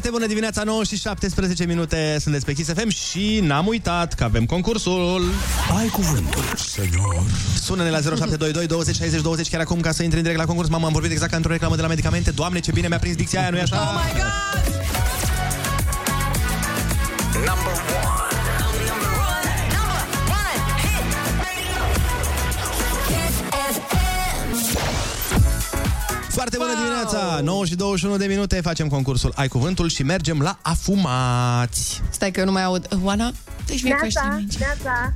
Foarte 0.00 0.16
bună 0.16 0.28
dimineața, 0.28 0.62
9 0.62 0.84
și 0.84 0.96
17 0.96 1.64
minute, 1.64 2.16
sunteți 2.20 2.44
pe 2.44 2.52
Kiss 2.52 2.72
FM 2.72 2.88
și 2.88 3.40
n-am 3.42 3.66
uitat 3.66 4.14
că 4.14 4.24
avem 4.24 4.46
concursul. 4.46 5.24
Ai 5.78 5.88
cuvântul, 5.88 6.42
senior. 6.56 7.24
Sună-ne 7.60 7.90
la 7.90 8.00
0722 8.00 8.66
20 8.66 8.96
60 8.96 9.20
20 9.20 9.48
chiar 9.48 9.60
acum 9.60 9.80
ca 9.80 9.92
să 9.92 10.02
intri 10.02 10.16
în 10.16 10.22
direct 10.22 10.40
la 10.40 10.46
concurs. 10.46 10.68
Mama, 10.68 10.86
am 10.86 10.92
vorbit 10.92 11.10
exact 11.10 11.30
ca 11.30 11.36
într-o 11.36 11.52
reclamă 11.52 11.76
de 11.76 11.82
la 11.82 11.88
medicamente. 11.88 12.30
Doamne, 12.30 12.60
ce 12.60 12.72
bine 12.72 12.88
mi-a 12.88 12.98
prins 12.98 13.16
dicția 13.16 13.40
aia, 13.40 13.50
nu-i 13.50 13.60
așa? 13.60 13.76
Oh 13.76 14.04
my 14.04 14.20
God! 14.20 14.67
Dimineața! 27.10 27.40
9 27.40 27.64
și 27.64 27.74
21 27.74 28.16
de 28.16 28.26
minute 28.26 28.60
facem 28.60 28.88
concursul 28.88 29.32
Ai 29.36 29.48
Cuvântul 29.48 29.88
și 29.88 30.02
mergem 30.02 30.40
la 30.40 30.58
afumați. 30.62 32.02
Stai 32.10 32.30
că 32.30 32.40
eu 32.40 32.46
nu 32.46 32.52
mai 32.52 32.64
aud. 32.64 32.88
Oana? 33.02 33.32
Deci 33.66 33.82
mie 33.82 33.94
căștile 34.00 34.36
mici. 34.38 34.56
neața. 34.56 35.14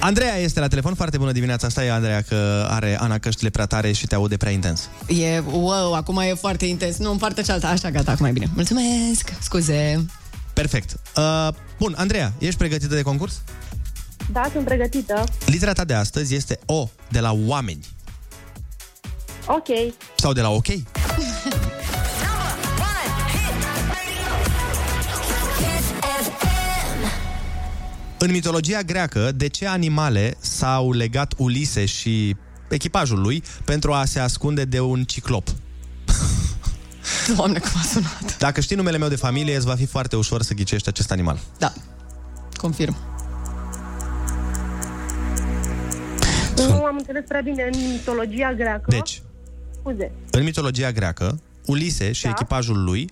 Andreea 0.00 0.36
este 0.36 0.60
la 0.60 0.68
telefon. 0.68 0.94
Foarte 0.94 1.18
bună 1.18 1.32
dimineața. 1.32 1.68
Stai, 1.68 1.88
Andreea, 1.88 2.20
că 2.22 2.66
are 2.70 2.98
Ana 3.00 3.18
căștile 3.18 3.50
prea 3.50 3.66
tare 3.66 3.92
și 3.92 4.06
te 4.06 4.14
aude 4.14 4.36
prea 4.36 4.50
intens. 4.52 4.88
E, 5.06 5.38
wow, 5.50 5.94
acum 5.94 6.18
e 6.18 6.34
foarte 6.34 6.64
intens. 6.66 6.96
Nu, 6.96 7.10
în 7.10 7.16
partea 7.16 7.42
cealaltă. 7.42 7.66
Așa, 7.66 7.90
gata, 7.90 8.10
acum 8.10 8.26
e 8.26 8.30
bine. 8.30 8.48
Mulțumesc! 8.54 9.32
Scuze. 9.40 10.06
Perfect. 10.52 10.96
Uh, 11.16 11.48
bun, 11.78 11.94
Andreea, 11.96 12.32
ești 12.38 12.56
pregătită 12.58 12.94
de 12.94 13.02
concurs? 13.02 13.40
Da, 14.32 14.48
sunt 14.52 14.64
pregătită. 14.64 15.24
Litera 15.46 15.72
ta 15.72 15.84
de 15.84 15.94
astăzi 15.94 16.34
este 16.34 16.58
O 16.66 16.88
de 17.08 17.20
la 17.20 17.32
oameni 17.46 17.86
Ok. 19.46 19.66
sau 20.16 20.32
de 20.32 20.40
la 20.40 20.50
OK? 20.50 20.66
În 28.24 28.30
mitologia 28.30 28.80
greacă, 28.82 29.32
de 29.32 29.46
ce 29.46 29.66
animale 29.66 30.34
s-au 30.38 30.92
legat 30.92 31.34
Ulise 31.36 31.84
și 31.84 32.36
echipajul 32.68 33.20
lui 33.20 33.42
pentru 33.64 33.92
a 33.92 34.04
se 34.04 34.18
ascunde 34.20 34.64
de 34.64 34.80
un 34.80 35.04
ciclop? 35.04 35.48
Doamne, 37.36 37.58
cum 37.58 37.70
a 37.74 37.82
sunat. 37.82 38.38
Dacă 38.38 38.60
știi 38.60 38.76
numele 38.76 38.98
meu 38.98 39.08
de 39.08 39.16
familie, 39.16 39.56
îți 39.56 39.66
va 39.66 39.74
fi 39.74 39.86
foarte 39.86 40.16
ușor 40.16 40.42
să 40.42 40.54
ghicești 40.54 40.88
acest 40.88 41.10
animal. 41.10 41.38
Da, 41.58 41.72
confirm. 42.56 42.96
Nu 46.56 46.84
am 46.84 46.96
înțeles 46.98 47.24
prea 47.28 47.40
bine 47.40 47.70
în 47.72 47.80
mitologia 47.92 48.52
greacă. 48.54 48.84
Deci, 48.88 49.22
Scuze. 49.80 50.12
în 50.30 50.42
mitologia 50.42 50.92
greacă, 50.92 51.40
Ulise 51.66 52.12
și 52.12 52.22
Da. 52.22 52.28
echipajul 52.28 52.84
lui, 52.84 53.10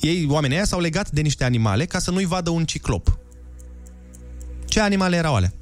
ei, 0.00 0.26
oamenii 0.30 0.56
ăia, 0.56 0.64
s-au 0.64 0.80
legat 0.80 1.10
de 1.10 1.20
niște 1.20 1.44
animale 1.44 1.84
ca 1.84 1.98
să 1.98 2.10
nu-i 2.10 2.24
vadă 2.24 2.50
un 2.50 2.64
ciclop. 2.64 3.18
Ce 4.76 4.82
animale 4.82 5.16
erau 5.16 5.34
alea? 5.34 5.52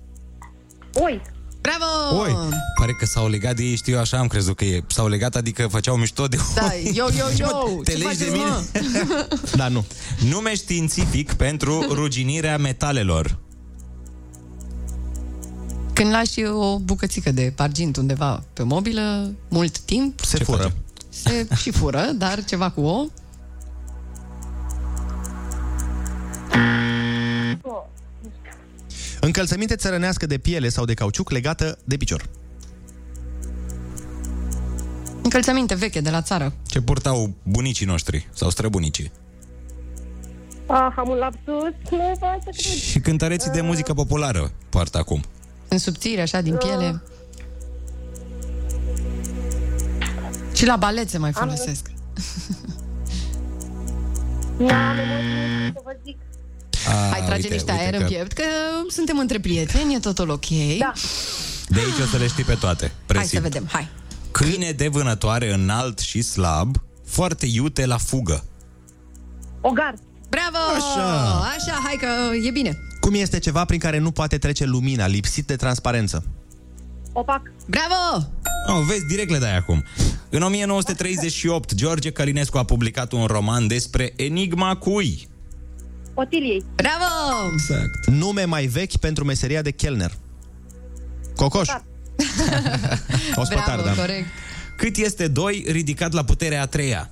Oi. 0.94 1.20
Bravo! 1.60 2.20
Oi, 2.20 2.36
pare 2.78 2.92
că 2.92 3.04
s-au 3.04 3.28
legat 3.28 3.56
de 3.56 3.62
ei, 3.62 3.76
știu 3.76 3.92
eu, 3.94 4.00
așa 4.00 4.18
am 4.18 4.26
crezut 4.26 4.56
că 4.56 4.64
e. 4.64 4.84
S-au 4.86 5.08
legat, 5.08 5.36
adică 5.36 5.66
făceau 5.66 5.96
mișto 5.96 6.26
de 6.26 6.38
Da, 6.54 6.72
yo, 6.92 7.04
yo, 7.16 7.24
yo! 7.36 7.80
Te 7.84 7.90
Ce 7.90 7.96
legi 7.96 8.02
faceți, 8.02 8.24
de 8.24 8.30
mine? 8.30 8.44
mă? 8.44 9.26
Da, 9.56 9.68
nu. 9.68 9.84
Nume 10.28 10.54
științific 10.54 11.32
pentru 11.32 11.86
ruginirea 11.90 12.58
metalelor. 12.58 13.38
Când 15.92 16.10
lași 16.10 16.44
o 16.44 16.78
bucățică 16.78 17.32
de 17.32 17.52
argint 17.56 17.96
undeva 17.96 18.44
pe 18.52 18.62
mobilă, 18.62 19.34
mult 19.48 19.78
timp, 19.78 20.20
Se 20.20 20.44
fură. 20.44 20.72
se 21.08 21.46
și 21.60 21.70
fură, 21.70 22.10
dar 22.14 22.44
ceva 22.44 22.70
cu 22.70 22.80
o... 22.80 23.04
Încălțăminte 29.24 29.76
țărănească 29.76 30.26
de 30.26 30.38
piele 30.38 30.68
sau 30.68 30.84
de 30.84 30.94
cauciuc 30.94 31.30
legată 31.30 31.78
de 31.84 31.96
picior. 31.96 32.28
Încălțăminte 35.22 35.74
veche 35.74 36.00
de 36.00 36.10
la 36.10 36.22
țară. 36.22 36.52
Ce 36.66 36.80
purtau 36.80 37.34
bunicii 37.42 37.86
noștri 37.86 38.28
sau 38.32 38.50
străbunicii. 38.50 39.12
Ah, 40.66 40.92
am 40.96 41.08
un 41.08 41.16
lapsus. 41.16 41.90
Nu 41.90 42.12
pot 42.18 42.42
să 42.42 42.50
cred. 42.50 42.54
Și 42.54 43.00
cântăreții 43.00 43.50
de 43.50 43.60
muzică 43.60 43.94
populară 43.94 44.52
poartă 44.68 44.98
acum. 44.98 45.22
În 45.68 45.78
subțire, 45.78 46.20
așa, 46.20 46.40
din 46.40 46.56
piele. 46.56 47.02
Și 50.54 50.66
la 50.66 50.76
balet 50.76 51.08
se 51.08 51.18
mai 51.18 51.32
folosesc. 51.32 51.90
N-am 54.56 54.98
emoții 54.98 55.72
să 55.74 55.80
vă 55.84 55.96
zic. 56.04 56.16
A, 56.89 57.09
Hai, 57.11 57.22
trage 57.26 57.49
niște 57.49 57.72
aer 57.72 57.95
în 57.95 58.07
piept, 58.07 58.32
că 58.32 58.43
suntem 58.89 59.18
între 59.18 59.41
prieteni, 59.41 59.95
e 59.95 59.99
totul 59.99 60.30
ok. 60.30 60.47
Da. 60.78 60.93
De 61.68 61.80
aici 61.80 62.01
o 62.03 62.07
să 62.07 62.16
le 62.16 62.26
știi 62.26 62.45
pe 62.45 62.55
toate. 62.55 62.85
Hai 62.87 62.95
Presimt. 63.07 63.30
să 63.30 63.41
vedem, 63.41 63.68
hai. 63.72 63.89
Câine 64.30 64.70
de 64.70 64.89
vânătoare 64.89 65.53
înalt 65.53 65.99
și 65.99 66.22
slab, 66.22 66.76
foarte 67.07 67.47
iute 67.47 67.87
la 67.87 67.97
fugă. 67.97 68.45
Ogar. 69.61 69.95
Bravo! 70.28 70.64
Așa. 70.76 71.24
Așa, 71.57 71.80
hai 71.85 71.97
că 72.01 72.35
e 72.47 72.51
bine. 72.51 72.78
Cum 73.01 73.14
este 73.14 73.39
ceva 73.39 73.64
prin 73.64 73.78
care 73.78 73.99
nu 73.99 74.11
poate 74.11 74.39
trece 74.39 74.64
lumina, 74.64 75.07
lipsit 75.07 75.47
de 75.47 75.57
transparență? 75.57 76.24
Opac. 77.12 77.43
Bravo! 77.66 78.26
Oh, 78.68 78.85
vezi, 78.89 79.07
direct 79.07 79.30
le 79.30 79.39
dai 79.39 79.57
acum. 79.57 79.85
În 80.30 80.43
1938, 80.43 81.74
George 81.74 82.11
Călinescu 82.11 82.59
a 82.59 82.64
publicat 82.64 83.12
un 83.12 83.24
roman 83.24 83.66
despre 83.66 84.12
enigma 84.16 84.76
cui. 84.76 85.28
Otiliei. 86.14 86.64
Bravo! 86.74 87.52
Exact. 87.52 88.06
Nume 88.06 88.44
mai 88.44 88.66
vechi 88.66 88.96
pentru 88.96 89.24
meseria 89.24 89.62
de 89.62 89.70
chelner. 89.70 90.12
Cocoș. 91.36 91.68
Ospătar, 93.34 93.64
Bravo, 93.64 93.82
da. 93.82 93.94
corect. 93.94 94.26
Cât 94.76 94.96
este 94.96 95.28
2 95.28 95.64
ridicat 95.68 96.12
la 96.12 96.24
puterea 96.24 96.62
a 96.62 96.66
treia? 96.66 97.10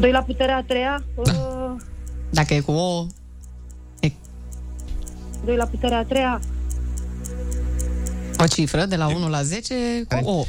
Doi 0.00 0.10
la 0.10 0.22
puterea 0.22 0.56
a 0.56 0.62
treia. 0.62 1.04
Da. 1.24 1.32
Uh, 1.32 1.80
Dacă 2.30 2.54
e 2.54 2.60
cu 2.60 2.72
o... 2.72 3.06
doi 5.44 5.56
la 5.56 5.66
puterea 5.66 5.98
a 5.98 6.04
treia. 6.04 6.40
O 8.44 8.46
cifră 8.46 8.84
de 8.84 8.96
la 8.96 9.06
1 9.06 9.28
la 9.28 9.42
10 9.42 9.74
cu 10.08 10.28
o. 10.28 10.46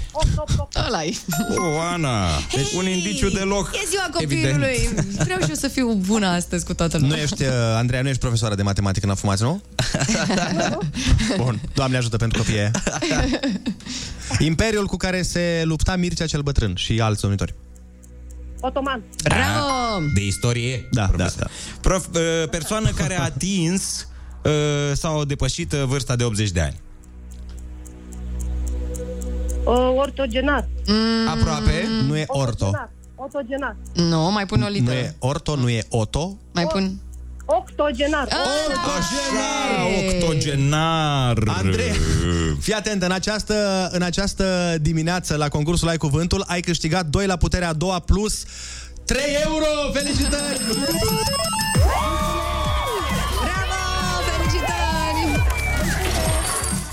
ăla 0.88 1.04
e. 1.04 1.16
O, 1.58 1.80
Ana, 1.80 2.28
deci 2.56 2.74
un 2.78 2.88
indiciu 2.88 3.30
deloc. 3.30 3.72
E 3.74 3.88
ziua 3.89 4.10
Evident. 4.20 4.52
copilului. 4.52 4.89
Vreau 5.18 5.39
și 5.39 5.50
eu 5.50 5.56
să 5.56 5.68
fiu 5.68 5.93
bună 5.93 6.28
astăzi 6.28 6.66
cu 6.66 6.74
toată 6.74 6.98
lumea. 6.98 7.16
Nu 7.16 7.22
ești, 7.22 7.43
uh, 7.43 7.50
Andreea, 7.76 8.02
nu 8.02 8.08
ești 8.08 8.20
profesoară 8.22 8.56
de 8.56 8.62
matematică, 8.62 9.06
n-a 9.06 9.16
fumat, 9.16 9.39
nu? 9.39 9.62
Bun, 11.43 11.62
Doamne 11.74 11.98
ajută 11.98 12.18
pentru 12.18 12.38
copiii 12.38 12.60
aia. 12.60 12.72
Imperiul 14.39 14.86
cu 14.86 14.98
care 14.98 15.22
se 15.22 15.62
lupta 15.66 15.96
Mircea 15.96 16.26
cel 16.26 16.41
Bătrân 16.41 16.76
și 16.76 17.02
alți 17.02 17.22
domnitori. 17.22 17.54
Otoman. 18.60 19.04
Bravo! 19.24 20.06
De 20.14 20.26
istorie? 20.26 20.88
Da, 20.91 21.10
da, 21.18 21.28
da. 21.38 21.46
Prof, 21.82 22.06
uh, 22.14 22.50
persoană 22.50 22.89
care 22.89 23.20
a 23.20 23.24
atins 23.24 24.08
uh, 24.43 24.52
sau 24.93 25.20
a 25.20 25.26
depășit 25.26 25.74
uh, 25.74 25.84
vârsta 25.84 26.16
de 26.16 26.24
80 26.24 26.52
de 26.52 26.62
ani. 26.62 26.84
Uh, 29.66 29.93
ortogenar. 29.97 30.68
Mm, 30.88 31.28
Aproape. 31.28 31.88
Nu 32.07 32.18
e 32.18 32.24
orto. 32.28 32.66
Ortogenar. 32.66 32.89
Ortogenar. 33.16 33.76
Nu, 33.93 34.32
mai 34.32 34.45
pun 34.45 34.61
o 34.61 34.66
Nu 34.66 34.72
literă. 34.72 34.97
e 34.97 35.16
orto, 35.20 35.55
nu 35.55 35.70
e 35.70 35.84
oto. 35.89 36.38
Mai 36.53 36.66
pun... 36.68 36.99
Octogenar. 37.47 38.28
Așa, 38.28 39.86
octogenar. 40.07 41.38
Andrei, 41.47 41.91
fii 42.59 42.74
atent, 42.74 43.03
în 43.03 43.11
această, 43.11 43.89
în 43.91 44.01
această 44.01 44.76
dimineață 44.82 45.36
la 45.36 45.47
concursul 45.47 45.88
Ai 45.88 45.97
Cuvântul 45.97 46.43
ai 46.47 46.61
câștigat 46.61 47.05
2 47.05 47.26
la 47.26 47.36
puterea 47.36 47.70
a 47.70 47.74
doua 47.74 47.99
plus 47.99 48.43
3 49.05 49.20
euro! 49.43 49.66
Felicitări! 49.93 50.57
Felicitări! 50.57 52.34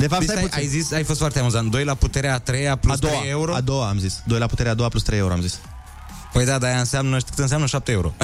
De 0.03 0.09
fapt, 0.09 0.23
Stai, 0.23 0.37
stai 0.37 0.49
puțin. 0.49 0.61
ai 0.63 0.67
zis, 0.67 0.93
ai 0.93 1.05
fost 1.05 1.19
foarte 1.19 1.39
amuzant. 1.39 1.71
2 1.71 1.85
la 1.85 1.95
puterea 1.95 2.35
a 2.35 2.39
treia 2.39 2.77
plus 2.77 2.95
a 2.95 2.97
doua, 2.97 3.19
3 3.19 3.31
euro? 3.31 3.55
A 3.55 3.61
doua 3.61 3.89
am 3.89 3.99
zis. 3.99 4.23
2 4.25 4.39
la 4.39 4.47
puterea 4.47 4.73
a 4.73 4.75
doua 4.75 4.89
plus 4.89 5.03
3 5.03 5.19
euro 5.19 5.33
am 5.33 5.41
zis. 5.41 5.59
Păi 6.33 6.45
da, 6.45 6.59
dar 6.59 6.71
aia 6.71 6.79
înseamnă, 6.79 7.19
știi 7.19 7.31
cât 7.31 7.39
înseamnă 7.39 7.67
7 7.67 7.93
euro. 7.93 8.13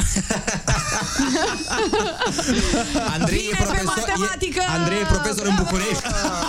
Andrei 3.18 3.39
e 3.39 3.41
Bine 3.41 3.57
pe 3.59 3.64
profesor, 3.64 3.95
matematică! 3.97 4.61
e, 4.61 4.72
Andrei 4.79 4.99
e 5.01 5.05
profesor 5.05 5.47
în 5.47 5.55
București. 5.59 6.03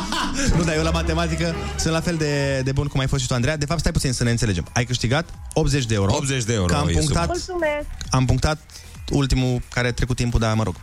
Nu, 0.58 0.64
dar 0.64 0.76
eu 0.76 0.84
la 0.84 0.92
matematică 0.92 1.56
sunt 1.78 1.94
la 1.94 2.02
fel 2.02 2.16
de, 2.16 2.62
de 2.64 2.72
bun 2.72 2.88
cum 2.88 3.00
ai 3.00 3.08
fost 3.08 3.22
și 3.22 3.28
tu, 3.28 3.34
Andreea. 3.34 3.58
De 3.58 3.66
fapt, 3.66 3.80
stai 3.80 3.92
puțin 3.92 4.14
să 4.14 4.24
ne 4.24 4.30
înțelegem. 4.32 4.66
Ai 4.74 4.86
câștigat 4.86 5.30
80 5.54 5.86
de 5.86 5.94
euro. 5.94 6.14
80 6.16 6.44
de 6.44 6.54
euro 6.54 6.66
Că 6.74 6.76
am 6.76 6.88
e 6.88 6.92
punctat, 6.92 7.28
Mulțumesc. 7.28 7.86
am 8.10 8.26
punctat 8.26 8.60
ultimul 9.12 9.62
care 9.74 9.88
a 9.88 9.94
trecut 9.94 10.16
timpul, 10.16 10.40
dar 10.40 10.54
mă 10.54 10.64
rog. 10.64 10.76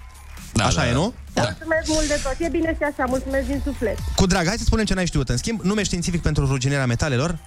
Da, 0.57 0.65
Așa 0.65 0.77
da, 0.77 0.87
e, 0.89 0.93
da. 0.93 0.97
nu? 0.99 1.15
Mulțumesc 1.35 1.87
mult 1.87 2.07
de 2.07 2.21
tot. 2.23 2.35
E 2.39 2.49
bine 2.49 2.75
și 2.77 2.83
așa. 2.83 3.05
Mulțumesc 3.09 3.47
din 3.47 3.61
suflet. 3.65 3.99
Cu 4.17 4.27
drag, 4.27 4.47
hai 4.47 4.57
să 4.59 4.65
spunem 4.65 4.85
ce 4.85 4.95
n-ai 4.95 5.07
știut. 5.07 5.29
În 5.29 5.37
schimb, 5.37 5.61
nume 5.61 5.83
științific 5.83 6.23
pentru 6.23 6.47
ruginerea 6.47 6.87
metalelor? 6.87 7.39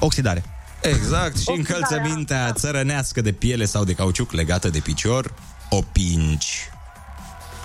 Oxidare. 0.00 0.44
Exact, 0.82 1.38
și 1.38 1.48
Oxidarea. 1.48 1.54
încălțămintea 1.56 2.52
țărănească 2.52 3.20
de 3.20 3.32
piele 3.32 3.64
sau 3.64 3.84
de 3.84 3.92
cauciuc 3.92 4.32
legată 4.32 4.68
de 4.68 4.78
picior, 4.78 5.32
o 5.70 5.82
pinci. 5.92 6.70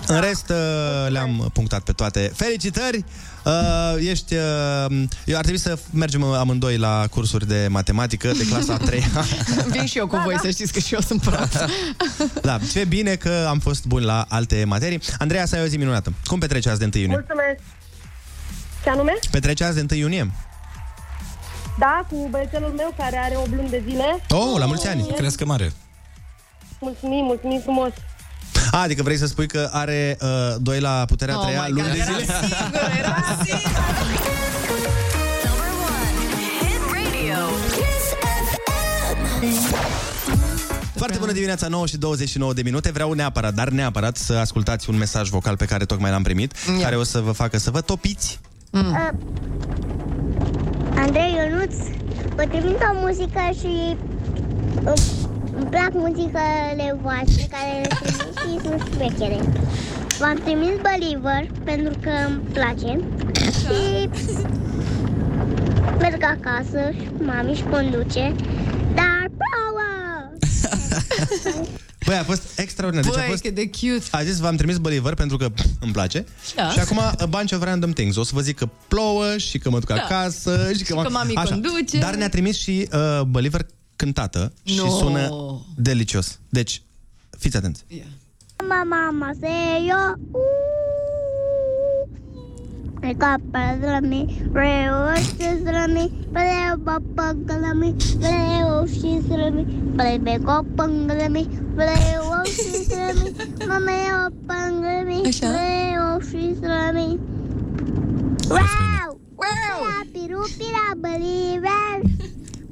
În 0.06 0.20
rest, 0.20 0.48
uh, 0.50 1.06
le-am 1.08 1.50
punctat 1.52 1.80
pe 1.80 1.92
toate. 1.92 2.32
Felicitări! 2.36 3.04
Uh, 3.44 4.08
ești... 4.08 4.34
Uh, 4.34 5.02
eu 5.24 5.36
ar 5.36 5.42
trebui 5.42 5.58
să 5.58 5.78
mergem 5.90 6.22
amândoi 6.24 6.76
la 6.76 7.06
cursuri 7.10 7.46
de 7.46 7.66
matematică 7.70 8.30
de 8.38 8.46
clasa 8.46 8.72
a 8.72 8.76
3 8.76 9.04
Vin 9.72 9.84
și 9.84 9.98
eu 9.98 10.06
cu 10.06 10.16
voi, 10.24 10.36
să 10.40 10.50
știți 10.50 10.72
că 10.72 10.78
și 10.78 10.94
eu 10.94 11.00
sunt 11.00 11.20
prost. 11.20 11.64
Da, 12.42 12.58
ce 12.72 12.84
bine 12.84 13.14
că 13.14 13.46
am 13.48 13.58
fost 13.58 13.86
buni 13.86 14.04
la 14.04 14.24
alte 14.28 14.64
materii. 14.66 15.00
Andreea, 15.18 15.46
să 15.46 15.56
ai 15.56 15.62
o 15.62 15.66
zi 15.66 15.76
minunată. 15.76 16.12
Cum 16.26 16.38
petrece 16.38 16.68
azi 16.68 16.78
de 16.78 16.84
1 16.84 16.92
iunie? 16.94 17.16
Mulțumesc. 17.16 17.60
Ce 18.82 18.90
anume? 18.90 19.12
Petrece 19.30 19.64
azi 19.64 19.84
de 19.84 19.94
1 19.94 20.00
iunie? 20.00 20.30
Da, 21.78 22.06
cu 22.10 22.28
băiețelul 22.30 22.72
meu 22.76 22.94
care 22.96 23.16
are 23.16 23.36
8 23.36 23.54
luni 23.54 23.70
de 23.70 23.82
zile. 23.88 24.24
Oh, 24.30 24.58
la 24.58 24.66
mulți 24.66 24.88
ani! 24.88 25.06
Crească 25.16 25.44
mare. 25.44 25.72
Mulțumim, 26.80 27.24
mulțumim 27.24 27.60
frumos. 27.60 27.90
A, 28.70 28.80
adică 28.82 29.02
vrei 29.02 29.16
să 29.16 29.26
spui 29.26 29.46
că 29.46 29.68
are 29.72 30.18
uh, 30.20 30.28
doi 30.60 30.80
la 30.80 31.04
puterea 31.08 31.36
Oh 31.38 31.42
a 31.42 31.44
treia 31.46 31.62
my 31.66 31.70
luni 31.72 31.82
God, 31.82 31.92
de 31.92 31.98
era 31.98 32.12
zile? 32.12 32.24
sigur, 32.24 32.90
era 32.98 33.16
sigur. 33.44 33.60
Foarte 40.94 41.18
bună 41.18 41.32
dimineața, 41.32 41.68
9 41.68 41.86
și 41.86 41.96
29 41.96 42.52
de 42.52 42.62
minute. 42.62 42.90
Vreau 42.90 43.12
neapărat, 43.12 43.54
dar 43.54 43.68
neapărat 43.68 44.16
să 44.16 44.32
ascultați 44.32 44.90
un 44.90 44.96
mesaj 44.96 45.28
vocal 45.28 45.56
pe 45.56 45.64
care 45.64 45.84
tocmai 45.84 46.10
l-am 46.10 46.22
primit, 46.22 46.54
Ia. 46.78 46.82
care 46.82 46.96
o 46.96 47.02
să 47.02 47.20
vă 47.20 47.32
facă 47.32 47.58
să 47.58 47.70
vă 47.70 47.80
topiți. 47.80 48.40
Uh, 48.70 49.08
Andrei 50.96 51.34
Ionuț, 51.34 51.74
vă 52.36 52.42
trimit 52.42 52.76
o 52.94 52.98
muzică 53.00 53.40
și 53.60 53.96
uh, 54.84 54.92
îmi 55.62 55.70
plac 55.70 55.92
muzicile 55.92 56.98
voastre 57.02 57.42
care 57.50 57.70
le 57.80 57.88
trimit 58.02 58.34
și 58.38 58.66
sunt 58.66 58.82
șmechere. 58.94 59.38
V-am 60.18 60.36
trimis 60.44 60.74
Believer 60.88 61.50
pentru 61.64 61.92
că 62.02 62.10
îmi 62.28 62.40
place 62.52 63.00
și 63.58 64.08
merg 65.98 66.22
acasă 66.22 66.80
și 66.98 67.08
mami 67.24 67.50
își 67.50 67.62
conduce, 67.62 68.34
dar 68.94 69.30
plouă! 69.40 69.90
Băi, 72.06 72.16
a 72.16 72.22
fost 72.22 72.58
extraordinar. 72.58 73.04
Deci 73.04 73.14
a 73.14 73.18
Băi, 73.18 73.28
fost... 73.28 73.42
cât 73.42 73.54
de 73.54 73.70
cute. 73.70 74.04
A 74.10 74.22
zis, 74.22 74.38
v-am 74.38 74.56
trimis 74.56 74.76
Believer 74.76 75.14
pentru 75.14 75.36
că 75.36 75.48
pf, 75.48 75.64
îmi 75.80 75.92
place. 75.92 76.24
Da. 76.56 76.68
Și 76.70 76.78
acum 76.78 76.98
a 76.98 77.26
bunch 77.28 77.52
of 77.52 77.62
random 77.62 77.90
things. 77.90 78.16
O 78.16 78.22
să 78.22 78.30
vă 78.34 78.40
zic 78.40 78.56
că 78.56 78.68
plouă 78.88 79.36
și 79.36 79.58
că 79.58 79.70
mă 79.70 79.78
duc 79.78 79.88
Da. 79.88 79.94
acasă 79.94 80.70
și 80.76 80.82
că, 80.82 80.94
Și 80.94 81.02
că 81.02 81.08
mami 81.10 81.34
conduce. 81.34 81.98
Dar 81.98 82.14
ne-a 82.14 82.28
trimis 82.28 82.58
și 82.58 82.88
uh, 82.92 83.20
Believer 83.20 83.66
cântată 84.02 84.52
și 84.62 84.76
No. 84.76 84.88
sună 84.88 85.30
delicios. 85.76 86.38
Deci, 86.48 86.82
fiți 87.38 87.56
atenți. 87.56 87.84
Mama, 88.68 88.84
mama, 88.84 89.30
say 89.40 89.86
yo. 89.86 90.02
Și 93.04 93.14
got 93.16 93.40
me, 94.02 94.26
reo, 94.52 95.12
she's 95.36 95.62
me, 95.94 96.10
reo, 96.32 96.76
papangala 96.84 97.72
me, 97.72 97.94
reo, 98.20 98.84
she's 98.86 99.28
me, 99.56 99.64
play 99.96 100.18
me, 100.18 100.38
go 100.38 100.64
pangala 100.76 101.28
me, 101.28 101.46
reo, 101.76 102.42
she's 102.44 102.92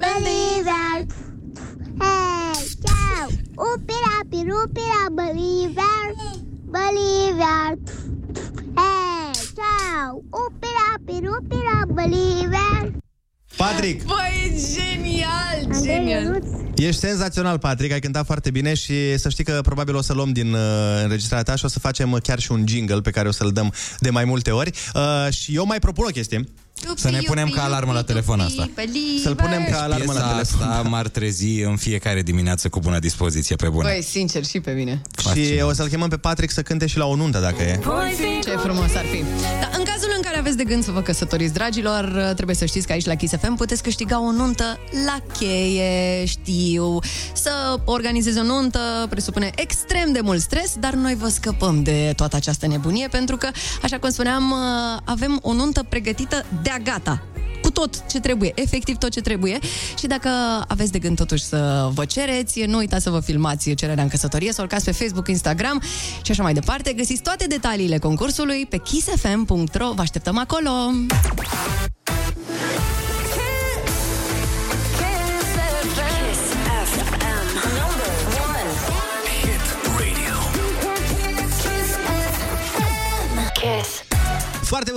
me, 0.01 0.09
mama, 0.09 0.31
yo, 0.31 0.51
pangala 0.51 0.65
me, 0.65 0.65
Așa. 0.65 0.73
reo, 0.73 1.07
she's 1.07 1.77
me. 1.77 2.01
Wow! 2.01 2.55
Wow! 2.57 2.59
Piru, 2.69 2.69
pira, 2.71 2.71
believer, 2.71 2.71
believer. 2.71 2.71
Hey, 2.71 2.97
ciao! 3.17 3.35
Upira, 3.57 4.59
piru, 4.65 4.67
pira, 4.71 4.99
believer, 5.17 6.19
believer. 6.71 7.79
Hey, 8.77 9.33
ciao! 9.55 10.23
Upira, 10.31 10.89
piru, 11.07 11.37
pira, 11.49 11.85
believer. 11.95 12.93
Patrick, 13.57 14.05
Băi, 14.07 14.53
genial, 14.75 15.65
Andrei 15.65 15.83
genial. 15.83 16.23
Ionuț, 16.25 16.47
ești 16.77 17.01
senzațional, 17.01 17.59
Patrick. 17.59 17.93
Ai 17.93 18.01
cântat 18.01 18.27
foarte 18.27 18.51
bine 18.51 18.75
și 18.75 19.19
să 19.19 19.29
știi 19.29 19.45
că 19.45 19.61
probabil 19.63 19.95
o 19.97 20.03
să 20.03 20.13
luăm 20.13 20.33
din 20.33 20.53
uh, 20.53 20.61
înregistrarea 21.03 21.45
ta 21.45 21.57
și 21.57 21.65
o 21.65 21.69
să 21.69 21.79
facem 21.79 22.13
uh, 22.13 22.23
chiar 22.23 22.39
și 22.39 22.53
un 22.53 22.65
jingle 22.67 23.01
pe 23.01 23.11
care 23.11 23.29
o 23.29 23.33
să-l 23.33 23.53
dăm 23.53 23.73
de 23.99 24.11
mai 24.11 24.25
multe 24.25 24.51
ori. 24.51 24.71
Uh, 24.95 25.33
și 25.33 25.55
eu 25.55 25.67
mai 25.67 25.79
propun 25.79 26.05
o 26.09 26.13
chestie. 26.13 26.45
Să 26.97 27.11
ne 27.11 27.21
punem 27.21 27.49
ca 27.49 27.65
alarmă 27.65 27.93
la 27.93 28.03
telefon 28.03 28.41
asta. 28.41 28.71
Să-l 29.23 29.35
punem 29.35 29.67
ca 29.71 29.83
alarmă 29.83 30.13
la 30.13 30.21
Piesa 30.21 30.29
telefon. 30.29 30.69
asta 30.69 30.89
m-ar 30.89 31.09
trezi 31.09 31.61
în 31.61 31.77
fiecare 31.77 32.23
dimineață 32.23 32.69
cu 32.69 32.81
bună 32.81 32.99
dispoziție 32.99 33.57
pe 33.57 33.69
bună. 33.69 33.89
Băi, 33.89 34.03
sincer, 34.03 34.45
și 34.45 34.61
pe 34.61 34.71
mine. 34.71 35.03
Și 35.33 35.61
o 35.63 35.73
să-l 35.73 35.89
chemăm 35.89 36.09
pe 36.09 36.17
Patrick 36.17 36.53
să 36.53 36.63
cânte 36.63 36.87
și 36.87 36.99
la 36.99 37.07
o 37.07 37.17
nuntă, 37.17 37.39
dacă 37.39 37.63
e. 37.63 37.81
Ce 38.43 38.51
frumos 38.51 38.95
ar 38.95 39.05
fi. 39.05 39.25
Dar 39.61 39.71
în 39.79 39.85
cazul 39.85 40.13
în 40.17 40.23
care 40.23 40.39
aveți 40.39 40.57
de 40.57 40.65
gând 40.65 40.85
să 40.85 40.91
vă 40.91 41.01
căsătoriți, 41.01 41.53
dragilor, 41.53 42.33
trebuie 42.35 42.57
să 42.57 42.65
știți 42.65 42.87
că 42.87 42.93
aici 42.93 43.07
la 43.07 43.15
Kiss 43.15 43.35
FM 43.41 43.55
puteți 43.55 43.83
câștiga 43.83 44.23
o 44.23 44.33
nuntă 44.33 44.79
la 45.05 45.19
cheie, 45.39 46.25
știu. 46.25 46.99
Să 47.33 47.51
organizezi 47.85 48.39
o 48.39 48.43
nuntă 48.43 49.07
presupune 49.11 49.51
extrem 49.55 50.13
de 50.13 50.21
mult 50.23 50.41
stres, 50.41 50.75
dar 50.79 50.95
noi 50.95 51.15
vă 51.15 51.29
scăpăm 51.29 51.83
de 51.83 52.13
toată 52.17 52.37
această 52.37 52.67
nebunie 52.67 53.09
pentru 53.09 53.37
că, 53.37 53.49
așa 53.83 53.99
cum 53.99 54.11
spuneam, 54.11 54.55
avem 55.05 55.39
o 55.43 55.53
nuntă 55.53 55.87
pregătită 55.89 56.45
de-a 56.63 56.79
gata 56.85 57.23
cu 57.63 57.71
tot 57.71 58.07
ce 58.07 58.21
trebuie, 58.21 58.53
efectiv 58.55 58.97
tot 58.97 59.11
ce 59.11 59.21
trebuie. 59.21 59.59
Și 59.99 60.07
dacă 60.07 60.29
aveți 60.69 60.93
de 60.93 60.99
gând 60.99 61.17
totuși 61.17 61.45
să 61.45 61.89
vă 61.93 62.05
cereți, 62.05 62.63
nu 62.63 62.77
uitați 62.77 63.03
să 63.03 63.11
vă 63.11 63.21
filmați 63.21 63.75
cererea 63.75 64.03
în 64.03 64.09
căsătorie, 64.09 64.53
să 64.53 64.61
o 64.61 64.63
urcați 64.63 64.85
pe 64.85 64.91
Facebook, 64.91 65.29
Instagram 65.29 65.83
și 66.23 66.31
așa 66.31 66.43
mai 66.43 66.55
departe. 66.55 66.93
Găsiți 66.93 67.23
toate 67.23 67.47
detaliile 67.47 67.99
concursului 67.99 68.67
pe 68.67 68.77
kissfm.ro. 68.77 69.93
Vă 69.93 70.01
așteptăm 70.01 70.39
acolo! 70.39 70.71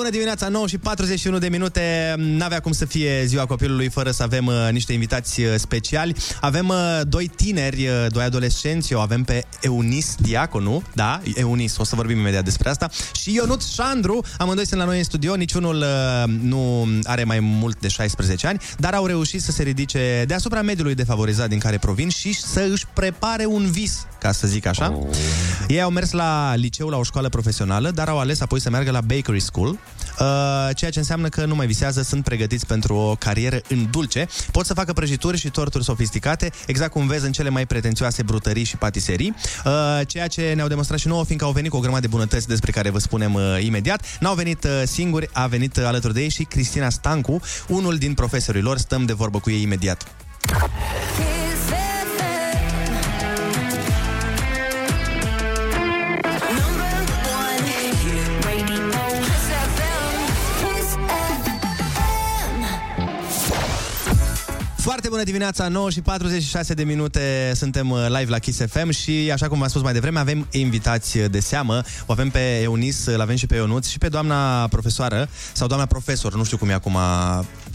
Bună 0.03 0.15
dimineața, 0.15 0.47
9 0.47 0.67
și 0.67 0.77
41 0.77 1.37
de 1.37 1.47
minute. 1.47 2.13
N-avea 2.17 2.59
cum 2.59 2.71
să 2.71 2.85
fie 2.85 3.25
ziua 3.25 3.45
copilului 3.45 3.89
fără 3.89 4.11
să 4.11 4.23
avem 4.23 4.45
uh, 4.45 4.53
niște 4.71 4.93
invitați 4.93 5.41
uh, 5.41 5.53
speciali. 5.57 6.15
Avem 6.41 6.67
uh, 6.67 7.01
doi 7.07 7.27
tineri, 7.27 7.87
uh, 7.87 8.05
doi 8.09 8.23
adolescenți, 8.23 8.93
o 8.93 8.99
avem 8.99 9.23
pe 9.23 9.45
Eunis 9.61 10.15
Diaconu, 10.19 10.83
da, 10.93 11.21
Eunis, 11.35 11.77
o 11.77 11.83
să 11.83 11.95
vorbim 11.95 12.17
imediat 12.17 12.43
despre 12.43 12.69
asta, 12.69 12.89
și 13.15 13.33
Ionut 13.33 13.63
Șandru, 13.63 14.23
amândoi 14.37 14.67
sunt 14.67 14.79
la 14.79 14.85
noi 14.85 14.97
în 14.97 15.03
studio, 15.03 15.35
niciunul 15.35 15.75
uh, 15.75 16.33
nu 16.41 16.87
are 17.03 17.23
mai 17.23 17.39
mult 17.39 17.79
de 17.79 17.87
16 17.87 18.47
ani, 18.47 18.61
dar 18.77 18.93
au 18.93 19.05
reușit 19.05 19.41
să 19.41 19.51
se 19.51 19.63
ridice 19.63 20.23
deasupra 20.27 20.61
mediului 20.61 20.95
defavorizat 20.95 21.49
din 21.49 21.59
care 21.59 21.77
provin 21.77 22.09
și 22.09 22.33
să 22.33 22.67
își 22.71 22.85
prepare 22.93 23.45
un 23.45 23.71
vis, 23.71 24.05
ca 24.19 24.31
să 24.31 24.47
zic 24.47 24.65
așa. 24.65 24.93
Oh. 24.97 25.15
Ei 25.67 25.81
au 25.81 25.89
mers 25.89 26.11
la 26.11 26.55
liceu, 26.55 26.89
la 26.89 26.97
o 26.97 27.03
școală 27.03 27.29
profesională, 27.29 27.91
dar 27.91 28.07
au 28.07 28.19
ales 28.19 28.41
apoi 28.41 28.61
să 28.61 28.69
meargă 28.69 28.91
la 28.91 29.01
bakery 29.01 29.39
school, 29.39 29.69
uh, 29.69 29.77
ceea 30.75 30.91
ce 30.91 30.99
înseamnă 30.99 31.29
că 31.29 31.45
nu 31.45 31.55
mai 31.55 31.67
visează, 31.67 32.01
sunt 32.01 32.23
pregătiți 32.23 32.65
pentru 32.65 32.95
o 32.95 33.15
carieră 33.15 33.61
în 33.67 33.87
dulce. 33.91 34.27
Pot 34.51 34.65
să 34.65 34.73
facă 34.73 34.93
prăjituri 34.93 35.37
și 35.37 35.49
torturi 35.49 35.83
sofisticate, 35.83 36.51
exact 36.65 36.91
cum 36.91 37.07
vezi 37.07 37.25
în 37.25 37.31
cele 37.31 37.49
mai 37.49 37.65
pretențioase 37.65 38.23
brutării 38.23 38.63
și 38.63 38.77
patiserii, 38.77 39.35
uh, 39.65 39.71
ceea 40.07 40.27
ce 40.27 40.53
ne-au 40.55 40.67
demonstrat 40.67 40.99
și 40.99 41.07
nouă, 41.07 41.25
fiindcă 41.25 41.45
au 41.45 41.51
venit 41.51 41.71
cu 41.71 41.77
o 41.77 41.79
grămadă 41.79 42.01
de 42.01 42.07
bunătăți 42.07 42.47
despre 42.47 42.71
care 42.71 42.89
vă 42.89 42.99
spunem 42.99 43.33
uh, 43.33 43.41
imediat. 43.61 44.17
N-au 44.19 44.35
venit 44.35 44.63
uh, 44.63 44.81
singuri, 44.85 45.29
a 45.31 45.47
venit 45.47 45.77
uh, 45.77 45.83
alături 45.85 46.13
de 46.13 46.21
ei 46.21 46.29
și 46.29 46.43
Cristina 46.43 46.89
Stancu, 46.89 47.41
unul 47.67 47.97
din 47.97 48.13
profesorii 48.13 48.61
lor, 48.61 48.77
stăm 48.77 49.05
de 49.05 49.13
vorbă 49.13 49.39
cu 49.39 49.49
ei 49.49 49.61
imediat. 49.61 50.07
Foarte 64.83 65.09
bună 65.09 65.23
dimineața, 65.23 65.67
9 65.67 65.89
și 65.89 66.01
46 66.01 66.73
de 66.73 66.83
minute, 66.83 67.51
suntem 67.55 67.89
uh, 67.89 68.05
live 68.07 68.29
la 68.29 68.39
Kiss 68.39 68.61
FM 68.67 68.89
și, 68.89 69.29
așa 69.33 69.47
cum 69.47 69.59
v-am 69.59 69.67
spus 69.67 69.81
mai 69.81 69.93
devreme, 69.93 70.19
avem 70.19 70.47
invitați 70.51 71.17
de 71.17 71.39
seamă. 71.39 71.81
O 72.05 72.11
avem 72.11 72.29
pe 72.29 72.59
Eunice, 72.61 73.13
îl 73.13 73.21
avem 73.21 73.35
și 73.35 73.47
pe 73.47 73.55
Ionuț 73.55 73.87
și 73.87 73.97
pe 73.97 74.07
doamna 74.07 74.67
profesoară, 74.67 75.29
sau 75.53 75.67
doamna 75.67 75.85
profesor, 75.85 76.35
nu 76.35 76.43
știu 76.43 76.57
cum 76.57 76.69
e 76.69 76.73
acum 76.73 76.97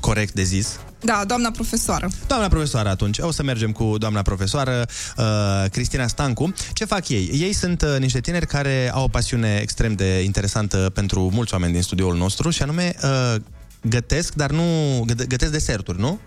corect 0.00 0.32
de 0.32 0.42
zis. 0.42 0.78
Da, 1.00 1.22
doamna 1.26 1.50
profesoară. 1.50 2.08
Doamna 2.26 2.48
profesoară 2.48 2.88
atunci, 2.88 3.18
o 3.18 3.30
să 3.30 3.42
mergem 3.42 3.72
cu 3.72 3.98
doamna 3.98 4.22
profesoară 4.22 4.86
uh, 5.16 5.24
Cristina 5.70 6.06
Stancu. 6.06 6.54
Ce 6.72 6.84
fac 6.84 7.08
ei? 7.08 7.30
Ei 7.32 7.52
sunt 7.52 7.82
uh, 7.82 7.96
niște 7.98 8.20
tineri 8.20 8.46
care 8.46 8.90
au 8.92 9.04
o 9.04 9.08
pasiune 9.08 9.58
extrem 9.62 9.92
de 9.92 10.22
interesantă 10.22 10.90
pentru 10.94 11.30
mulți 11.32 11.52
oameni 11.52 11.72
din 11.72 11.82
studioul 11.82 12.16
nostru 12.16 12.50
și 12.50 12.62
anume 12.62 12.94
uh, 13.02 13.40
gătesc, 13.82 14.34
dar 14.34 14.50
nu 14.50 14.62
gă- 15.04 15.26
gătesc 15.26 15.52
deserturi, 15.52 16.00
nu? 16.00 16.20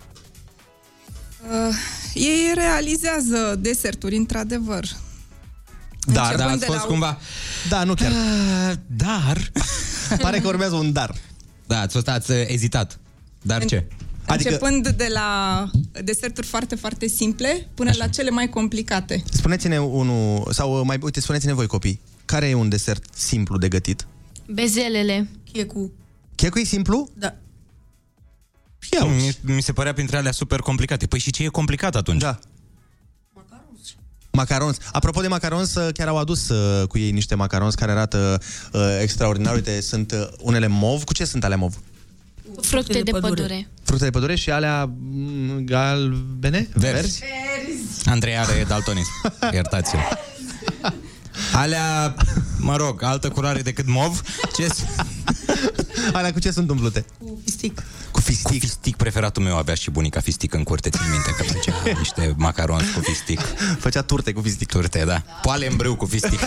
Uh, 1.50 1.74
ei 2.14 2.52
realizează 2.54 3.56
deserturi, 3.58 4.16
într-adevăr. 4.16 4.84
Dar, 6.06 6.32
Începând 6.32 6.38
da, 6.38 6.46
de 6.46 6.52
ați 6.52 6.64
fost 6.64 6.78
la- 6.78 6.84
cumva... 6.84 7.18
Da, 7.68 7.84
nu 7.84 7.94
chiar. 7.94 8.10
Uh, 8.10 8.72
dar... 8.86 9.52
Pare 10.22 10.40
că 10.40 10.46
urmează 10.48 10.74
un 10.74 10.92
dar. 10.92 11.14
Da, 11.66 11.80
ați 11.80 11.92
fost, 11.92 12.08
ați 12.08 12.30
uh, 12.30 12.36
ezitat. 12.46 12.98
Dar 13.42 13.64
ce? 13.64 13.86
Adică... 14.26 14.48
Începând 14.48 14.88
de 14.88 15.08
la 15.12 15.70
deserturi 16.04 16.46
foarte, 16.46 16.74
foarte 16.74 17.06
simple 17.06 17.68
până 17.74 17.90
Așa. 17.90 17.98
la 17.98 18.08
cele 18.08 18.30
mai 18.30 18.48
complicate. 18.48 19.22
Spuneți-ne 19.32 19.80
unul, 19.80 20.48
sau 20.50 20.84
mai, 20.84 20.98
uite, 21.02 21.20
spuneți-ne 21.20 21.52
voi 21.52 21.66
copii, 21.66 22.00
care 22.24 22.48
e 22.48 22.54
un 22.54 22.68
desert 22.68 23.04
simplu 23.14 23.58
de 23.58 23.68
gătit? 23.68 24.06
Bezelele. 24.46 25.28
Checu. 25.52 25.92
Checu 26.34 26.58
e 26.58 26.64
simplu? 26.64 27.08
Da. 27.14 27.34
Ia 28.92 29.04
mi, 29.04 29.36
mi 29.40 29.62
se 29.62 29.72
părea 29.72 29.92
printre 29.92 30.16
alea 30.16 30.32
super 30.32 30.60
complicate. 30.60 31.06
Păi 31.06 31.18
și 31.18 31.30
ce 31.30 31.44
e 31.44 31.48
complicat 31.48 31.96
atunci? 31.96 32.20
Da. 32.20 32.38
Macarons. 34.30 34.76
Apropo 34.92 35.20
de 35.20 35.28
macarons, 35.28 35.74
uh, 35.74 35.92
chiar 35.92 36.08
au 36.08 36.18
adus 36.18 36.48
uh, 36.48 36.86
cu 36.86 36.98
ei 36.98 37.10
niște 37.10 37.34
macarons 37.34 37.74
care 37.74 37.90
arată 37.90 38.40
uh, 38.72 38.80
extraordinar. 39.00 39.54
Uite, 39.54 39.80
sunt 39.80 40.12
uh, 40.12 40.28
unele 40.40 40.66
mov. 40.66 41.04
Cu 41.04 41.12
ce 41.12 41.24
sunt 41.24 41.44
alea 41.44 41.56
mov? 41.56 41.74
Fructe 42.60 43.02
de 43.02 43.10
pădure. 43.10 43.68
Fructe 43.82 44.04
de 44.04 44.10
pădure 44.10 44.34
și 44.34 44.50
alea 44.50 44.84
mm, 44.84 45.64
galbene? 45.64 46.68
Verzi. 46.74 47.22
Andrei 48.04 48.36
are 48.36 48.64
daltonism. 48.68 49.10
Iertați-l. 49.52 49.98
Alea, 51.52 52.14
mă 52.58 52.76
rog, 52.76 53.02
altă 53.02 53.28
culoare 53.28 53.60
decât 53.62 53.86
mov. 53.86 54.22
Ce 54.56 54.66
Alea 56.12 56.32
cu 56.32 56.38
ce 56.38 56.50
sunt 56.50 56.70
umplute? 56.70 57.04
Cu 58.42 58.48
fistic. 58.48 58.60
Cu 58.60 58.60
fistic. 58.60 58.60
Cu 58.60 58.66
fistic 58.66 58.96
preferatul 58.96 59.42
meu 59.42 59.56
avea 59.56 59.74
și 59.74 59.90
bunica 59.90 60.20
fistic 60.20 60.54
în 60.54 60.62
curte, 60.62 60.90
țin 60.90 61.10
minte 61.10 61.30
că 61.36 61.42
făcea 61.42 61.74
niște 61.98 62.34
macaroni 62.36 62.86
cu 62.94 63.00
fistic. 63.00 63.40
Făcea 63.78 64.02
turte 64.02 64.32
cu 64.32 64.40
fistic. 64.40 64.68
Turte, 64.68 65.04
da. 65.04 65.22
Poale 65.42 65.66
în 65.70 65.76
brâu 65.76 65.94
cu 65.96 66.06
fistic. 66.06 66.38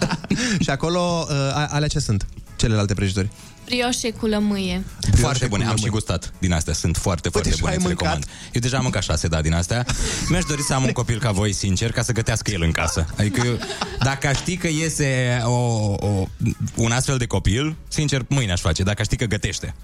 și 0.64 0.70
acolo, 0.70 1.26
uh, 1.28 1.34
a- 1.36 1.66
alea 1.70 1.88
ce 1.88 1.98
sunt? 1.98 2.26
Celelalte 2.56 2.94
prăjituri? 2.94 3.28
Brioșe 3.64 4.10
cu 4.10 4.26
lămâie. 4.26 4.84
Foarte 5.16 5.46
bune, 5.46 5.64
am 5.66 5.76
și 5.76 5.86
gustat 5.88 6.32
din 6.38 6.52
astea, 6.52 6.72
sunt 6.72 6.96
foarte, 6.96 7.28
foarte 7.28 7.50
și 7.50 7.58
bune, 7.58 7.70
ai 7.70 7.76
îți 7.76 7.86
mâncat? 7.86 8.02
recomand. 8.04 8.30
Eu 8.52 8.60
deja 8.60 8.76
am 8.76 8.82
mâncat 8.82 9.02
șase, 9.02 9.28
da, 9.28 9.40
din 9.40 9.52
astea. 9.52 9.84
Mi-aș 10.28 10.44
dori 10.44 10.62
să 10.62 10.74
am 10.74 10.82
un 10.84 10.92
copil 10.92 11.18
ca 11.18 11.30
voi, 11.30 11.52
sincer, 11.52 11.92
ca 11.92 12.02
să 12.02 12.12
gătească 12.12 12.50
el 12.50 12.62
în 12.62 12.70
casă. 12.72 13.06
Adică 13.18 13.46
eu, 13.46 13.58
dacă 14.02 14.26
aș 14.26 14.36
ști 14.36 14.56
că 14.56 14.68
iese 14.68 15.40
o, 15.44 15.50
o, 15.50 16.26
un 16.74 16.90
astfel 16.92 17.16
de 17.18 17.26
copil, 17.26 17.76
sincer, 17.88 18.24
mâine 18.28 18.52
aș 18.52 18.60
face, 18.60 18.82
dacă 18.82 19.00
aș 19.00 19.06
ști 19.06 19.16
că 19.16 19.24
gătește. 19.24 19.74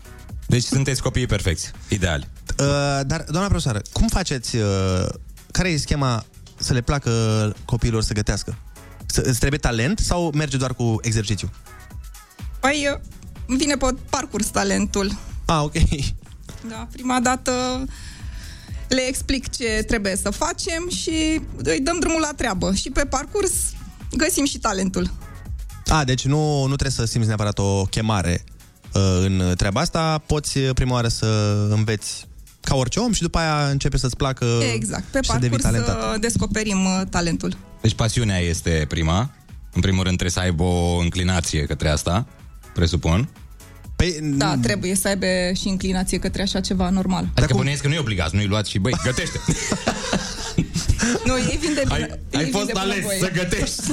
Deci 0.51 0.63
sunteți 0.63 1.03
copiii 1.03 1.27
perfecți, 1.27 1.71
ideali. 1.89 2.29
Uh, 2.59 2.67
dar, 3.07 3.25
doamna 3.29 3.49
profesoară, 3.49 3.81
cum 3.93 4.09
faceți, 4.09 4.57
uh, 4.57 5.07
care 5.51 5.69
e 5.69 5.77
schema 5.77 6.25
să 6.57 6.73
le 6.73 6.81
placă 6.81 7.11
copiilor 7.65 8.03
să 8.03 8.13
gătească? 8.13 8.59
Să, 9.07 9.21
îți 9.21 9.39
trebuie 9.39 9.59
talent 9.59 9.99
sau 9.99 10.31
merge 10.35 10.57
doar 10.57 10.75
cu 10.75 10.99
exercițiu? 11.03 11.51
Păi, 12.61 12.89
uh, 12.93 13.01
vine 13.57 13.75
pe 13.75 13.95
parcurs 14.11 14.47
talentul. 14.47 15.19
Ah, 15.45 15.61
ok. 15.63 15.73
Da, 16.69 16.89
prima 16.93 17.21
dată 17.21 17.85
le 18.89 19.01
explic 19.01 19.51
ce 19.51 19.85
trebuie 19.87 20.17
să 20.17 20.31
facem 20.31 20.89
și 20.89 21.41
îi 21.57 21.81
dăm 21.81 21.99
drumul 21.99 22.21
la 22.21 22.33
treabă. 22.37 22.75
Și 22.75 22.91
pe 22.91 23.05
parcurs 23.05 23.53
găsim 24.13 24.45
și 24.45 24.59
talentul. 24.59 25.11
A, 25.87 26.05
deci 26.05 26.25
nu, 26.25 26.61
nu 26.61 26.77
trebuie 26.77 26.91
să 26.91 27.05
simți 27.05 27.27
neapărat 27.27 27.59
o 27.59 27.85
chemare 27.85 28.45
uh, 28.45 28.60
în 28.93 29.55
treaba 29.57 29.81
asta, 29.81 30.23
poți 30.27 30.59
uh, 30.59 30.71
prima 30.75 30.93
oară 30.93 31.09
să 31.09 31.27
înveți 31.71 32.29
ca 32.61 32.75
orice 32.75 32.99
om 32.99 33.13
și 33.13 33.23
după 33.23 33.39
aia 33.39 33.69
începe 33.71 33.97
să-ți 33.99 34.17
placă 34.17 34.47
exact, 34.75 35.05
pe 35.05 35.19
și 35.23 35.31
să 35.31 35.39
devii 35.39 35.59
parcurs 35.59 35.85
talentat. 35.85 36.13
să 36.13 36.19
descoperim 36.19 36.85
uh, 36.85 37.01
talentul. 37.11 37.57
Deci 37.81 37.95
pasiunea 37.95 38.39
este 38.39 38.85
prima. 38.89 39.31
În 39.73 39.81
primul 39.81 40.03
rând 40.03 40.17
trebuie 40.19 40.31
să 40.31 40.41
aibă 40.41 40.63
o 40.63 40.97
înclinație 40.99 41.65
către 41.65 41.89
asta, 41.89 42.27
presupun. 42.75 43.29
Păi, 43.97 44.19
Da, 44.23 44.57
trebuie 44.63 44.95
să 44.95 45.09
aibă 45.09 45.27
și 45.55 45.69
inclinație 45.69 46.19
către 46.19 46.43
așa 46.43 46.61
ceva 46.61 46.91
normal. 46.91 47.29
Adică 47.35 47.55
bănuiesc 47.57 47.83
că 47.83 47.89
nu-i 47.89 47.99
obligați, 47.99 48.35
nu-i 48.35 48.47
luați 48.47 48.71
și 48.71 48.79
băi, 48.79 48.93
gătește. 49.05 49.39
Nu, 51.27 51.37
ei 51.39 51.59
vin 51.61 51.75
de 51.75 51.83
bună, 51.89 51.95
Ai, 51.95 52.21
ei 52.31 52.39
ai 52.39 52.45
vin 52.45 52.53
fost 52.53 52.67
de 52.67 52.73
bună 52.73 52.85
ales 52.85 53.03
voie. 53.05 53.19
să 53.19 53.31
gătești. 53.31 53.83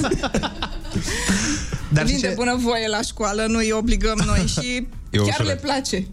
Dar 1.92 2.04
vin 2.04 2.14
și 2.14 2.20
de 2.20 2.28
ce- 2.28 2.34
bună 2.34 2.56
voie 2.56 2.88
la 2.88 3.00
școală, 3.02 3.44
nu 3.46 3.58
îi 3.58 3.72
obligăm 3.72 4.22
noi 4.26 4.46
și 4.46 4.68
E 5.10 5.16
chiar 5.16 5.26
ușor. 5.28 5.46
le 5.46 5.54
place. 5.56 6.06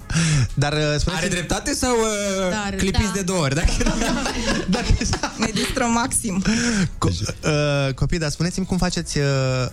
Dar 0.54 0.74
uh, 0.74 0.80
spuneți 0.98 1.22
Are 1.22 1.28
dreptate 1.28 1.74
sau 1.74 1.96
uh, 1.96 2.50
Dar, 2.50 2.74
clipiți 2.78 3.04
da. 3.06 3.12
de 3.14 3.22
două 3.22 3.40
ori? 3.40 3.56
Dacă... 3.56 3.72
Ne 5.38 5.48
distrăm 5.54 5.92
maxim. 5.92 6.44
Co- 7.06 7.36
uh, 7.44 7.94
copii, 7.94 8.18
dar 8.20 8.30
spuneți-mi 8.30 8.66
cum 8.66 8.78
faceți 8.78 9.18
uh, 9.18 9.24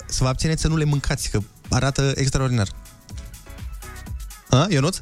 să 0.06 0.18
vă 0.22 0.28
abțineți 0.28 0.60
să 0.62 0.68
nu 0.68 0.76
le 0.76 0.84
mâncați, 0.84 1.30
că 1.30 1.38
arată 1.68 2.12
extraordinar. 2.16 2.68
A, 4.48 4.66
Ionuț? 4.70 4.96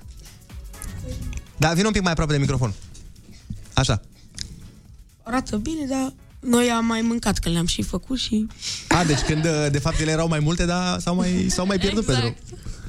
Da, 1.56 1.72
vin 1.72 1.84
un 1.86 1.92
pic 1.92 2.02
mai 2.02 2.10
aproape 2.12 2.32
de 2.32 2.38
microfon. 2.38 2.72
Așa. 3.74 4.00
Arată 5.22 5.56
bine, 5.56 5.86
dar 5.86 6.12
noi 6.40 6.70
am 6.70 6.84
mai 6.84 7.00
mâncat, 7.00 7.38
că 7.38 7.48
le-am 7.48 7.66
și 7.66 7.82
făcut 7.82 8.18
și... 8.18 8.46
A, 8.88 9.04
deci 9.04 9.18
când 9.18 9.44
uh, 9.44 9.66
de 9.70 9.78
fapt 9.78 10.00
ele 10.00 10.10
erau 10.10 10.28
mai 10.28 10.38
multe, 10.38 10.64
dar 10.64 11.00
s-au 11.00 11.14
mai, 11.14 11.46
s-au 11.48 11.66
mai 11.66 11.78
pierdut 11.78 12.04
pe 12.04 12.12
drum. 12.12 12.36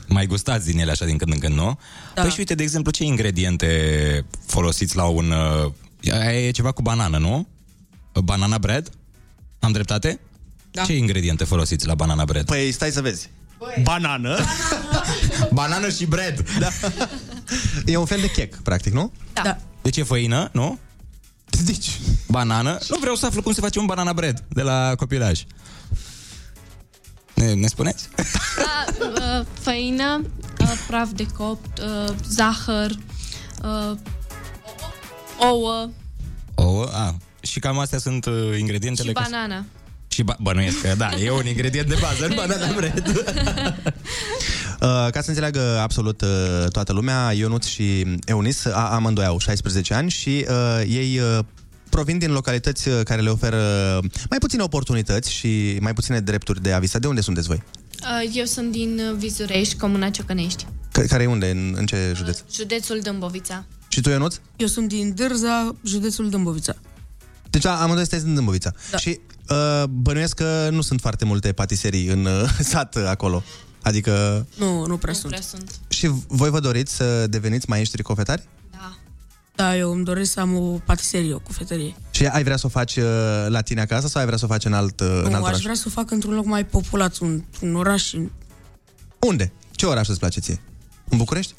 Mai 0.08 0.26
gustați 0.26 0.66
din 0.66 0.80
ele 0.80 0.91
așa 0.91 1.06
din 1.06 1.18
când 1.18 1.34
în 1.34 1.40
când, 1.40 1.56
nu? 1.56 1.80
Da. 2.14 2.22
Păi 2.22 2.32
și 2.32 2.40
uite, 2.40 2.56
de 2.56 2.64
exemplu, 2.64 2.91
ce 2.91 3.03
ingrediente 3.03 4.26
folosiți 4.45 4.95
la 4.95 5.03
un... 5.03 5.32
Uh, 5.32 6.12
aia 6.12 6.48
e 6.48 6.52
ceva 6.52 6.72
cu 6.72 6.82
banană, 6.82 7.18
nu? 7.18 7.48
Banana 8.24 8.58
bread? 8.58 8.90
Am 9.60 9.72
dreptate? 9.72 10.20
Da. 10.72 10.84
Ce 10.84 10.95
ingrediente 10.98 11.44
folosiți 11.44 11.88
la 11.88 11.95
banana 11.95 12.26
bread? 12.26 12.45
Păi 12.45 12.72
stai 12.72 12.91
să 12.91 13.02
vezi. 13.02 13.30
Banană. 13.84 14.38
Banană 15.53 15.90
și 15.90 16.06
bread. 16.06 16.49
Da. 16.60 16.70
E 17.86 17.98
un 17.98 18.06
fel 18.06 18.20
de 18.20 18.32
chec, 18.32 18.56
practic, 18.56 18.94
nu? 18.94 19.12
Da. 19.34 19.58
De 19.82 19.90
ce 19.90 20.03
făină, 20.03 20.49
nu? 20.53 20.80
Zici. 21.63 21.99
Banană? 22.27 22.77
Nu 22.89 22.97
vreau 22.99 23.15
să 23.15 23.25
aflu 23.25 23.41
cum 23.41 23.51
se 23.53 23.61
face 23.61 23.79
un 23.79 23.85
banana 23.85 24.13
bread 24.13 24.43
de 24.49 24.61
la 24.61 24.93
copilaj. 24.97 25.43
Ne, 27.33 27.53
ne 27.53 27.67
spuneți? 27.67 28.09
Da, 28.57 28.85
uh, 29.39 29.45
făină, 29.59 30.21
uh, 30.59 30.73
praf 30.88 31.09
de 31.11 31.25
copt, 31.38 31.79
uh, 31.79 32.13
zahăr, 32.29 32.91
uh, 33.63 33.97
ouă 35.39 35.89
Ouă, 36.55 36.89
a. 36.93 37.15
Și 37.41 37.59
cam 37.59 37.79
astea 37.79 37.99
sunt 37.99 38.25
uh, 38.25 38.57
ingredientele. 38.59 39.07
și 39.07 39.13
ca- 39.13 39.21
banana. 39.29 39.65
Și 40.22 40.27
ba- 40.27 40.38
bănuiesc 40.39 40.81
că, 40.81 40.93
da, 40.98 41.10
e 41.23 41.31
un 41.31 41.48
ingredient 41.48 41.88
de 41.88 41.98
bază 42.02 42.26
în 42.26 42.34
banana 42.35 42.73
bread. 42.73 43.03
Uh, 44.81 44.88
ca 45.11 45.22
să 45.22 45.27
înțeleagă 45.27 45.80
absolut 45.81 46.22
uh, 46.22 46.27
toată 46.72 46.93
lumea, 46.93 47.31
Ionuț 47.34 47.65
și 47.65 48.18
Eunice 48.26 48.69
a, 48.69 48.89
amândoi 48.93 49.26
au 49.26 49.38
16 49.39 49.93
ani 49.93 50.10
și 50.10 50.45
uh, 50.49 50.81
ei 50.88 51.19
uh, 51.19 51.39
provin 51.89 52.18
din 52.18 52.31
localități 52.31 52.88
uh, 52.89 52.99
care 53.03 53.22
le 53.22 53.30
oferă 53.30 53.57
mai 54.30 54.39
puține 54.39 54.64
oportunități 54.64 55.31
și 55.31 55.77
mai 55.81 55.93
puține 55.93 56.19
drepturi 56.19 56.61
de 56.61 56.72
a 56.72 56.80
visa. 56.80 56.99
De 56.99 57.07
unde 57.07 57.22
sunteți 57.22 57.48
voi? 57.48 57.64
Uh, 58.02 58.31
eu 58.35 58.45
sunt 58.45 58.72
din 58.72 58.99
uh, 59.11 59.15
Vizurești, 59.18 59.76
Comuna 59.77 60.10
Ciocănești, 60.10 60.65
C- 60.99 61.07
care 61.07 61.23
e 61.23 61.27
unde? 61.27 61.49
În, 61.49 61.73
în 61.77 61.85
ce 61.85 62.11
județ? 62.15 62.39
județul 62.56 62.99
Dâmbovița. 63.03 63.65
Și 63.88 64.02
tu, 64.02 64.10
Ionuț? 64.10 64.35
Eu 64.56 64.68
sunt 64.68 64.88
din 64.88 65.14
Dârza, 65.15 65.76
județul 65.85 66.30
Dâmbovița. 66.30 66.76
Deci 67.49 67.65
a- 67.65 67.69
amândoi 67.81 68.03
sunteți 68.03 68.26
din 68.26 68.34
Dâmbovița. 68.35 68.72
Da. 68.91 68.98
Și 68.98 69.19
uh, 69.52 69.84
bănuiesc 69.90 70.36
că 70.36 70.69
nu 70.72 70.82
sunt 70.82 71.02
foarte 71.02 71.26
multe 71.26 71.52
patiserii 71.53 72.07
în 72.07 72.26
uh, 72.26 72.49
sat 72.72 72.95
uh, 72.95 73.03
acolo. 73.07 73.44
Adică... 73.82 74.45
Nu, 74.57 74.86
nu 74.86 74.98
prea 74.98 75.14
Nu 75.14 75.19
sunt. 75.19 75.32
prea 75.32 75.41
sunt. 75.41 75.72
Și 75.88 76.07
voi 76.28 76.49
vă 76.49 76.60
doriți 76.60 76.95
să 76.95 77.28
deveniți 77.28 77.69
maestri 77.69 78.02
cofetari? 78.03 78.48
Da, 79.56 79.78
eu 79.78 79.91
îmi 79.91 80.03
doresc 80.03 80.32
să 80.32 80.40
am 80.40 80.56
o 80.56 80.78
patiserie, 80.86 81.34
o 81.34 81.40
cofetărie. 81.40 81.95
Și 82.11 82.26
ai 82.26 82.44
vrea 82.44 82.57
să 82.57 82.65
o 82.65 82.69
faci 82.69 82.95
uh, 82.95 83.03
la 83.48 83.61
tine 83.61 83.82
acasă 83.82 84.07
sau 84.07 84.19
ai 84.22 84.26
vrea 84.28 84.38
să 84.38 84.45
o 84.45 84.48
faci 84.48 84.65
în 84.65 84.73
alt, 84.73 84.99
uh, 84.99 85.07
în 85.07 85.30
Nu, 85.30 85.36
alt 85.36 85.36
aș 85.36 85.41
oraș? 85.49 85.61
vrea 85.61 85.73
să 85.76 85.84
o 85.88 85.90
fac 85.90 86.11
într-un 86.11 86.34
loc 86.34 86.45
mai 86.45 86.65
populat, 86.65 87.18
un, 87.18 87.44
un 87.61 87.76
oraș 87.76 88.03
și 88.03 88.30
Unde? 89.19 89.52
Ce 89.72 89.86
oraș 89.86 90.07
îți 90.07 90.19
place 90.19 90.40
ție? 90.40 90.61
În 91.10 91.18
București? 91.18 91.53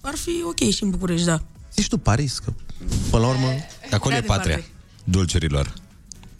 ar 0.00 0.14
fi 0.14 0.30
ok 0.44 0.70
și 0.70 0.82
în 0.82 0.90
București, 0.90 1.26
da. 1.26 1.42
Zici 1.74 1.88
tu 1.88 1.98
Paris, 1.98 2.38
că 2.38 2.52
până 3.10 3.22
la 3.22 3.28
urmă... 3.28 3.46
Acolo 3.90 4.14
e 4.14 4.18
Prea 4.18 4.36
patria 4.36 4.54
departe. 4.54 4.74
dulcerilor. 5.04 5.72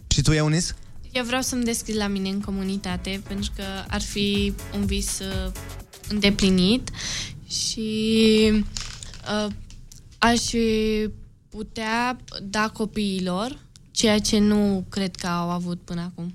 Și 0.06 0.22
tu, 0.22 0.32
Eunice? 0.32 0.66
Eu 1.12 1.24
vreau 1.24 1.42
să-mi 1.42 1.64
deschid 1.64 1.96
la 1.96 2.06
mine 2.06 2.28
în 2.28 2.40
comunitate, 2.40 3.22
pentru 3.28 3.50
că 3.56 3.62
ar 3.88 4.00
fi 4.00 4.54
un 4.74 4.86
vis 4.86 5.18
uh, 5.18 5.52
îndeplinit 6.08 6.90
și 7.48 8.50
uh, 9.44 9.52
aș 10.18 10.40
putea 11.48 12.16
da 12.42 12.70
copiilor 12.72 13.58
ceea 13.90 14.18
ce 14.18 14.38
nu 14.38 14.86
cred 14.88 15.16
că 15.16 15.26
au 15.26 15.50
avut 15.50 15.80
până 15.80 16.00
acum. 16.00 16.34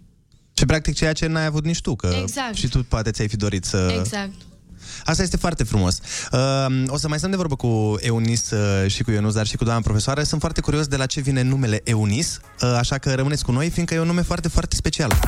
Și 0.53 0.65
practic 0.65 0.95
ceea 0.95 1.13
ce 1.13 1.27
n-ai 1.27 1.45
avut 1.45 1.65
nici 1.65 1.81
tu, 1.81 1.95
că 1.95 2.15
Exact. 2.21 2.55
și 2.55 2.67
tu 2.67 2.83
poate 2.83 3.11
ți-ai 3.11 3.27
fi 3.27 3.35
dorit 3.35 3.63
să... 3.65 3.95
Exact. 3.99 4.33
Asta 5.05 5.21
este 5.23 5.37
foarte 5.37 5.63
frumos. 5.63 5.99
Uh, 6.31 6.39
o 6.87 6.97
să 6.97 7.07
mai 7.07 7.17
stăm 7.17 7.29
de 7.29 7.35
vorbă 7.35 7.55
cu 7.55 7.97
Eunis 7.99 8.51
uh, 8.51 8.91
și 8.91 9.03
cu 9.03 9.11
Ionuț, 9.11 9.33
dar 9.33 9.45
și 9.47 9.55
cu 9.55 9.63
doamna 9.63 9.81
profesoară. 9.81 10.23
Sunt 10.23 10.39
foarte 10.39 10.61
curios 10.61 10.87
de 10.87 10.95
la 10.95 11.05
ce 11.05 11.21
vine 11.21 11.41
numele 11.41 11.81
Eunis, 11.83 12.39
uh, 12.61 12.75
așa 12.77 12.97
că 12.97 13.13
rămâneți 13.13 13.43
cu 13.43 13.51
noi, 13.51 13.69
fiindcă 13.69 13.93
e 13.93 13.99
un 13.99 14.07
nume 14.07 14.21
foarte, 14.21 14.47
foarte 14.47 14.75
special. 14.75 15.19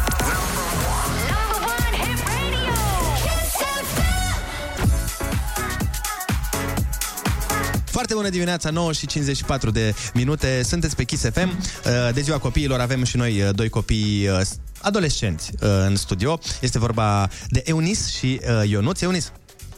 Foarte 7.96 8.14
bună 8.14 8.30
dimineața, 8.30 8.70
9 8.70 8.92
și 8.92 9.06
54 9.06 9.72
de 9.72 9.94
minute. 10.14 10.62
Sunteți 10.64 10.96
pe 10.96 11.04
Kiss 11.04 11.24
FM. 11.34 11.50
Uh, 11.58 12.14
De 12.14 12.22
ziua 12.22 12.38
copiilor 12.38 12.80
avem 12.80 13.04
și 13.04 13.18
noi 13.18 13.42
uh, 13.42 13.50
doi 13.56 13.70
copii 13.70 14.28
uh, 14.28 14.42
adolescenți 14.82 15.52
uh, 15.54 15.70
în 15.88 15.96
studio. 15.96 16.40
Este 16.62 16.80
vorba 16.80 17.30
de 17.50 17.62
Eunis 17.66 18.08
și 18.08 18.40
uh, 18.62 18.70
Ionuț. 18.70 19.02
Eunis, 19.02 19.32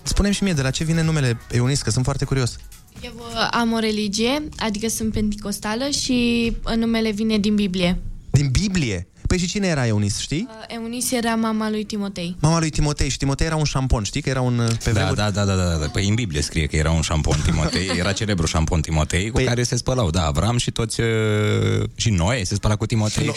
spune 0.08 0.32
și 0.32 0.44
mie 0.44 0.54
de 0.54 0.62
la 0.62 0.70
ce 0.72 0.84
vine 0.84 1.02
numele 1.04 1.38
Eunis, 1.52 1.82
că 1.82 1.90
sunt 1.90 2.04
foarte 2.04 2.26
curios. 2.26 2.56
Eu 3.02 3.12
uh, 3.18 3.48
am 3.52 3.72
o 3.74 3.80
religie, 3.80 4.44
adică 4.58 4.88
sunt 4.88 5.14
penticostală 5.14 5.90
și 5.90 6.52
uh, 6.66 6.76
numele 6.76 7.12
vine 7.12 7.38
din 7.38 7.56
Biblie. 7.56 8.00
Din 8.32 8.50
Biblie. 8.52 9.08
Păi 9.28 9.38
și 9.38 9.48
cine 9.48 9.68
era 9.68 9.88
Eunis, 9.88 10.20
știi? 10.20 10.48
Uh, 10.50 10.76
Eunice 10.76 11.16
era 11.18 11.36
mama 11.36 11.70
lui 11.70 11.84
Timotei. 11.84 12.36
Mama 12.40 12.60
lui 12.60 12.70
Timotei 12.70 13.10
și 13.10 13.18
Timotei 13.18 13.46
era 13.46 13.56
un 13.56 13.64
șampon, 13.64 14.04
știi 14.04 14.22
că 14.22 14.30
era 14.30 14.42
un 14.42 14.58
uh, 14.60 14.68
pe 14.84 14.92
Da, 14.92 14.92
vremuri... 14.92 15.16
da, 15.16 15.32
da, 15.32 15.46
da, 15.46 15.56
da, 15.56 15.76
da. 15.76 15.86
Păi 15.86 16.08
în 16.08 16.16
Biblie 16.16 16.42
scrie 16.42 16.66
că 16.66 16.76
era 16.76 16.92
un 16.92 17.02
șampon 17.02 17.38
Timotei, 17.46 17.90
era 17.98 18.12
celebru 18.12 18.46
șampon 18.46 18.82
Timotei, 18.82 19.30
cu 19.30 19.42
care 19.46 19.64
se 19.64 19.76
spălau, 19.76 20.10
da, 20.10 20.26
Avram 20.26 20.58
și 20.58 20.72
toți, 20.72 21.00
uh, 21.02 21.08
și 21.96 22.10
Noe 22.10 22.44
se 22.44 22.56
spăla 22.56 22.76
cu 22.76 22.86
Timotei. 22.86 23.32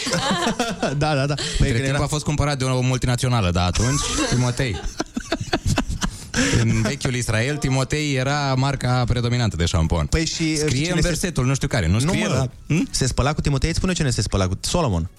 da, 0.97 1.15
da, 1.15 1.25
da. 1.25 1.33
Păi 1.57 1.69
Între 1.69 1.85
timp 1.85 1.99
a 1.99 2.07
fost 2.07 2.23
cumpărat 2.23 2.57
de 2.57 2.63
o 2.63 2.81
multinațională, 2.81 3.51
dar 3.51 3.65
atunci 3.67 4.01
Timotei. 4.29 4.79
În 6.61 6.81
vechiul 6.81 7.15
Israel, 7.15 7.57
Timotei 7.57 8.13
era 8.15 8.53
marca 8.55 9.03
predominantă 9.07 9.55
de 9.55 9.65
șampon. 9.65 10.05
Păi 10.05 10.25
și 10.25 10.33
știi 10.33 10.57
scrie 10.57 10.81
cine 10.81 10.95
în 10.95 11.01
se- 11.01 11.07
versetul, 11.07 11.45
nu 11.45 11.53
știu 11.55 11.67
care, 11.67 11.87
nu 11.87 11.99
scrie, 11.99 12.27
mă, 12.27 12.33
dar... 12.33 12.49
Se 12.89 13.07
spăla 13.07 13.33
cu 13.33 13.41
Timotei, 13.41 13.69
îți 13.69 13.77
spune 13.77 13.93
cine 13.93 14.09
se 14.09 14.21
spăla 14.21 14.47
cu 14.47 14.57
Solomon. 14.61 15.09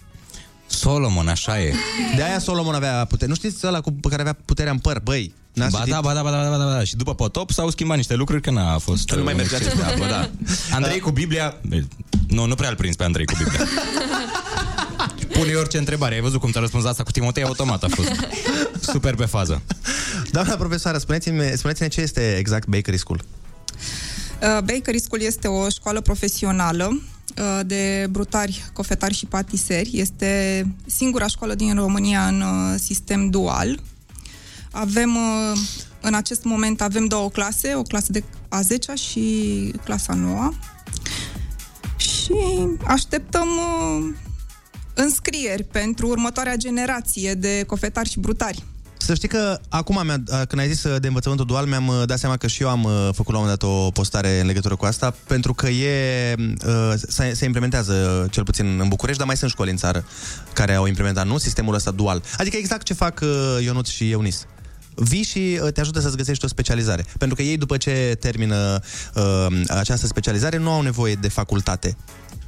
Solomon, 0.66 1.28
așa 1.28 1.60
e. 1.60 1.74
De 2.16 2.22
aia 2.22 2.38
Solomon 2.38 2.74
avea 2.74 3.04
putere. 3.04 3.28
Nu 3.28 3.34
știți 3.34 3.66
ăla 3.66 3.80
cu 3.80 3.94
care 4.08 4.20
avea 4.20 4.36
puterea 4.44 4.72
în 4.72 4.78
păr, 4.78 5.00
băi? 5.04 5.34
N-ați 5.52 5.72
Ba 5.72 5.78
citit? 5.78 5.92
da, 5.92 6.00
ba 6.00 6.12
da, 6.14 6.22
ba 6.22 6.30
da, 6.30 6.36
ba 6.50 6.56
da, 6.56 6.64
ba 6.64 6.72
da. 6.72 6.84
Și 6.84 6.96
după 6.96 7.14
potop 7.14 7.50
s-au 7.50 7.70
schimbat 7.70 7.96
niște 7.96 8.14
lucruri 8.14 8.42
că 8.42 8.50
n-a 8.50 8.78
fost 8.78 9.10
Nu 9.10 9.22
mai 9.22 9.32
un 9.32 9.38
mergea 9.38 9.56
exces 9.56 9.74
de 9.74 9.82
apă, 9.82 10.06
da. 10.06 10.30
Andrei 10.70 10.98
cu 11.00 11.10
Biblia... 11.10 11.56
Nu, 12.28 12.46
nu 12.46 12.54
prea 12.54 12.68
îl 12.68 12.76
prins 12.76 12.96
pe 12.96 13.04
Andrei 13.04 13.24
cu 13.24 13.34
Biblia. 13.38 13.60
Pune 15.32 15.52
orice 15.54 15.78
întrebare. 15.78 16.14
Ai 16.14 16.20
văzut 16.20 16.40
cum 16.40 16.50
ți-a 16.50 16.60
răspuns 16.60 16.84
asta 16.84 17.02
cu 17.02 17.10
Timotei? 17.10 17.42
Automat 17.42 17.82
a 17.82 17.88
fost. 17.88 18.10
Super 18.92 19.14
pe 19.14 19.24
fază. 19.24 19.62
Doamna 20.30 20.54
profesoară, 20.54 20.98
spuneți-mi, 20.98 21.52
spuneți-ne 21.56 21.88
ce 21.88 22.00
este 22.00 22.36
exact 22.36 22.68
Bakery 22.68 22.96
School. 22.96 23.24
Uh, 24.42 24.48
Bakery 24.48 25.00
School 25.00 25.22
este 25.22 25.48
o 25.48 25.68
școală 25.68 26.00
profesională 26.00 27.02
uh, 27.38 27.60
de 27.66 28.06
brutari, 28.10 28.64
cofetari 28.72 29.14
și 29.14 29.26
patiseri. 29.26 29.90
Este 29.92 30.64
singura 30.86 31.26
școală 31.26 31.54
din 31.54 31.74
România 31.74 32.26
în 32.26 32.40
uh, 32.40 32.74
sistem 32.78 33.30
dual. 33.30 33.80
Avem, 34.70 35.16
uh, 35.16 35.58
în 36.00 36.14
acest 36.14 36.44
moment, 36.44 36.80
avem 36.80 37.06
două 37.06 37.30
clase, 37.30 37.74
o 37.74 37.82
clasă 37.82 38.12
de 38.12 38.22
a 38.48 38.60
10 38.60 38.94
și 38.94 39.74
clasa 39.84 40.14
9 40.14 40.52
și 41.96 42.34
așteptăm 42.84 43.48
uh, 43.48 44.14
înscrieri 44.94 45.64
pentru 45.64 46.06
următoarea 46.08 46.56
generație 46.56 47.34
de 47.34 47.64
cofetari 47.66 48.08
și 48.08 48.20
brutari. 48.20 48.64
Să 48.96 49.14
știi 49.14 49.28
că 49.28 49.58
acum, 49.68 50.00
mi-a, 50.04 50.22
când 50.24 50.58
ai 50.60 50.68
zis 50.68 50.84
uh, 50.84 51.00
de 51.00 51.06
învățământul 51.06 51.46
dual, 51.46 51.66
mi-am 51.66 51.88
uh, 51.88 52.02
dat 52.06 52.18
seama 52.18 52.36
că 52.36 52.46
și 52.46 52.62
eu 52.62 52.68
am 52.68 52.84
uh, 52.84 53.08
făcut 53.12 53.32
la 53.34 53.38
un 53.38 53.44
moment 53.44 53.60
dat 53.60 53.70
o 53.70 53.90
postare 53.90 54.40
în 54.40 54.46
legătură 54.46 54.76
cu 54.76 54.84
asta, 54.84 55.14
pentru 55.26 55.54
că 55.54 55.68
e, 55.68 56.34
uh, 56.38 56.92
se, 57.08 57.32
se 57.34 57.44
implementează 57.44 58.26
cel 58.30 58.42
puțin 58.42 58.80
în 58.80 58.88
București, 58.88 59.18
dar 59.18 59.26
mai 59.26 59.36
sunt 59.36 59.50
școli 59.50 59.70
în 59.70 59.76
țară 59.76 60.04
care 60.52 60.74
au 60.74 60.86
implementat, 60.86 61.26
nu, 61.26 61.38
sistemul 61.38 61.74
ăsta 61.74 61.90
dual. 61.90 62.22
Adică 62.36 62.56
exact 62.56 62.82
ce 62.82 62.94
fac 62.94 63.20
uh, 63.22 63.64
Ionuț 63.64 63.88
și 63.88 64.10
Eunis. 64.10 64.46
Vii 64.94 65.22
și 65.22 65.60
uh, 65.62 65.72
te 65.72 65.80
ajută 65.80 66.00
să-ți 66.00 66.16
găsești 66.16 66.44
o 66.44 66.48
specializare. 66.48 67.04
Pentru 67.18 67.36
că 67.36 67.42
ei, 67.42 67.56
după 67.56 67.76
ce 67.76 68.16
termină 68.20 68.80
uh, 69.14 69.46
această 69.68 70.06
specializare, 70.06 70.56
nu 70.56 70.70
au 70.70 70.80
nevoie 70.80 71.14
de 71.14 71.28
facultate 71.28 71.96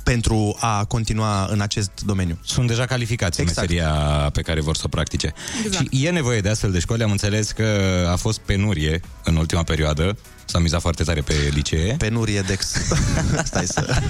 pentru 0.05 0.57
a 0.61 0.85
continua 0.85 1.47
în 1.51 1.61
acest 1.61 1.91
domeniu. 2.07 2.39
Sunt 2.45 2.67
deja 2.67 2.87
calificați 2.87 3.41
exact. 3.41 3.59
în 3.59 3.75
meseria 3.75 3.91
pe 4.33 4.43
care 4.43 4.61
vor 4.61 4.77
să 4.77 4.83
o 4.85 4.89
practice. 4.89 5.35
Exact. 5.65 5.93
Și 5.93 6.07
e 6.07 6.11
nevoie 6.11 6.41
de 6.41 6.49
astfel 6.49 6.71
de 6.71 6.79
școli. 6.79 7.03
Am 7.03 7.11
înțeles 7.11 7.51
că 7.51 7.69
a 8.13 8.17
fost 8.17 8.39
penurie 8.39 9.01
în 9.25 9.37
ultima 9.37 9.63
perioadă. 9.63 10.17
S-a 10.45 10.59
mizat 10.59 10.81
foarte 10.81 11.03
tare 11.03 11.21
pe 11.21 11.35
licee. 11.53 11.95
Penurie 11.99 12.41
Dex. 12.41 12.75
Asta 13.43 13.63
e 13.63 13.67
să... 13.67 13.87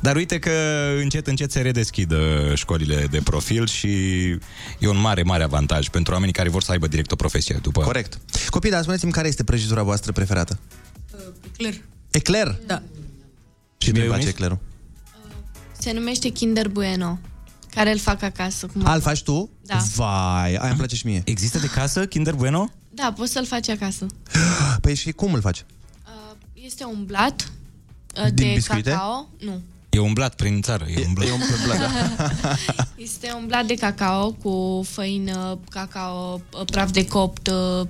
Dar 0.00 0.16
uite 0.16 0.38
că 0.38 0.50
încet, 1.00 1.26
încet 1.26 1.50
se 1.50 1.60
redeschid 1.60 2.12
uh, 2.12 2.18
școlile 2.54 3.06
de 3.10 3.20
profil 3.24 3.66
și 3.66 3.88
e 4.78 4.88
un 4.88 5.00
mare, 5.00 5.22
mare 5.22 5.42
avantaj 5.42 5.88
pentru 5.88 6.12
oamenii 6.12 6.34
care 6.34 6.48
vor 6.48 6.62
să 6.62 6.72
aibă 6.72 6.86
direct 6.86 7.12
o 7.12 7.16
profesie 7.16 7.58
după. 7.62 7.80
Corect. 7.80 8.18
Copii, 8.50 8.70
dar 8.70 8.82
spuneți-mi 8.82 9.12
care 9.12 9.28
este 9.28 9.44
prăjitura 9.44 9.82
voastră 9.82 10.12
preferată? 10.12 10.58
Ecler. 11.52 11.74
Ecler? 12.10 12.58
Da. 12.66 12.82
Și 13.78 13.90
mie 13.90 14.00
îmi 14.00 14.08
place 14.08 14.22
Eunice? 14.22 14.28
eclerul. 14.28 14.58
Se 15.82 15.92
numește 15.92 16.28
Kinder 16.28 16.68
Bueno, 16.68 17.18
care 17.74 17.92
îl 17.92 17.98
fac 17.98 18.22
acasă. 18.22 18.66
Cum 18.66 18.86
Al 18.86 19.00
faci 19.00 19.22
tu? 19.22 19.50
Da. 19.62 19.76
Vai, 19.94 20.54
aia 20.54 20.68
îmi 20.68 20.76
place 20.76 20.96
și 20.96 21.06
mie. 21.06 21.22
Există 21.24 21.58
de 21.58 21.66
casă 21.66 22.06
Kinder 22.06 22.34
Bueno? 22.34 22.70
Da, 22.90 23.12
poți 23.16 23.32
să-l 23.32 23.46
faci 23.46 23.68
acasă. 23.68 24.06
Păi 24.80 24.94
și 24.94 25.10
cum 25.12 25.32
îl 25.32 25.40
faci? 25.40 25.64
Este 26.52 26.84
un 26.84 27.04
blat 27.04 27.52
uh, 28.16 28.24
Din 28.24 28.46
de 28.46 28.52
biscuite? 28.54 28.90
cacao. 28.90 29.28
Nu. 29.38 29.60
E 29.90 29.98
umblat 29.98 30.34
prin 30.34 30.62
țară. 30.62 30.84
E, 30.88 31.04
umblat. 31.06 31.28
E 31.28 31.32
un 31.32 31.40
blat, 31.64 31.78
da. 31.78 32.56
Este 32.96 33.32
un 33.36 33.46
blat 33.46 33.66
de 33.66 33.74
cacao 33.74 34.30
cu 34.32 34.82
făină, 34.88 35.58
cacao, 35.70 36.40
uh, 36.58 36.64
praf 36.64 36.90
de 36.90 37.06
copt 37.06 37.46
uh, 37.46 37.86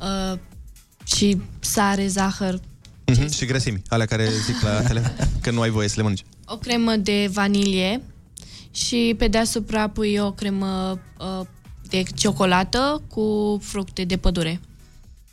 uh, 0.00 0.38
și 1.04 1.40
sare, 1.60 2.06
zahăr, 2.06 2.60
Mhm, 3.06 3.30
și 3.32 3.44
grăsimi, 3.44 3.82
alea 3.88 4.06
care 4.06 4.28
zic 4.46 4.60
la 4.60 4.80
tele 4.82 5.14
că 5.40 5.50
nu 5.50 5.60
ai 5.60 5.70
voie 5.70 5.88
să 5.88 5.94
le 5.96 6.02
mănânci. 6.02 6.24
O 6.52 6.56
cremă 6.56 6.96
de 6.96 7.28
vanilie 7.32 8.02
și 8.70 9.14
pe 9.18 9.28
deasupra 9.28 9.88
pui 9.88 10.18
o 10.18 10.32
cremă 10.32 11.00
uh, 11.18 11.46
de 11.88 12.02
ciocolată 12.14 13.02
cu 13.08 13.58
fructe 13.62 14.04
de 14.04 14.16
pădure. 14.16 14.60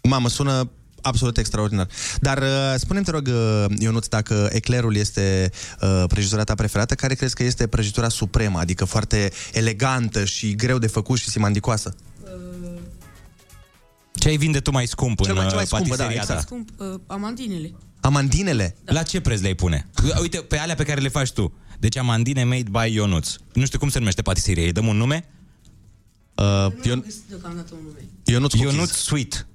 Mamă, 0.04 0.30
sună 0.30 0.70
absolut 1.02 1.38
extraordinar. 1.38 1.88
Dar 2.20 2.38
uh, 2.38 2.74
spune-mi, 2.78 3.06
te 3.06 3.12
rog, 3.12 3.28
uh, 3.28 3.66
Ionuț, 3.80 4.08
dacă 4.08 4.50
eclerul 4.52 4.96
este 4.96 5.52
uh, 5.82 6.04
prăjitura 6.08 6.44
ta 6.44 6.56
preferată, 6.56 6.96
care 6.96 7.14
crezi 7.14 7.36
că 7.36 7.44
este 7.44 7.68
prăjitura 7.68 8.10
supremă, 8.10 8.60
adică 8.60 8.86
foarte 8.86 9.32
elegantă 9.54 10.26
și 10.26 10.56
greu 10.56 10.78
de 10.78 10.88
făcut 10.88 11.18
și 11.18 11.30
simandicoasă? 11.30 11.96
Ce 14.20 14.28
ai 14.28 14.38
vinde 14.38 14.60
tu 14.60 14.72
mai 14.72 14.86
scump 14.88 15.22
Cel 15.22 15.32
în 15.32 15.38
mai- 15.38 15.48
cel 15.48 15.56
mai 15.56 15.64
uh, 15.64 15.70
scumpă, 15.70 15.96
da, 15.96 16.04
patiseria 16.04 16.22
exact. 16.22 16.40
ta? 16.40 16.46
Scump, 16.46 16.70
uh, 16.78 17.00
amandinele. 17.08 17.74
Amandinele? 18.00 18.76
La 18.86 19.04
ce 19.04 19.20
preț 19.22 19.42
le-ai 19.42 19.54
pune? 19.54 19.88
Uite, 20.22 20.38
pe 20.38 20.58
alea 20.58 20.76
pe 20.76 20.84
care 20.84 21.02
le 21.02 21.08
faci 21.08 21.32
tu. 21.32 21.54
Deci 21.80 21.98
amandine 21.98 22.44
made 22.44 22.70
by 22.72 22.94
Ionuț. 22.94 23.36
Nu 23.54 23.66
știu 23.66 23.80
cum 23.80 23.90
se 23.90 23.98
numește 24.00 24.22
patiseria, 24.22 24.64
îi 24.64 24.72
dăm 24.72 24.88
un 24.88 24.98
nume? 24.98 25.30
Uh, 26.36 26.46
Ion... 26.84 27.06
Deocamdată 27.30 27.74
un 27.74 27.80
nume. 27.84 28.00
Ionuț 28.24 28.54
Ionuț 28.54 28.92
Sweet. 28.92 29.48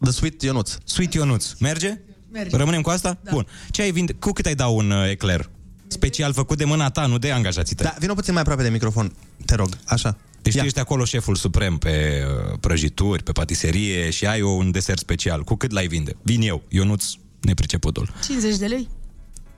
The 0.00 0.10
Sweet 0.10 0.42
Ionuț. 0.42 0.76
Sweet 0.84 1.14
Ionuț. 1.14 1.52
Merge? 1.58 2.00
Merge. 2.32 2.56
Rămânem 2.56 2.80
cu 2.80 2.90
asta? 2.90 3.18
Da. 3.22 3.30
Bun. 3.30 3.46
Ce 3.70 3.82
ai 3.82 3.90
vinde? 3.90 4.12
Cu 4.12 4.30
cât 4.30 4.46
ai 4.46 4.54
da 4.54 4.66
un 4.66 4.90
uh, 4.90 5.10
ecler? 5.10 5.50
Special 5.86 6.32
făcut 6.32 6.58
de 6.58 6.64
mâna 6.64 6.90
ta, 6.90 7.06
nu 7.06 7.18
de 7.18 7.30
angajații 7.30 7.76
tăi. 7.76 7.84
Da, 7.86 7.94
vină 7.98 8.14
puțin 8.14 8.32
mai 8.32 8.42
aproape 8.42 8.62
de 8.62 8.68
microfon, 8.68 9.12
te 9.44 9.54
rog, 9.54 9.68
așa. 9.84 10.16
Deci 10.42 10.56
tu 10.56 10.64
ești 10.64 10.78
acolo 10.78 11.04
șeful 11.04 11.34
suprem 11.34 11.76
pe 11.76 12.22
uh, 12.50 12.58
prăjituri, 12.60 13.22
pe 13.22 13.32
patiserie 13.32 14.10
și 14.10 14.26
ai 14.26 14.40
un 14.42 14.70
desert 14.70 14.98
special. 14.98 15.42
Cu 15.42 15.54
cât 15.54 15.70
l-ai 15.72 15.86
vinde? 15.86 16.16
Vin 16.22 16.40
eu, 16.42 16.62
Ionuț, 16.68 17.04
nepriceputul. 17.40 18.12
50 18.24 18.56
de 18.56 18.66
lei? 18.66 18.88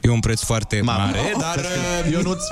E 0.00 0.08
un 0.10 0.20
preț 0.20 0.40
foarte 0.40 0.80
mare, 0.80 1.34
dar... 1.38 1.56
uh, 1.58 2.12
Ionuț, 2.12 2.42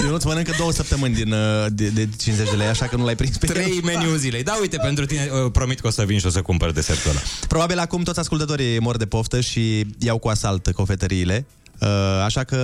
Ionuț 0.00 0.24
mănâncă 0.24 0.52
două 0.58 0.72
săptămâni 0.72 1.14
din, 1.14 1.32
uh, 1.32 1.66
de, 1.68 1.88
de 1.88 2.08
50 2.18 2.50
de 2.50 2.56
lei, 2.56 2.66
așa 2.66 2.86
că 2.86 2.96
nu 2.96 3.04
l-ai 3.04 3.16
prins 3.16 3.36
pe 3.36 3.46
Trei 3.46 3.76
el. 3.76 3.82
meniu 3.84 4.14
zilei. 4.16 4.42
Da, 4.42 4.56
uite, 4.60 4.76
pentru 4.76 5.06
tine 5.06 5.28
uh, 5.44 5.50
promit 5.52 5.80
că 5.80 5.86
o 5.86 5.90
să 5.90 6.04
vin 6.04 6.18
și 6.18 6.26
o 6.26 6.30
să 6.30 6.42
cumpăr 6.42 6.70
desertul 6.72 7.10
ăla. 7.10 7.20
Probabil 7.48 7.78
acum 7.78 8.02
toți 8.02 8.18
ascultătorii 8.18 8.78
mor 8.80 8.96
de 8.96 9.06
poftă 9.06 9.40
și 9.40 9.86
iau 9.98 10.18
cu 10.18 10.28
asalt 10.28 10.70
cofetăriile. 10.72 11.46
Uh, 11.80 11.88
Așa 12.24 12.44
că 12.44 12.58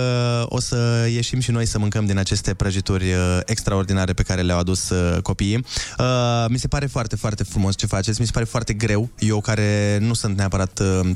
o 0.49 0.59
să 0.59 1.07
ieșim 1.11 1.39
și 1.39 1.51
noi 1.51 1.65
să 1.65 1.79
mâncăm 1.79 2.05
din 2.05 2.17
aceste 2.17 2.53
prăjituri 2.53 3.13
uh, 3.13 3.39
extraordinare 3.45 4.13
pe 4.13 4.23
care 4.23 4.41
le-au 4.41 4.59
adus 4.59 4.89
uh, 4.89 5.21
copiii. 5.21 5.65
Uh, 5.99 6.45
Mi 6.49 6.57
se 6.57 6.67
pare 6.67 6.85
foarte, 6.85 7.15
foarte 7.15 7.43
frumos 7.43 7.75
ce 7.75 7.85
faceți, 7.85 8.19
mi 8.19 8.25
se 8.25 8.31
pare 8.33 8.45
foarte 8.45 8.73
greu. 8.73 9.09
Eu 9.19 9.41
care 9.41 9.97
nu 10.01 10.13
sunt 10.13 10.37
neapărat 10.37 10.79
uh, 10.79 11.09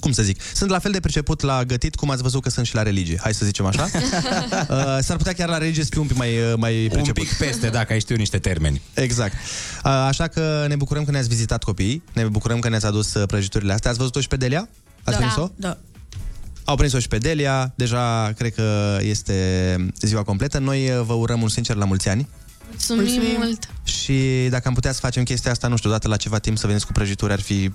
cum 0.00 0.12
să 0.12 0.22
zic, 0.22 0.40
sunt 0.54 0.70
la 0.70 0.78
fel 0.78 0.92
de 0.92 1.00
priceput 1.00 1.40
la 1.40 1.64
gătit 1.64 1.94
cum 1.94 2.10
ați 2.10 2.22
văzut 2.22 2.42
că 2.42 2.50
sunt 2.50 2.66
și 2.66 2.74
la 2.74 2.82
religie, 2.82 3.18
hai 3.22 3.34
să 3.34 3.44
zicem 3.44 3.66
așa. 3.66 3.82
uh, 3.92 4.98
s-ar 5.00 5.16
putea 5.16 5.32
chiar 5.32 5.48
la 5.48 5.58
religie 5.58 5.82
să 5.82 5.88
fiu 5.92 6.00
un 6.00 6.06
pic 6.06 6.16
mai, 6.16 6.38
uh, 6.38 6.52
mai 6.56 6.82
Un 6.82 6.88
priceput. 6.88 7.22
pic 7.22 7.32
peste, 7.36 7.68
dacă 7.68 7.92
ai 7.92 8.00
știu 8.00 8.16
niște 8.16 8.38
termeni. 8.38 8.80
Exact. 8.94 9.32
Uh, 9.32 9.90
Așa 9.90 10.26
că 10.28 10.64
ne 10.68 10.76
bucurăm 10.76 11.04
că 11.04 11.10
ne-ați 11.10 11.28
vizitat 11.28 11.62
copiii, 11.62 12.02
ne 12.12 12.24
bucurăm 12.24 12.58
că 12.58 12.68
ne-ați 12.68 12.86
adus 12.86 13.14
uh, 13.14 13.26
prăjiturile 13.26 13.72
astea. 13.72 13.90
Ați 13.90 13.98
văzut-o 13.98 14.20
și 14.20 14.28
pe 14.28 14.36
Delia? 14.36 14.68
Ați 15.04 15.16
da. 15.18 15.24
prins-o? 15.24 15.48
Da. 15.56 15.78
Au 16.64 16.76
prins-o 16.76 16.98
și 16.98 17.08
pe 17.08 17.18
Delia, 17.18 17.72
deja 17.76 18.32
cred 18.36 18.54
că 18.54 18.98
este 19.00 19.92
ziua 20.00 20.22
completă. 20.22 20.58
Noi 20.58 20.90
uh, 20.90 21.00
vă 21.06 21.12
urăm 21.12 21.42
un 21.42 21.48
sincer 21.48 21.76
la 21.76 21.84
mulți 21.84 22.08
ani 22.08 22.28
Mulțumim, 22.70 23.02
Mulțumim. 23.04 23.36
mult. 23.38 23.68
și 23.84 24.46
dacă 24.50 24.68
am 24.68 24.74
putea 24.74 24.92
să 24.92 24.98
facem 25.00 25.22
chestia 25.22 25.50
asta, 25.50 25.68
nu 25.68 25.76
știu, 25.76 25.90
dată 25.90 26.08
la 26.08 26.16
ceva 26.16 26.38
timp 26.38 26.58
să 26.58 26.66
veniți 26.66 26.86
cu 26.86 26.92
prăjituri, 26.92 27.32
ar 27.32 27.40
fi... 27.40 27.70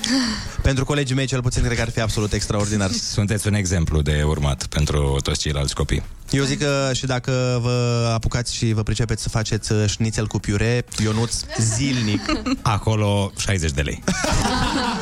Pentru 0.62 0.84
colegii 0.84 1.14
mei, 1.14 1.26
cel 1.26 1.42
puțin, 1.42 1.62
cred 1.62 1.76
că 1.76 1.82
ar 1.82 1.90
fi 1.90 2.00
absolut 2.00 2.32
extraordinar. 2.32 2.90
Sunteți 2.90 3.46
un 3.46 3.54
exemplu 3.54 4.02
de 4.02 4.22
urmat 4.26 4.66
pentru 4.66 5.18
toți 5.22 5.40
ceilalți 5.40 5.74
copii. 5.74 6.02
Eu 6.30 6.44
zic 6.44 6.58
că 6.58 6.90
și 6.92 7.06
dacă 7.06 7.58
vă 7.62 8.10
apucați 8.14 8.54
și 8.54 8.72
vă 8.72 8.82
pricepeți 8.82 9.22
să 9.22 9.28
faceți 9.28 9.72
uh, 9.72 9.84
șnițel 9.88 10.26
cu 10.26 10.38
piure, 10.38 10.84
Ionuț, 11.02 11.34
zilnic. 11.58 12.20
Acolo 12.62 13.32
60 13.38 13.70
de 13.70 13.80
lei. 13.80 14.02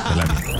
De 0.09 0.13
la 0.15 0.23
mine. 0.23 0.57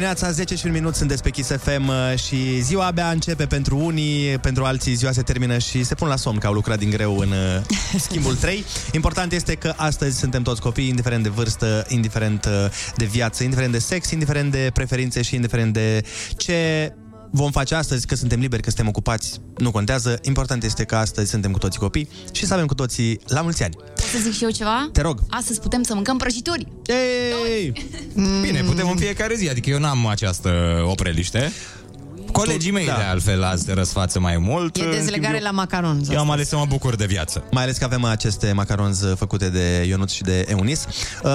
Dimineața, 0.00 0.30
10 0.30 0.54
și 0.54 0.66
un 0.66 0.72
minut 0.72 0.94
sunt 0.94 1.20
pe 1.20 1.30
Kiss 1.30 1.50
FM 1.50 1.88
uh, 1.88 2.18
și 2.18 2.60
ziua 2.60 2.86
abia 2.86 3.10
începe 3.10 3.46
pentru 3.46 3.76
unii, 3.78 4.38
pentru 4.38 4.64
alții 4.64 4.94
ziua 4.94 5.12
se 5.12 5.22
termină 5.22 5.58
și 5.58 5.84
se 5.84 5.94
pun 5.94 6.08
la 6.08 6.16
somn 6.16 6.38
că 6.38 6.46
au 6.46 6.52
lucrat 6.52 6.78
din 6.78 6.90
greu 6.90 7.18
în 7.18 7.28
uh, 7.30 7.62
schimbul 8.06 8.36
3. 8.36 8.64
Important 8.92 9.32
este 9.32 9.54
că 9.54 9.72
astăzi 9.76 10.18
suntem 10.18 10.42
toți 10.42 10.60
copii, 10.60 10.88
indiferent 10.88 11.22
de 11.22 11.28
vârstă, 11.28 11.84
indiferent 11.88 12.44
uh, 12.44 12.52
de 12.96 13.04
viață, 13.04 13.42
indiferent 13.42 13.72
de 13.72 13.78
sex, 13.78 14.10
indiferent 14.10 14.50
de 14.50 14.70
preferințe 14.74 15.22
și 15.22 15.34
indiferent 15.34 15.72
de 15.72 16.02
ce 16.36 16.92
vom 17.30 17.50
face 17.50 17.74
astăzi, 17.74 18.06
că 18.06 18.14
suntem 18.14 18.40
liberi, 18.40 18.62
că 18.62 18.68
suntem 18.68 18.88
ocupați, 18.88 19.40
nu 19.56 19.70
contează. 19.70 20.18
Important 20.22 20.64
este 20.64 20.84
că 20.84 20.96
astăzi 20.96 21.30
suntem 21.30 21.52
cu 21.52 21.58
toții 21.58 21.80
copii 21.80 22.08
și 22.32 22.46
să 22.46 22.54
avem 22.54 22.66
cu 22.66 22.74
toții 22.74 23.20
la 23.26 23.40
mulți 23.40 23.62
ani. 23.62 23.76
Pot 24.12 24.20
să 24.20 24.28
zic 24.28 24.32
și 24.36 24.44
eu 24.44 24.50
ceva? 24.50 24.88
Te 24.92 25.00
rog. 25.00 25.18
Astăzi 25.30 25.60
putem 25.60 25.82
să 25.82 25.94
mâncăm 25.94 26.16
prăjituri. 26.18 26.66
Ei! 26.86 27.72
Bine, 28.42 28.62
putem 28.62 28.88
în 28.90 28.96
fiecare 28.96 29.34
zi, 29.34 29.48
adică 29.48 29.70
eu 29.70 29.78
n-am 29.78 30.06
această 30.06 30.50
opreliște. 30.86 31.52
Colegii 32.32 32.70
mei, 32.70 32.86
Da. 32.86 32.96
de 32.96 33.02
altfel, 33.02 33.44
azi 33.44 33.72
răsfață 33.72 34.20
mai 34.20 34.36
mult. 34.38 34.76
E 34.76 34.80
În 34.80 34.86
schimb, 34.86 35.04
dezlegare 35.04 35.36
eu- 35.36 35.42
la 35.42 35.50
macaron. 35.50 36.00
Eu 36.10 36.18
am 36.18 36.30
ales 36.30 36.48
să 36.48 36.56
mă 36.56 36.64
bucur 36.68 36.96
de 36.96 37.06
viață. 37.06 37.44
Mai 37.50 37.62
ales 37.62 37.76
că 37.76 37.84
avem 37.84 38.04
aceste 38.04 38.52
macaronzi 38.52 39.06
făcute 39.16 39.48
de 39.48 39.84
Ionuț 39.88 40.12
și 40.12 40.22
de 40.22 40.44
Eunis. 40.48 40.86
Uh, 41.22 41.30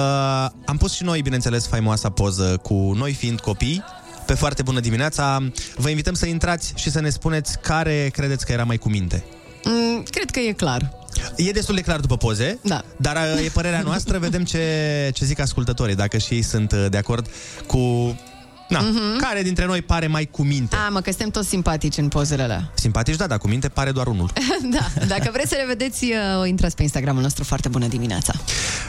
am 0.64 0.76
pus 0.78 0.92
și 0.92 1.04
noi, 1.04 1.22
bineînțeles, 1.22 1.66
faimoasa 1.66 2.10
poză 2.10 2.58
cu 2.62 2.92
noi 2.96 3.12
fiind 3.12 3.40
copii, 3.40 3.84
pe 4.26 4.34
foarte 4.34 4.62
bună 4.62 4.80
dimineața. 4.80 5.48
Vă 5.76 5.88
invităm 5.88 6.14
să 6.14 6.26
intrați 6.26 6.72
și 6.76 6.90
să 6.90 7.00
ne 7.00 7.08
spuneți 7.10 7.58
care 7.58 8.10
credeți 8.12 8.46
că 8.46 8.52
era 8.52 8.64
mai 8.64 8.76
cu 8.76 8.88
minte. 8.88 9.24
Mm, 9.64 10.02
cred 10.10 10.30
că 10.30 10.40
e 10.40 10.52
clar. 10.52 10.90
E 11.36 11.50
destul 11.50 11.74
de 11.74 11.80
clar 11.80 12.00
după 12.00 12.16
poze, 12.16 12.58
da. 12.62 12.84
dar 12.96 13.16
uh, 13.16 13.44
e 13.44 13.48
părerea 13.48 13.80
noastră, 13.80 14.18
vedem 14.18 14.44
ce, 14.44 15.10
ce 15.14 15.24
zic 15.24 15.40
ascultătorii, 15.40 15.94
dacă 15.94 16.18
și 16.18 16.34
ei 16.34 16.42
sunt 16.42 16.72
uh, 16.72 16.86
de 16.90 16.96
acord 16.96 17.26
cu... 17.66 17.78
Na, 18.68 18.80
Mhm. 18.80 19.18
care 19.20 19.42
dintre 19.42 19.66
noi 19.66 19.82
pare 19.82 20.06
mai 20.06 20.24
cu 20.30 20.42
minte? 20.42 20.76
A, 20.86 20.88
mă, 20.88 21.00
că 21.00 21.10
suntem 21.10 21.30
toți 21.30 21.48
simpatici 21.48 21.96
în 21.96 22.08
pozele 22.08 22.42
alea. 22.42 22.70
Simpatici, 22.74 23.16
da, 23.16 23.26
dar 23.26 23.38
cu 23.38 23.48
minte 23.48 23.68
pare 23.68 23.90
doar 23.90 24.06
unul. 24.06 24.30
da, 24.76 25.04
dacă 25.06 25.28
vreți 25.32 25.48
să 25.48 25.54
le 25.58 25.64
vedeți, 25.66 26.04
uh, 26.04 26.48
intrați 26.48 26.74
pe 26.76 26.82
Instagramul 26.82 27.22
nostru. 27.22 27.44
Foarte 27.44 27.68
bună 27.68 27.86
dimineața. 27.86 28.32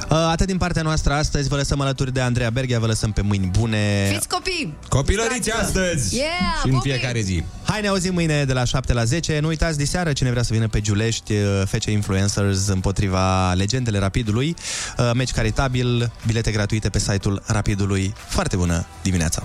Uh, 0.10 0.18
Atât 0.18 0.48
din 0.48 0.58
partea 0.58 0.82
noastră 0.82 1.14
astăzi, 1.14 1.48
vă 1.50 1.56
lăsăm 1.56 1.82
alături 1.82 2.14
de 2.14 2.22
Andreea 2.22 2.50
Berghia, 2.50 2.80
vă 2.80 2.86
lăsăm 2.86 3.12
pe 3.12 3.22
mâini 3.22 3.46
bune. 3.46 4.10
Fiți 4.14 4.28
copii! 4.28 4.74
Copilăriți 4.90 5.52
astăzi 5.52 6.16
Yeah, 6.16 6.28
și 6.62 6.68
în 6.68 6.72
pupii! 6.74 6.92
fiecare 6.92 7.22
zi. 7.22 7.44
Hai, 7.66 7.82
ne 7.82 7.88
auzim 7.88 8.14
mâine 8.14 8.44
de 8.46 8.54
la 8.54 8.64
7 8.64 8.94
la 8.94 9.04
10. 9.04 9.40
Nu 9.40 9.48
uitați, 9.48 9.78
diseară, 9.78 10.14
cine 10.14 10.30
vrea 10.30 10.44
să 10.44 10.54
vină 10.54 10.68
pe 10.68 10.82
Giulești, 10.82 11.34
uh, 11.34 11.62
FC 11.66 11.86
Influencers 11.86 12.68
împotriva 12.68 13.54
legendele 13.54 14.00
Rapidului. 14.00 14.56
Uh, 14.98 15.12
Meci 15.16 15.32
caritabil, 15.32 16.12
bilete 16.26 16.52
gratuite 16.52 16.90
pe 16.90 17.00
site-ul 17.00 17.42
Rapidului. 17.46 18.14
Foarte 18.28 18.56
bună 18.56 18.86
dimineața! 19.02 19.44